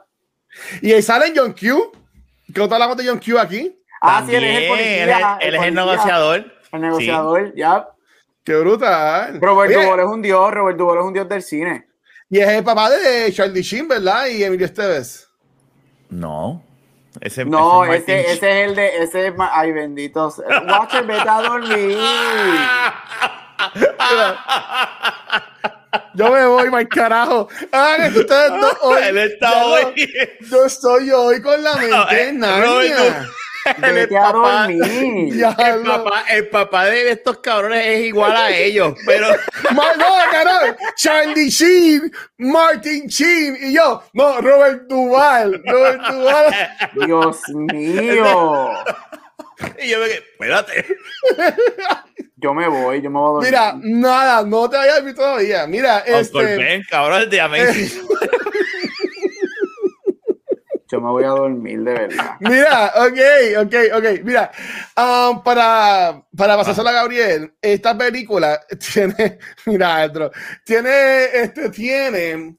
Y 0.83 0.93
ahí 0.93 1.01
sale 1.01 1.33
John 1.35 1.53
Q. 1.53 1.91
Que 2.53 2.59
no 2.59 2.69
te 2.69 2.75
hablamos 2.75 2.95
de 2.95 3.07
John 3.07 3.19
Q 3.19 3.39
aquí. 3.39 3.75
Ah, 4.03 4.23
sí, 4.23 4.35
él 4.35 4.43
es 4.43 4.61
el 4.61 4.67
policía. 4.67 5.37
Él 5.41 5.55
es 5.55 5.63
el, 5.63 5.73
negociador. 5.73 6.45
El 6.71 6.81
negociador, 6.81 7.53
ya. 7.55 7.87
Qué 8.43 8.55
brutal. 8.57 9.41
Robert 9.41 9.73
Duvall 9.73 9.99
es 9.99 10.05
un 10.05 10.21
dios, 10.21 10.51
Robert 10.51 10.77
Duvall 10.77 10.99
es 10.99 11.05
un 11.05 11.13
dios 11.13 11.27
del 11.27 11.41
cine. 11.41 11.87
Y 12.29 12.37
es 12.37 12.47
el 12.49 12.63
papá 12.63 12.91
de 12.91 13.33
Charlie 13.33 13.63
Sheen, 13.63 13.87
¿verdad? 13.87 14.27
Y 14.27 14.43
Emilio 14.43 14.67
Esteves. 14.67 15.27
No. 16.07 16.63
Ese, 17.19 17.45
no, 17.45 17.83
ese, 17.85 18.21
ese, 18.21 18.33
es 18.33 18.43
el 18.69 18.75
de. 18.75 19.03
Ese 19.03 19.27
es. 19.27 19.33
Ay, 19.51 19.73
benditos. 19.73 20.41
Watcher, 20.67 21.05
vete 21.05 21.27
a 21.27 21.41
dormir. 21.41 21.97
Yo 26.13 26.31
me 26.31 26.45
voy, 26.45 26.69
mal 26.69 26.87
carajo. 26.87 27.49
Ah, 27.71 27.97
ustedes 28.07 28.51
no, 28.51 28.69
hoy, 28.87 29.01
Él 29.03 29.17
está 29.17 29.65
hoy. 29.65 29.93
yo 30.49 30.65
estoy 30.65 31.11
hoy 31.11 31.41
con 31.41 31.61
la 31.63 31.75
mente 31.75 32.29
en 32.29 32.39
el, 33.83 33.97
el, 33.97 34.09
papá, 34.09 34.67
el, 34.69 35.83
papá, 35.83 36.23
el 36.29 36.47
papá 36.49 36.85
de 36.85 37.11
estos 37.11 37.37
cabrones 37.39 37.85
es 37.85 38.05
igual 38.05 38.35
a 38.35 38.51
ellos, 38.51 38.95
pero. 39.05 39.27
no, 39.73 39.83
carajo. 40.31 40.75
Charlie 40.95 41.49
Sheen, 41.49 42.11
Martin 42.37 43.07
Sheen 43.07 43.57
y 43.61 43.73
yo. 43.73 44.03
No, 44.13 44.41
Robert 44.41 44.83
Duval. 44.87 45.61
Robert 45.65 46.01
Duval. 46.07 46.77
Dios 47.05 47.39
mío. 47.49 48.71
Y 49.79 49.89
yo 49.89 49.99
me 49.99 50.05
quedé, 50.07 50.15
espérate. 50.15 50.85
Yo 52.37 52.53
me 52.55 52.67
voy, 52.67 53.01
yo 53.01 53.11
me 53.11 53.19
voy 53.19 53.29
a 53.29 53.33
dormir. 53.33 53.51
Mira, 53.51 53.75
nada, 53.79 54.43
no 54.43 54.67
te 54.67 54.77
vayas 54.77 54.93
a 54.93 54.97
dormir 54.97 55.15
todavía. 55.15 55.67
Mira, 55.67 55.99
este. 55.99 56.57
Ben, 56.57 56.83
cabrón, 56.89 57.29
de 57.29 57.39
Yo 60.91 60.99
me 60.99 61.09
voy 61.09 61.23
a 61.23 61.29
dormir, 61.29 61.79
de 61.83 61.93
verdad. 61.93 62.35
Mira, 62.41 62.91
ok, 62.97 63.65
ok, 63.65 63.75
ok. 63.95 64.23
Mira, 64.25 64.51
um, 64.97 65.41
para, 65.41 66.21
para 66.35 66.57
pasarse 66.57 66.81
a 66.81 66.91
Gabriel, 66.91 67.53
esta 67.61 67.97
película 67.97 68.59
tiene, 68.93 69.39
mira, 69.65 70.11
tiene, 70.65 71.23
este, 71.33 71.69
tiene 71.69 72.57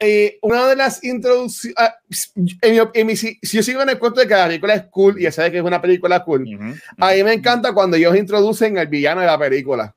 eh, 0.00 0.38
una 0.40 0.66
de 0.66 0.76
las 0.76 1.04
introducciones, 1.04 1.76
ah, 1.78 1.94
si, 2.08 3.38
yo 3.42 3.62
sigo 3.62 3.82
en 3.82 3.90
el 3.90 3.98
cuento 3.98 4.20
de 4.20 4.26
que 4.26 4.34
la 4.34 4.46
película 4.46 4.74
es 4.74 4.84
cool 4.90 5.20
y 5.20 5.24
ya 5.24 5.30
sabes 5.30 5.50
que 5.50 5.58
es 5.58 5.62
una 5.62 5.82
película 5.82 6.24
cool, 6.24 6.48
a 6.98 7.12
mí 7.12 7.22
me 7.22 7.34
encanta 7.34 7.74
cuando 7.74 7.98
ellos 7.98 8.16
introducen 8.16 8.78
al 8.78 8.88
villano 8.88 9.20
de 9.20 9.26
la 9.26 9.38
película, 9.38 9.94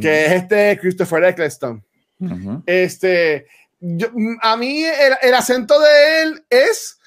que 0.00 0.26
es 0.26 0.32
este 0.32 0.76
Christopher 0.80 1.22
Eccleston. 1.22 1.84
Este, 2.66 3.46
a 4.42 4.56
mí 4.56 4.84
el, 5.22 5.34
acento 5.34 5.78
de 5.78 6.22
él 6.22 6.44
es, 6.48 6.98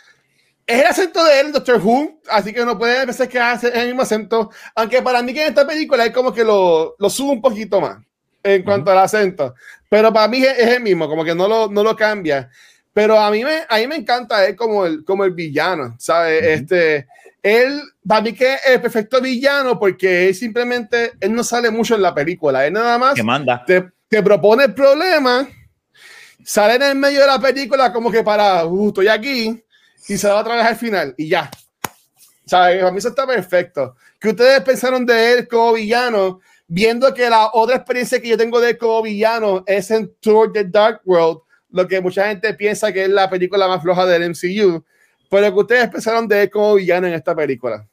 es 0.68 0.82
el 0.82 0.86
acento 0.86 1.24
de 1.24 1.40
él 1.40 1.52
Doctor 1.52 1.82
Who, 1.84 2.22
así 2.30 2.54
que 2.54 2.62
uno 2.62 2.78
puede 2.78 3.06
pensar 3.06 3.28
que 3.28 3.40
hace 3.40 3.68
el 3.80 3.88
mismo 3.88 4.04
acento, 4.04 4.52
aunque 4.76 5.02
para 5.02 5.22
mí 5.22 5.34
que 5.34 5.42
en 5.42 5.50
esta 5.50 5.66
película 5.66 6.06
es 6.06 6.12
como 6.12 6.34
que 6.34 6.44
lo, 6.44 6.96
lo 7.00 7.10
sube 7.10 7.32
un 7.32 7.42
poquito 7.42 7.82
más 7.82 7.98
en 8.44 8.64
cuanto 8.64 8.92
al 8.92 9.00
acento. 9.00 9.56
Pero 9.90 10.14
para 10.14 10.28
mí 10.28 10.44
es, 10.44 10.58
el 10.58 10.82
mismo, 10.82 11.08
como 11.08 11.24
que 11.24 11.36
no 11.36 11.48
lo, 11.48 11.70
no 11.70 11.84
lo 11.84 11.96
cambia. 11.96 12.50
Pero 12.94 13.20
a 13.20 13.30
mí 13.32 13.44
me, 13.44 13.62
a 13.68 13.78
mí 13.78 13.88
me 13.88 13.96
encanta 13.96 14.46
él 14.46 14.56
como 14.56 14.86
el, 14.86 15.04
como 15.04 15.24
el 15.24 15.32
villano, 15.32 15.96
¿sabes? 16.00 16.44
este, 16.44 17.08
él, 17.42 17.82
para 18.06 18.22
mí 18.22 18.34
que 18.34 18.54
es 18.56 18.62
el 18.68 18.82
perfecto 18.82 19.22
villano 19.22 19.80
porque 19.80 20.28
él 20.28 20.36
simplemente, 20.36 21.14
él 21.20 21.34
no 21.34 21.44
sale 21.44 21.70
mucho 21.70 21.96
en 21.96 22.02
la 22.02 22.14
película, 22.14 22.66
él 22.66 22.74
nada 22.74 22.98
más 22.98 23.24
manda. 23.24 23.64
Te, 23.66 23.90
te, 24.08 24.22
propone 24.22 24.66
el 24.66 24.74
problema, 24.74 25.48
sale 26.44 26.76
en 26.76 26.84
el 26.84 26.96
medio 26.96 27.22
de 27.22 27.28
la 27.28 27.40
película 27.40 27.92
como 27.92 28.12
que 28.12 28.24
para, 28.24 28.66
uh, 28.66 28.88
estoy 28.88 29.08
aquí, 29.08 29.64
y 30.08 30.18
se 30.18 30.28
va 30.28 30.40
otra 30.40 30.56
vez 30.56 30.66
al 30.66 30.76
final, 30.76 31.14
y 31.18 31.28
ya. 31.30 31.50
Sea, 32.46 32.80
para 32.80 32.92
mí 32.92 32.98
eso 32.98 33.10
está 33.10 33.28
perfecto. 33.28 33.96
¿Qué 34.20 34.30
ustedes 34.30 34.62
pensaron 34.62 35.06
de 35.06 35.34
él 35.34 35.48
como 35.48 35.74
villano? 35.74 36.40
Viendo 36.68 37.14
que 37.14 37.30
la 37.30 37.50
otra 37.54 37.76
experiencia 37.76 38.22
que 38.22 38.30
yo 38.30 38.38
tengo 38.38 38.60
de 38.60 38.72
él 38.72 38.78
como 38.78 39.02
villano 39.02 39.64
es 39.66 39.92
en 39.92 40.14
Tour 40.20 40.52
the 40.52 40.64
Dark 40.64 41.02
World, 41.06 41.42
lo 41.72 41.88
que 41.88 42.02
mucha 42.02 42.28
gente 42.28 42.54
piensa 42.54 42.92
que 42.92 43.04
es 43.04 43.10
la 43.10 43.30
película 43.30 43.68
más 43.68 43.82
floja 43.82 44.06
del 44.06 44.30
MCU 44.30 44.84
pero 45.30 45.54
que 45.54 45.60
ustedes 45.60 45.90
pensaron 45.90 46.28
de 46.28 46.44
él 46.44 46.50
como 46.50 46.76
villano 46.76 47.08
en 47.08 47.14
esta 47.14 47.36
película. 47.36 47.88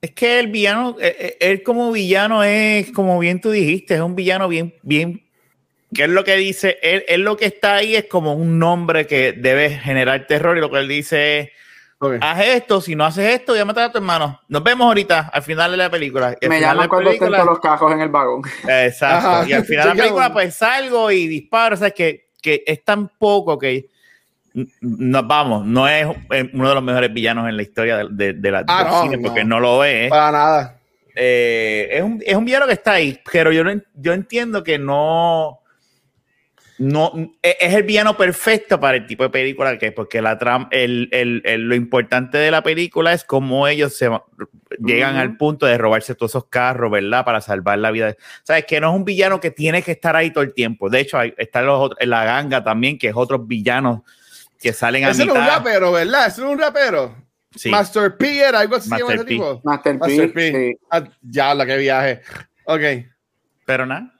Es 0.00 0.12
que 0.12 0.38
el 0.38 0.48
villano, 0.48 0.96
eh, 1.00 1.16
eh, 1.18 1.36
él 1.40 1.62
como 1.62 1.90
villano 1.90 2.44
es, 2.44 2.92
como 2.92 3.18
bien 3.18 3.40
tú 3.40 3.50
dijiste, 3.50 3.94
es 3.94 4.00
un 4.00 4.14
villano 4.14 4.46
bien, 4.46 4.74
bien, 4.82 5.25
que 5.96 6.04
es 6.04 6.10
lo 6.10 6.24
que 6.24 6.36
dice, 6.36 6.78
él, 6.82 7.04
él 7.08 7.22
lo 7.22 7.38
que 7.38 7.46
está 7.46 7.76
ahí 7.76 7.96
es 7.96 8.04
como 8.04 8.34
un 8.34 8.58
nombre 8.58 9.06
que 9.06 9.32
debe 9.32 9.70
generar 9.70 10.26
terror 10.26 10.56
y 10.58 10.60
lo 10.60 10.70
que 10.70 10.78
él 10.78 10.88
dice 10.88 11.38
es, 11.38 11.50
haz 12.20 12.40
esto, 12.44 12.82
si 12.82 12.94
no 12.94 13.06
haces 13.06 13.34
esto, 13.34 13.52
voy 13.52 13.60
a 13.60 13.64
matar 13.64 13.84
a 13.84 13.92
tu 13.92 13.98
hermano. 13.98 14.38
Nos 14.48 14.62
vemos 14.62 14.86
ahorita, 14.86 15.30
al 15.32 15.42
final 15.42 15.70
de 15.70 15.76
la 15.78 15.90
película. 15.90 16.36
Me 16.46 16.60
llaman 16.60 16.88
cuando 16.88 17.08
película, 17.08 17.44
los 17.44 17.60
cajos 17.60 17.92
en 17.92 18.02
el 18.02 18.10
vagón. 18.10 18.42
Exacto. 18.68 19.48
Y 19.48 19.54
al 19.54 19.64
final 19.64 19.88
de 19.88 19.94
la 19.94 20.02
película, 20.02 20.32
pues 20.32 20.54
salgo 20.54 21.10
y 21.10 21.26
disparo, 21.26 21.76
o 21.76 21.78
sea, 21.78 21.90
que, 21.90 22.28
que 22.42 22.62
es 22.66 22.84
tan 22.84 23.08
poco 23.08 23.58
que 23.58 23.88
no, 24.80 25.22
vamos, 25.22 25.66
no 25.66 25.88
es 25.88 26.06
uno 26.52 26.68
de 26.68 26.74
los 26.74 26.82
mejores 26.82 27.12
villanos 27.12 27.48
en 27.48 27.56
la 27.56 27.62
historia 27.62 28.06
de, 28.08 28.32
de, 28.34 28.50
la, 28.50 28.64
ah, 28.68 29.02
cine 29.02 29.18
porque 29.18 29.44
no. 29.44 29.60
lo 29.60 29.82
es. 29.84 30.10
Para 30.10 30.32
nada. 30.32 30.80
Eh, 31.14 31.88
es, 31.92 32.02
un, 32.02 32.22
es, 32.24 32.34
un, 32.34 32.44
villano 32.44 32.66
que 32.66 32.74
está 32.74 32.92
ahí, 32.92 33.18
pero 33.32 33.50
yo, 33.50 33.64
no, 33.64 33.72
yo 33.94 34.12
entiendo 34.12 34.62
que 34.62 34.78
no, 34.78 35.60
no 36.78 37.12
e, 37.42 37.56
es 37.60 37.74
el 37.74 37.84
villano 37.84 38.16
perfecto 38.16 38.78
para 38.78 38.96
el 38.96 39.06
tipo 39.06 39.22
de 39.22 39.30
película 39.30 39.78
que 39.78 39.86
es, 39.86 39.92
porque 39.92 40.20
la 40.20 40.38
trama, 40.38 40.68
el, 40.70 41.08
el, 41.12 41.62
lo 41.62 41.74
importante 41.74 42.38
de 42.38 42.50
la 42.50 42.62
película 42.62 43.12
es 43.12 43.24
cómo 43.24 43.66
ellos 43.66 43.96
se 43.96 44.10
llegan 44.78 45.16
al 45.16 45.36
punto 45.36 45.66
de 45.66 45.78
robarse 45.78 46.14
todos 46.14 46.32
esos 46.32 46.46
carros, 46.46 46.90
¿verdad? 46.90 47.24
Para 47.24 47.40
salvar 47.40 47.78
la 47.78 47.90
vida. 47.90 48.14
Sabes 48.42 48.66
que 48.66 48.80
no 48.80 48.90
es 48.90 48.96
un 48.96 49.04
villano 49.04 49.40
que 49.40 49.50
tiene 49.50 49.82
que 49.82 49.92
estar 49.92 50.16
ahí 50.16 50.30
todo 50.30 50.44
el 50.44 50.52
tiempo. 50.52 50.90
De 50.90 51.00
hecho, 51.00 51.18
hay, 51.18 51.34
está 51.38 51.62
los, 51.62 51.90
la 52.00 52.24
ganga 52.24 52.62
también, 52.62 52.98
que 52.98 53.08
es 53.08 53.14
otros 53.16 53.46
villanos 53.46 54.00
que 54.60 54.72
salen 54.72 55.04
a 55.04 55.10
Ese 55.10 55.24
mitad. 55.24 55.36
es 55.36 55.42
un 55.42 55.48
rapero, 55.48 55.92
¿verdad? 55.92 56.26
Ese 56.26 56.42
es 56.42 56.46
un 56.46 56.58
rapero. 56.58 57.14
Sí. 57.54 57.70
Master 57.70 58.16
P 58.18 58.38
era 58.38 58.60
algo 58.60 58.76
así. 58.76 58.90
Master, 58.90 59.18
P. 59.18 59.24
Tipo? 59.24 59.60
Master, 59.64 59.98
Master 59.98 60.32
P. 60.32 60.52
Sí. 60.52 60.78
Ah, 60.90 61.04
ya, 61.22 61.54
la 61.54 61.64
que 61.64 61.78
viaje. 61.78 62.20
Ok. 62.64 62.82
Pero 63.64 63.86
nada. 63.86 64.12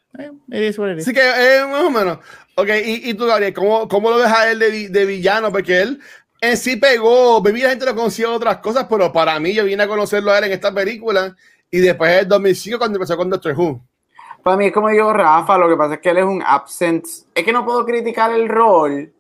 Eh, 0.50 0.72
sí 1.00 1.12
que 1.12 1.20
eh, 1.20 1.66
más 1.66 1.82
o 1.82 1.90
menos. 1.90 2.18
Ok, 2.57 2.68
y, 2.84 3.11
y 3.11 3.14
tú, 3.14 3.26
Gabriel, 3.26 3.52
¿cómo, 3.52 3.86
¿cómo, 3.86 4.11
lo 4.11 4.16
ves 4.16 4.32
a 4.32 4.50
él 4.50 4.59
de, 4.59 4.88
de, 4.88 5.07
villano? 5.07 5.52
Porque 5.52 5.82
él 5.82 6.00
en 6.40 6.57
sí 6.57 6.76
pegó, 6.76 7.40
baby, 7.42 7.62
la 7.62 7.70
gente 7.70 7.84
lo 7.84 7.94
conocía 7.94 8.30
otras 8.30 8.59
cosas, 8.59 8.86
pero 8.88 9.12
para 9.12 9.38
mí 9.38 9.52
yo 9.52 9.64
vine 9.64 9.82
a 9.82 9.88
conocerlo 9.88 10.32
a 10.32 10.38
él 10.38 10.44
en 10.44 10.52
esta 10.52 10.72
película 10.72 11.36
y 11.70 11.78
después 11.78 12.22
en 12.22 12.28
2005 12.28 12.78
cuando 12.78 12.96
empezó 12.96 13.16
con 13.16 13.30
Doctor 13.30 13.54
Who. 13.57 13.80
Para 14.42 14.57
mí 14.57 14.66
es 14.66 14.72
como 14.72 14.88
digo 14.88 15.12
Rafa, 15.12 15.59
lo 15.59 15.68
que 15.68 15.76
pasa 15.76 15.94
es 15.94 16.00
que 16.00 16.11
él 16.11 16.18
es 16.18 16.24
un 16.24 16.42
absent. 16.42 17.04
Es 17.34 17.44
que 17.44 17.52
no 17.52 17.64
puedo 17.64 17.84
criticar 17.84 18.32
el 18.32 18.48
rol, 18.48 19.12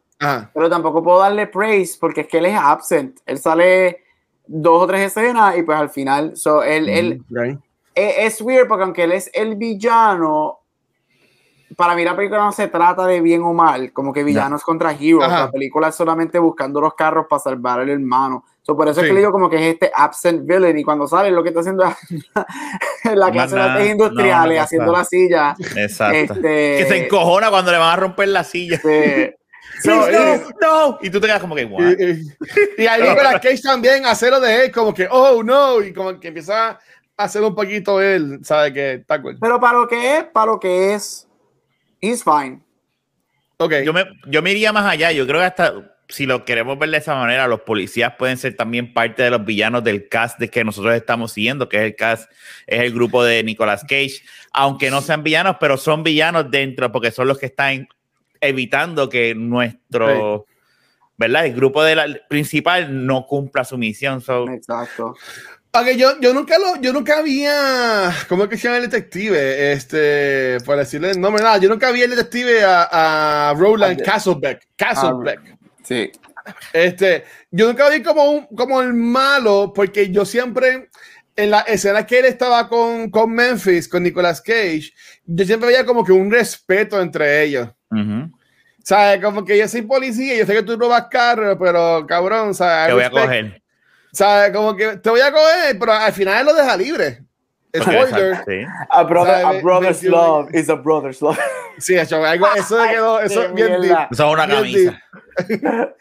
pero 0.54 0.70
tampoco 0.70 1.02
puedo 1.02 1.18
darle 1.18 1.46
praise 1.48 1.98
porque 1.98 2.22
es 2.22 2.26
que 2.28 2.38
él 2.38 2.46
es 2.46 2.56
absent. 2.56 3.18
Él 3.26 3.38
sale 3.38 4.04
dos 4.46 4.84
o 4.84 4.86
tres 4.86 5.12
escenas 5.12 5.58
y 5.58 5.62
pues 5.62 5.78
al 5.78 5.90
final, 5.90 6.36
so, 6.36 6.62
él, 6.62 6.88
él 6.88 7.22
mm, 7.28 7.58
es, 7.94 8.40
weird 8.40 8.68
porque 8.68 8.84
aunque 8.84 9.02
él 9.04 9.12
es 9.12 9.30
el 9.34 9.56
villano, 9.56 10.60
para 11.74 11.94
mí 11.96 12.04
la 12.04 12.14
película 12.14 12.44
no 12.44 12.52
se 12.52 12.68
trata 12.68 13.06
de 13.06 13.20
bien 13.20 13.42
o 13.42 13.52
mal, 13.52 13.92
como 13.92 14.12
que 14.12 14.22
villanos 14.22 14.62
contra 14.62 14.92
heroes. 14.92 15.28
La 15.28 15.50
película 15.50 15.88
es 15.88 15.94
solamente 15.94 16.38
buscando 16.38 16.80
los 16.80 16.94
carros 16.94 17.26
para 17.28 17.40
salvar 17.40 17.80
al 17.80 17.88
hermano. 17.88 18.44
So, 18.62 18.76
por 18.76 18.88
eso 18.88 19.00
es 19.00 19.06
que 19.06 19.12
le 19.12 19.20
digo 19.20 19.30
como 19.30 19.48
que 19.48 19.56
es 19.56 19.74
este 19.74 19.92
absent 19.94 20.44
villain 20.44 20.76
y 20.76 20.82
cuando 20.82 21.06
sale 21.06 21.30
lo 21.30 21.42
que 21.42 21.50
está 21.50 21.60
haciendo 21.60 21.84
la 23.14 23.30
clase 23.30 23.54
de 23.54 23.60
artes 23.60 23.90
industriales, 23.90 24.60
haciendo 24.60 24.92
la 24.92 25.04
silla. 25.04 25.56
Exacto. 25.76 26.34
Este, 26.34 26.78
que 26.78 26.86
se 26.88 27.04
encojona 27.04 27.48
cuando 27.50 27.70
le 27.70 27.78
van 27.78 27.92
a 27.92 27.96
romper 27.96 28.28
la 28.28 28.42
silla. 28.42 28.80
no, 29.84 30.06
no, 30.60 30.98
Y 31.00 31.10
tú 31.10 31.20
te 31.20 31.26
quedas 31.26 31.40
como 31.40 31.54
que, 31.54 31.64
What? 31.64 31.92
Y, 31.98 32.82
y 32.82 32.86
ahí 32.86 33.02
la 33.02 33.40
Cage 33.40 33.62
también 33.62 34.04
hacerlo 34.06 34.40
de 34.40 34.64
él, 34.64 34.72
como 34.72 34.92
que, 34.92 35.06
oh, 35.10 35.42
no, 35.42 35.80
y 35.82 35.92
como 35.92 36.18
que 36.18 36.28
empieza 36.28 36.70
a 36.70 36.78
hacer 37.16 37.42
un 37.42 37.54
poquito 37.54 38.00
él, 38.00 38.40
sabe 38.42 38.72
que 38.72 38.92
está 38.94 39.22
cool. 39.22 39.38
Pero 39.40 39.60
para 39.60 39.78
lo 39.78 39.88
que 39.88 40.18
es, 40.18 40.24
para 40.24 40.46
lo 40.46 40.60
que 40.60 40.94
es, 40.94 41.25
he's 42.00 42.22
fine. 42.22 42.62
Okay. 43.58 43.84
Yo, 43.84 43.92
me, 43.92 44.04
yo 44.26 44.42
me 44.42 44.50
iría 44.50 44.72
más 44.72 44.84
allá, 44.84 45.12
yo 45.12 45.26
creo 45.26 45.40
que 45.40 45.46
hasta 45.46 45.96
si 46.08 46.26
lo 46.26 46.44
queremos 46.44 46.78
ver 46.78 46.90
de 46.90 46.98
esa 46.98 47.14
manera, 47.14 47.48
los 47.48 47.62
policías 47.62 48.14
pueden 48.16 48.36
ser 48.36 48.54
también 48.54 48.92
parte 48.92 49.22
de 49.22 49.30
los 49.30 49.44
villanos 49.44 49.82
del 49.82 50.08
cast 50.08 50.38
de 50.38 50.48
que 50.48 50.64
nosotros 50.64 50.94
estamos 50.94 51.32
siguiendo, 51.32 51.68
que 51.68 51.78
es 51.78 51.82
el 51.84 51.96
cast, 51.96 52.30
es 52.66 52.80
el 52.80 52.92
grupo 52.92 53.24
de 53.24 53.42
Nicolas 53.42 53.82
Cage, 53.82 54.22
aunque 54.52 54.90
no 54.90 55.00
sean 55.02 55.22
villanos, 55.22 55.56
pero 55.58 55.76
son 55.76 56.02
villanos 56.02 56.50
dentro, 56.50 56.92
porque 56.92 57.10
son 57.10 57.28
los 57.28 57.38
que 57.38 57.46
están 57.46 57.88
evitando 58.40 59.08
que 59.08 59.34
nuestro, 59.34 60.46
¿verdad? 61.16 61.46
El 61.46 61.54
grupo 61.54 61.82
de 61.82 61.96
la, 61.96 62.06
principal 62.28 63.06
no 63.06 63.26
cumpla 63.26 63.64
su 63.64 63.76
misión. 63.76 64.22
Exacto. 64.52 65.14
Okay, 65.78 65.98
yo, 65.98 66.18
yo, 66.20 66.32
nunca 66.32 66.58
lo, 66.58 66.80
yo 66.80 66.90
nunca 66.90 67.18
había, 67.18 68.10
¿cómo 68.30 68.44
es 68.44 68.48
que 68.48 68.56
se 68.56 68.62
llama 68.64 68.78
el 68.78 68.88
detective? 68.88 69.72
Este, 69.72 70.56
por 70.64 70.78
decirle 70.78 71.10
el 71.10 71.20
nombre, 71.20 71.42
nada, 71.42 71.58
yo 71.58 71.68
nunca 71.68 71.90
vi 71.90 72.00
el 72.00 72.08
detective 72.10 72.64
a, 72.64 73.50
a 73.50 73.54
Roland 73.54 74.02
Castlebeck. 74.02 74.68
Castlebeck. 74.74 75.40
Ah, 75.44 75.68
sí. 75.82 76.10
Este, 76.72 77.24
yo 77.50 77.66
nunca 77.66 77.90
vi 77.90 78.02
como, 78.02 78.24
un, 78.24 78.46
como 78.56 78.80
el 78.80 78.94
malo, 78.94 79.72
porque 79.74 80.10
yo 80.10 80.24
siempre, 80.24 80.88
en 81.36 81.50
la 81.50 81.60
escena 81.60 82.06
que 82.06 82.20
él 82.20 82.24
estaba 82.24 82.70
con, 82.70 83.10
con 83.10 83.30
Memphis, 83.32 83.86
con 83.86 84.02
Nicolas 84.02 84.40
Cage, 84.40 84.92
yo 85.26 85.44
siempre 85.44 85.68
veía 85.68 85.84
como 85.84 86.04
que 86.04 86.12
un 86.12 86.30
respeto 86.30 87.00
entre 87.00 87.42
ellos. 87.42 87.68
Uh 87.90 88.30
¿Sabes? 88.82 89.20
Como 89.20 89.44
que 89.44 89.58
yo 89.58 89.66
soy 89.66 89.82
policía, 89.82 90.36
yo 90.36 90.46
sé 90.46 90.54
que 90.54 90.62
tú 90.62 90.78
robas 90.78 91.08
carros, 91.10 91.56
pero 91.60 92.06
cabrón, 92.06 92.54
¿sabes? 92.54 92.86
Te 92.86 92.94
voy 92.94 93.02
a 93.02 93.10
coger. 93.10 93.62
¿Sabes? 94.16 94.56
Como 94.56 94.74
que 94.74 94.96
te 94.96 95.10
voy 95.10 95.20
a 95.20 95.30
coger, 95.30 95.78
pero 95.78 95.92
al 95.92 96.12
final 96.12 96.40
él 96.40 96.46
lo 96.46 96.54
deja 96.54 96.76
libre. 96.76 97.22
Spoiler. 97.76 98.42
Sí. 98.46 98.64
A, 98.88 99.02
brother, 99.02 99.44
a 99.44 99.52
brother's 99.60 100.02
love 100.02 100.48
is 100.54 100.70
a 100.70 100.74
brother's 100.74 101.20
love. 101.20 101.38
Sí, 101.78 101.94
eso, 101.94 102.24
algo, 102.24 102.46
eso 102.56 102.78
quedó, 102.88 103.20
eso 103.20 103.42
es 103.42 103.52
bien 103.52 103.80
deep. 103.82 103.98
Eso 104.10 104.26
es 104.26 104.32
una 104.32 104.48
camisa. 104.48 105.02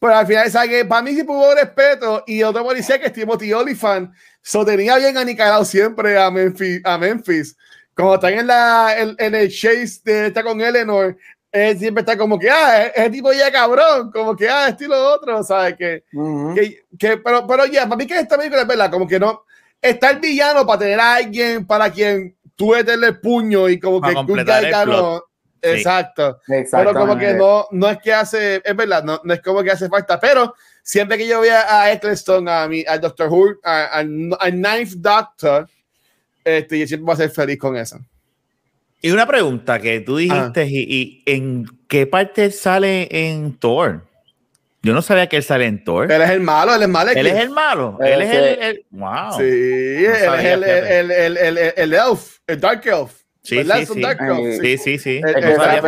Pero 0.00 0.14
al 0.14 0.26
final, 0.26 0.50
¿sabes? 0.50 0.70
Que 0.70 0.84
para 0.86 1.02
mí 1.02 1.12
sí 1.12 1.22
hubo 1.28 1.54
respeto 1.54 2.24
y 2.26 2.42
otro 2.42 2.64
policía 2.64 2.98
que 2.98 3.08
es 3.08 3.12
Timothy 3.12 3.52
Oliphant, 3.52 4.10
so 4.40 4.64
tenía 4.64 4.96
bien 4.96 5.18
aniquilado 5.18 5.62
siempre 5.66 6.18
a 6.18 6.30
Memphis. 6.30 6.80
A 6.84 6.96
Memphis 6.96 7.54
como 8.00 8.14
están 8.14 8.32
en, 8.32 8.46
la, 8.46 8.94
en, 8.96 9.34
el 9.34 9.50
chase 9.50 10.00
de 10.04 10.28
estar 10.28 10.42
con 10.42 10.58
Eleanor, 10.58 11.18
él 11.52 11.78
siempre 11.78 12.02
está 12.02 12.16
como 12.16 12.38
que, 12.38 12.48
ah, 12.50 12.86
ese 12.86 13.10
tipo 13.10 13.32
ya 13.32 13.50
cabrón, 13.50 14.10
como 14.12 14.36
que, 14.36 14.48
ah, 14.48 14.68
estilo 14.68 14.96
otro, 15.14 15.42
¿sabes? 15.42 15.76
Que, 15.76 16.04
que, 16.54 16.84
que, 16.98 17.16
pero, 17.18 17.46
pero 17.46 17.66
ya, 17.66 17.84
para 17.84 17.96
mí 17.96 18.06
que 18.06 18.18
esta 18.18 18.36
película 18.36 18.62
es 18.62 18.68
verdad, 18.68 18.90
como 18.90 19.06
que 19.06 19.18
no, 19.18 19.44
está 19.80 20.10
el 20.10 20.20
villano 20.20 20.66
para 20.66 20.78
tener 20.78 21.00
a 21.00 21.14
alguien 21.16 21.66
para 21.66 21.90
quien 21.90 22.36
tú 22.54 22.70
meterle 22.70 23.08
el 23.08 23.20
puño 23.20 23.68
y 23.68 23.80
como 23.80 24.00
que 24.00 24.14
completar 24.14 24.64
el 24.64 24.84
plot. 24.84 25.24
Exacto. 25.62 26.38
Pero 26.46 26.94
como 26.94 27.18
que 27.18 27.34
no, 27.34 27.66
no 27.70 27.88
es 27.88 27.98
que 27.98 28.12
hace, 28.12 28.62
es 28.64 28.76
verdad, 28.76 29.04
no, 29.04 29.20
no 29.22 29.34
es 29.34 29.42
como 29.42 29.62
que 29.62 29.70
hace 29.70 29.88
falta, 29.88 30.18
pero 30.18 30.54
siempre 30.82 31.18
que 31.18 31.26
yo 31.26 31.40
vea 31.40 31.82
a 31.82 31.92
Eccleston, 31.92 32.48
a 32.48 32.66
mi, 32.66 32.84
al 32.86 33.00
Doctor 33.00 33.28
Who, 33.28 33.56
al 33.62 34.60
Ninth 34.60 34.94
Doctor, 34.96 35.68
este, 36.44 36.78
y 36.78 36.86
siempre 36.86 37.04
voy 37.04 37.14
a 37.14 37.16
ser 37.16 37.30
feliz 37.30 37.58
con 37.58 37.76
eso. 37.76 37.98
Y 39.02 39.10
una 39.10 39.26
pregunta 39.26 39.78
que 39.78 40.00
tú 40.00 40.16
dijiste, 40.16 40.66
y, 40.66 41.22
en 41.26 41.66
qué 41.88 42.06
parte 42.06 42.50
sale 42.50 43.08
en 43.10 43.58
Thor? 43.58 44.06
Yo 44.82 44.94
no 44.94 45.02
sabía 45.02 45.28
que 45.28 45.36
él 45.36 45.42
sale 45.42 45.66
en 45.66 45.84
Thor. 45.84 46.10
Él 46.10 46.22
es 46.22 46.30
el 46.30 46.40
malo, 46.40 46.74
él 46.74 46.82
es 46.82 46.88
malo. 46.88 47.10
Él 47.10 47.26
es 47.26 47.34
el 47.34 47.50
malo. 47.50 47.98
Él, 48.00 48.22
es 48.22 48.58
el, 48.60 48.86
Wow. 48.90 49.32
Sí, 49.36 49.42
él 49.42 50.06
es 50.06 50.44
el, 50.44 50.64
el, 50.64 51.10
el, 51.10 51.36
el, 51.36 51.72
el, 51.76 51.94
elf, 51.94 52.38
el 52.46 52.60
Dark 52.60 52.82
Elf. 52.86 53.12
Sí, 53.42 53.62
sí, 53.64 53.86
sí. 53.86 54.02
sí, 54.60 54.78
sí, 54.78 54.98
sí. 54.98 55.20
Es, 55.24 55.34
que 55.34 55.52
esa, 55.52 55.78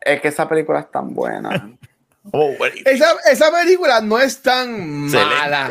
es 0.00 0.20
que 0.20 0.28
esa 0.28 0.48
película 0.48 0.80
es 0.80 0.90
tan 0.90 1.14
buena. 1.14 1.70
oh, 2.32 2.50
esa, 2.84 3.14
esa 3.30 3.50
película 3.50 4.00
no 4.00 4.18
es 4.18 4.40
tan 4.40 5.06
mala. 5.10 5.70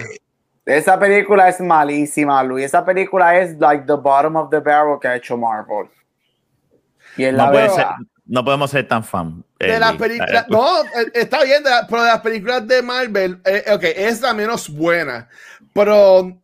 Esa 0.65 0.97
película 0.97 1.49
es 1.49 1.59
malísima, 1.59 2.41
Luis. 2.43 2.65
Esa 2.65 2.85
película 2.85 3.39
es 3.39 3.59
like 3.59 3.85
the 3.85 3.95
bottom 3.95 4.35
of 4.35 4.49
the 4.49 4.59
barrel 4.59 4.99
que 4.99 5.07
ha 5.07 5.15
hecho 5.15 5.35
Marvel. 5.37 5.89
Y 7.17 7.31
no, 7.31 7.51
puede 7.51 7.69
ser, 7.69 7.85
no 8.25 8.43
podemos 8.43 8.71
ser 8.71 8.87
tan 8.87 9.03
fan. 9.03 9.43
De 9.59 9.79
las 9.79 9.93
películas, 9.93 10.45
no, 10.49 10.83
está 11.13 11.43
bien, 11.43 11.63
pero 11.89 12.03
de 12.03 12.09
las 12.09 12.21
películas 12.21 12.67
de 12.67 12.81
Marvel, 12.81 13.41
eh, 13.45 13.63
ok, 13.71 13.83
es 13.83 14.21
la 14.21 14.33
menos 14.33 14.69
buena, 14.69 15.29
pero 15.73 16.37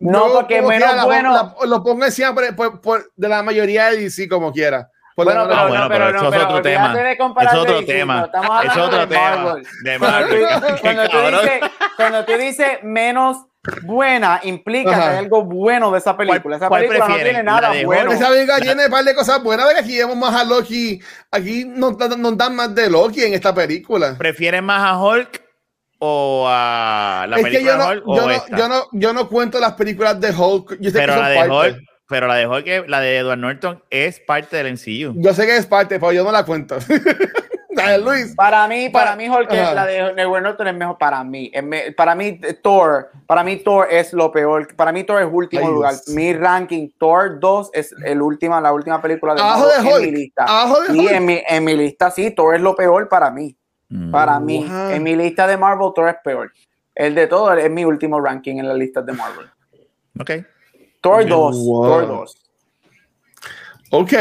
no, 0.00 0.32
porque 0.32 0.62
menos 0.62 1.04
bueno. 1.04 1.54
lo 1.66 1.82
pongo 1.82 2.10
siempre 2.10 2.52
por, 2.52 3.10
de 3.16 3.28
la 3.28 3.42
mayoría 3.42 3.90
de 3.90 3.98
DC 3.98 4.28
como 4.28 4.52
quiera. 4.52 4.90
Bueno, 5.16 5.32
pero, 5.48 5.54
ah, 5.58 5.66
bueno, 5.66 5.88
pero, 5.88 6.08
eso 6.10 6.32
es 6.32 6.42
otro 6.44 6.62
tema. 6.62 6.94
Es 6.94 7.54
otro 7.54 7.84
tema. 7.84 8.30
Es 8.62 8.76
otro 8.76 9.08
tema. 9.08 9.56
De 9.82 9.98
Marvel. 9.98 10.46
Cuando, 10.80 11.08
tú 11.08 11.18
dices, 11.18 11.60
cuando 11.96 12.24
tú 12.24 12.32
dices 12.34 12.68
menos 12.84 13.38
buena 13.82 14.40
implica 14.42 14.94
que 14.94 15.00
hay 15.00 15.16
algo 15.18 15.44
bueno 15.44 15.90
de 15.90 15.98
esa 15.98 16.16
película. 16.16 16.56
Esa 16.56 16.68
película 16.68 17.08
no 17.08 17.16
tiene 17.16 17.42
nada 17.42 17.72
bueno. 17.84 18.12
Esa 18.12 18.28
película 18.28 18.60
tiene 18.60 18.86
un 18.86 18.90
par 18.90 19.04
de 19.04 19.14
cosas 19.14 19.42
buenas. 19.42 19.68
De 19.68 19.74
que 19.74 19.80
aquí 19.80 19.96
vemos 19.96 20.16
más 20.16 20.34
a 20.34 20.44
Loki. 20.44 21.00
Aquí 21.30 21.64
nos, 21.64 21.96
dan 21.98 22.56
más 22.56 22.74
de 22.74 22.90
Loki 22.90 23.22
en 23.22 23.34
esta 23.34 23.54
película. 23.54 24.16
¿Prefieren 24.16 24.64
más 24.64 24.82
a 24.82 25.02
Hulk 25.02 25.42
o 26.00 26.46
a 26.48 27.26
la 27.28 27.36
película 27.36 27.76
de 27.76 27.98
Hulk? 27.98 28.04
Yo 28.06 28.26
no, 28.26 28.56
yo, 28.56 28.68
no, 28.68 28.84
yo 28.92 29.12
no 29.12 29.28
cuento 29.28 29.58
las 29.58 29.74
películas 29.74 30.20
de 30.20 30.30
Hulk. 30.30 30.78
Yo 30.80 30.90
sé 30.90 30.98
pero 30.98 31.14
que 31.14 31.20
la 31.20 31.28
de 31.28 31.50
Hulk, 31.50 31.78
pero 32.08 32.26
la 32.26 32.34
de 32.36 32.46
Hulk, 32.46 32.88
la 32.88 33.00
de 33.00 33.16
Edward 33.18 33.38
Norton, 33.38 33.82
es 33.90 34.20
parte 34.20 34.56
del 34.56 34.72
MCU. 34.74 35.14
Yo 35.20 35.34
sé 35.34 35.46
que 35.46 35.56
es 35.56 35.66
parte, 35.66 35.98
pero 35.98 36.12
yo 36.12 36.24
no 36.24 36.32
la 36.32 36.44
cuento. 36.44 36.78
Luis. 37.98 38.34
Para 38.34 38.66
mí, 38.68 38.88
para, 38.88 39.16
mí, 39.16 39.28
Hulk, 39.28 39.50
la 39.50 39.86
de 39.86 39.98
Edward 39.98 40.42
Norton 40.42 40.68
es 40.68 40.74
mejor 40.74 40.98
para 40.98 41.22
mí. 41.24 41.50
Para 41.96 42.14
mí, 42.14 42.40
Thor, 42.62 43.10
para 43.26 43.44
mí, 43.44 43.56
Thor 43.56 43.86
es 43.90 44.12
lo 44.12 44.30
peor. 44.30 44.74
Para 44.76 44.92
mí, 44.92 45.04
Thor 45.04 45.22
es 45.22 45.28
último 45.30 45.68
lugar. 45.70 45.94
Mi 46.08 46.32
ranking, 46.32 46.88
Thor 46.98 47.38
2 47.38 47.70
es 47.72 47.94
el 48.04 48.22
última, 48.22 48.60
la 48.60 48.72
última 48.72 49.00
película 49.00 49.34
de, 49.34 49.40
Abajo 49.40 49.68
de 49.68 49.78
Hulk. 49.80 49.96
en 49.96 50.02
mi 50.02 50.10
lista. 50.10 50.46
y 50.92 51.06
En, 51.06 51.24
mi, 51.24 51.42
en 51.46 51.64
mi 51.64 51.76
lista, 51.76 52.10
sí, 52.10 52.30
Thor 52.30 52.54
es 52.54 52.60
lo 52.60 52.74
peor 52.74 53.08
para 53.08 53.30
mí. 53.30 53.56
Mm. 53.88 54.10
Para 54.10 54.38
mí, 54.38 54.66
en 54.68 55.02
mi 55.02 55.16
lista 55.16 55.46
de 55.46 55.56
Marvel, 55.56 55.92
Thor 55.94 56.08
es 56.08 56.16
peor. 56.22 56.52
El 56.94 57.14
de 57.14 57.26
todo 57.26 57.52
es 57.54 57.70
mi 57.70 57.84
último 57.84 58.20
ranking 58.20 58.56
en 58.56 58.68
la 58.68 58.74
lista 58.74 59.02
de 59.02 59.12
Marvel. 59.12 59.46
Ok. 60.18 60.30
Thor 61.00 61.26
2. 61.26 61.56
Thor 61.64 62.06
2. 62.06 62.44
Ok. 63.90 64.12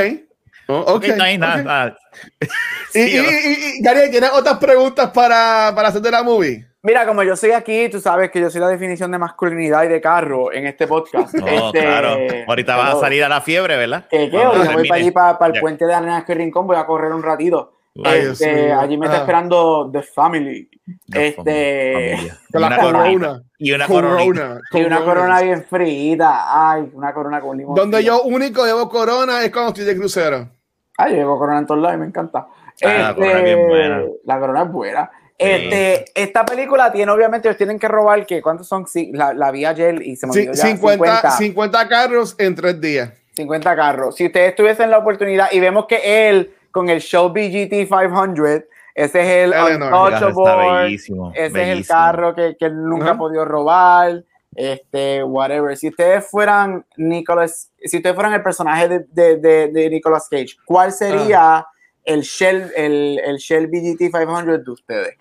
Oh, 0.67 0.95
ok. 0.95 1.05
No 1.15 1.23
hay 1.23 1.37
nada. 1.37 1.97
y, 2.93 2.99
y, 2.99 3.81
Gary, 3.81 4.11
¿tienes 4.11 4.31
otras 4.33 4.57
preguntas 4.57 5.09
para, 5.11 5.71
para 5.75 5.89
hacer 5.89 6.01
de 6.01 6.11
la 6.11 6.23
movie? 6.23 6.65
Mira, 6.83 7.05
como 7.05 7.21
yo 7.23 7.35
soy 7.35 7.51
aquí, 7.51 7.89
tú 7.89 7.99
sabes 7.99 8.31
que 8.31 8.39
yo 8.39 8.49
soy 8.49 8.61
la 8.61 8.69
definición 8.69 9.11
de 9.11 9.17
masculinidad 9.17 9.83
y 9.83 9.87
de 9.87 9.99
carro 9.99 10.53
en 10.53 10.67
este 10.67 10.87
podcast. 10.87 11.33
No, 11.33 11.47
este, 11.47 11.79
claro. 11.81 12.17
Ahorita 12.47 12.77
vas 12.77 12.95
a 12.95 12.99
salir 12.99 13.23
a 13.23 13.29
la 13.29 13.41
fiebre, 13.41 13.75
¿verdad? 13.75 14.05
¿Qué, 14.09 14.29
qué? 14.29 14.37
Hoy 14.37 14.67
voy 14.73 14.87
para 14.87 15.01
allí, 15.01 15.11
para, 15.11 15.47
el 15.47 15.59
puente 15.59 15.85
de 15.85 15.93
Arenas 15.93 16.25
Rincón, 16.27 16.65
voy 16.65 16.77
a 16.77 16.85
correr 16.85 17.11
un 17.11 17.23
ratito. 17.23 17.73
Este, 18.05 18.71
allí 18.71 18.95
me 18.95 19.07
está 19.07 19.17
esperando 19.17 19.89
The 19.91 20.03
Family. 20.03 20.69
este, 21.13 22.15
y 22.53 22.57
una 22.57 22.77
corona. 22.77 23.43
Y 23.57 23.71
una 23.73 23.87
corona. 23.87 24.61
Y 24.71 24.83
una 24.83 25.03
corona 25.03 25.41
bien 25.41 25.65
frita. 25.65 26.71
Ay, 26.71 26.89
una 26.93 27.13
corona 27.13 27.41
con 27.41 27.57
limón. 27.57 27.75
Donde 27.75 28.03
yo 28.03 28.21
único 28.21 28.65
llevo 28.65 28.87
corona 28.87 29.43
es 29.43 29.51
cuando 29.51 29.69
estoy 29.69 29.85
de 29.85 29.97
crucero. 29.97 30.56
Ay, 30.97 31.11
yo 31.11 31.17
llevo 31.17 31.37
corona 31.37 31.59
en 31.59 31.65
todos 31.65 31.81
lados 31.81 31.95
y 31.95 31.99
me 31.99 32.07
encanta. 32.07 32.47
la 32.81 33.13
corona 33.13 33.37
es 33.37 33.43
bien 33.43 33.59
este, 33.59 33.67
buena. 33.67 34.03
La 34.25 34.39
corona 34.39 34.63
es 34.63 34.71
buena. 34.71 35.11
Este, 35.37 36.05
esta 36.15 36.43
película 36.43 36.91
tiene, 36.91 37.11
obviamente, 37.11 37.47
ellos 37.47 37.57
tienen 37.57 37.77
que 37.77 37.87
robar, 37.87 38.25
que 38.25 38.41
¿cuántos 38.41 38.67
son? 38.67 38.85
La, 39.13 39.33
la 39.33 39.51
vi 39.51 39.65
ayer 39.65 40.01
y 40.01 40.15
se 40.15 40.25
me 40.25 40.31
olvidó 40.33 40.55
50, 40.55 41.31
50, 41.31 41.87
carros 41.87 42.35
en 42.39 42.55
tres 42.55 42.81
días. 42.81 43.11
50 43.35 43.75
carros. 43.75 44.15
Si 44.15 44.25
ustedes 44.25 44.55
tuviesen 44.55 44.89
la 44.89 44.97
oportunidad 44.97 45.49
y 45.51 45.59
vemos 45.59 45.85
que 45.85 46.29
él 46.29 46.55
con 46.77 46.89
el 46.89 46.99
Shelby 46.99 47.49
GT 47.49 47.87
500. 47.87 48.63
Ese 48.93 49.19
es 49.21 49.27
el 49.27 49.53
Untouchable. 49.83 50.93
Ese 51.33 51.61
es 51.63 51.77
el 51.77 51.87
carro 51.87 52.35
que, 52.35 52.55
que 52.55 52.69
nunca 52.69 53.11
ha 53.11 53.17
podido 53.17 53.45
robar. 53.45 54.23
Este, 54.57 55.23
whatever. 55.23 55.77
Si 55.77 55.87
ustedes 55.87 56.27
fueran 56.27 56.83
Nicolas, 56.97 57.71
si 57.79 57.97
ustedes 57.97 58.15
fueran 58.15 58.33
el 58.33 58.41
personaje 58.41 58.89
de, 58.89 59.37
de, 59.37 59.67
de, 59.67 59.89
Nicolas 59.91 60.27
Cage, 60.27 60.57
¿cuál 60.65 60.91
sería 60.91 61.57
ah. 61.57 61.67
el, 62.03 62.21
Shell, 62.21 62.71
el, 62.75 63.21
el 63.23 63.37
Shelby 63.37 63.93
GT 63.93 64.11
500 64.11 64.65
de 64.65 64.71
ustedes? 64.71 65.17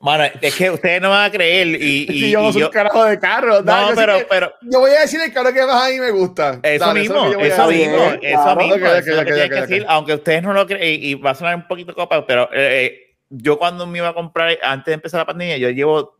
Mano, 0.00 0.24
es 0.40 0.54
que 0.54 0.70
ustedes 0.70 1.02
no 1.02 1.10
van 1.10 1.24
a 1.24 1.32
creer 1.32 1.66
y, 1.66 2.06
y, 2.08 2.30
yo 2.30 2.42
no 2.42 2.52
soy 2.52 2.62
un 2.62 2.70
carajo 2.70 3.04
de 3.06 3.18
carro. 3.18 3.60
No, 3.62 3.88
pero, 3.96 4.18
pero 4.30 4.52
yo 4.62 4.78
voy 4.78 4.92
a 4.92 5.00
decir 5.00 5.20
el 5.20 5.32
carro 5.32 5.52
que 5.52 5.66
más 5.66 5.82
a 5.82 5.88
mí 5.88 5.98
me 5.98 6.12
gusta. 6.12 6.60
Eso 6.62 6.94
mismo, 6.94 7.26
eso, 7.26 7.68
mismo, 7.68 7.96
eso 8.22 8.56
mismo, 8.56 8.86
decir, 8.86 9.84
aunque 9.88 10.14
ustedes 10.14 10.44
no 10.44 10.52
lo 10.52 10.64
creen 10.64 11.00
y, 11.02 11.14
va 11.14 11.30
a 11.30 11.34
sonar 11.34 11.56
un 11.56 11.66
poquito 11.66 11.92
copa, 11.92 12.24
pero 12.24 12.44
eh, 12.52 12.84
eh, 12.84 13.16
yo 13.30 13.58
cuando 13.58 13.84
me 13.84 13.98
iba 13.98 14.10
a 14.10 14.14
comprar 14.14 14.56
antes 14.62 14.86
de 14.86 14.92
empezar 14.92 15.18
la 15.18 15.26
pandemia, 15.26 15.56
yo 15.56 15.70
llevo 15.70 16.18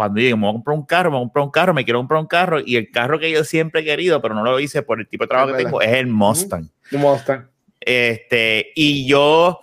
cuando 0.00 0.18
llegué, 0.18 0.34
me 0.34 0.40
voy 0.40 0.48
a 0.48 0.52
comprar 0.54 0.76
un 0.78 0.86
carro, 0.86 1.10
me 1.10 1.16
voy 1.18 1.20
a 1.20 1.26
comprar 1.26 1.44
un 1.44 1.50
carro, 1.50 1.74
me 1.74 1.84
quiero 1.84 1.98
comprar 1.98 2.20
un 2.20 2.26
carro 2.26 2.58
y 2.64 2.76
el 2.76 2.90
carro 2.90 3.18
que 3.18 3.30
yo 3.30 3.44
siempre 3.44 3.82
he 3.82 3.84
querido, 3.84 4.22
pero 4.22 4.34
no 4.34 4.42
lo 4.42 4.58
hice 4.58 4.80
por 4.82 4.98
el 4.98 5.06
tipo 5.06 5.24
de 5.24 5.28
trabajo 5.28 5.52
que 5.52 5.62
tengo, 5.62 5.82
es 5.82 5.92
el 5.92 6.06
Mustang. 6.06 6.70
Mustang. 6.92 7.50
Este, 7.80 8.72
y 8.74 9.06
yo, 9.06 9.60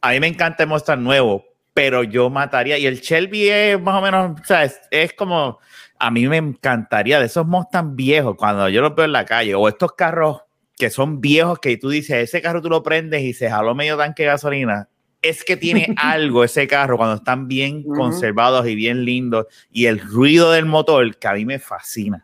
a 0.00 0.10
mí 0.12 0.20
me 0.20 0.28
encanta 0.28 0.62
el 0.62 0.70
Mustang 0.70 1.02
nuevo, 1.02 1.44
pero 1.74 2.02
yo 2.02 2.30
mataría. 2.30 2.78
Y 2.78 2.86
el 2.86 2.98
Shelby 2.98 3.50
es 3.50 3.78
más 3.78 3.96
o 3.96 4.00
menos, 4.00 4.40
o 4.40 4.44
sea, 4.46 4.64
es, 4.90 5.12
como, 5.12 5.58
a 5.98 6.10
mí 6.10 6.26
me 6.28 6.38
encantaría 6.38 7.20
de 7.20 7.26
esos 7.26 7.46
Mustang 7.46 7.94
viejos, 7.94 8.36
cuando 8.38 8.66
yo 8.70 8.80
los 8.80 8.94
veo 8.94 9.04
en 9.04 9.12
la 9.12 9.26
calle, 9.26 9.54
o 9.54 9.68
estos 9.68 9.92
carros 9.92 10.44
que 10.78 10.88
son 10.88 11.20
viejos 11.20 11.58
que 11.58 11.76
tú 11.76 11.90
dices, 11.90 12.16
ese 12.16 12.40
carro 12.40 12.62
tú 12.62 12.70
lo 12.70 12.82
prendes 12.82 13.20
y 13.20 13.34
se 13.34 13.50
jaló 13.50 13.74
medio 13.74 13.98
tanque 13.98 14.22
de 14.22 14.30
gasolina. 14.30 14.88
Es 15.24 15.42
que 15.42 15.56
tiene 15.56 15.94
algo 15.96 16.44
ese 16.44 16.68
carro 16.68 16.96
cuando 16.96 17.16
están 17.16 17.48
bien 17.48 17.82
conservados 17.82 18.66
y 18.68 18.74
bien 18.74 19.04
lindos 19.04 19.46
y 19.72 19.86
el 19.86 19.98
ruido 20.00 20.52
del 20.52 20.66
motor 20.66 21.16
que 21.16 21.28
a 21.28 21.32
mí 21.32 21.44
me 21.44 21.58
fascina. 21.58 22.22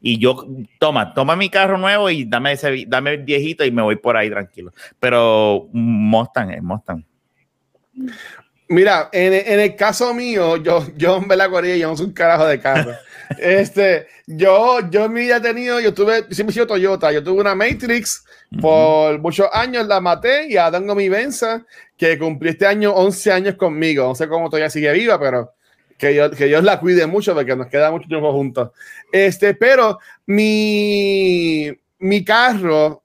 Y 0.00 0.18
yo, 0.18 0.46
toma, 0.78 1.12
toma 1.12 1.36
mi 1.36 1.50
carro 1.50 1.76
nuevo 1.76 2.08
y 2.08 2.24
dame 2.24 2.52
ese, 2.52 2.84
dame 2.86 3.14
el 3.14 3.24
viejito 3.24 3.64
y 3.64 3.70
me 3.70 3.82
voy 3.82 3.96
por 3.96 4.16
ahí 4.16 4.30
tranquilo. 4.30 4.72
Pero 5.00 5.68
Mustang 5.72 6.50
es 6.50 6.62
Mustang. 6.62 7.04
Mira, 8.68 9.08
en, 9.12 9.32
en, 9.32 9.60
el 9.60 9.74
caso 9.74 10.14
mío, 10.14 10.56
yo, 10.56 10.86
yo 10.96 11.20
me 11.20 11.34
la 11.36 11.48
corría, 11.48 11.76
yo 11.76 11.88
no 11.88 11.96
soy 11.96 12.06
un 12.06 12.12
carajo 12.12 12.46
de 12.46 12.60
carro. 12.60 12.92
Este, 13.38 14.06
yo, 14.26 14.80
yo 14.90 15.04
en 15.04 15.12
mi 15.12 15.20
vida 15.22 15.36
he 15.36 15.40
tenido, 15.40 15.80
yo 15.80 15.92
tuve, 15.92 16.24
siempre 16.30 16.50
he 16.50 16.54
sido 16.54 16.66
Toyota, 16.66 17.12
yo 17.12 17.22
tuve 17.22 17.40
una 17.40 17.54
Matrix 17.54 18.24
por 18.60 19.18
muchos 19.20 19.48
años, 19.52 19.86
la 19.86 20.00
maté 20.00 20.48
y 20.48 20.56
ahora 20.56 20.78
tengo 20.78 20.94
mi 20.94 21.08
Venza, 21.08 21.64
que 21.96 22.18
cumplí 22.18 22.50
este 22.50 22.66
año 22.66 22.92
11 22.92 23.32
años 23.32 23.54
conmigo. 23.56 24.04
No 24.04 24.14
sé 24.14 24.28
cómo 24.28 24.48
todavía 24.48 24.70
sigue 24.70 24.92
viva, 24.92 25.18
pero 25.20 25.52
que, 25.98 26.14
yo, 26.14 26.30
que 26.30 26.46
Dios 26.46 26.64
la 26.64 26.80
cuide 26.80 27.06
mucho 27.06 27.34
porque 27.34 27.56
nos 27.56 27.66
queda 27.66 27.90
mucho 27.90 28.08
tiempo 28.08 28.32
juntos. 28.32 28.70
Este, 29.12 29.54
pero 29.54 29.98
mi, 30.26 31.70
mi 31.98 32.24
carro 32.24 33.02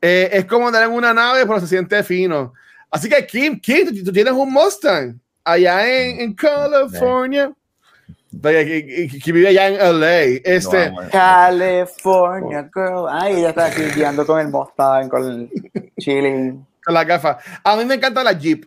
eh, 0.00 0.28
es 0.32 0.44
como 0.44 0.68
andar 0.68 0.84
en 0.84 0.92
una 0.92 1.12
nave, 1.12 1.46
pero 1.46 1.60
se 1.60 1.66
siente 1.66 2.02
fino. 2.04 2.52
Así 2.90 3.08
que, 3.08 3.26
Kim, 3.26 3.58
Kim, 3.58 4.04
tú, 4.04 4.12
tienes 4.12 4.32
un 4.32 4.52
Mustang 4.52 5.18
allá 5.42 5.90
en, 5.90 6.20
en 6.20 6.34
California. 6.34 7.52
Que, 8.42 9.32
vive 9.32 9.48
allá 9.48 9.68
en 9.68 10.00
LA. 10.00 10.22
Este, 10.44 10.92
California 11.10 12.70
girl. 12.72 13.06
Ay, 13.10 13.42
ya 13.42 13.50
está 13.50 13.66
aquí 13.66 13.82
guiando 13.94 14.26
con 14.26 14.40
el 14.40 14.48
Mustang, 14.48 15.08
con 15.08 15.24
el 15.24 15.50
chilling. 15.98 16.66
Con 16.84 16.94
la 16.94 17.04
gafa. 17.04 17.38
A 17.62 17.76
mí 17.76 17.84
me 17.84 17.94
encanta 17.94 18.22
la 18.22 18.32
Jeep. 18.32 18.66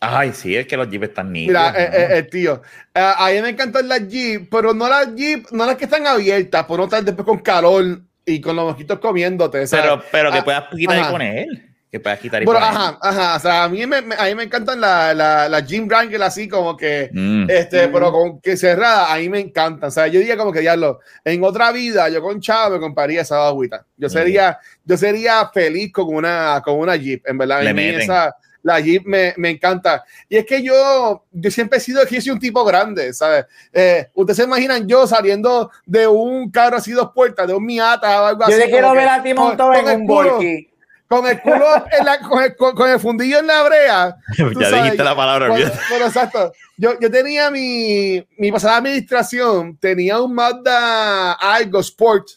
Ay, 0.00 0.32
sí, 0.32 0.56
es 0.56 0.66
que 0.66 0.76
los 0.76 0.88
Jeep 0.88 1.04
están 1.04 1.32
nítidos. 1.32 1.72
Mira, 1.72 1.82
eh, 1.82 1.90
eh, 1.92 2.18
eh, 2.18 2.22
tío, 2.24 2.62
a 2.94 3.28
mí 3.32 3.42
me 3.42 3.50
encantan 3.50 3.86
las 3.86 4.08
Jeep, 4.08 4.48
pero 4.50 4.72
no 4.72 4.88
las 4.88 5.14
Jeep, 5.14 5.46
no 5.52 5.66
las 5.66 5.76
que 5.76 5.84
están 5.84 6.06
abiertas, 6.06 6.64
por 6.64 6.78
no 6.78 6.84
estar 6.84 7.04
después 7.04 7.26
con 7.26 7.38
calor 7.40 8.00
y 8.24 8.40
con 8.40 8.56
los 8.56 8.64
mosquitos 8.64 8.98
comiéndote. 8.98 9.66
Pero, 9.70 10.02
pero 10.10 10.32
que 10.32 10.38
ah, 10.38 10.44
puedas 10.44 10.64
quitar 10.74 11.10
con 11.10 11.22
él 11.22 11.69
que 11.90 11.98
puedas 11.98 12.20
quitar 12.20 12.40
y 12.40 12.44
bueno, 12.44 12.60
ajá, 12.60 12.98
ajá, 13.02 13.36
o 13.36 13.40
sea, 13.40 13.64
a 13.64 13.68
mí 13.68 13.84
me, 13.84 13.96
a 13.96 14.24
mí 14.26 14.34
me 14.36 14.44
encantan 14.44 14.80
las 14.80 15.16
la, 15.16 15.48
la 15.48 15.62
Jim 15.64 15.88
Wrangler 15.88 16.22
así 16.22 16.48
como 16.48 16.76
que, 16.76 17.10
mm. 17.12 17.50
este, 17.50 17.88
pero 17.88 18.12
con 18.12 18.40
que 18.40 18.56
cerrada, 18.56 19.12
a 19.12 19.18
mí 19.18 19.28
me 19.28 19.40
encantan, 19.40 19.88
o 19.88 19.90
sea, 19.90 20.06
yo 20.06 20.20
diría 20.20 20.36
como 20.36 20.52
que 20.52 20.60
diablo, 20.60 21.00
en 21.24 21.42
otra 21.42 21.72
vida 21.72 22.08
yo 22.08 22.22
con 22.22 22.40
Chavo 22.40 22.76
me 22.76 22.80
compraría 22.80 23.22
esa 23.22 23.44
agüita, 23.44 23.84
yo 23.96 24.08
sería, 24.08 24.58
yo 24.84 24.96
sería 24.96 25.50
feliz 25.52 25.92
con 25.92 26.14
una, 26.14 26.62
con 26.64 26.78
una 26.78 26.94
Jeep, 26.94 27.26
en 27.26 27.38
verdad, 27.38 27.66
a 27.66 27.72
mí 27.72 27.82
esa, 27.82 28.36
la 28.62 28.78
Jeep 28.78 29.04
me, 29.06 29.34
me, 29.36 29.50
encanta. 29.50 30.04
Y 30.28 30.36
es 30.36 30.44
que 30.44 30.62
yo, 30.62 31.24
yo 31.30 31.50
siempre 31.50 31.78
he 31.78 31.80
sido, 31.80 32.04
que 32.04 32.20
soy 32.20 32.32
un 32.32 32.38
tipo 32.38 32.62
grande, 32.62 33.12
¿sabes? 33.14 33.46
Eh, 33.72 34.08
Ustedes 34.14 34.36
se 34.36 34.44
imaginan 34.44 34.86
yo 34.86 35.06
saliendo 35.06 35.70
de 35.86 36.06
un 36.06 36.50
carro 36.50 36.76
así 36.76 36.92
dos 36.92 37.10
puertas, 37.14 37.46
de 37.46 37.54
un 37.54 37.64
Miata 37.64 38.22
o 38.22 38.26
algo 38.26 38.40
yo 38.40 38.46
así. 38.46 38.52
Yo 38.52 38.58
le 38.58 38.70
quiero 38.70 38.92
ver 38.92 39.08
a 39.08 39.22
ti 39.22 39.32
montado 39.32 39.72
en 39.72 40.00
un 40.02 40.06
Volky 40.06 40.69
con 41.10 41.26
el 41.26 41.40
culo 41.40 41.66
en 41.98 42.06
la, 42.06 42.20
con, 42.20 42.42
el, 42.42 42.56
con, 42.56 42.88
el, 42.88 43.00
fundillo 43.00 43.40
en 43.40 43.46
la 43.48 43.62
brea. 43.64 44.16
ya 44.38 44.82
dijiste 44.82 45.02
la 45.02 45.16
palabra. 45.16 45.48
Bueno, 45.48 46.06
exacto. 46.06 46.52
Yo, 46.76 46.98
yo 47.00 47.10
tenía 47.10 47.50
mi, 47.50 48.24
mi 48.38 48.52
pasada 48.52 48.76
administración, 48.76 49.76
tenía 49.76 50.20
un 50.20 50.32
Mazda 50.32 51.32
Algo 51.32 51.80
Sport 51.80 52.28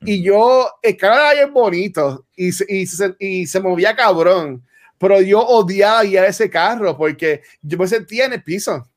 Y 0.00 0.22
yo, 0.22 0.68
el 0.82 0.96
carro 0.96 1.14
era 1.14 1.34
bien 1.34 1.52
bonito 1.52 2.26
y, 2.34 2.48
y, 2.48 2.88
y 3.18 3.46
se 3.46 3.60
movía 3.60 3.94
cabrón 3.94 4.64
pero 5.02 5.20
yo 5.20 5.40
odiaba 5.40 5.98
a 5.98 6.26
ese 6.26 6.48
carro 6.48 6.96
porque 6.96 7.42
yo 7.60 7.76
me 7.76 7.88
sentía 7.88 8.26
en 8.26 8.34
el 8.34 8.42
piso. 8.44 8.88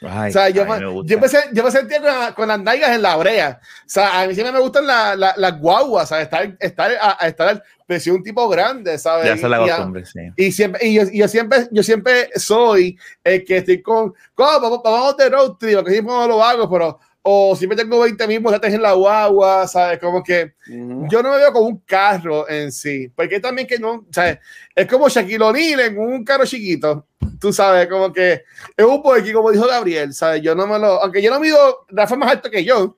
o 0.00 0.30
sea, 0.30 0.48
yo, 0.48 0.64
me, 0.64 0.80
yo, 0.80 1.18
me, 1.18 1.28
yo, 1.52 1.62
me, 1.62 1.70
sentía 1.70 2.00
con, 2.00 2.32
con, 2.32 2.48
las 2.48 2.58
nalgas 2.58 2.92
en 2.92 3.02
la 3.02 3.16
brea. 3.16 3.60
O 3.60 3.84
sea, 3.84 4.22
a 4.22 4.26
mí 4.26 4.32
siempre 4.32 4.54
me 4.54 4.60
gustan 4.60 4.86
las 4.86 5.18
la, 5.18 5.34
la 5.36 5.50
guaguas, 5.50 6.08
¿sabes? 6.08 6.24
Estar, 6.24 6.56
estar, 6.58 6.90
a, 6.98 7.26
estar, 7.26 7.62
pero 7.86 8.14
un 8.14 8.22
tipo 8.22 8.48
grande, 8.48 8.98
¿sabes? 8.98 9.26
Ya 9.26 9.36
se 9.36 9.48
la 9.48 9.58
costumbre, 9.58 10.04
sí. 10.04 10.20
Y, 10.36 10.50
siempre, 10.50 10.86
y 10.86 10.94
yo, 10.94 11.02
y 11.10 11.18
yo, 11.18 11.28
siempre, 11.28 11.68
yo 11.70 11.82
siempre 11.82 12.30
soy 12.34 12.98
el 13.22 13.44
que 13.44 13.58
estoy 13.58 13.80
con, 13.80 14.12
¿cómo? 14.34 14.60
Vamos, 14.60 14.80
vamos 14.82 15.16
de 15.16 15.30
road 15.30 15.52
trip, 15.52 15.84
que 15.84 15.92
siempre 15.92 16.12
no 16.12 16.26
lo 16.26 16.42
hago, 16.42 16.68
pero 16.68 16.98
o 17.28 17.56
siempre 17.56 17.76
tengo 17.76 17.98
20 18.00 18.26
mil 18.28 18.40
boletas 18.40 18.72
en 18.72 18.82
la 18.82 18.92
guagua, 18.92 19.66
¿sabes? 19.66 19.98
Como 19.98 20.22
que 20.22 20.54
yo 20.68 21.22
no 21.22 21.32
me 21.32 21.38
veo 21.38 21.52
como 21.52 21.66
un 21.66 21.78
carro 21.78 22.48
en 22.48 22.70
sí, 22.70 23.10
porque 23.14 23.40
también 23.40 23.66
que 23.66 23.78
no, 23.78 24.06
¿sabes? 24.12 24.38
Es 24.74 24.86
como 24.86 25.08
Shaquille 25.08 25.42
O'Neal 25.42 25.80
en 25.80 25.98
un 25.98 26.24
carro 26.24 26.44
chiquito, 26.44 27.06
tú 27.40 27.52
sabes, 27.52 27.88
como 27.88 28.12
que 28.12 28.44
es 28.76 28.84
un 28.84 29.02
porque 29.02 29.32
como 29.32 29.50
dijo 29.50 29.66
Gabriel, 29.66 30.14
¿sabes? 30.14 30.40
Yo 30.42 30.54
no 30.54 30.68
me 30.68 30.78
lo, 30.78 31.02
aunque 31.02 31.20
yo 31.20 31.32
no 31.32 31.40
mido, 31.40 31.86
Rafa 31.88 32.14
más 32.14 32.30
alto 32.30 32.48
que 32.48 32.64
yo, 32.64 32.96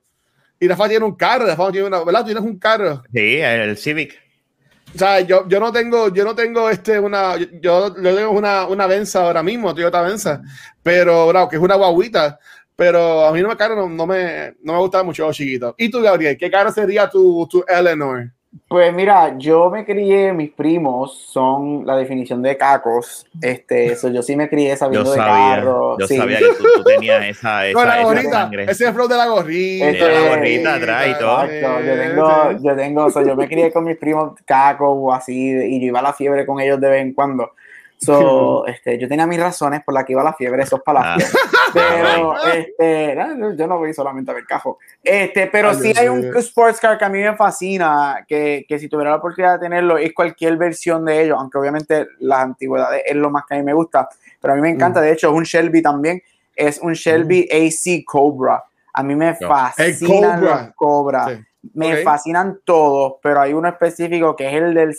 y 0.59 0.67
Rafa 0.67 0.87
tiene 0.87 1.05
un 1.05 1.15
carro, 1.15 1.47
Rafa 1.47 1.71
tiene 1.71 1.87
una, 1.87 2.03
¿verdad? 2.03 2.21
Tú 2.21 2.25
tienes 2.27 2.43
un 2.43 2.59
carro. 2.59 3.01
Sí, 3.11 3.37
el 3.37 3.77
Civic. 3.77 4.28
O 4.93 4.97
sea, 4.97 5.19
yo, 5.21 5.47
yo 5.47 5.59
no 5.59 5.71
tengo, 5.71 6.09
yo 6.09 6.23
no 6.25 6.35
tengo 6.35 6.69
este, 6.69 6.99
una, 6.99 7.37
yo, 7.37 7.95
yo 7.95 8.15
tengo 8.15 8.31
una, 8.31 8.65
una 8.65 8.87
Venza 8.87 9.23
ahora 9.23 9.43
mismo, 9.43 9.73
Toyota 9.73 10.01
Venza, 10.01 10.41
pero, 10.81 11.27
bravo, 11.27 11.47
que 11.47 11.57
es 11.57 11.61
una 11.61 11.75
guaguita, 11.75 12.39
pero 12.75 13.25
a 13.25 13.31
mí 13.31 13.41
no 13.41 13.49
me, 13.49 13.57
cara, 13.57 13.75
no, 13.75 13.87
no, 13.87 14.07
me, 14.07 14.55
no 14.63 14.73
me 14.73 14.79
gusta 14.79 15.03
mucho 15.03 15.27
los 15.27 15.35
chiquitos. 15.35 15.75
¿Y 15.77 15.89
tú, 15.89 16.01
Gabriel? 16.01 16.37
¿Qué 16.37 16.49
cara 16.49 16.71
sería 16.71 17.09
tu, 17.09 17.47
tu 17.49 17.63
Eleanor? 17.67 18.31
Pues 18.67 18.91
mira, 18.93 19.37
yo 19.37 19.69
me 19.69 19.85
crié, 19.85 20.33
mis 20.33 20.49
primos 20.51 21.15
son 21.31 21.85
la 21.85 21.95
definición 21.95 22.41
de 22.41 22.57
cacos. 22.57 23.27
Este, 23.39 23.93
eso, 23.93 24.09
yo 24.09 24.23
sí 24.23 24.35
me 24.35 24.49
crié 24.49 24.75
sabiendo 24.75 25.09
yo 25.09 25.11
de 25.11 25.17
carros. 25.17 25.97
Yo 25.99 26.07
sabía 26.07 26.39
que 26.39 26.45
tú, 26.57 26.63
tú, 26.77 26.83
tenías 26.83 27.25
esa, 27.25 27.67
esa, 27.67 27.73
Con 27.73 27.87
la 27.87 28.03
gorrita, 28.03 28.49
ese 28.51 28.71
es 28.71 28.81
el 28.81 28.93
flow 28.93 29.07
de 29.07 29.17
la 29.17 29.27
gorrita. 29.27 29.89
Este, 29.89 30.11
la 30.11 30.29
gorrita 30.29 30.75
atrás 30.75 31.07
y 31.07 31.19
todo. 31.19 31.43
Exacto, 31.43 31.85
yo 31.85 31.95
tengo, 31.95 32.51
yo 32.63 32.75
tengo, 32.75 33.05
o 33.05 33.09
sea, 33.11 33.23
yo 33.23 33.35
me 33.35 33.47
crié 33.47 33.71
con 33.71 33.83
mis 33.83 33.97
primos 33.97 34.33
cacos 34.45 34.89
o 34.91 35.13
así, 35.13 35.51
y 35.51 35.79
yo 35.79 35.87
iba 35.87 35.99
a 35.99 36.03
la 36.03 36.13
fiebre 36.13 36.47
con 36.47 36.59
ellos 36.59 36.81
de 36.81 36.89
vez 36.89 37.01
en 37.03 37.13
cuando. 37.13 37.51
So, 37.99 38.65
este, 38.65 38.97
yo 38.97 39.09
tenía 39.09 39.27
mis 39.27 39.41
razones 39.41 39.83
por 39.83 39.93
las 39.93 40.05
que 40.05 40.13
iba 40.13 40.23
la 40.23 40.33
fiebre, 40.33 40.63
eso 40.63 40.77
es 40.77 40.81
para 40.83 40.99
la 41.01 41.13
ah. 41.15 41.17
Pero 41.73 42.35
este, 42.45 43.17
yo 43.57 43.67
no 43.67 43.77
voy 43.77 43.93
solamente 43.93 44.31
a 44.31 44.33
ver 44.33 44.45
cajo. 44.45 44.79
Este, 45.03 45.47
pero 45.47 45.73
sí 45.73 45.93
hay 45.95 46.07
un 46.07 46.25
sports 46.37 46.79
car 46.79 46.97
que 46.97 47.05
a 47.05 47.09
mí 47.09 47.19
me 47.19 47.35
fascina, 47.35 48.25
que, 48.27 48.65
que, 48.67 48.79
si 48.79 48.87
tuviera 48.87 49.11
la 49.11 49.17
oportunidad 49.17 49.53
de 49.53 49.59
tenerlo, 49.59 49.97
es 49.97 50.13
cualquier 50.13 50.55
versión 50.55 51.03
de 51.03 51.23
ellos, 51.23 51.37
aunque 51.37 51.57
obviamente 51.57 52.07
las 52.19 52.39
antigüedades 52.39 53.03
es 53.05 53.15
lo 53.15 53.29
más 53.29 53.43
que 53.45 53.55
a 53.55 53.57
mí 53.57 53.63
me 53.63 53.73
gusta. 53.73 54.07
Pero 54.39 54.53
a 54.53 54.55
mí 54.55 54.61
me 54.61 54.69
encanta, 54.69 55.01
mm. 55.01 55.03
de 55.03 55.11
hecho, 55.11 55.27
es 55.27 55.33
un 55.33 55.43
Shelby 55.43 55.81
también, 55.81 56.23
es 56.55 56.79
un 56.79 56.93
Shelby 56.93 57.49
mm. 57.51 57.55
AC 57.55 58.05
Cobra. 58.05 58.63
A 58.93 59.03
mí 59.03 59.13
me 59.13 59.35
fascinan 59.35 60.41
los 60.41 60.73
Cobra. 60.75 61.45
Me 61.73 61.97
fascinan 61.97 62.61
todos, 62.63 63.15
pero 63.21 63.41
hay 63.41 63.51
uno 63.51 63.67
específico 63.67 64.35
que 64.35 64.47
es 64.47 64.53
el 64.53 64.73
del 64.73 64.95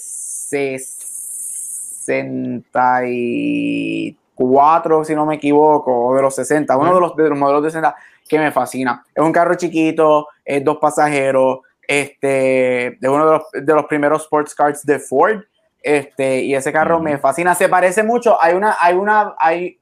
64, 2.11 5.05
si 5.05 5.15
no 5.15 5.27
me 5.27 5.37
equivoco, 5.37 6.07
o 6.07 6.17
de 6.17 6.23
los 6.23 6.35
60, 6.35 6.77
uno 6.77 6.95
de 6.95 7.01
los, 7.01 7.15
de 7.17 7.29
los 7.29 7.39
modelos 7.39 7.63
de 7.63 7.71
60 7.71 7.95
que 8.29 8.39
me 8.39 8.51
fascina. 8.53 9.05
Es 9.15 9.23
un 9.23 9.33
carro 9.33 9.55
chiquito, 9.55 10.29
es 10.45 10.65
dos 10.65 10.79
pasajeros, 10.79 11.61
este, 11.87 12.87
es 12.87 13.09
uno 13.09 13.27
de 13.27 13.33
los, 13.33 13.43
de 13.67 13.75
los 13.75 13.85
primeros 13.87 14.23
sports 14.23 14.55
cars 14.55 14.87
de 14.87 14.99
Ford, 14.99 15.43
este, 15.83 16.43
y 16.43 16.55
ese 16.55 16.73
carro 16.73 17.01
me 17.01 17.19
fascina. 17.19 17.55
Se 17.55 17.69
parece 17.69 18.03
mucho, 18.03 18.41
hay 18.41 18.55
una, 18.55 18.77
hay 18.81 18.95
una, 18.95 19.35
hay 19.39 19.81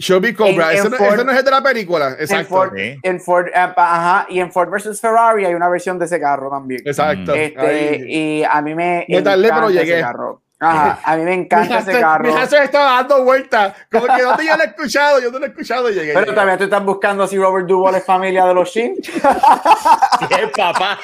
Shelby 0.00 0.32
Cobra, 0.32 0.72
ese, 0.72 0.88
no, 0.88 0.96
no, 0.96 1.32
es 1.32 1.38
el 1.38 1.44
de 1.44 1.50
la 1.50 1.62
película, 1.62 2.16
exacto. 2.18 2.72
En 2.74 3.20
Ford, 3.20 3.48
eh, 3.48 3.52
ajá, 3.54 4.26
y 4.30 4.40
en 4.40 4.50
Ford 4.50 4.70
versus 4.70 4.98
Ferrari 4.98 5.44
hay 5.44 5.52
una 5.52 5.68
versión 5.68 5.98
de 5.98 6.06
ese 6.06 6.18
carro 6.18 6.48
también. 6.48 6.80
Exacto. 6.86 7.34
Este, 7.34 8.06
y 8.08 8.42
a 8.42 8.62
mí 8.62 8.74
me, 8.74 9.04
me 9.06 9.18
encanta 9.18 9.68
ese 9.68 10.00
carro. 10.00 10.40
Ajá, 10.60 11.00
a 11.04 11.16
mí 11.16 11.24
me 11.24 11.34
encanta 11.34 11.78
ese 11.78 11.98
carro. 11.98 12.24
Mi 12.24 12.46
se 12.46 12.62
estaba 12.62 12.96
dando 12.96 13.24
vueltas. 13.24 13.74
Como 13.90 14.04
que 14.04 14.22
no 14.22 14.36
te 14.36 14.46
yo 14.46 14.56
lo 14.56 14.62
he 14.62 14.66
escuchado, 14.66 15.20
yo 15.20 15.30
no 15.30 15.38
lo 15.38 15.46
he 15.46 15.48
escuchado. 15.48 15.88
Llegué, 15.88 16.12
Pero 16.12 16.34
también 16.34 16.58
tú 16.58 16.64
estás 16.64 16.84
buscando 16.84 17.26
si 17.26 17.38
Robert 17.38 17.66
Duvall 17.66 17.94
es 17.94 18.04
familia 18.04 18.44
de 18.44 18.54
los 18.54 18.68
Shin. 18.68 18.96
¿Qué 20.28 20.48
papá? 20.54 20.98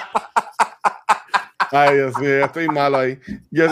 Ay, 1.72 1.96
Dios 1.96 2.18
mío, 2.18 2.44
estoy 2.44 2.68
malo 2.68 2.98
ahí. 2.98 3.18
Yo, 3.50 3.66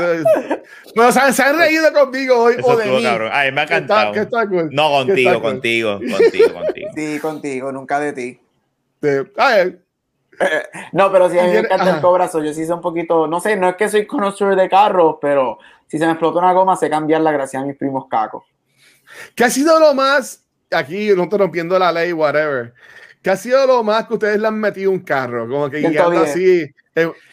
bueno, 0.96 1.12
se, 1.12 1.32
se 1.32 1.42
han 1.42 1.56
reído 1.56 1.92
conmigo 1.92 2.36
hoy 2.36 2.56
Eso 2.58 2.66
o 2.66 2.76
de 2.76 2.86
mí. 2.86 3.02
Cabrón. 3.02 3.30
Ay, 3.32 3.52
me 3.52 3.60
ha 3.60 3.64
encantado. 3.64 4.12
¿Qué 4.12 4.20
está, 4.20 4.48
qué 4.48 4.56
está 4.56 4.70
No, 4.72 4.90
contigo, 4.90 5.40
contigo, 5.40 6.00
contigo, 6.00 6.54
contigo. 6.54 6.90
Sí, 6.96 7.18
contigo, 7.20 7.72
nunca 7.72 8.00
de 8.00 8.12
ti. 8.12 8.40
De, 9.00 9.30
ay, 9.36 9.78
no, 10.92 11.12
pero 11.12 11.30
si 11.30 11.38
a 11.38 11.44
mí 11.44 11.50
me 11.50 11.58
encanta 11.58 11.96
el 11.96 12.00
cobrazo, 12.00 12.42
yo 12.42 12.52
sí 12.52 12.64
soy 12.64 12.76
un 12.76 12.80
poquito, 12.80 13.26
no 13.26 13.40
sé, 13.40 13.56
no 13.56 13.68
es 13.68 13.76
que 13.76 13.88
soy 13.88 14.06
conocedor 14.06 14.56
de 14.56 14.68
carros, 14.68 15.16
pero 15.20 15.58
si 15.94 15.98
se 16.00 16.06
me 16.06 16.10
explota 16.10 16.40
una 16.40 16.52
goma, 16.52 16.74
sé 16.74 16.90
cambiar 16.90 17.20
la 17.20 17.30
gracia 17.30 17.60
a 17.60 17.64
mis 17.64 17.76
primos 17.76 18.08
cacos. 18.10 18.42
¿Qué 19.36 19.44
ha 19.44 19.48
sido 19.48 19.78
lo 19.78 19.94
más, 19.94 20.44
aquí 20.72 21.10
no 21.14 21.22
estoy 21.22 21.38
rompiendo 21.38 21.78
la 21.78 21.92
ley, 21.92 22.12
whatever, 22.12 22.74
qué 23.22 23.30
ha 23.30 23.36
sido 23.36 23.64
lo 23.64 23.84
más 23.84 24.08
que 24.08 24.14
ustedes 24.14 24.40
le 24.40 24.48
han 24.48 24.58
metido 24.58 24.90
un 24.90 24.98
carro? 24.98 25.48
Como 25.48 25.70
que 25.70 25.78
guiando 25.78 26.18
así, 26.18 26.68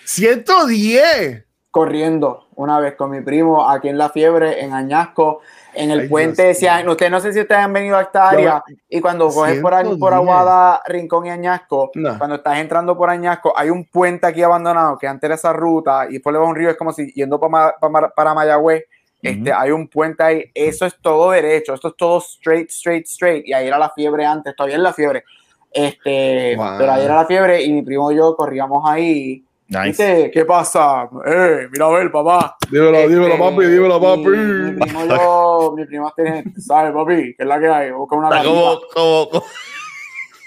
110. 0.05 1.43
Corriendo 1.71 2.47
una 2.55 2.79
vez 2.79 2.95
con 2.95 3.09
mi 3.11 3.21
primo 3.21 3.67
aquí 3.67 3.87
en 3.87 3.97
La 3.97 4.09
Fiebre, 4.09 4.61
en 4.61 4.73
Añasco 4.73 5.41
en 5.73 5.91
el 5.91 6.09
puente. 6.09 6.43
Decía, 6.43 6.83
usted 6.87 7.09
no 7.09 7.19
sé 7.19 7.33
si 7.33 7.39
ustedes 7.39 7.61
han 7.61 7.73
venido 7.73 7.97
a 7.97 8.01
esta 8.01 8.29
área 8.29 8.63
y 8.89 8.99
cuando 9.01 9.29
coges 9.29 9.61
por, 9.61 9.99
por 9.99 10.13
Aguada, 10.13 10.81
Rincón 10.85 11.25
y 11.25 11.29
Añasco, 11.29 11.91
cuando 12.17 12.35
estás 12.35 12.57
entrando 12.59 12.97
por 12.97 13.09
Añasco, 13.09 13.53
hay 13.55 13.69
un 13.69 13.85
puente 13.85 14.27
aquí 14.27 14.43
abandonado 14.43 14.97
que 14.97 15.07
antes 15.07 15.27
era 15.27 15.35
esa 15.35 15.53
ruta 15.53 16.07
y 16.09 16.13
después 16.13 16.33
le 16.33 16.39
va 16.39 16.45
un 16.45 16.55
río, 16.55 16.69
es 16.69 16.77
como 16.77 16.91
si 16.91 17.11
yendo 17.13 17.39
para, 17.39 17.75
para, 17.79 18.09
para 18.09 18.33
Mayagüez, 18.33 18.85
este, 19.21 19.53
hay 19.53 19.71
un 19.71 19.87
puente 19.87 20.23
ahí, 20.23 20.51
eso 20.53 20.85
es 20.85 20.95
todo 20.99 21.31
derecho, 21.31 21.73
esto 21.73 21.89
es 21.89 21.95
todo 21.95 22.17
straight, 22.19 22.69
straight, 22.69 23.05
straight, 23.05 23.47
y 23.47 23.53
ahí 23.53 23.67
era 23.67 23.77
la 23.77 23.91
fiebre 23.91 24.25
antes, 24.25 24.55
todavía 24.55 24.77
es 24.77 24.81
la 24.81 24.93
fiebre, 24.93 25.23
este, 25.71 26.57
pero 26.77 26.91
ahí 26.91 27.05
era 27.05 27.15
la 27.15 27.25
fiebre 27.25 27.61
y 27.61 27.71
mi 27.71 27.83
primo 27.83 28.11
y 28.11 28.15
yo 28.15 28.35
corríamos 28.35 28.83
ahí 28.89 29.45
Nice. 29.71 30.29
¿Qué 30.33 30.43
pasa? 30.43 31.09
Eh, 31.25 31.69
mira 31.71 31.85
a 31.85 31.89
ver, 31.91 32.11
papá. 32.11 32.57
Dímelo, 32.69 32.97
este, 32.97 33.15
dímelo, 33.15 33.39
papi, 33.39 33.65
dímelo, 33.67 34.01
papi. 34.01 34.27
Mi, 34.27 34.79
primo 34.81 35.05
yo, 35.05 35.73
mi 35.77 35.85
primo 35.85 36.13
tiene, 36.13 36.43
¿sabes, 36.59 36.93
papi? 36.93 37.35
¿Qué 37.37 37.43
es 37.43 37.47
la 37.47 37.57
que 37.57 37.69
hay? 37.69 37.91
Busca 37.91 38.17
una 38.17 38.29
gatita. 38.29 38.49
Como, 38.49 38.81
como, 38.93 39.43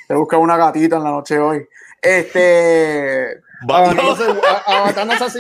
Te 0.07 0.15
busca 0.15 0.37
una 0.37 0.59
gatita 0.59 0.97
en 0.97 1.05
la 1.05 1.11
noche 1.11 1.39
hoy. 1.39 1.67
Este. 2.03 3.41
Abatándose 3.67 5.25
así, 5.25 5.39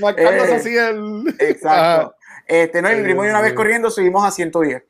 marcándose 0.00 0.52
eh, 0.52 0.56
así 0.56 0.76
el. 0.76 1.34
Exacto. 1.40 2.14
Este, 2.46 2.80
no, 2.80 2.92
y 2.92 2.96
mi 2.96 3.02
primo 3.02 3.24
y 3.24 3.30
una 3.30 3.40
vez 3.40 3.52
corriendo 3.52 3.90
subimos 3.90 4.24
a 4.24 4.30
110. 4.30 4.80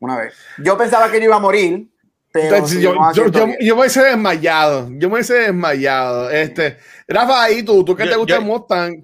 Una 0.00 0.18
vez. 0.18 0.34
Yo 0.58 0.76
pensaba 0.76 1.10
que 1.10 1.20
yo 1.20 1.24
iba 1.24 1.36
a 1.36 1.40
morir 1.40 1.88
yo, 2.34 2.66
yo, 2.66 3.30
yo, 3.30 3.46
yo, 3.58 3.76
me 3.76 3.86
hice 3.86 4.02
desmayado. 4.02 4.88
Yo 4.92 5.08
me 5.08 5.20
hice 5.20 5.34
desmayado. 5.34 6.30
Este, 6.30 6.76
Rafa, 7.10 7.44
ahí 7.44 7.62
tú, 7.62 7.82
¿tú 7.84 7.96
qué 7.96 8.04
te 8.04 8.16
gusta 8.16 8.36
el 8.36 8.44
Mustang? 8.44 9.02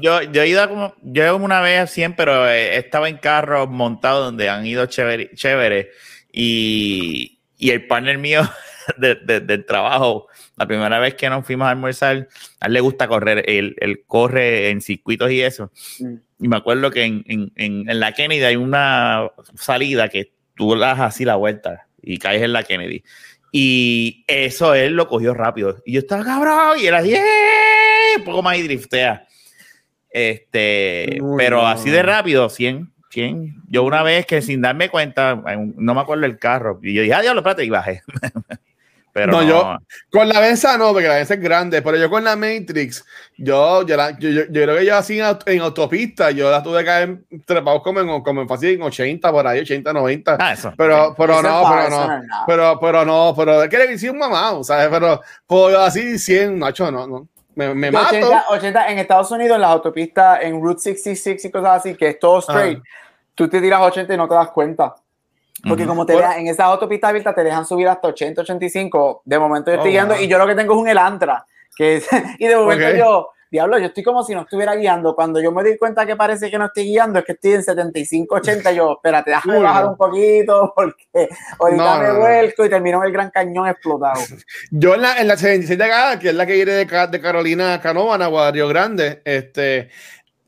yo, 0.00 0.22
yo, 0.22 0.42
he 0.42 0.48
ido 0.48 0.66
como, 0.66 0.94
yo 1.02 1.36
una 1.36 1.60
vez 1.60 1.80
a 1.80 1.86
100, 1.86 2.16
pero 2.16 2.48
estaba 2.48 3.10
en 3.10 3.18
carros 3.18 3.68
montados 3.68 4.24
donde 4.24 4.48
han 4.48 4.64
ido 4.64 4.86
chévere, 4.86 5.30
chévere 5.34 5.90
y, 6.32 7.40
y, 7.58 7.70
el 7.70 7.86
partner 7.86 8.16
mío 8.16 8.40
de, 8.96 9.16
del 9.40 9.66
trabajo, 9.66 10.28
la 10.56 10.66
primera 10.66 10.98
vez 10.98 11.14
que 11.14 11.28
nos 11.28 11.44
fuimos 11.44 11.66
a 11.66 11.70
almorzar, 11.70 12.26
a 12.58 12.66
él 12.66 12.72
le 12.72 12.80
gusta 12.80 13.06
correr, 13.06 13.44
él, 13.46 13.76
él 13.80 14.02
corre 14.06 14.70
en 14.70 14.80
circuitos 14.80 15.30
y 15.30 15.42
eso. 15.42 15.70
Mm. 16.00 16.14
Y 16.40 16.48
me 16.48 16.56
acuerdo 16.56 16.90
que 16.90 17.04
en, 17.04 17.22
en, 17.26 17.52
en, 17.56 18.00
la 18.00 18.12
Kennedy 18.12 18.44
hay 18.44 18.56
una 18.56 19.30
salida 19.54 20.08
que 20.08 20.32
tú 20.54 20.74
das 20.76 21.00
así 21.00 21.26
la 21.26 21.36
vuelta 21.36 21.86
y 22.02 22.18
caes 22.18 22.42
en 22.42 22.54
la 22.54 22.62
Kennedy. 22.62 23.04
Y 23.54 24.24
eso 24.26 24.74
él 24.74 24.94
lo 24.94 25.06
cogió 25.06 25.34
rápido. 25.34 25.76
Y 25.84 25.92
yo 25.92 26.00
estaba 26.00 26.24
cabrón 26.24 26.78
y 26.80 26.86
era 26.86 26.98
así, 26.98 27.14
un 28.16 28.24
poco 28.24 28.42
más 28.42 28.56
y 28.56 28.62
driftea. 28.62 29.28
Este, 30.08 31.20
pero 31.36 31.66
así 31.66 31.90
de 31.90 32.02
rápido, 32.02 32.48
100, 32.48 32.90
100. 33.10 33.62
Yo 33.68 33.84
una 33.84 34.02
vez 34.02 34.24
que 34.24 34.40
sin 34.40 34.62
darme 34.62 34.88
cuenta, 34.88 35.42
no 35.76 35.94
me 35.94 36.00
acuerdo 36.00 36.24
el 36.24 36.38
carro, 36.38 36.80
y 36.82 36.94
yo 36.94 37.02
dije, 37.02 37.14
ah, 37.14 37.20
diablo, 37.20 37.40
espérate, 37.40 37.64
y 37.64 37.70
bajé. 37.70 38.02
Pero 39.12 39.30
no, 39.30 39.42
yo 39.42 39.76
con 40.10 40.26
la 40.26 40.40
Venza 40.40 40.78
no, 40.78 40.92
porque 40.92 41.06
la 41.06 41.16
Venza 41.16 41.34
es 41.34 41.40
grande, 41.40 41.82
pero 41.82 41.98
yo 41.98 42.08
con 42.08 42.24
la 42.24 42.34
Matrix, 42.34 43.04
yo, 43.36 43.86
yo, 43.86 43.96
yo, 44.18 44.30
yo, 44.30 44.46
creo 44.46 44.78
que 44.78 44.86
yo 44.86 44.96
así 44.96 45.20
en, 45.20 45.60
autopista, 45.60 46.30
yo 46.30 46.50
la 46.50 46.62
tuve 46.62 46.78
que 46.78 46.84
caer 46.86 47.18
trepado 47.44 47.82
como 47.82 48.00
en, 48.00 48.22
como 48.22 48.40
en 48.40 48.48
fácil 48.48 48.70
en 48.70 48.82
80 48.82 49.30
por 49.30 49.46
ahí, 49.46 49.60
80, 49.60 49.92
90. 49.92 50.36
Ah, 50.40 50.52
eso. 50.54 50.72
Pero, 50.78 51.14
pero, 51.16 51.42
no, 51.42 51.62
pero, 51.68 51.90
no, 51.90 52.22
pero, 52.46 52.78
pero 52.80 53.04
no, 53.04 53.34
pero 53.36 53.62
es 53.62 53.68
que 53.68 53.78
le 53.78 53.92
hice 53.92 54.08
un 54.08 54.18
mamá, 54.18 54.64
¿sabes? 54.64 54.88
Pero, 54.88 55.20
pues 55.46 55.76
así 55.76 56.18
100, 56.18 56.58
macho, 56.58 56.90
no, 56.90 57.06
no. 57.06 57.28
me, 57.54 57.74
me 57.74 57.90
mato. 57.90 58.16
80, 58.16 58.44
80, 58.48 58.86
en 58.92 58.98
Estados 58.98 59.30
Unidos, 59.30 59.56
en 59.56 59.60
las 59.60 59.72
autopistas, 59.72 60.38
en 60.42 60.62
Route 60.62 60.80
66 60.80 61.44
y 61.44 61.50
cosas 61.50 61.80
así, 61.80 61.94
que 61.94 62.08
es 62.08 62.18
todo 62.18 62.38
straight, 62.38 62.82
tú 63.34 63.46
te 63.46 63.60
tiras 63.60 63.82
80 63.82 64.14
y 64.14 64.16
no 64.16 64.26
te 64.26 64.34
das 64.34 64.48
cuenta. 64.48 64.94
Porque 65.68 65.86
como 65.86 66.04
te 66.04 66.14
en 66.14 66.48
esas 66.48 66.66
autopistas 66.66 67.10
abiertas 67.10 67.34
te 67.34 67.44
dejan 67.44 67.64
subir 67.64 67.88
hasta 67.88 68.08
80, 68.08 68.42
85. 68.42 69.22
De 69.24 69.38
momento 69.38 69.70
yo 69.70 69.76
estoy 69.76 69.90
oh, 69.90 69.92
guiando 69.92 70.20
y 70.20 70.26
yo 70.26 70.38
lo 70.38 70.46
que 70.46 70.54
tengo 70.54 70.74
es 70.74 70.80
un 70.80 70.88
Elantra. 70.88 71.46
Que 71.76 72.02
y 72.38 72.46
de 72.46 72.56
momento 72.56 72.96
yo, 72.96 73.28
diablo, 73.50 73.78
yo 73.78 73.86
estoy 73.86 74.02
como 74.02 74.24
si 74.24 74.34
no 74.34 74.42
estuviera 74.42 74.74
guiando. 74.74 75.14
Cuando 75.14 75.40
yo 75.40 75.52
me 75.52 75.62
di 75.62 75.78
cuenta 75.78 76.04
que 76.04 76.16
parece 76.16 76.50
que 76.50 76.58
no 76.58 76.66
estoy 76.66 76.84
guiando, 76.84 77.20
es 77.20 77.24
que 77.24 77.32
estoy 77.32 77.52
en 77.52 77.62
75, 77.62 78.34
80. 78.34 78.72
Yo, 78.72 78.92
espérate, 78.94 79.30
déjame 79.30 79.60
bajar 79.60 79.86
un 79.86 79.96
poquito 79.96 80.72
porque 80.76 81.28
ahorita 81.58 81.98
me 81.98 82.18
vuelco 82.18 82.64
y 82.64 82.68
termino 82.68 82.98
en 82.98 83.04
el 83.04 83.12
Gran 83.12 83.30
Cañón 83.30 83.68
explotado. 83.68 84.20
Yo 84.70 84.94
en 84.94 85.02
la, 85.02 85.18
en 85.18 85.28
la 85.28 85.36
76 85.36 85.78
de 85.78 85.84
acá, 85.84 86.18
que 86.18 86.30
es 86.30 86.34
la 86.34 86.44
que 86.44 86.54
viene 86.54 86.72
de, 86.72 86.84
de 86.84 87.20
Carolina 87.20 87.80
Canóvana, 87.80 88.28
Río 88.50 88.68
Grande, 88.68 89.22
este, 89.24 89.90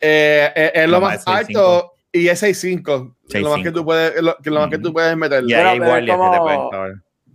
eh, 0.01 0.53
eh, 0.55 0.73
es 0.74 0.89
lo 0.89 1.01
más 1.01 1.27
alto 1.27 1.94
y 2.15 2.28
es 2.28 2.43
6'5. 2.43 3.15
Lo 3.35 3.51
más 3.51 3.62
que 3.62 3.73
tú 3.73 3.85
puedes, 3.85 4.23
lo, 4.23 4.36
lo 4.43 4.61
más 4.61 4.70
que 4.70 4.78
tú 4.78 4.93
puedes 4.93 5.16
meter. 5.16 5.45
Y 5.47 5.53
hay 5.53 5.77
igual 5.77 6.09
es 6.09 6.16
como, 6.16 6.70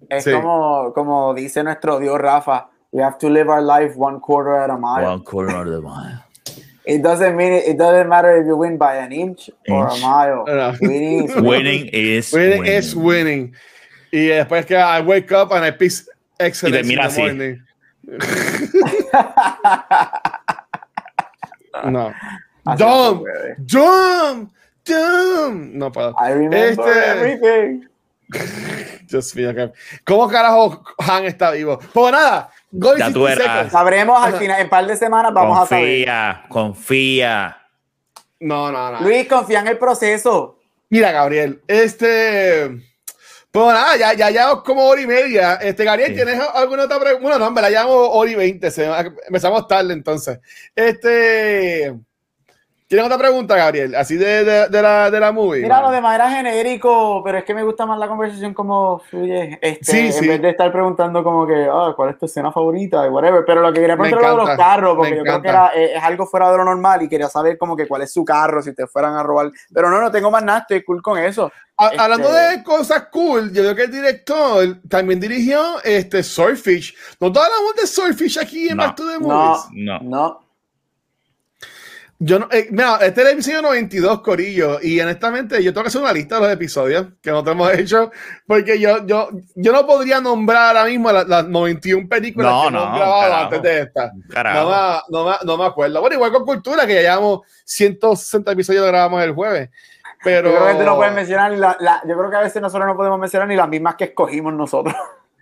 es 0.09 0.25
como, 0.25 0.93
como 0.93 1.33
dice 1.33 1.63
nuestro 1.63 1.99
Dios 1.99 2.17
Rafa, 2.17 2.69
we 2.91 3.03
have 3.03 3.17
to 3.19 3.29
live 3.29 3.49
our 3.49 3.61
life 3.61 3.93
one 3.97 4.19
quarter 4.19 4.55
at 4.55 4.69
a 4.69 4.77
mile. 4.77 5.05
One 5.05 5.23
quarter 5.23 5.55
at 5.55 5.67
a 5.67 5.81
mile. 5.81 6.25
It 6.85 7.03
doesn't 7.03 7.35
mean 7.35 7.53
it, 7.53 7.77
doesn't 7.77 8.09
matter 8.09 8.41
if 8.41 8.47
you 8.47 8.57
win 8.57 8.79
by 8.79 8.95
an 8.95 9.11
inch, 9.11 9.51
or 9.67 9.89
a 9.89 9.97
mile. 9.99 10.45
Winning 10.81 11.25
is 11.25 11.35
winning. 11.35 11.85
is 11.87 12.33
winning, 12.33 12.65
is 12.65 12.95
winning. 12.95 13.53
Y 14.11 14.29
después 14.29 14.65
que 14.65 14.75
I 14.75 14.99
wake 15.01 15.31
up 15.31 15.51
and 15.51 15.63
I 15.63 15.69
piece 15.69 16.09
excellent 16.39 16.77
in 16.77 16.87
the 16.87 17.13
morning. 17.15 17.61
no. 21.91 22.11
Dumb, 22.75 23.23
dumb, 23.67 24.49
no 24.87 25.91
puedo. 25.91 26.15
I 26.19 26.33
remember 26.33 26.87
este... 26.87 27.11
everything. 27.11 27.87
Dios 29.09 29.35
mío, 29.35 29.51
¿cómo 30.05 30.27
carajo 30.27 30.83
Han 30.99 31.25
está 31.25 31.51
vivo? 31.51 31.79
Pues 31.93 32.11
nada, 32.11 32.51
ya 32.71 33.11
tú 33.11 33.27
Sabremos 33.71 34.23
al 34.23 34.35
final, 34.35 34.59
en 34.59 34.65
un 34.65 34.69
par 34.69 34.85
de 34.85 34.95
semanas 34.95 35.33
vamos 35.33 35.59
a 35.59 35.65
saber. 35.65 36.05
Confía, 36.05 36.45
confía. 36.47 37.57
No, 38.39 38.71
no, 38.71 38.91
no. 38.91 39.01
Luis, 39.01 39.27
confía 39.27 39.61
en 39.61 39.67
el 39.67 39.77
proceso. 39.77 40.59
Mira, 40.89 41.11
Gabriel, 41.11 41.61
este. 41.67 42.69
Pues 43.51 43.73
nada, 43.73 43.97
ya, 43.97 44.13
ya 44.13 44.29
llevamos 44.29 44.63
como 44.63 44.85
hora 44.85 45.01
y 45.01 45.07
media. 45.07 45.55
Este, 45.55 45.83
Gabriel, 45.83 46.13
¿tienes 46.13 46.39
alguna 46.53 46.83
otra 46.83 46.99
pregunta? 46.99 47.21
Bueno, 47.21 47.39
no, 47.39 47.51
me 47.51 47.61
la 47.61 47.69
llamo 47.71 47.93
hora 47.93 48.29
y 48.29 48.35
veinte. 48.35 48.69
Empezamos 49.27 49.67
tarde 49.67 49.93
entonces. 49.93 50.39
Este. 50.75 51.95
¿Tienes 52.89 53.05
otra 53.05 53.19
pregunta, 53.19 53.55
Gabriel? 53.55 53.93
Así 53.93 54.17
de, 54.17 54.43
de, 54.43 54.67
de, 54.67 54.81
la, 54.81 55.11
de 55.11 55.19
la 55.19 55.31
movie. 55.31 55.61
Mira, 55.61 55.79
lo 55.79 55.91
de 55.91 56.01
manera 56.01 56.27
genérico, 56.27 57.21
pero 57.23 57.37
es 57.37 57.43
que 57.43 57.53
me 57.53 57.61
gusta 57.61 57.85
más 57.85 57.99
la 57.99 58.07
conversación 58.07 58.55
como 58.55 58.97
fluye. 58.97 59.59
Este, 59.61 60.07
en 60.07 60.27
vez 60.27 60.41
de 60.41 60.49
estar 60.49 60.71
preguntando 60.71 61.23
como 61.23 61.45
que, 61.45 61.69
ah, 61.71 61.93
¿cuál 61.95 62.09
es 62.09 62.17
tu 62.17 62.25
escena 62.25 62.51
favorita? 62.51 63.05
Y 63.05 63.09
whatever. 63.09 63.43
Pero 63.45 63.61
lo 63.61 63.71
que 63.71 63.81
quería 63.81 63.95
preguntar 63.95 64.31
de 64.31 64.37
los 64.37 64.49
carros, 64.57 64.95
porque 64.95 65.17
yo 65.17 65.21
creo 65.21 65.39
que 65.39 65.49
era, 65.49 65.71
eh, 65.75 65.97
es, 65.97 66.03
algo 66.03 66.25
fuera 66.25 66.51
de 66.51 66.57
lo 66.57 66.65
normal 66.65 67.03
y 67.03 67.07
quería 67.07 67.29
saber 67.29 67.59
como 67.59 67.75
que 67.75 67.87
cuál 67.87 68.01
es 68.01 68.11
su 68.11 68.25
carro, 68.25 68.59
si 68.63 68.73
te 68.73 68.87
fueran 68.87 69.13
a 69.15 69.21
robar. 69.21 69.51
Pero 69.71 69.91
no, 69.91 70.01
no 70.01 70.09
tengo 70.09 70.31
más 70.31 70.43
nada, 70.43 70.61
estoy 70.61 70.83
cool 70.83 71.03
con 71.03 71.19
eso. 71.19 71.51
Hablando 71.77 72.35
este 72.35 72.57
de 72.57 72.63
cosas 72.63 73.03
cool, 73.11 73.53
yo 73.53 73.61
creo 73.61 73.75
que 73.75 73.83
el 73.83 73.91
director 73.91 74.79
también 74.89 75.19
dirigió 75.19 75.79
este 75.83 76.23
Swordfish. 76.23 76.95
¿No 77.19 77.31
toda 77.31 77.45
hablamos 77.45 77.75
de 77.75 77.85
Swordfish 77.85 78.39
aquí 78.39 78.67
en 78.67 78.77
no, 78.77 78.95
de 78.97 79.19
Movies? 79.19 79.65
No, 79.73 79.99
no. 79.99 80.09
no. 80.09 80.48
Yo 82.21 82.37
no, 82.37 82.49
eh, 82.51 82.67
mira, 82.69 82.97
este 82.97 83.21
es 83.21 83.27
el 83.27 83.33
episodio 83.33 83.61
92, 83.61 84.21
Corillo, 84.21 84.79
y 84.81 84.99
honestamente 84.99 85.63
yo 85.63 85.71
tengo 85.71 85.83
que 85.83 85.87
hacer 85.87 86.01
una 86.01 86.11
lista 86.11 86.35
de 86.35 86.41
los 86.41 86.51
episodios 86.51 87.07
que 87.21 87.31
nosotros 87.31 87.55
hemos 87.55 87.73
hecho, 87.73 88.11
porque 88.45 88.77
yo, 88.77 89.05
yo, 89.05 89.29
yo 89.55 89.71
no 89.71 89.87
podría 89.87 90.19
nombrar 90.19 90.75
ahora 90.75 90.89
mismo 90.89 91.09
las, 91.13 91.47
91 91.47 92.09
películas 92.09 92.51
que 92.51 92.67
hemos 92.67 92.97
grabado 92.97 93.35
antes 93.35 93.61
de 93.61 93.79
esta. 93.83 94.11
No, 94.53 95.01
no, 95.07 95.37
no, 95.45 95.57
me 95.57 95.65
acuerdo. 95.65 96.01
Bueno, 96.01 96.17
igual 96.17 96.33
con 96.33 96.45
Cultura, 96.45 96.85
que 96.85 96.95
ya 96.95 97.01
llevamos 97.01 97.39
160 97.63 98.51
episodios 98.51 98.85
grabamos 98.85 99.23
el 99.23 99.31
jueves. 99.31 99.69
Pero... 100.21 100.51
Yo 100.51 100.59
creo 100.59 100.77
que 100.77 100.83
no 100.83 100.97
pueden 100.97 101.15
mencionar, 101.15 101.51
la, 101.53 102.01
yo 102.05 102.17
creo 102.17 102.29
que 102.29 102.35
a 102.35 102.41
veces 102.41 102.61
nosotros 102.61 102.85
no 102.85 102.97
podemos 102.97 103.17
mencionar 103.17 103.47
ni 103.47 103.55
las 103.55 103.69
mismas 103.69 103.95
que 103.95 104.03
escogimos 104.03 104.53
nosotros. 104.53 104.93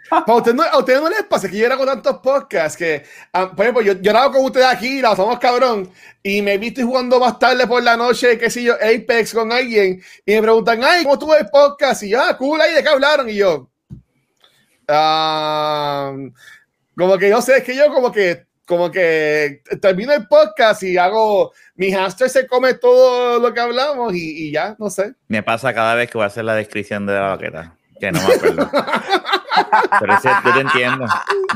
A 0.09 0.33
ustedes 0.33 0.55
no, 0.55 0.63
a 0.63 0.77
usted 0.77 0.99
no 0.99 1.09
les 1.09 1.23
pasa 1.23 1.49
que 1.49 1.57
yo 1.57 1.65
era 1.65 1.77
con 1.77 1.85
tantos 1.85 2.17
podcasts 2.19 2.77
que, 2.77 3.03
ah, 3.33 3.51
por 3.55 3.65
ejemplo, 3.65 3.83
yo, 3.83 3.93
yo 3.93 4.11
grabo 4.11 4.33
con 4.33 4.45
ustedes 4.45 4.67
aquí, 4.67 5.01
la 5.01 5.15
somos 5.15 5.39
cabrón, 5.39 5.91
y 6.23 6.41
me 6.41 6.57
viste 6.57 6.83
jugando 6.83 7.19
más 7.19 7.37
tarde 7.39 7.67
por 7.67 7.83
la 7.83 7.97
noche, 7.97 8.37
qué 8.37 8.49
sé 8.49 8.63
yo, 8.63 8.75
Apex 8.75 9.33
con 9.33 9.51
alguien, 9.51 10.01
y 10.25 10.33
me 10.33 10.41
preguntan, 10.41 10.83
ay, 10.83 11.03
¿cómo 11.03 11.15
estuvo 11.15 11.35
el 11.35 11.47
podcast? 11.47 12.03
Y 12.03 12.09
yo, 12.09 12.21
ah, 12.21 12.37
cool, 12.37 12.61
ahí 12.61 12.73
de 12.73 12.83
qué 12.83 12.89
hablaron, 12.89 13.29
y 13.29 13.35
yo, 13.35 13.69
ah, 14.87 16.13
como 16.95 17.17
que 17.17 17.29
yo 17.29 17.41
sé, 17.41 17.57
es 17.57 17.63
que 17.63 17.75
yo 17.75 17.93
como 17.93 18.11
que, 18.11 18.45
como 18.65 18.91
que 18.91 19.61
termino 19.81 20.13
el 20.13 20.27
podcast 20.27 20.83
y 20.83 20.97
hago, 20.97 21.53
mi 21.75 21.91
hamster 21.91 22.29
se 22.29 22.47
come 22.47 22.73
todo 22.73 23.39
lo 23.39 23.53
que 23.53 23.59
hablamos 23.61 24.13
y, 24.13 24.47
y 24.47 24.51
ya, 24.51 24.75
no 24.77 24.89
sé. 24.89 25.13
Me 25.29 25.41
pasa 25.41 25.73
cada 25.73 25.95
vez 25.95 26.09
que 26.09 26.17
voy 26.17 26.25
a 26.25 26.27
hacer 26.27 26.43
la 26.43 26.55
descripción 26.55 27.05
de 27.05 27.13
la 27.13 27.21
vaqueta, 27.29 27.75
que 27.99 28.11
no 28.11 28.19
me 28.27 28.33
acuerdo. 28.33 28.69
Pero 29.99 30.13
ese, 30.13 30.29
yo 30.45 30.53
te 30.53 30.59
entiendo. 30.59 31.05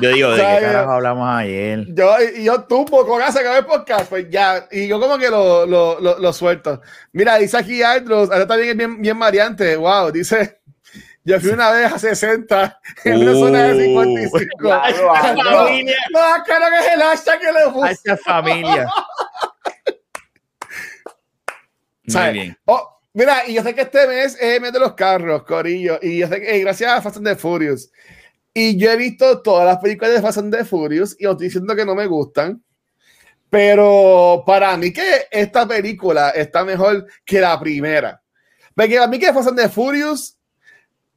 Yo 0.01 0.09
digo, 0.09 0.31
¿de 0.31 0.37
qué 0.37 0.59
carajo 0.61 0.91
hablamos 0.91 1.29
ayer? 1.29 1.85
Yo, 1.89 2.15
y 2.35 2.43
yo 2.43 2.63
tumbo 2.63 3.05
con 3.05 3.21
hace 3.21 3.41
que 3.41 3.63
podcast, 3.63 4.09
pues 4.09 4.29
ya. 4.29 4.67
Y 4.71 4.87
yo 4.87 4.99
como 4.99 5.17
que 5.17 5.29
lo, 5.29 5.65
lo, 5.65 5.99
lo, 5.99 6.33
suelto. 6.33 6.81
Mira, 7.11 7.37
dice 7.37 7.57
aquí 7.57 7.83
Andros, 7.83 8.31
ahora 8.31 8.47
también 8.47 8.71
es 8.71 8.77
bien, 8.77 9.01
bien 9.01 9.19
variante. 9.19 9.75
Wow, 9.75 10.11
dice. 10.11 10.61
Yo 11.23 11.39
fui 11.39 11.51
una 11.51 11.69
vez 11.71 11.93
a 11.93 11.99
60 11.99 12.79
en 13.05 13.21
una 13.21 13.33
zona 13.33 13.63
de 13.65 13.85
55. 13.85 14.47
Uh, 14.57 14.63
no, 14.63 15.69
no, 15.69 16.43
cara 16.45 16.69
que 16.69 16.79
es 16.79 16.93
el 16.93 17.01
hashtag 17.01 17.39
que 17.39 17.51
le 17.51 17.71
puse. 17.71 17.91
Esa 17.91 18.17
familia. 18.17 18.87
Muy 22.05 22.31
bien. 22.33 22.57
Oh, 22.65 23.00
Mira, 23.13 23.47
y 23.47 23.55
yo 23.55 23.63
sé 23.63 23.75
que 23.75 23.81
este 23.81 24.07
mes 24.07 24.35
es 24.35 24.41
el 24.41 24.61
mes 24.61 24.71
de 24.71 24.79
los 24.79 24.93
carros, 24.93 25.43
Corillo. 25.43 25.99
Y 26.01 26.19
yo 26.19 26.27
sé 26.27 26.41
que 26.41 26.59
gracias 26.59 26.91
a 26.91 27.01
Fast 27.01 27.17
and 27.17 27.27
the 27.27 27.35
Furious. 27.35 27.91
Y 28.53 28.77
yo 28.77 28.91
he 28.91 28.95
visto 28.95 29.41
todas 29.41 29.65
las 29.65 29.77
películas 29.79 30.13
de 30.13 30.21
Fast 30.21 30.37
and 30.37 30.55
the 30.55 30.63
Furious 30.65 31.15
y 31.19 31.25
os 31.25 31.33
estoy 31.33 31.47
diciendo 31.47 31.75
que 31.75 31.85
no 31.85 31.95
me 31.95 32.05
gustan. 32.07 32.63
Pero 33.49 34.43
para 34.45 34.77
mí 34.77 34.93
que 34.93 35.27
esta 35.29 35.67
película 35.67 36.29
está 36.29 36.63
mejor 36.63 37.05
que 37.25 37.41
la 37.41 37.59
primera. 37.59 38.21
Porque 38.73 38.97
a 38.97 39.07
mí 39.07 39.19
que 39.19 39.33
Fast 39.33 39.49
and 39.49 39.59
the 39.59 39.69
Furious 39.69 40.37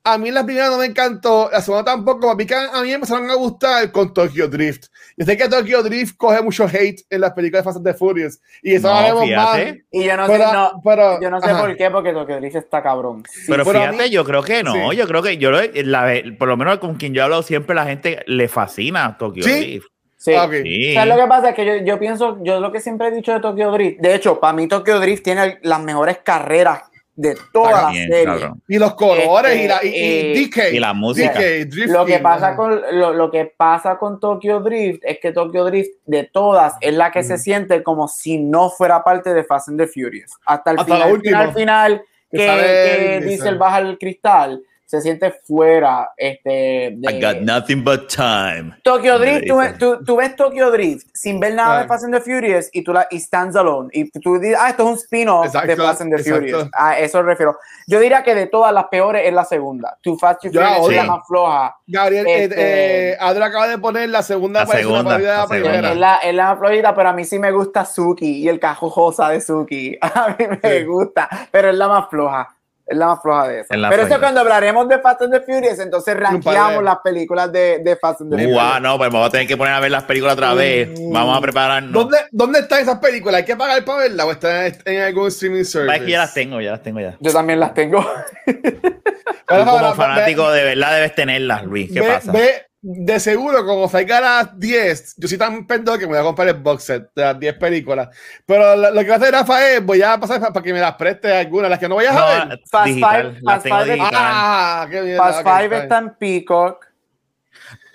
a 0.04 0.18
mí 0.18 0.30
la 0.30 0.44
primera 0.44 0.68
no 0.68 0.78
me 0.78 0.84
encantó, 0.84 1.48
la 1.50 1.62
segunda 1.62 1.84
tampoco, 1.84 2.30
a 2.30 2.34
mí, 2.34 2.46
a 2.52 2.82
mí 2.82 2.88
me 2.88 2.94
empezaron 2.94 3.30
a 3.30 3.34
gustar 3.34 3.90
con 3.90 4.12
Tokyo 4.12 4.48
Drift. 4.48 4.88
Yo 5.16 5.26
sé 5.26 5.36
que 5.36 5.48
Tokyo 5.48 5.82
Drift 5.82 6.16
coge 6.16 6.42
mucho 6.42 6.66
hate 6.66 7.02
en 7.08 7.20
las 7.20 7.32
películas 7.32 7.62
de 7.62 7.64
Fast 7.64 7.76
and 7.76 7.86
the 7.86 7.94
Furious, 7.94 8.40
y 8.62 8.74
eso 8.74 8.92
no, 8.92 9.20
lo 9.20 9.26
más. 9.26 9.60
Y 9.90 10.04
yo 10.04 10.16
no 10.16 10.26
sé, 10.26 10.38
no, 10.38 10.80
pero, 10.84 11.20
yo 11.20 11.30
no 11.30 11.40
sé 11.40 11.54
por 11.54 11.76
qué, 11.76 11.90
porque 11.90 12.12
Tokyo 12.12 12.36
Drift 12.36 12.56
está 12.56 12.82
cabrón. 12.82 13.22
pero 13.46 13.64
fíjate, 13.64 14.10
yo 14.10 14.24
creo 14.24 14.42
que 14.42 14.62
no, 14.62 14.92
yo 14.92 15.06
creo 15.06 15.22
que 15.22 15.36
yo 15.38 15.50
la, 15.50 16.22
por 16.38 16.48
lo 16.48 16.56
menos 16.56 16.78
con 16.78 16.96
quien 16.96 17.14
yo 17.14 17.24
hablo 17.24 17.42
siempre 17.42 17.74
la 17.74 17.84
gente 17.84 18.22
le 18.26 18.48
fascina 18.48 19.16
Tokyo 19.16 19.44
Drift. 19.44 19.86
Sí. 20.16 20.32
sí. 20.32 20.94
lo 20.94 21.16
que 21.16 21.26
pasa? 21.28 21.50
Es 21.50 21.54
que 21.54 21.66
yo, 21.66 21.76
yo, 21.84 21.98
pienso, 21.98 22.38
yo 22.42 22.58
lo 22.58 22.72
que 22.72 22.80
siempre 22.80 23.08
he 23.08 23.10
dicho 23.10 23.32
de 23.32 23.40
Tokyo 23.40 23.70
Drift, 23.72 24.00
de 24.00 24.14
hecho, 24.14 24.40
para 24.40 24.54
mí 24.54 24.66
Tokyo 24.66 24.98
Drift 24.98 25.22
tiene 25.22 25.58
las 25.62 25.82
mejores 25.82 26.18
carreras 26.24 26.84
de 27.16 27.36
toda 27.52 27.82
la 27.82 27.92
serie. 27.92 28.50
Y 28.68 28.78
los 28.78 28.94
colores 28.94 29.56
y, 29.56 29.68
la, 29.68 29.84
y, 29.84 30.50
y, 30.72 30.80
la 30.80 30.92
música. 30.92 31.40
lo, 31.86 32.04
que 32.04 32.18
pasa 32.18 32.56
con, 32.56 32.80
lo, 32.92 33.30
que 33.30 33.52
pasa 33.56 33.98
con 33.98 34.18
Tokyo 34.18 34.60
Drift 34.60 35.00
es 35.04 35.18
que 35.20 35.32
Tokyo 35.32 35.64
Drift 35.64 35.90
de 36.06 36.24
todas 36.24 36.74
es 36.80 36.94
la 36.94 37.10
que 37.12 37.22
se 37.22 37.38
siente 37.38 37.82
como 37.82 38.08
si 38.08 38.38
no 38.38 38.70
fuera 38.70 39.04
parte 39.04 39.32
de 39.32 39.44
Fast 39.44 39.68
and 39.68 39.78
the 39.78 39.86
Furious. 39.86 40.32
Hasta 40.44 40.72
el 40.72 40.80
final, 40.80 41.20
final, 41.20 41.54
final, 41.54 42.02
que, 42.30 42.38
que 42.38 43.20
Diesel 43.24 43.58
baja 43.58 43.78
el 43.78 43.98
cristal 43.98 44.62
se 44.86 45.00
siente 45.00 45.32
fuera 45.44 46.12
este, 46.16 46.94
de... 46.96 47.12
I 47.12 47.20
got 47.20 47.40
nothing 47.40 47.82
but 47.82 48.08
time. 48.08 48.76
Tokyo 48.82 49.18
Drift, 49.18 49.46
tú, 49.78 50.04
tú, 50.04 50.16
ves 50.16 50.36
Tokyo 50.36 50.70
Drift 50.70 51.06
sin 51.14 51.40
ver 51.40 51.54
nada 51.54 51.82
de 51.82 51.88
Fast 51.88 52.04
and 52.04 52.14
the 52.14 52.20
Furious 52.20 52.68
y 52.72 52.84
tú 52.84 52.92
la 52.92 53.06
y 53.10 53.18
stands 53.18 53.56
alone. 53.56 53.88
Y 53.92 54.10
tú 54.10 54.38
dices, 54.38 54.58
ah, 54.60 54.70
esto 54.70 54.84
es 54.84 54.88
un 54.90 54.94
spin-off 54.96 55.52
de 55.52 55.76
Fast 55.76 56.02
and 56.02 56.14
the 56.14 56.22
Furious. 56.22 56.68
A 56.74 56.98
eso 56.98 57.22
refiero. 57.22 57.58
Yo 57.86 57.98
diría 58.00 58.22
que 58.22 58.34
de 58.34 58.46
todas 58.46 58.72
las 58.72 58.86
peores 58.86 59.22
es 59.26 59.32
la 59.32 59.44
segunda. 59.44 59.96
Too 60.02 60.18
Fast, 60.18 60.42
Too 60.42 60.52
Furious 60.52 60.90
es 60.90 60.96
la 60.96 61.04
más 61.04 61.26
floja. 61.26 61.76
Gabriel, 61.86 62.26
eh, 62.26 62.44
este, 62.44 63.10
eh, 63.10 63.16
Adra 63.20 63.46
acaba 63.46 63.68
de 63.68 63.78
poner 63.78 64.08
la 64.08 64.22
segunda 64.22 64.60
la 64.60 64.66
segunda, 64.66 65.18
la, 65.18 65.46
primera. 65.46 65.92
Es 65.92 65.96
la, 65.96 66.16
es 66.16 66.34
la 66.34 66.50
más 66.50 66.58
flojita, 66.58 66.94
pero 66.94 67.08
a 67.08 67.12
mí 67.12 67.24
sí 67.24 67.38
me 67.38 67.50
gusta 67.52 67.84
Suki 67.84 68.42
y 68.42 68.48
el 68.48 68.60
cajojosa 68.60 69.30
de 69.30 69.40
Suki. 69.40 69.96
A 70.00 70.36
mí 70.38 70.46
me 70.62 70.84
gusta, 70.84 71.28
pero 71.50 71.70
es 71.70 71.74
la 71.74 71.88
más 71.88 72.08
floja. 72.08 72.53
Es 72.86 72.98
la 72.98 73.06
más 73.06 73.22
floja 73.22 73.48
de 73.48 73.60
eso. 73.60 73.68
Pero 73.70 74.02
eso 74.02 74.20
cuando 74.20 74.40
hablaremos 74.40 74.86
de 74.88 74.98
Fast 74.98 75.22
and 75.22 75.32
the 75.32 75.40
Furious, 75.40 75.78
entonces 75.78 76.14
rankeamos 76.16 76.82
las 76.82 76.98
películas 76.98 77.50
de, 77.50 77.78
de 77.78 77.96
Fast 77.96 78.20
and 78.20 78.30
the 78.30 78.36
Furious. 78.36 78.62
Wow, 78.62 78.80
no, 78.80 78.98
pues 78.98 79.10
vamos 79.10 79.28
a 79.28 79.30
tener 79.30 79.46
que 79.46 79.56
poner 79.56 79.72
a 79.72 79.80
ver 79.80 79.90
las 79.90 80.04
películas 80.04 80.34
otra 80.34 80.52
vez. 80.52 80.90
Vamos 81.10 81.36
a 81.36 81.40
prepararnos. 81.40 81.92
¿Dónde, 81.92 82.18
¿Dónde 82.30 82.58
están 82.58 82.82
esas 82.82 82.98
películas? 82.98 83.36
¿Hay 83.36 83.44
que 83.44 83.56
pagar 83.56 83.82
para 83.84 84.00
verlas 84.00 84.26
o 84.26 84.32
están 84.32 84.72
en 84.84 85.00
algún 85.00 85.28
streaming 85.28 85.64
service? 85.64 85.96
Es 85.96 86.02
que 86.02 86.10
ya 86.10 86.18
las 86.18 86.34
tengo, 86.34 86.60
ya 86.60 86.72
las 86.72 86.82
tengo 86.82 87.00
ya. 87.00 87.16
Yo 87.20 87.32
también 87.32 87.58
las 87.58 87.72
tengo. 87.72 88.04
Pero, 88.44 89.64
como 89.64 89.94
fanático 89.94 90.50
de 90.50 90.64
verdad 90.64 90.94
debes 90.94 91.14
tenerlas, 91.14 91.64
Luis. 91.64 91.90
¿Qué 91.92 92.02
pasa? 92.02 92.32
Ve, 92.32 92.66
de 92.86 93.18
seguro, 93.18 93.64
como 93.64 93.88
salga 93.88 94.18
a 94.18 94.20
las 94.20 94.60
10, 94.60 95.14
yo 95.16 95.26
soy 95.26 95.38
tan 95.38 95.66
pendejo 95.66 95.96
que 95.96 96.04
me 96.04 96.12
voy 96.12 96.20
a 96.20 96.22
comprar 96.22 96.48
el 96.48 96.56
box 96.56 96.84
set 96.84 97.10
de 97.16 97.22
las 97.22 97.40
10 97.40 97.54
películas. 97.54 98.14
Pero 98.44 98.76
lo, 98.76 99.00
que 99.00 99.08
va 99.08 99.14
a 99.14 99.16
hacer 99.16 99.32
Rafa 99.32 99.70
es, 99.70 99.82
voy 99.82 100.02
a 100.02 100.20
pasar 100.20 100.38
para, 100.38 100.62
que 100.62 100.70
me 100.70 100.80
las 100.80 100.94
preste 100.96 101.32
algunas, 101.32 101.70
las 101.70 101.78
que 101.78 101.88
no 101.88 101.96
vayas 101.96 102.14
a 102.14 102.26
ver. 102.26 102.60
Fast 102.70 102.92
Five, 102.92 103.40
Fast 103.42 103.66
Five, 103.66 103.98
ah, 104.02 104.86
qué 104.90 105.00
bien, 105.00 105.16
Fast 105.16 105.42
Five 105.42 105.78
está 105.78 105.96
en 105.96 106.14
Peacock. 106.16 106.86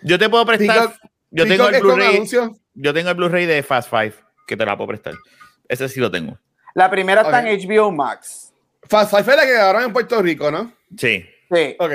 Yo 0.02 0.18
te 0.18 0.28
puedo 0.28 0.44
prestar. 0.44 0.96
yo, 1.30 1.46
tengo 1.46 1.70
el 1.70 1.82
Blu-ray, 1.82 2.28
yo 2.74 2.94
tengo 2.94 3.10
el 3.12 3.16
Blu-ray 3.16 3.46
de 3.46 3.62
Fast 3.62 3.92
Five, 3.92 4.16
que 4.48 4.58
te 4.58 4.66
la 4.66 4.76
puedo 4.76 4.88
prestar. 4.88 5.14
Ese 5.68 5.88
sí 5.88 6.00
lo 6.00 6.10
tengo. 6.10 6.36
La 6.74 6.90
primera 6.90 7.22
está 7.22 7.48
en 7.48 7.60
HBO 7.60 7.92
Max. 7.92 8.52
Fast 8.82 9.12
Five 9.12 9.22
es 9.22 9.38
la 9.38 9.46
que 9.46 9.56
agarraron 9.56 9.90
en 9.90 9.94
Puerto 9.94 10.20
Rico, 10.20 10.50
¿no? 10.50 10.74
Sí. 10.98 11.24
Sí. 11.52 11.76
Ok. 11.78 11.92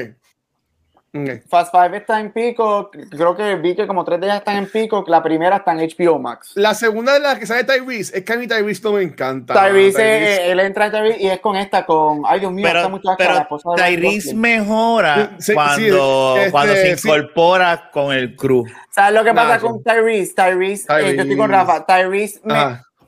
Fast 1.48 1.70
Five 1.70 1.96
está 1.98 2.18
en 2.18 2.32
pico, 2.32 2.90
creo 2.90 3.36
que 3.36 3.54
vi 3.54 3.76
que 3.76 3.86
como 3.86 4.04
tres 4.04 4.20
de 4.20 4.26
ellas 4.26 4.38
están 4.38 4.56
en 4.56 4.68
pico, 4.68 5.04
la 5.06 5.22
primera 5.22 5.58
está 5.58 5.70
en 5.70 5.78
HBO 5.78 6.18
Max. 6.18 6.52
La 6.56 6.74
segunda 6.74 7.12
de 7.12 7.20
las 7.20 7.38
que 7.38 7.46
sale 7.46 7.62
Tyrese, 7.62 8.18
es 8.18 8.24
que 8.24 8.32
a 8.32 8.36
mí 8.36 8.48
Tyrese 8.48 8.82
no 8.82 8.92
me 8.92 9.02
encanta. 9.02 9.54
Tyrese, 9.54 10.02
eh, 10.02 10.50
él 10.50 10.58
entra 10.58 10.86
en 10.86 10.92
Tyrese 10.92 11.22
y 11.22 11.28
es 11.28 11.38
con 11.38 11.54
esta, 11.54 11.86
con, 11.86 12.22
ay 12.26 12.40
Dios 12.40 12.52
mío, 12.52 12.66
pero, 12.66 12.90
mucho 12.90 13.10
pero 13.16 13.34
la 13.34 13.48
Tyrese 13.76 14.34
mejora 14.34 15.36
cuando, 15.54 16.36
este, 16.36 16.50
cuando 16.50 16.74
se 16.74 16.90
incorpora 16.90 17.90
con 17.92 18.12
el 18.12 18.34
crew. 18.34 18.64
¿Sabes 18.90 19.14
lo 19.14 19.22
que 19.22 19.32
pasa 19.32 19.60
con 19.60 19.84
Tyrese? 19.84 20.34
Tyrese, 20.34 20.86
eh, 20.98 21.14
yo 21.14 21.22
estoy 21.22 21.36
con 21.36 21.48
Rafa, 21.48 21.86
Tyrese 21.86 22.40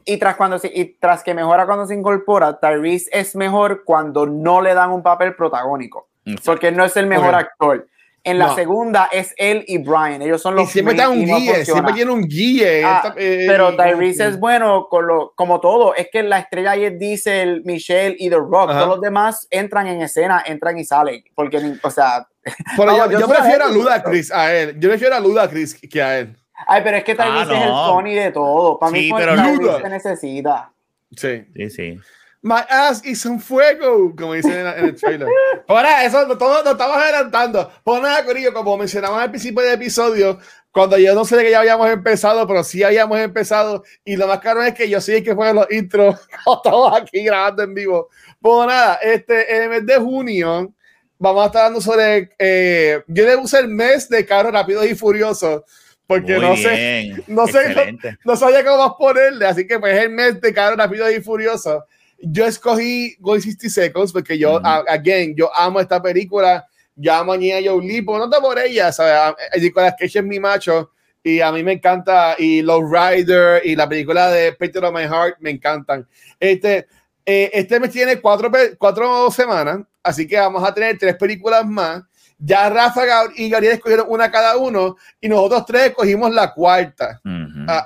y 0.05 0.19
tras, 0.19 0.37
cuando 0.37 0.61
y 0.63 0.85
tras 1.01 1.25
que 1.25 1.35
mejora 1.35 1.67
cuando 1.67 1.87
se 1.87 1.95
incorpora, 1.95 2.61
Tyrese 2.61 3.11
es 3.13 3.35
mejor 3.35 3.83
cuando 3.85 4.27
no 4.27 4.63
le 4.63 4.75
dan 4.75 4.93
un 4.93 5.03
papel 5.03 5.35
protagónico. 5.35 6.09
Porque 6.45 6.71
no 6.73 6.85
es 6.85 6.97
el 6.97 7.07
mejor 7.07 7.35
actor. 7.35 7.87
En 8.27 8.41
la 8.41 8.57
segunda 8.57 9.09
es 9.13 9.33
él 9.37 9.65
y 9.69 9.79
Brian. 9.79 10.21
Ellos 10.21 10.43
son 10.43 10.57
los 10.57 10.69
y 10.69 10.73
siempre 10.73 10.95
está 10.95 11.09
un 11.09 11.25
guía, 11.25 11.65
siempre 11.65 11.93
tiene 11.93 12.11
un 12.11 12.27
guía. 12.27 12.67
Ah, 12.85 13.15
eh, 13.17 13.45
pero 13.47 13.77
Tyrese 13.77 14.27
es 14.27 14.41
bueno 14.41 14.89
con 14.91 15.07
lo, 15.07 15.33
como 15.37 15.61
todo. 15.61 15.95
Es 15.95 16.09
que 16.11 16.25
la 16.25 16.41
estrella 16.41 16.73
ahí 16.73 16.87
es 16.87 16.99
Diesel, 16.99 17.63
Michelle 17.65 18.17
y 18.19 18.29
The 18.29 18.37
Rock. 18.37 18.73
Todos 18.73 18.89
los 18.89 19.01
demás 19.01 19.47
entran 19.49 19.87
en 19.87 20.03
escena, 20.03 20.43
entran 20.45 20.77
y 20.77 20.85
salen. 20.85 21.23
Porque, 21.37 21.79
o 21.81 21.91
sea. 21.91 22.27
yo, 22.77 23.29
prefiero 23.29 23.67
a 23.67 23.71
Ludacris 23.71 24.33
a 24.33 24.53
él. 24.53 24.77
Yo 24.81 24.89
prefiero 24.89 25.15
a 25.15 25.21
Ludacris 25.21 25.81
que 25.89 26.03
a 26.03 26.19
él. 26.19 26.37
Ay, 26.67 26.81
pero 26.83 26.97
es 26.97 27.05
que 27.05 27.15
Tyrese 27.15 27.55
ah, 27.55 27.59
es 27.59 27.63
el 27.63 27.69
Sony 27.69 28.25
de 28.25 28.33
todo. 28.33 28.77
Para 28.77 28.91
mí, 28.91 29.09
pero 29.17 29.37
Tyrese 29.37 29.83
se 29.83 29.89
necesita. 29.89 30.73
Sí. 31.17 31.45
Sí, 31.55 31.71
sí. 31.71 32.01
My 32.47 32.63
ass 32.69 33.05
is 33.05 33.27
un 33.27 33.41
fuego, 33.41 34.15
como 34.17 34.35
dicen 34.35 34.53
en, 34.53 34.85
el 34.85 34.95
trailer. 34.95 35.27
Ahora, 35.67 36.05
eso 36.05 36.39
todo 36.39 36.63
lo 36.63 36.71
estamos 36.71 36.97
adelantando. 36.97 37.73
Por 37.83 38.01
nada, 38.01 38.25
Corillo, 38.25 38.55
como 38.55 38.77
mencionamos 38.77 39.21
al 39.21 39.31
principio 39.31 39.63
del 39.63 39.73
episodio, 39.75 40.39
cuando 40.71 40.97
yo 40.97 41.13
no 41.13 41.25
sé 41.25 41.39
de 41.39 41.43
que 41.43 41.51
ya 41.51 41.59
habíamos 41.59 41.91
empezado, 41.91 42.47
pero 42.47 42.63
sí 42.63 42.85
habíamos 42.85 43.19
empezado. 43.19 43.83
Y 44.05 44.15
lo 44.15 44.29
más 44.29 44.39
caro 44.39 44.63
es 44.63 44.75
que 44.75 44.89
yo 44.89 45.01
sí 45.01 45.25
que 45.25 45.35
fue 45.35 45.53
los 45.53 45.67
intros. 45.73 46.21
estamos 46.57 46.97
aquí 46.97 47.25
grabando 47.25 47.65
en 47.65 47.75
vivo. 47.75 48.11
Por 48.41 48.69
nada, 48.69 49.01
este, 49.03 49.57
en 49.57 49.63
el 49.65 49.69
mes 49.69 49.87
de 49.87 49.97
junio, 49.97 50.73
vamos 51.19 51.43
a 51.43 51.47
estar 51.47 51.63
hablando 51.63 51.81
sobre. 51.81 52.31
Eh, 52.39 53.03
yo 53.09 53.27
le 53.27 53.39
puse 53.39 53.59
el 53.59 53.67
mes 53.67 54.09
de 54.09 54.25
carros 54.25 54.53
rápidos 54.53 54.87
y 54.87 54.95
furiosos 54.95 55.65
porque 56.07 56.39
no 56.39 56.55
sé, 56.55 57.13
no 57.27 57.49
sé, 57.49 57.99
no, 58.25 58.37
sabía 58.37 58.65
cómo 58.65 58.87
más 58.87 58.93
ponerle, 58.97 59.45
así 59.45 59.67
que 59.67 59.81
pues 59.81 59.97
es 59.97 60.05
el 60.05 60.11
mes 60.11 60.41
de 60.41 60.55
carros 60.55 60.79
rápidos 60.79 61.11
y 61.11 61.21
furiosos 61.21 61.83
yo 62.19 62.47
escogí 62.47 63.17
Going 63.21 63.41
60 63.41 63.69
Seconds 63.69 64.13
porque 64.13 64.39
yo, 64.39 64.61
again, 64.65 65.35
yo 65.37 65.51
amo 65.57 65.81
esta 65.81 66.01
película. 66.03 66.67
Yo 66.99 67.13
amo 67.13 67.35
a 67.35 67.37
Nia 67.37 67.59
Jolie, 67.63 68.01
no 68.03 68.25
está 68.25 68.41
por 68.41 68.59
ella, 68.59 68.91
¿sabes? 68.91 69.35
Nicolas 69.61 69.95
Cage 69.99 70.19
es 70.19 70.25
mi 70.25 70.41
macho 70.41 70.93
y 71.23 71.41
a 71.41 71.53
mí 71.53 71.63
me 71.63 71.73
encanta. 71.73 72.37
Y 72.39 72.63
Low 72.63 72.83
Rider 72.83 73.61
y 73.67 73.77
la 73.77 73.87
película 73.87 74.31
de 74.31 74.53
Peter 74.55 74.83
of 74.83 74.95
My 74.95 75.03
Heart 75.03 75.37
me 75.41 75.51
encantan. 75.51 76.09
Este, 76.41 76.87
eh, 77.27 77.51
este 77.53 77.79
mes 77.81 77.91
tiene 77.91 78.19
cuatro, 78.19 78.51
cuatro 78.79 79.31
semanas, 79.31 79.81
así 80.03 80.27
que 80.27 80.39
vamos 80.39 80.65
a 80.65 80.73
tener 80.73 80.97
tres 80.97 81.17
películas 81.17 81.67
más. 81.67 82.03
Ya 82.39 82.69
Rafa 82.69 83.03
y 83.35 83.49
Gabriel 83.49 83.75
escogieron 83.75 84.07
una 84.11 84.31
cada 84.31 84.59
uno 84.59 84.97
y 85.21 85.29
nosotros 85.29 85.65
tres 85.67 85.87
escogimos 85.87 86.33
la 86.33 86.53
cuarta. 86.53 87.21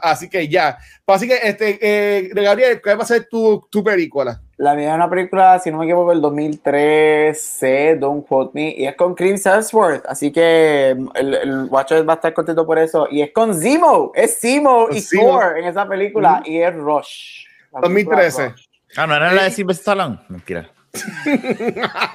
así 0.03 0.29
que 0.29 0.49
ya. 0.49 0.77
Pues 1.05 1.17
así 1.17 1.29
que, 1.29 1.39
este, 1.43 1.79
eh, 1.81 2.31
Gabriel, 2.35 2.81
¿cuál 2.83 2.99
va 2.99 3.05
a 3.05 3.07
ser 3.07 3.29
tu, 3.29 3.67
tu 3.71 3.85
película? 3.85 4.41
La 4.57 4.75
mía 4.75 4.91
es 4.91 4.95
una 4.95 5.09
película, 5.09 5.59
si 5.59 5.71
no 5.71 5.79
me 5.79 5.87
equivoco, 5.87 6.11
del 6.11 6.21
2013, 6.21 7.97
Don't 7.97 8.27
Quote 8.27 8.51
Me, 8.53 8.75
y 8.77 8.87
es 8.87 8.95
con 8.95 9.15
Chris 9.15 9.47
Hemsworth, 9.47 10.05
así 10.07 10.31
que 10.31 10.91
el, 11.15 11.35
el 11.35 11.65
Watcher 11.71 12.07
va 12.07 12.13
a 12.13 12.17
estar 12.17 12.35
contento 12.35 12.67
por 12.67 12.79
eso. 12.79 13.09
Y 13.11 13.23
es 13.23 13.33
con 13.33 13.59
Zemo, 13.59 14.13
es 14.15 14.39
Zemo 14.39 14.89
y 14.91 15.01
Thor 15.01 15.57
en 15.59 15.65
esa 15.65 15.89
película, 15.89 16.43
y 16.45 16.59
es 16.59 16.75
Rush. 16.75 17.47
2013. 17.81 18.55
Ah, 18.97 19.07
no 19.07 19.15
era 19.15 19.33
la 19.33 19.45
de 19.45 19.51
Sylvester 19.51 19.81
Stallone. 19.95 20.19
Mentira. 20.29 20.69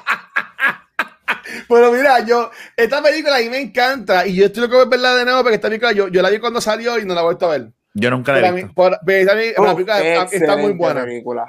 Pero 1.68 1.92
mira, 1.92 2.20
yo, 2.22 2.52
esta 2.76 3.02
película 3.02 3.38
a 3.38 3.40
mí 3.40 3.50
me 3.50 3.60
encanta 3.60 4.26
y 4.26 4.36
yo 4.36 4.46
estoy 4.46 4.64
loco 4.64 4.80
de 4.80 4.86
verla 4.86 5.16
de 5.16 5.26
nuevo 5.26 5.42
porque 5.42 5.56
esta 5.56 5.68
película 5.68 5.92
yo, 5.92 6.08
yo 6.08 6.22
la 6.22 6.30
vi 6.30 6.40
cuando 6.40 6.62
salió 6.62 7.00
y 7.00 7.06
no 7.06 7.14
la 7.14 7.22
he 7.22 7.24
vuelto 7.24 7.46
a 7.46 7.58
ver. 7.58 7.72
Yo 7.94 8.12
nunca 8.12 8.34
la 8.34 8.50
he 8.50 8.52
visto. 8.52 8.90
la 8.90 9.00
película 9.00 10.26
está 10.32 10.58
muy 10.58 10.74
buena. 10.74 11.06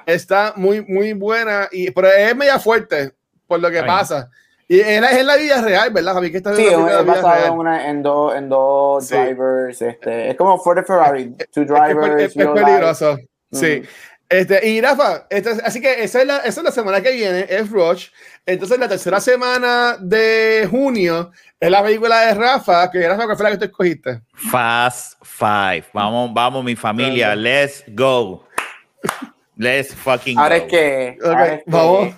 Está 0.06 0.52
muy, 0.56 0.80
muy 0.82 1.12
buena, 1.12 1.68
y, 1.72 1.90
pero 1.90 2.08
es 2.08 2.36
media 2.36 2.58
fuerte 2.58 3.12
por 3.46 3.60
lo 3.60 3.70
que 3.70 3.82
pasa. 3.82 4.30
Y 4.68 4.80
es 4.80 5.00
la, 5.00 5.10
es 5.10 5.24
la 5.24 5.36
vida 5.36 5.62
real, 5.62 5.90
¿verdad, 5.92 6.14
Javi? 6.14 6.32
Que 6.32 6.38
sí, 6.38 6.66
es 6.66 7.06
basado 7.06 7.46
en, 7.46 7.52
una, 7.52 7.88
en, 7.88 8.02
dos 8.02 8.34
en 8.34 8.48
dos 8.48 9.08
drivers. 9.08 9.80
Este, 9.80 10.30
es 10.30 10.36
como 10.36 10.58
Ford 10.58 10.84
Ferrari, 10.84 11.36
two 11.52 11.64
drivers. 11.64 12.22
Es, 12.22 12.36
es 12.36 12.46
peligroso. 12.48 13.16
Sí. 13.52 13.82
Este, 14.28 14.68
y 14.68 14.80
Rafa, 14.80 15.26
este, 15.30 15.50
así 15.64 15.80
que 15.80 16.02
esa 16.02 16.20
es, 16.20 16.26
la, 16.26 16.38
esa 16.38 16.60
es 16.60 16.64
la 16.64 16.72
semana 16.72 17.00
que 17.00 17.12
viene, 17.12 17.46
es 17.48 17.70
Rush. 17.70 18.08
Entonces, 18.44 18.78
la 18.78 18.88
tercera 18.88 19.20
semana 19.20 19.96
de 20.00 20.66
junio 20.68 21.30
es 21.60 21.70
la 21.70 21.82
película 21.82 22.20
de 22.22 22.34
Rafa, 22.34 22.90
que 22.90 23.06
Rafa, 23.06 23.24
¿cuál 23.24 23.36
fue 23.36 23.44
la 23.44 23.50
que 23.52 23.58
tú 23.58 23.64
escogiste? 23.66 24.20
Fast 24.34 25.14
Five. 25.22 25.84
Vamos, 25.92 26.30
vamos, 26.34 26.64
mi 26.64 26.74
familia, 26.74 27.36
let's 27.36 27.84
go. 27.88 28.44
Let's 29.56 29.94
fucking 29.94 30.38
ahora 30.38 30.56
Es 30.56 30.64
que, 30.64 31.18
Vamos, 31.66 32.14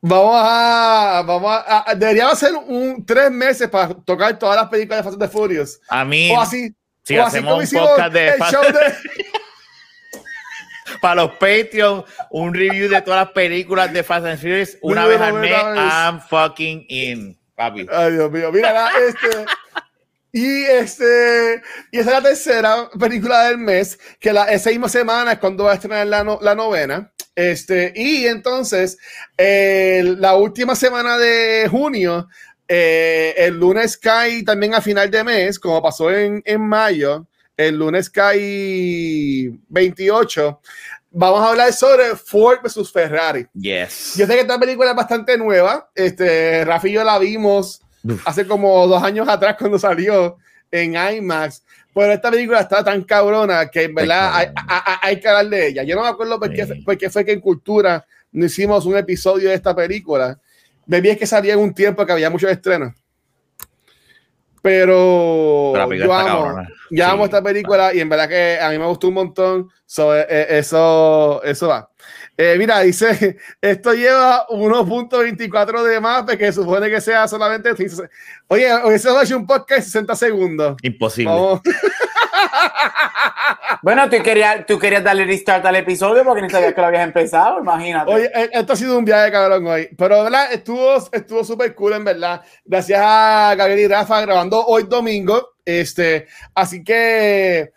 vamos 0.00 0.34
a, 0.36 1.22
vamos 1.24 1.62
a, 1.66 1.94
deberíamos 1.94 2.32
hacer 2.34 2.54
un 2.54 3.06
tres 3.06 3.30
meses 3.30 3.68
para 3.68 3.94
tocar 3.94 4.36
todas 4.36 4.56
las 4.56 4.68
películas 4.68 4.98
de 4.98 5.04
Fast 5.04 5.22
and 5.22 5.30
the 5.30 5.38
Furious. 5.38 5.80
A 5.88 6.04
mí, 6.04 6.32
o 6.32 6.40
así, 6.40 6.74
si 7.04 7.16
hacemos 7.16 7.72
un 7.72 7.78
podcast 7.78 8.12
de 8.12 8.32
Fast 8.32 8.56
para 11.02 11.22
los 11.22 11.32
Patreons, 11.32 12.04
un 12.30 12.54
review 12.54 12.88
de 12.88 13.02
todas 13.02 13.26
las 13.26 13.32
películas 13.32 13.92
de 13.92 14.04
Fast 14.04 14.24
and 14.24 14.38
Furious 14.38 14.78
una 14.82 15.04
vez 15.04 15.20
al 15.20 15.34
mes. 15.34 15.50
I'm 15.50 16.20
fucking 16.20 16.86
in, 16.88 17.36
papi. 17.56 17.88
Ay, 17.90 18.12
Dios 18.12 18.30
mío. 18.30 18.52
Mira, 18.52 18.88
este. 19.08 19.44
Y 20.34 20.62
este 20.62 21.60
y 21.90 21.98
esa 21.98 22.10
es 22.10 22.22
la 22.22 22.22
tercera 22.22 22.90
película 22.98 23.48
del 23.48 23.58
mes, 23.58 23.98
que 24.18 24.32
la 24.32 24.44
esa 24.44 24.70
misma 24.70 24.88
semana 24.88 25.32
es 25.32 25.38
cuando 25.38 25.64
va 25.64 25.72
a 25.72 25.74
estrenar 25.74 26.06
la, 26.06 26.38
la 26.40 26.54
novena. 26.54 27.12
Este, 27.34 27.92
y 27.96 28.26
entonces, 28.26 28.96
la 29.36 30.36
última 30.36 30.76
semana 30.76 31.18
de 31.18 31.66
junio, 31.68 32.28
eh, 32.68 33.34
el 33.38 33.58
lunes 33.58 33.96
cae 33.98 34.44
también 34.44 34.74
a 34.74 34.80
final 34.80 35.10
de 35.10 35.24
mes, 35.24 35.58
como 35.58 35.82
pasó 35.82 36.10
en, 36.12 36.42
en 36.46 36.60
mayo, 36.60 37.26
el 37.56 37.76
lunes 37.76 38.10
cae 38.10 39.52
28. 39.68 40.60
Vamos 41.10 41.40
a 41.40 41.50
hablar 41.50 41.72
sobre 41.72 42.16
Ford 42.16 42.60
versus 42.62 42.90
Ferrari. 42.90 43.46
Yes. 43.54 44.14
Yo 44.16 44.26
sé 44.26 44.34
que 44.34 44.40
esta 44.40 44.58
película 44.58 44.90
es 44.90 44.96
bastante 44.96 45.36
nueva. 45.36 45.90
Este, 45.94 46.64
Rafi 46.64 46.88
y 46.88 46.92
yo 46.92 47.04
la 47.04 47.18
vimos 47.18 47.82
hace 48.24 48.46
como 48.46 48.86
dos 48.86 49.02
años 49.02 49.28
atrás 49.28 49.56
cuando 49.58 49.78
salió 49.78 50.38
en 50.70 50.94
IMAX. 50.94 51.62
Pero 51.94 52.12
esta 52.12 52.30
película 52.30 52.60
está 52.60 52.82
tan 52.82 53.02
cabrona 53.02 53.68
que 53.68 53.82
en 53.82 53.94
verdad 53.94 54.52
hay, 55.02 55.20
que 55.20 55.28
hablar 55.28 55.48
de 55.48 55.68
ella. 55.68 55.82
Yo 55.82 55.94
no 55.94 56.02
me 56.02 56.08
acuerdo 56.08 56.40
por 56.40 56.50
qué, 56.52 56.66
por 56.66 57.10
fue 57.10 57.24
que 57.24 57.32
en 57.32 57.40
Cultura 57.40 58.06
no 58.32 58.46
hicimos 58.46 58.86
un 58.86 58.96
episodio 58.96 59.50
de 59.50 59.54
esta 59.54 59.76
película. 59.76 60.40
Me 60.86 61.02
vi 61.02 61.10
es 61.10 61.18
que 61.18 61.26
salía 61.26 61.52
en 61.52 61.60
un 61.60 61.74
tiempo 61.74 62.06
que 62.06 62.12
había 62.12 62.30
muchos 62.30 62.50
estrenos. 62.50 62.94
Pero, 64.62 65.72
yo 65.92 66.12
amo, 66.14 66.62
yo 66.90 67.06
amo 67.06 67.24
esta 67.24 67.42
película 67.42 67.92
y 67.92 67.98
en 67.98 68.08
verdad 68.08 68.28
que 68.28 68.58
a 68.60 68.70
mí 68.70 68.78
me 68.78 68.86
gustó 68.86 69.08
un 69.08 69.14
montón. 69.14 69.68
E, 69.98 70.26
e, 70.28 70.58
eso, 70.58 71.42
eso 71.42 71.68
va. 71.68 71.90
Eh, 72.36 72.54
mira, 72.58 72.80
dice, 72.80 73.36
esto 73.60 73.92
lleva 73.92 74.46
1.24 74.48 75.82
de 75.82 76.00
más, 76.00 76.24
que 76.36 76.52
supone 76.52 76.88
que 76.88 77.00
sea 77.00 77.26
solamente... 77.26 77.70
Oye, 78.48 78.72
hoy 78.72 78.98
se 78.98 79.08
ha 79.10 79.22
hecho 79.22 79.36
un 79.36 79.46
podcast 79.46 79.80
de 79.80 79.84
60 79.84 80.16
segundos. 80.16 80.76
Imposible. 80.82 81.32
bueno, 83.82 84.08
tú 84.08 84.22
querías, 84.22 84.66
tú 84.66 84.78
querías 84.78 85.02
darle 85.04 85.24
restart 85.24 85.64
al 85.64 85.76
episodio 85.76 86.24
porque 86.24 86.42
ni 86.42 86.50
sabías 86.50 86.74
que 86.74 86.80
lo 86.80 86.86
habías 86.86 87.04
empezado, 87.04 87.60
imagínate. 87.60 88.12
Oye, 88.12 88.30
eh, 88.34 88.50
esto 88.52 88.72
ha 88.72 88.76
sido 88.76 88.98
un 88.98 89.04
viaje 89.04 89.30
cabrón 89.32 89.66
hoy, 89.66 89.88
pero 89.96 90.24
¿verdad? 90.24 90.52
estuvo 90.52 90.96
estuvo 91.12 91.44
súper 91.44 91.74
cool 91.74 91.94
en 91.94 92.04
verdad. 92.04 92.42
Gracias 92.64 93.00
a 93.02 93.54
Gabriel 93.56 93.80
y 93.80 93.88
Rafa 93.88 94.20
grabando 94.20 94.64
hoy 94.64 94.84
domingo. 94.84 95.54
Este, 95.64 96.26
así 96.54 96.82
que 96.82 97.72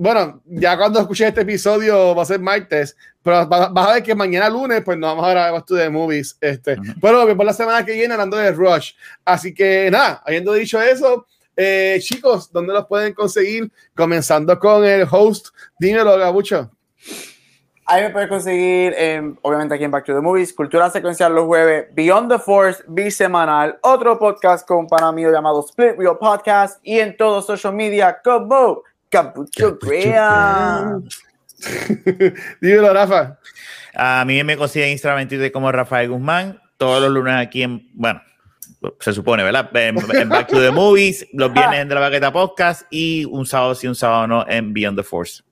bueno, 0.00 0.40
ya 0.46 0.78
cuando 0.78 0.98
escuché 0.98 1.28
este 1.28 1.42
episodio 1.42 2.14
va 2.14 2.22
a 2.22 2.24
ser 2.24 2.40
martes, 2.40 2.96
pero 3.22 3.46
vas 3.46 3.86
a 3.86 3.92
ver 3.92 4.02
que 4.02 4.14
mañana 4.14 4.48
lunes, 4.48 4.80
pues 4.82 4.96
nos 4.96 5.10
vamos 5.10 5.26
a 5.26 5.30
grabar 5.30 5.60
esto 5.60 5.74
de 5.74 5.90
movies. 5.90 6.38
Este, 6.40 6.78
pero 7.02 7.36
por 7.36 7.44
la 7.44 7.52
semana 7.52 7.84
que 7.84 7.92
viene 7.92 8.14
hablando 8.14 8.38
de 8.38 8.50
Rush. 8.50 8.92
Así 9.26 9.52
que 9.52 9.90
nada, 9.92 10.22
habiendo 10.24 10.54
dicho 10.54 10.80
eso, 10.80 11.26
eh, 11.62 11.98
chicos, 12.00 12.50
¿dónde 12.50 12.72
los 12.72 12.86
pueden 12.86 13.12
conseguir? 13.12 13.70
Comenzando 13.94 14.58
con 14.58 14.82
el 14.82 15.06
host, 15.10 15.48
dímelo, 15.78 16.16
Gabucho. 16.16 16.70
Ahí 17.84 18.04
me 18.04 18.10
pueden 18.10 18.28
conseguir, 18.28 18.94
obviamente 19.42 19.74
aquí 19.74 19.84
en 19.84 19.90
Back 19.90 20.06
to 20.06 20.14
the 20.14 20.20
Movies, 20.20 20.54
Cultura 20.54 20.88
Secuencial 20.88 21.34
los 21.34 21.44
jueves, 21.44 21.88
Beyond 21.92 22.30
the 22.30 22.38
Force, 22.38 22.82
bisemanal, 22.86 23.78
otro 23.82 24.18
podcast 24.18 24.66
con 24.66 24.78
un 24.78 24.86
pana 24.86 25.12
mío 25.12 25.30
llamado 25.30 25.60
Split 25.68 25.98
Wheel 25.98 26.16
Podcast 26.18 26.78
y 26.82 26.98
en 27.00 27.16
todos 27.16 27.44
social 27.44 27.74
media 27.74 28.20
como 28.24 28.82
Capucho 29.10 29.78
Crea. 29.78 30.98
Dímelo, 32.62 32.94
Rafa. 32.94 33.38
A 33.94 34.24
mí 34.24 34.42
me 34.44 34.56
consigue 34.56 34.86
en 34.86 34.92
Instagram 34.92 35.28
como 35.52 35.70
Rafael 35.70 36.08
Guzmán. 36.08 36.58
Todos 36.78 37.02
los 37.02 37.10
lunes 37.10 37.34
aquí 37.34 37.64
en, 37.64 37.90
bueno, 37.92 38.22
se 38.98 39.12
supone, 39.12 39.42
¿verdad? 39.42 39.70
En, 39.76 40.28
Back 40.28 40.48
to 40.48 40.60
the 40.60 40.70
Movies, 40.70 41.26
los 41.32 41.52
viernes 41.52 41.80
en 41.80 41.88
De 41.88 41.94
la 41.94 42.00
Baqueta 42.00 42.32
Podcast 42.32 42.82
y 42.90 43.24
un 43.26 43.46
sábado 43.46 43.74
sí, 43.74 43.86
un 43.86 43.94
sábado 43.94 44.26
no 44.26 44.46
en 44.48 44.72
Beyond 44.72 44.98
the 44.98 45.02
Force. 45.02 45.42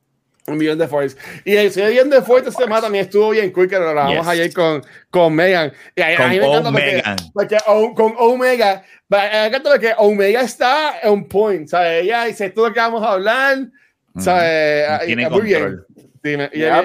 Un 0.47 0.59
Beyond 0.59 0.81
the 0.81 0.89
Force. 0.89 1.17
Y 1.45 1.57
el 1.57 1.71
señor 1.71 1.91
Beyond 1.91 2.13
the 2.13 2.23
Force 2.23 2.49
esta 2.49 2.63
semana 2.63 2.83
también 2.83 3.05
estuvo 3.05 3.31
bien 3.31 3.51
cool, 3.53 3.69
que 3.69 3.79
lo 3.79 3.91
grabamos 3.91 4.27
ayer 4.27 4.53
con, 4.53 4.83
con 5.11 5.35
Megan. 5.35 5.73
Y 5.95 6.01
a, 6.01 6.17
con 6.17 6.31
mí 6.31 6.39
me 6.41 6.47
encanta 6.47 6.73
porque, 6.73 7.03
porque 7.35 7.57
con 7.95 8.15
Omega, 8.19 8.83
me 9.09 9.47
encanta 9.47 9.71
porque 9.71 9.95
Omega 9.99 10.41
está 10.41 10.95
on 11.05 11.29
point, 11.29 11.69
¿sabes? 11.69 12.05
Ella 12.05 12.25
dice 12.25 12.51
todo 12.51 12.69
lo 12.69 12.75
que 12.75 12.81
vamos 12.81 13.03
a 13.03 13.13
hablar, 13.13 13.59
¿sabes? 14.19 15.05
Tiene 15.05 15.29
muy 15.29 15.43
bien. 15.43 15.85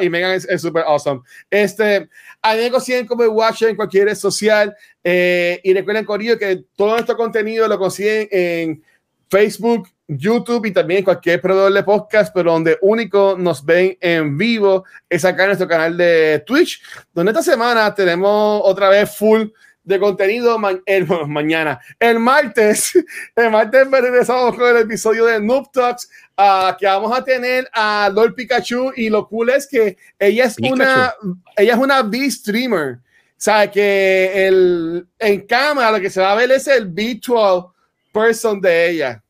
y, 0.01 0.09
Megan 0.09 0.31
es 0.31 0.61
súper 0.61 0.83
awesome. 0.85 1.21
Este, 1.49 2.09
a 2.41 2.55
mí 2.55 2.61
me 2.63 2.71
consiguen 2.71 3.07
como 3.07 3.23
Watcher 3.23 3.69
en 3.69 3.77
cualquier 3.77 4.05
red 4.05 4.15
social. 4.15 4.75
Eh, 5.03 5.59
y 5.63 5.73
recuerden, 5.73 6.05
Corillo, 6.05 6.37
que 6.37 6.63
todo 6.75 6.91
nuestro 6.91 7.17
contenido 7.17 7.67
lo 7.67 7.77
consiguen 7.77 8.27
en 8.31 8.83
Facebook, 9.29 9.89
YouTube 10.07 10.65
y 10.65 10.71
también 10.71 11.03
cualquier 11.03 11.41
proveedor 11.41 11.73
de 11.73 11.83
podcast, 11.83 12.33
pero 12.33 12.51
donde 12.51 12.77
único 12.81 13.35
nos 13.37 13.65
ven 13.65 13.97
en 13.99 14.37
vivo 14.37 14.83
es 15.09 15.25
acá 15.25 15.43
en 15.43 15.49
nuestro 15.49 15.67
canal 15.67 15.97
de 15.97 16.43
Twitch, 16.45 16.81
donde 17.13 17.31
esta 17.31 17.43
semana 17.43 17.93
tenemos 17.93 18.61
otra 18.63 18.89
vez 18.89 19.15
full 19.15 19.47
de 19.83 19.99
contenido 19.99 20.57
el, 20.85 21.07
mañana. 21.27 21.79
El 21.99 22.19
martes, 22.19 22.93
el 23.35 23.49
martes 23.51 23.89
regresamos 23.89 24.55
con 24.55 24.75
el 24.75 24.83
episodio 24.83 25.25
de 25.25 25.41
Noob 25.41 25.71
Talks, 25.71 26.09
uh, 26.37 26.75
que 26.77 26.85
vamos 26.85 27.17
a 27.17 27.23
tener 27.23 27.67
a 27.73 28.09
Lord 28.13 28.35
Pikachu 28.35 28.93
y 28.95 29.09
lo 29.09 29.27
cool 29.27 29.49
es 29.49 29.67
que 29.67 29.97
ella 30.19 30.45
es 30.45 30.57
una 30.59 31.13
ella 31.57 31.73
es 31.73 31.79
una 31.79 32.01
B-streamer. 32.01 32.99
O 33.43 33.45
sea, 33.45 33.69
que 33.69 34.47
el, 34.47 35.05
en 35.19 35.41
cámara 35.41 35.91
lo 35.91 35.99
que 35.99 36.09
se 36.09 36.21
va 36.21 36.31
a 36.31 36.35
ver 36.35 36.49
es 36.49 36.65
el 36.65 36.85
virtual 36.85 37.65
person 38.13 38.61
de 38.61 38.89
ella. 38.89 39.21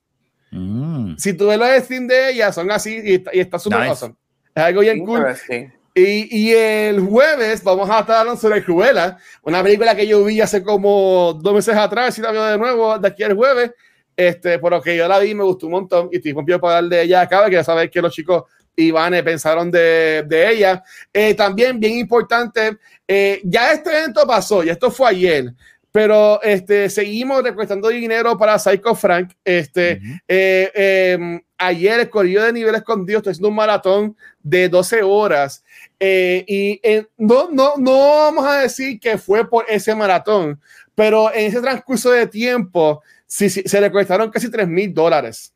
Mm. 0.51 1.15
Si 1.17 1.33
tú 1.33 1.47
ves 1.47 1.57
los 1.57 1.67
streams 1.83 2.09
de 2.09 2.29
ella, 2.29 2.51
son 2.53 2.69
así 2.69 3.01
y, 3.03 3.39
está 3.39 3.57
súper 3.57 3.81
awesome. 3.81 4.13
Es 4.53 4.63
algo 4.65 4.81
bien 4.81 5.03
cool. 5.03 5.25
Y, 5.95 6.27
y, 6.29 6.53
el 6.53 6.99
jueves 6.99 7.63
vamos 7.63 7.89
a 7.89 8.01
estar 8.01 8.17
hablando 8.17 8.39
sobre 8.39 8.63
Cruella, 8.63 9.17
una 9.41 9.63
película 9.63 9.95
que 9.95 10.05
yo 10.05 10.23
vi 10.23 10.41
hace 10.41 10.61
como 10.61 11.33
dos 11.41 11.55
meses 11.55 11.75
atrás 11.75 12.15
y 12.19 12.21
la 12.21 12.31
veo 12.31 12.45
de 12.45 12.57
nuevo 12.59 12.99
de 12.99 13.07
aquí 13.07 13.23
el 13.23 13.33
jueves. 13.33 13.71
Este, 14.15 14.59
por 14.59 14.73
lo 14.73 14.79
que 14.83 14.95
yo 14.95 15.07
la 15.07 15.17
vi, 15.17 15.33
me 15.33 15.43
gustó 15.43 15.65
un 15.65 15.71
montón 15.71 16.09
y 16.11 16.17
estoy 16.17 16.35
confiado 16.35 16.61
para 16.61 16.75
darle 16.75 16.97
de 16.97 17.01
ella 17.01 17.21
acá, 17.21 17.45
que 17.45 17.55
ya 17.55 17.63
sabes 17.63 17.89
que 17.89 17.99
los 17.99 18.13
chicos 18.13 18.43
Iván 18.75 19.13
pensaron 19.23 19.69
de, 19.71 20.23
de 20.27 20.51
ella. 20.51 20.83
Eh, 21.11 21.33
también, 21.33 21.79
bien 21.79 21.93
importante, 21.99 22.77
eh, 23.07 23.41
ya 23.43 23.71
este 23.71 23.91
evento 23.91 24.25
pasó, 24.25 24.63
y 24.63 24.69
esto 24.69 24.89
fue 24.89 25.09
ayer, 25.09 25.53
pero 25.91 26.41
este, 26.41 26.89
seguimos 26.89 27.43
recuestando 27.43 27.89
dinero 27.89 28.35
para 28.35 28.57
Psycho 28.57 28.95
Frank. 28.95 29.33
Este, 29.45 30.01
eh, 30.27 30.71
em, 31.13 31.39
ayer 31.57 31.99
el 31.99 32.09
corrido 32.09 32.43
de 32.43 32.51
nivel 32.51 32.73
escondido, 32.73 33.19
estoy 33.19 33.31
haciendo 33.31 33.49
un 33.49 33.55
maratón 33.55 34.17
de 34.41 34.69
12 34.69 35.03
horas. 35.03 35.63
Eh, 35.99 36.43
y 36.47 36.81
no, 37.17 37.49
no, 37.51 37.73
no 37.77 37.97
vamos 37.97 38.45
a 38.45 38.61
decir 38.61 38.99
que 38.99 39.19
fue 39.19 39.47
por 39.47 39.65
ese 39.69 39.93
maratón, 39.93 40.59
pero 40.95 41.31
en 41.31 41.45
ese 41.45 41.61
transcurso 41.61 42.09
de 42.09 42.25
tiempo 42.25 43.03
sí, 43.27 43.49
sí, 43.49 43.61
se 43.63 43.79
recuestaron 43.79 44.31
casi 44.31 44.49
3 44.49 44.67
mil 44.67 44.91
dólares. 44.91 45.52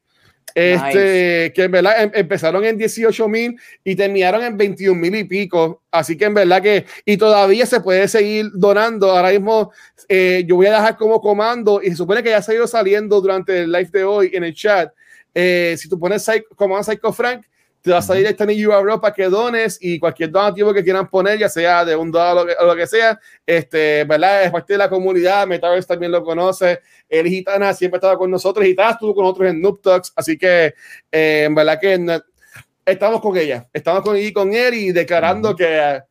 Este, 0.55 1.53
que 1.53 1.63
en 1.63 1.71
verdad 1.71 2.03
em, 2.03 2.11
empezaron 2.15 2.65
en 2.65 2.77
18 2.77 3.27
mil 3.27 3.59
y 3.83 3.95
terminaron 3.95 4.41
en 4.43 4.57
21 4.57 4.99
mil 4.99 5.15
y 5.15 5.23
pico. 5.23 5.83
Así 5.91 6.17
que 6.17 6.25
en 6.25 6.33
verdad 6.33 6.61
que, 6.61 6.85
y 7.05 7.17
todavía 7.17 7.65
se 7.65 7.79
puede 7.79 8.07
seguir 8.07 8.49
donando. 8.53 9.11
Ahora 9.11 9.31
mismo 9.31 9.71
eh, 10.09 10.43
yo 10.47 10.55
voy 10.55 10.67
a 10.67 10.73
dejar 10.73 10.97
como 10.97 11.21
comando 11.21 11.81
y 11.81 11.89
se 11.89 11.97
supone 11.97 12.23
que 12.23 12.29
ya 12.29 12.41
se 12.41 12.53
ha 12.53 12.55
ido 12.55 12.67
saliendo 12.67 13.21
durante 13.21 13.61
el 13.61 13.71
live 13.71 13.89
de 13.91 14.03
hoy 14.03 14.31
en 14.33 14.43
el 14.43 14.53
chat. 14.53 14.91
Eh, 15.33 15.75
si 15.77 15.87
tú 15.87 15.99
pones 15.99 16.25
comando 16.55 16.83
Psycho 16.83 17.13
Frank, 17.13 17.45
te 17.81 17.91
va 17.91 17.99
a 17.99 18.01
salir 18.01 18.25
esta 18.25 18.45
New 18.45 18.71
Europe 18.71 19.01
para 19.01 19.13
que 19.13 19.25
dones 19.25 19.77
y 19.81 19.99
cualquier 19.99 20.31
donativo 20.31 20.73
que 20.73 20.83
quieran 20.83 21.09
poner, 21.09 21.39
ya 21.39 21.49
sea 21.49 21.85
de 21.85 21.95
un 21.95 22.11
dólar 22.11 22.45
o 22.59 22.65
lo 22.65 22.75
que, 22.75 22.87
sea, 22.87 23.19
este, 23.45 24.03
¿verdad? 24.03 24.43
Es 24.43 24.51
parte 24.51 24.73
de 24.73 24.79
la 24.79 24.89
comunidad, 24.89 25.47
Metaverse 25.47 25.87
también 25.87 26.11
lo 26.11 26.23
conoce, 26.23 26.81
el 27.07 27.27
Gitana 27.27 27.73
siempre 27.73 27.97
estaba 27.97 28.17
con 28.17 28.29
nosotros, 28.29 28.65
Gitana 28.65 28.91
estuvo 28.91 29.15
con 29.15 29.23
nosotros 29.23 29.49
en 29.49 29.61
Noob 29.61 29.81
Talks, 29.81 30.11
así 30.15 30.37
que 30.37 30.73
eh, 31.11 31.43
en 31.45 31.55
verdad 31.55 31.79
que 31.79 32.21
estamos 32.85 33.21
con 33.21 33.37
ella, 33.37 33.67
estamos 33.71 34.01
con, 34.01 34.17
y 34.17 34.31
con 34.33 34.53
él 34.53 34.73
y 34.73 34.91
declarando 34.91 35.55
que 35.55 36.01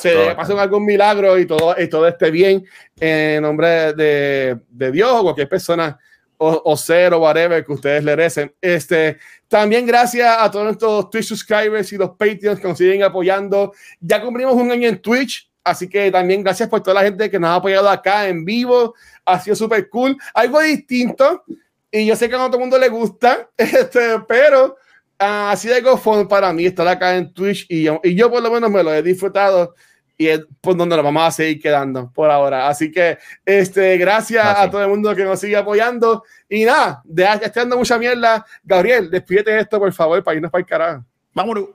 se 0.00 0.34
pase 0.34 0.52
algún 0.52 0.84
milagro 0.84 1.38
y 1.38 1.46
todo, 1.46 1.74
y 1.78 1.88
todo 1.88 2.06
esté 2.06 2.30
bien 2.30 2.64
en 3.00 3.42
nombre 3.42 3.92
de, 3.92 4.58
de 4.68 4.92
Dios 4.92 5.10
o 5.12 5.22
cualquier 5.22 5.48
persona 5.48 5.98
o, 6.38 6.62
o 6.64 6.76
ser 6.76 7.12
o 7.12 7.20
whatever 7.20 7.64
que 7.64 7.72
ustedes 7.72 8.02
le 8.02 8.16
recen. 8.16 8.54
Este, 8.60 9.18
también 9.48 9.86
gracias 9.86 10.36
a 10.38 10.50
todos 10.50 10.64
nuestros 10.64 11.10
Twitch 11.10 11.26
subscribers 11.26 11.92
y 11.92 11.98
los 11.98 12.10
Patreons 12.10 12.60
que 12.60 12.68
nos 12.68 12.78
siguen 12.78 13.02
apoyando. 13.02 13.72
Ya 14.00 14.22
cumplimos 14.22 14.54
un 14.54 14.70
año 14.70 14.88
en 14.88 15.00
Twitch, 15.00 15.50
así 15.62 15.88
que 15.88 16.10
también 16.10 16.42
gracias 16.42 16.68
por 16.68 16.82
toda 16.82 16.94
la 16.94 17.02
gente 17.02 17.30
que 17.30 17.38
nos 17.38 17.50
ha 17.50 17.56
apoyado 17.56 17.88
acá 17.90 18.28
en 18.28 18.44
vivo. 18.44 18.94
Ha 19.24 19.40
sido 19.40 19.56
súper 19.56 19.88
cool. 19.90 20.16
Algo 20.32 20.60
distinto, 20.60 21.44
y 21.90 22.06
yo 22.06 22.16
sé 22.16 22.28
que 22.28 22.34
a 22.34 22.38
todo 22.38 22.54
el 22.54 22.60
mundo 22.60 22.78
le 22.78 22.88
gusta, 22.88 23.48
este, 23.56 24.20
pero 24.26 24.76
así 25.18 25.68
de 25.68 25.76
algo 25.76 25.96
fun 25.96 26.28
para 26.28 26.52
mí 26.52 26.66
estar 26.66 26.86
acá 26.86 27.16
en 27.16 27.32
Twitch 27.32 27.66
y 27.68 27.82
yo, 27.82 28.00
y 28.04 28.14
yo 28.14 28.30
por 28.30 28.42
lo 28.42 28.52
menos 28.52 28.70
me 28.70 28.82
lo 28.82 28.94
he 28.94 29.02
disfrutado 29.02 29.74
y 30.18 30.26
es 30.26 30.40
por 30.60 30.76
donde 30.76 30.96
nos 30.96 31.04
vamos 31.04 31.22
a 31.22 31.30
seguir 31.30 31.62
quedando 31.62 32.10
por 32.12 32.28
ahora. 32.28 32.68
Así 32.68 32.90
que, 32.90 33.18
este, 33.46 33.96
gracias 33.96 34.44
a 34.44 34.68
todo 34.68 34.82
el 34.82 34.88
mundo 34.88 35.14
que 35.14 35.24
nos 35.24 35.38
sigue 35.38 35.56
apoyando. 35.56 36.24
Y 36.48 36.64
nada, 36.64 37.00
de, 37.04 37.22
ya 37.22 37.34
estoy 37.34 37.62
dando 37.62 37.78
mucha 37.78 37.96
mierda. 37.98 38.44
Gabriel, 38.64 39.08
despídete 39.08 39.56
esto, 39.56 39.78
por 39.78 39.92
favor, 39.92 40.22
para 40.24 40.36
irnos 40.36 40.50
para 40.50 40.60
el 40.60 40.66
carajo. 40.66 41.04
Vámonos. 41.32 41.66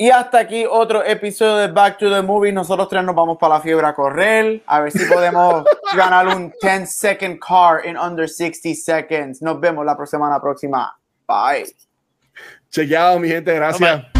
Y 0.00 0.10
hasta 0.10 0.38
aquí 0.38 0.64
otro 0.64 1.04
episodio 1.04 1.56
de 1.56 1.66
Back 1.66 1.98
to 1.98 2.08
the 2.08 2.22
Movie. 2.22 2.52
Nosotros 2.52 2.88
tres 2.88 3.02
nos 3.02 3.16
vamos 3.16 3.36
para 3.36 3.54
la 3.54 3.60
fiebre 3.60 3.84
a 3.84 3.92
correr. 3.92 4.62
A 4.66 4.80
ver 4.80 4.92
si 4.92 5.04
podemos 5.06 5.64
ganar 5.96 6.28
un 6.28 6.54
10 6.62 6.88
second 6.88 7.40
car 7.40 7.84
in 7.84 7.96
under 7.98 8.28
60 8.28 8.74
seconds. 8.76 9.42
Nos 9.42 9.58
vemos 9.58 9.84
la 9.84 9.96
semana 10.06 10.40
próxima. 10.40 10.96
Bye. 11.26 11.74
Chequeado, 12.70 13.18
mi 13.18 13.28
gente. 13.28 13.52
Gracias. 13.52 14.17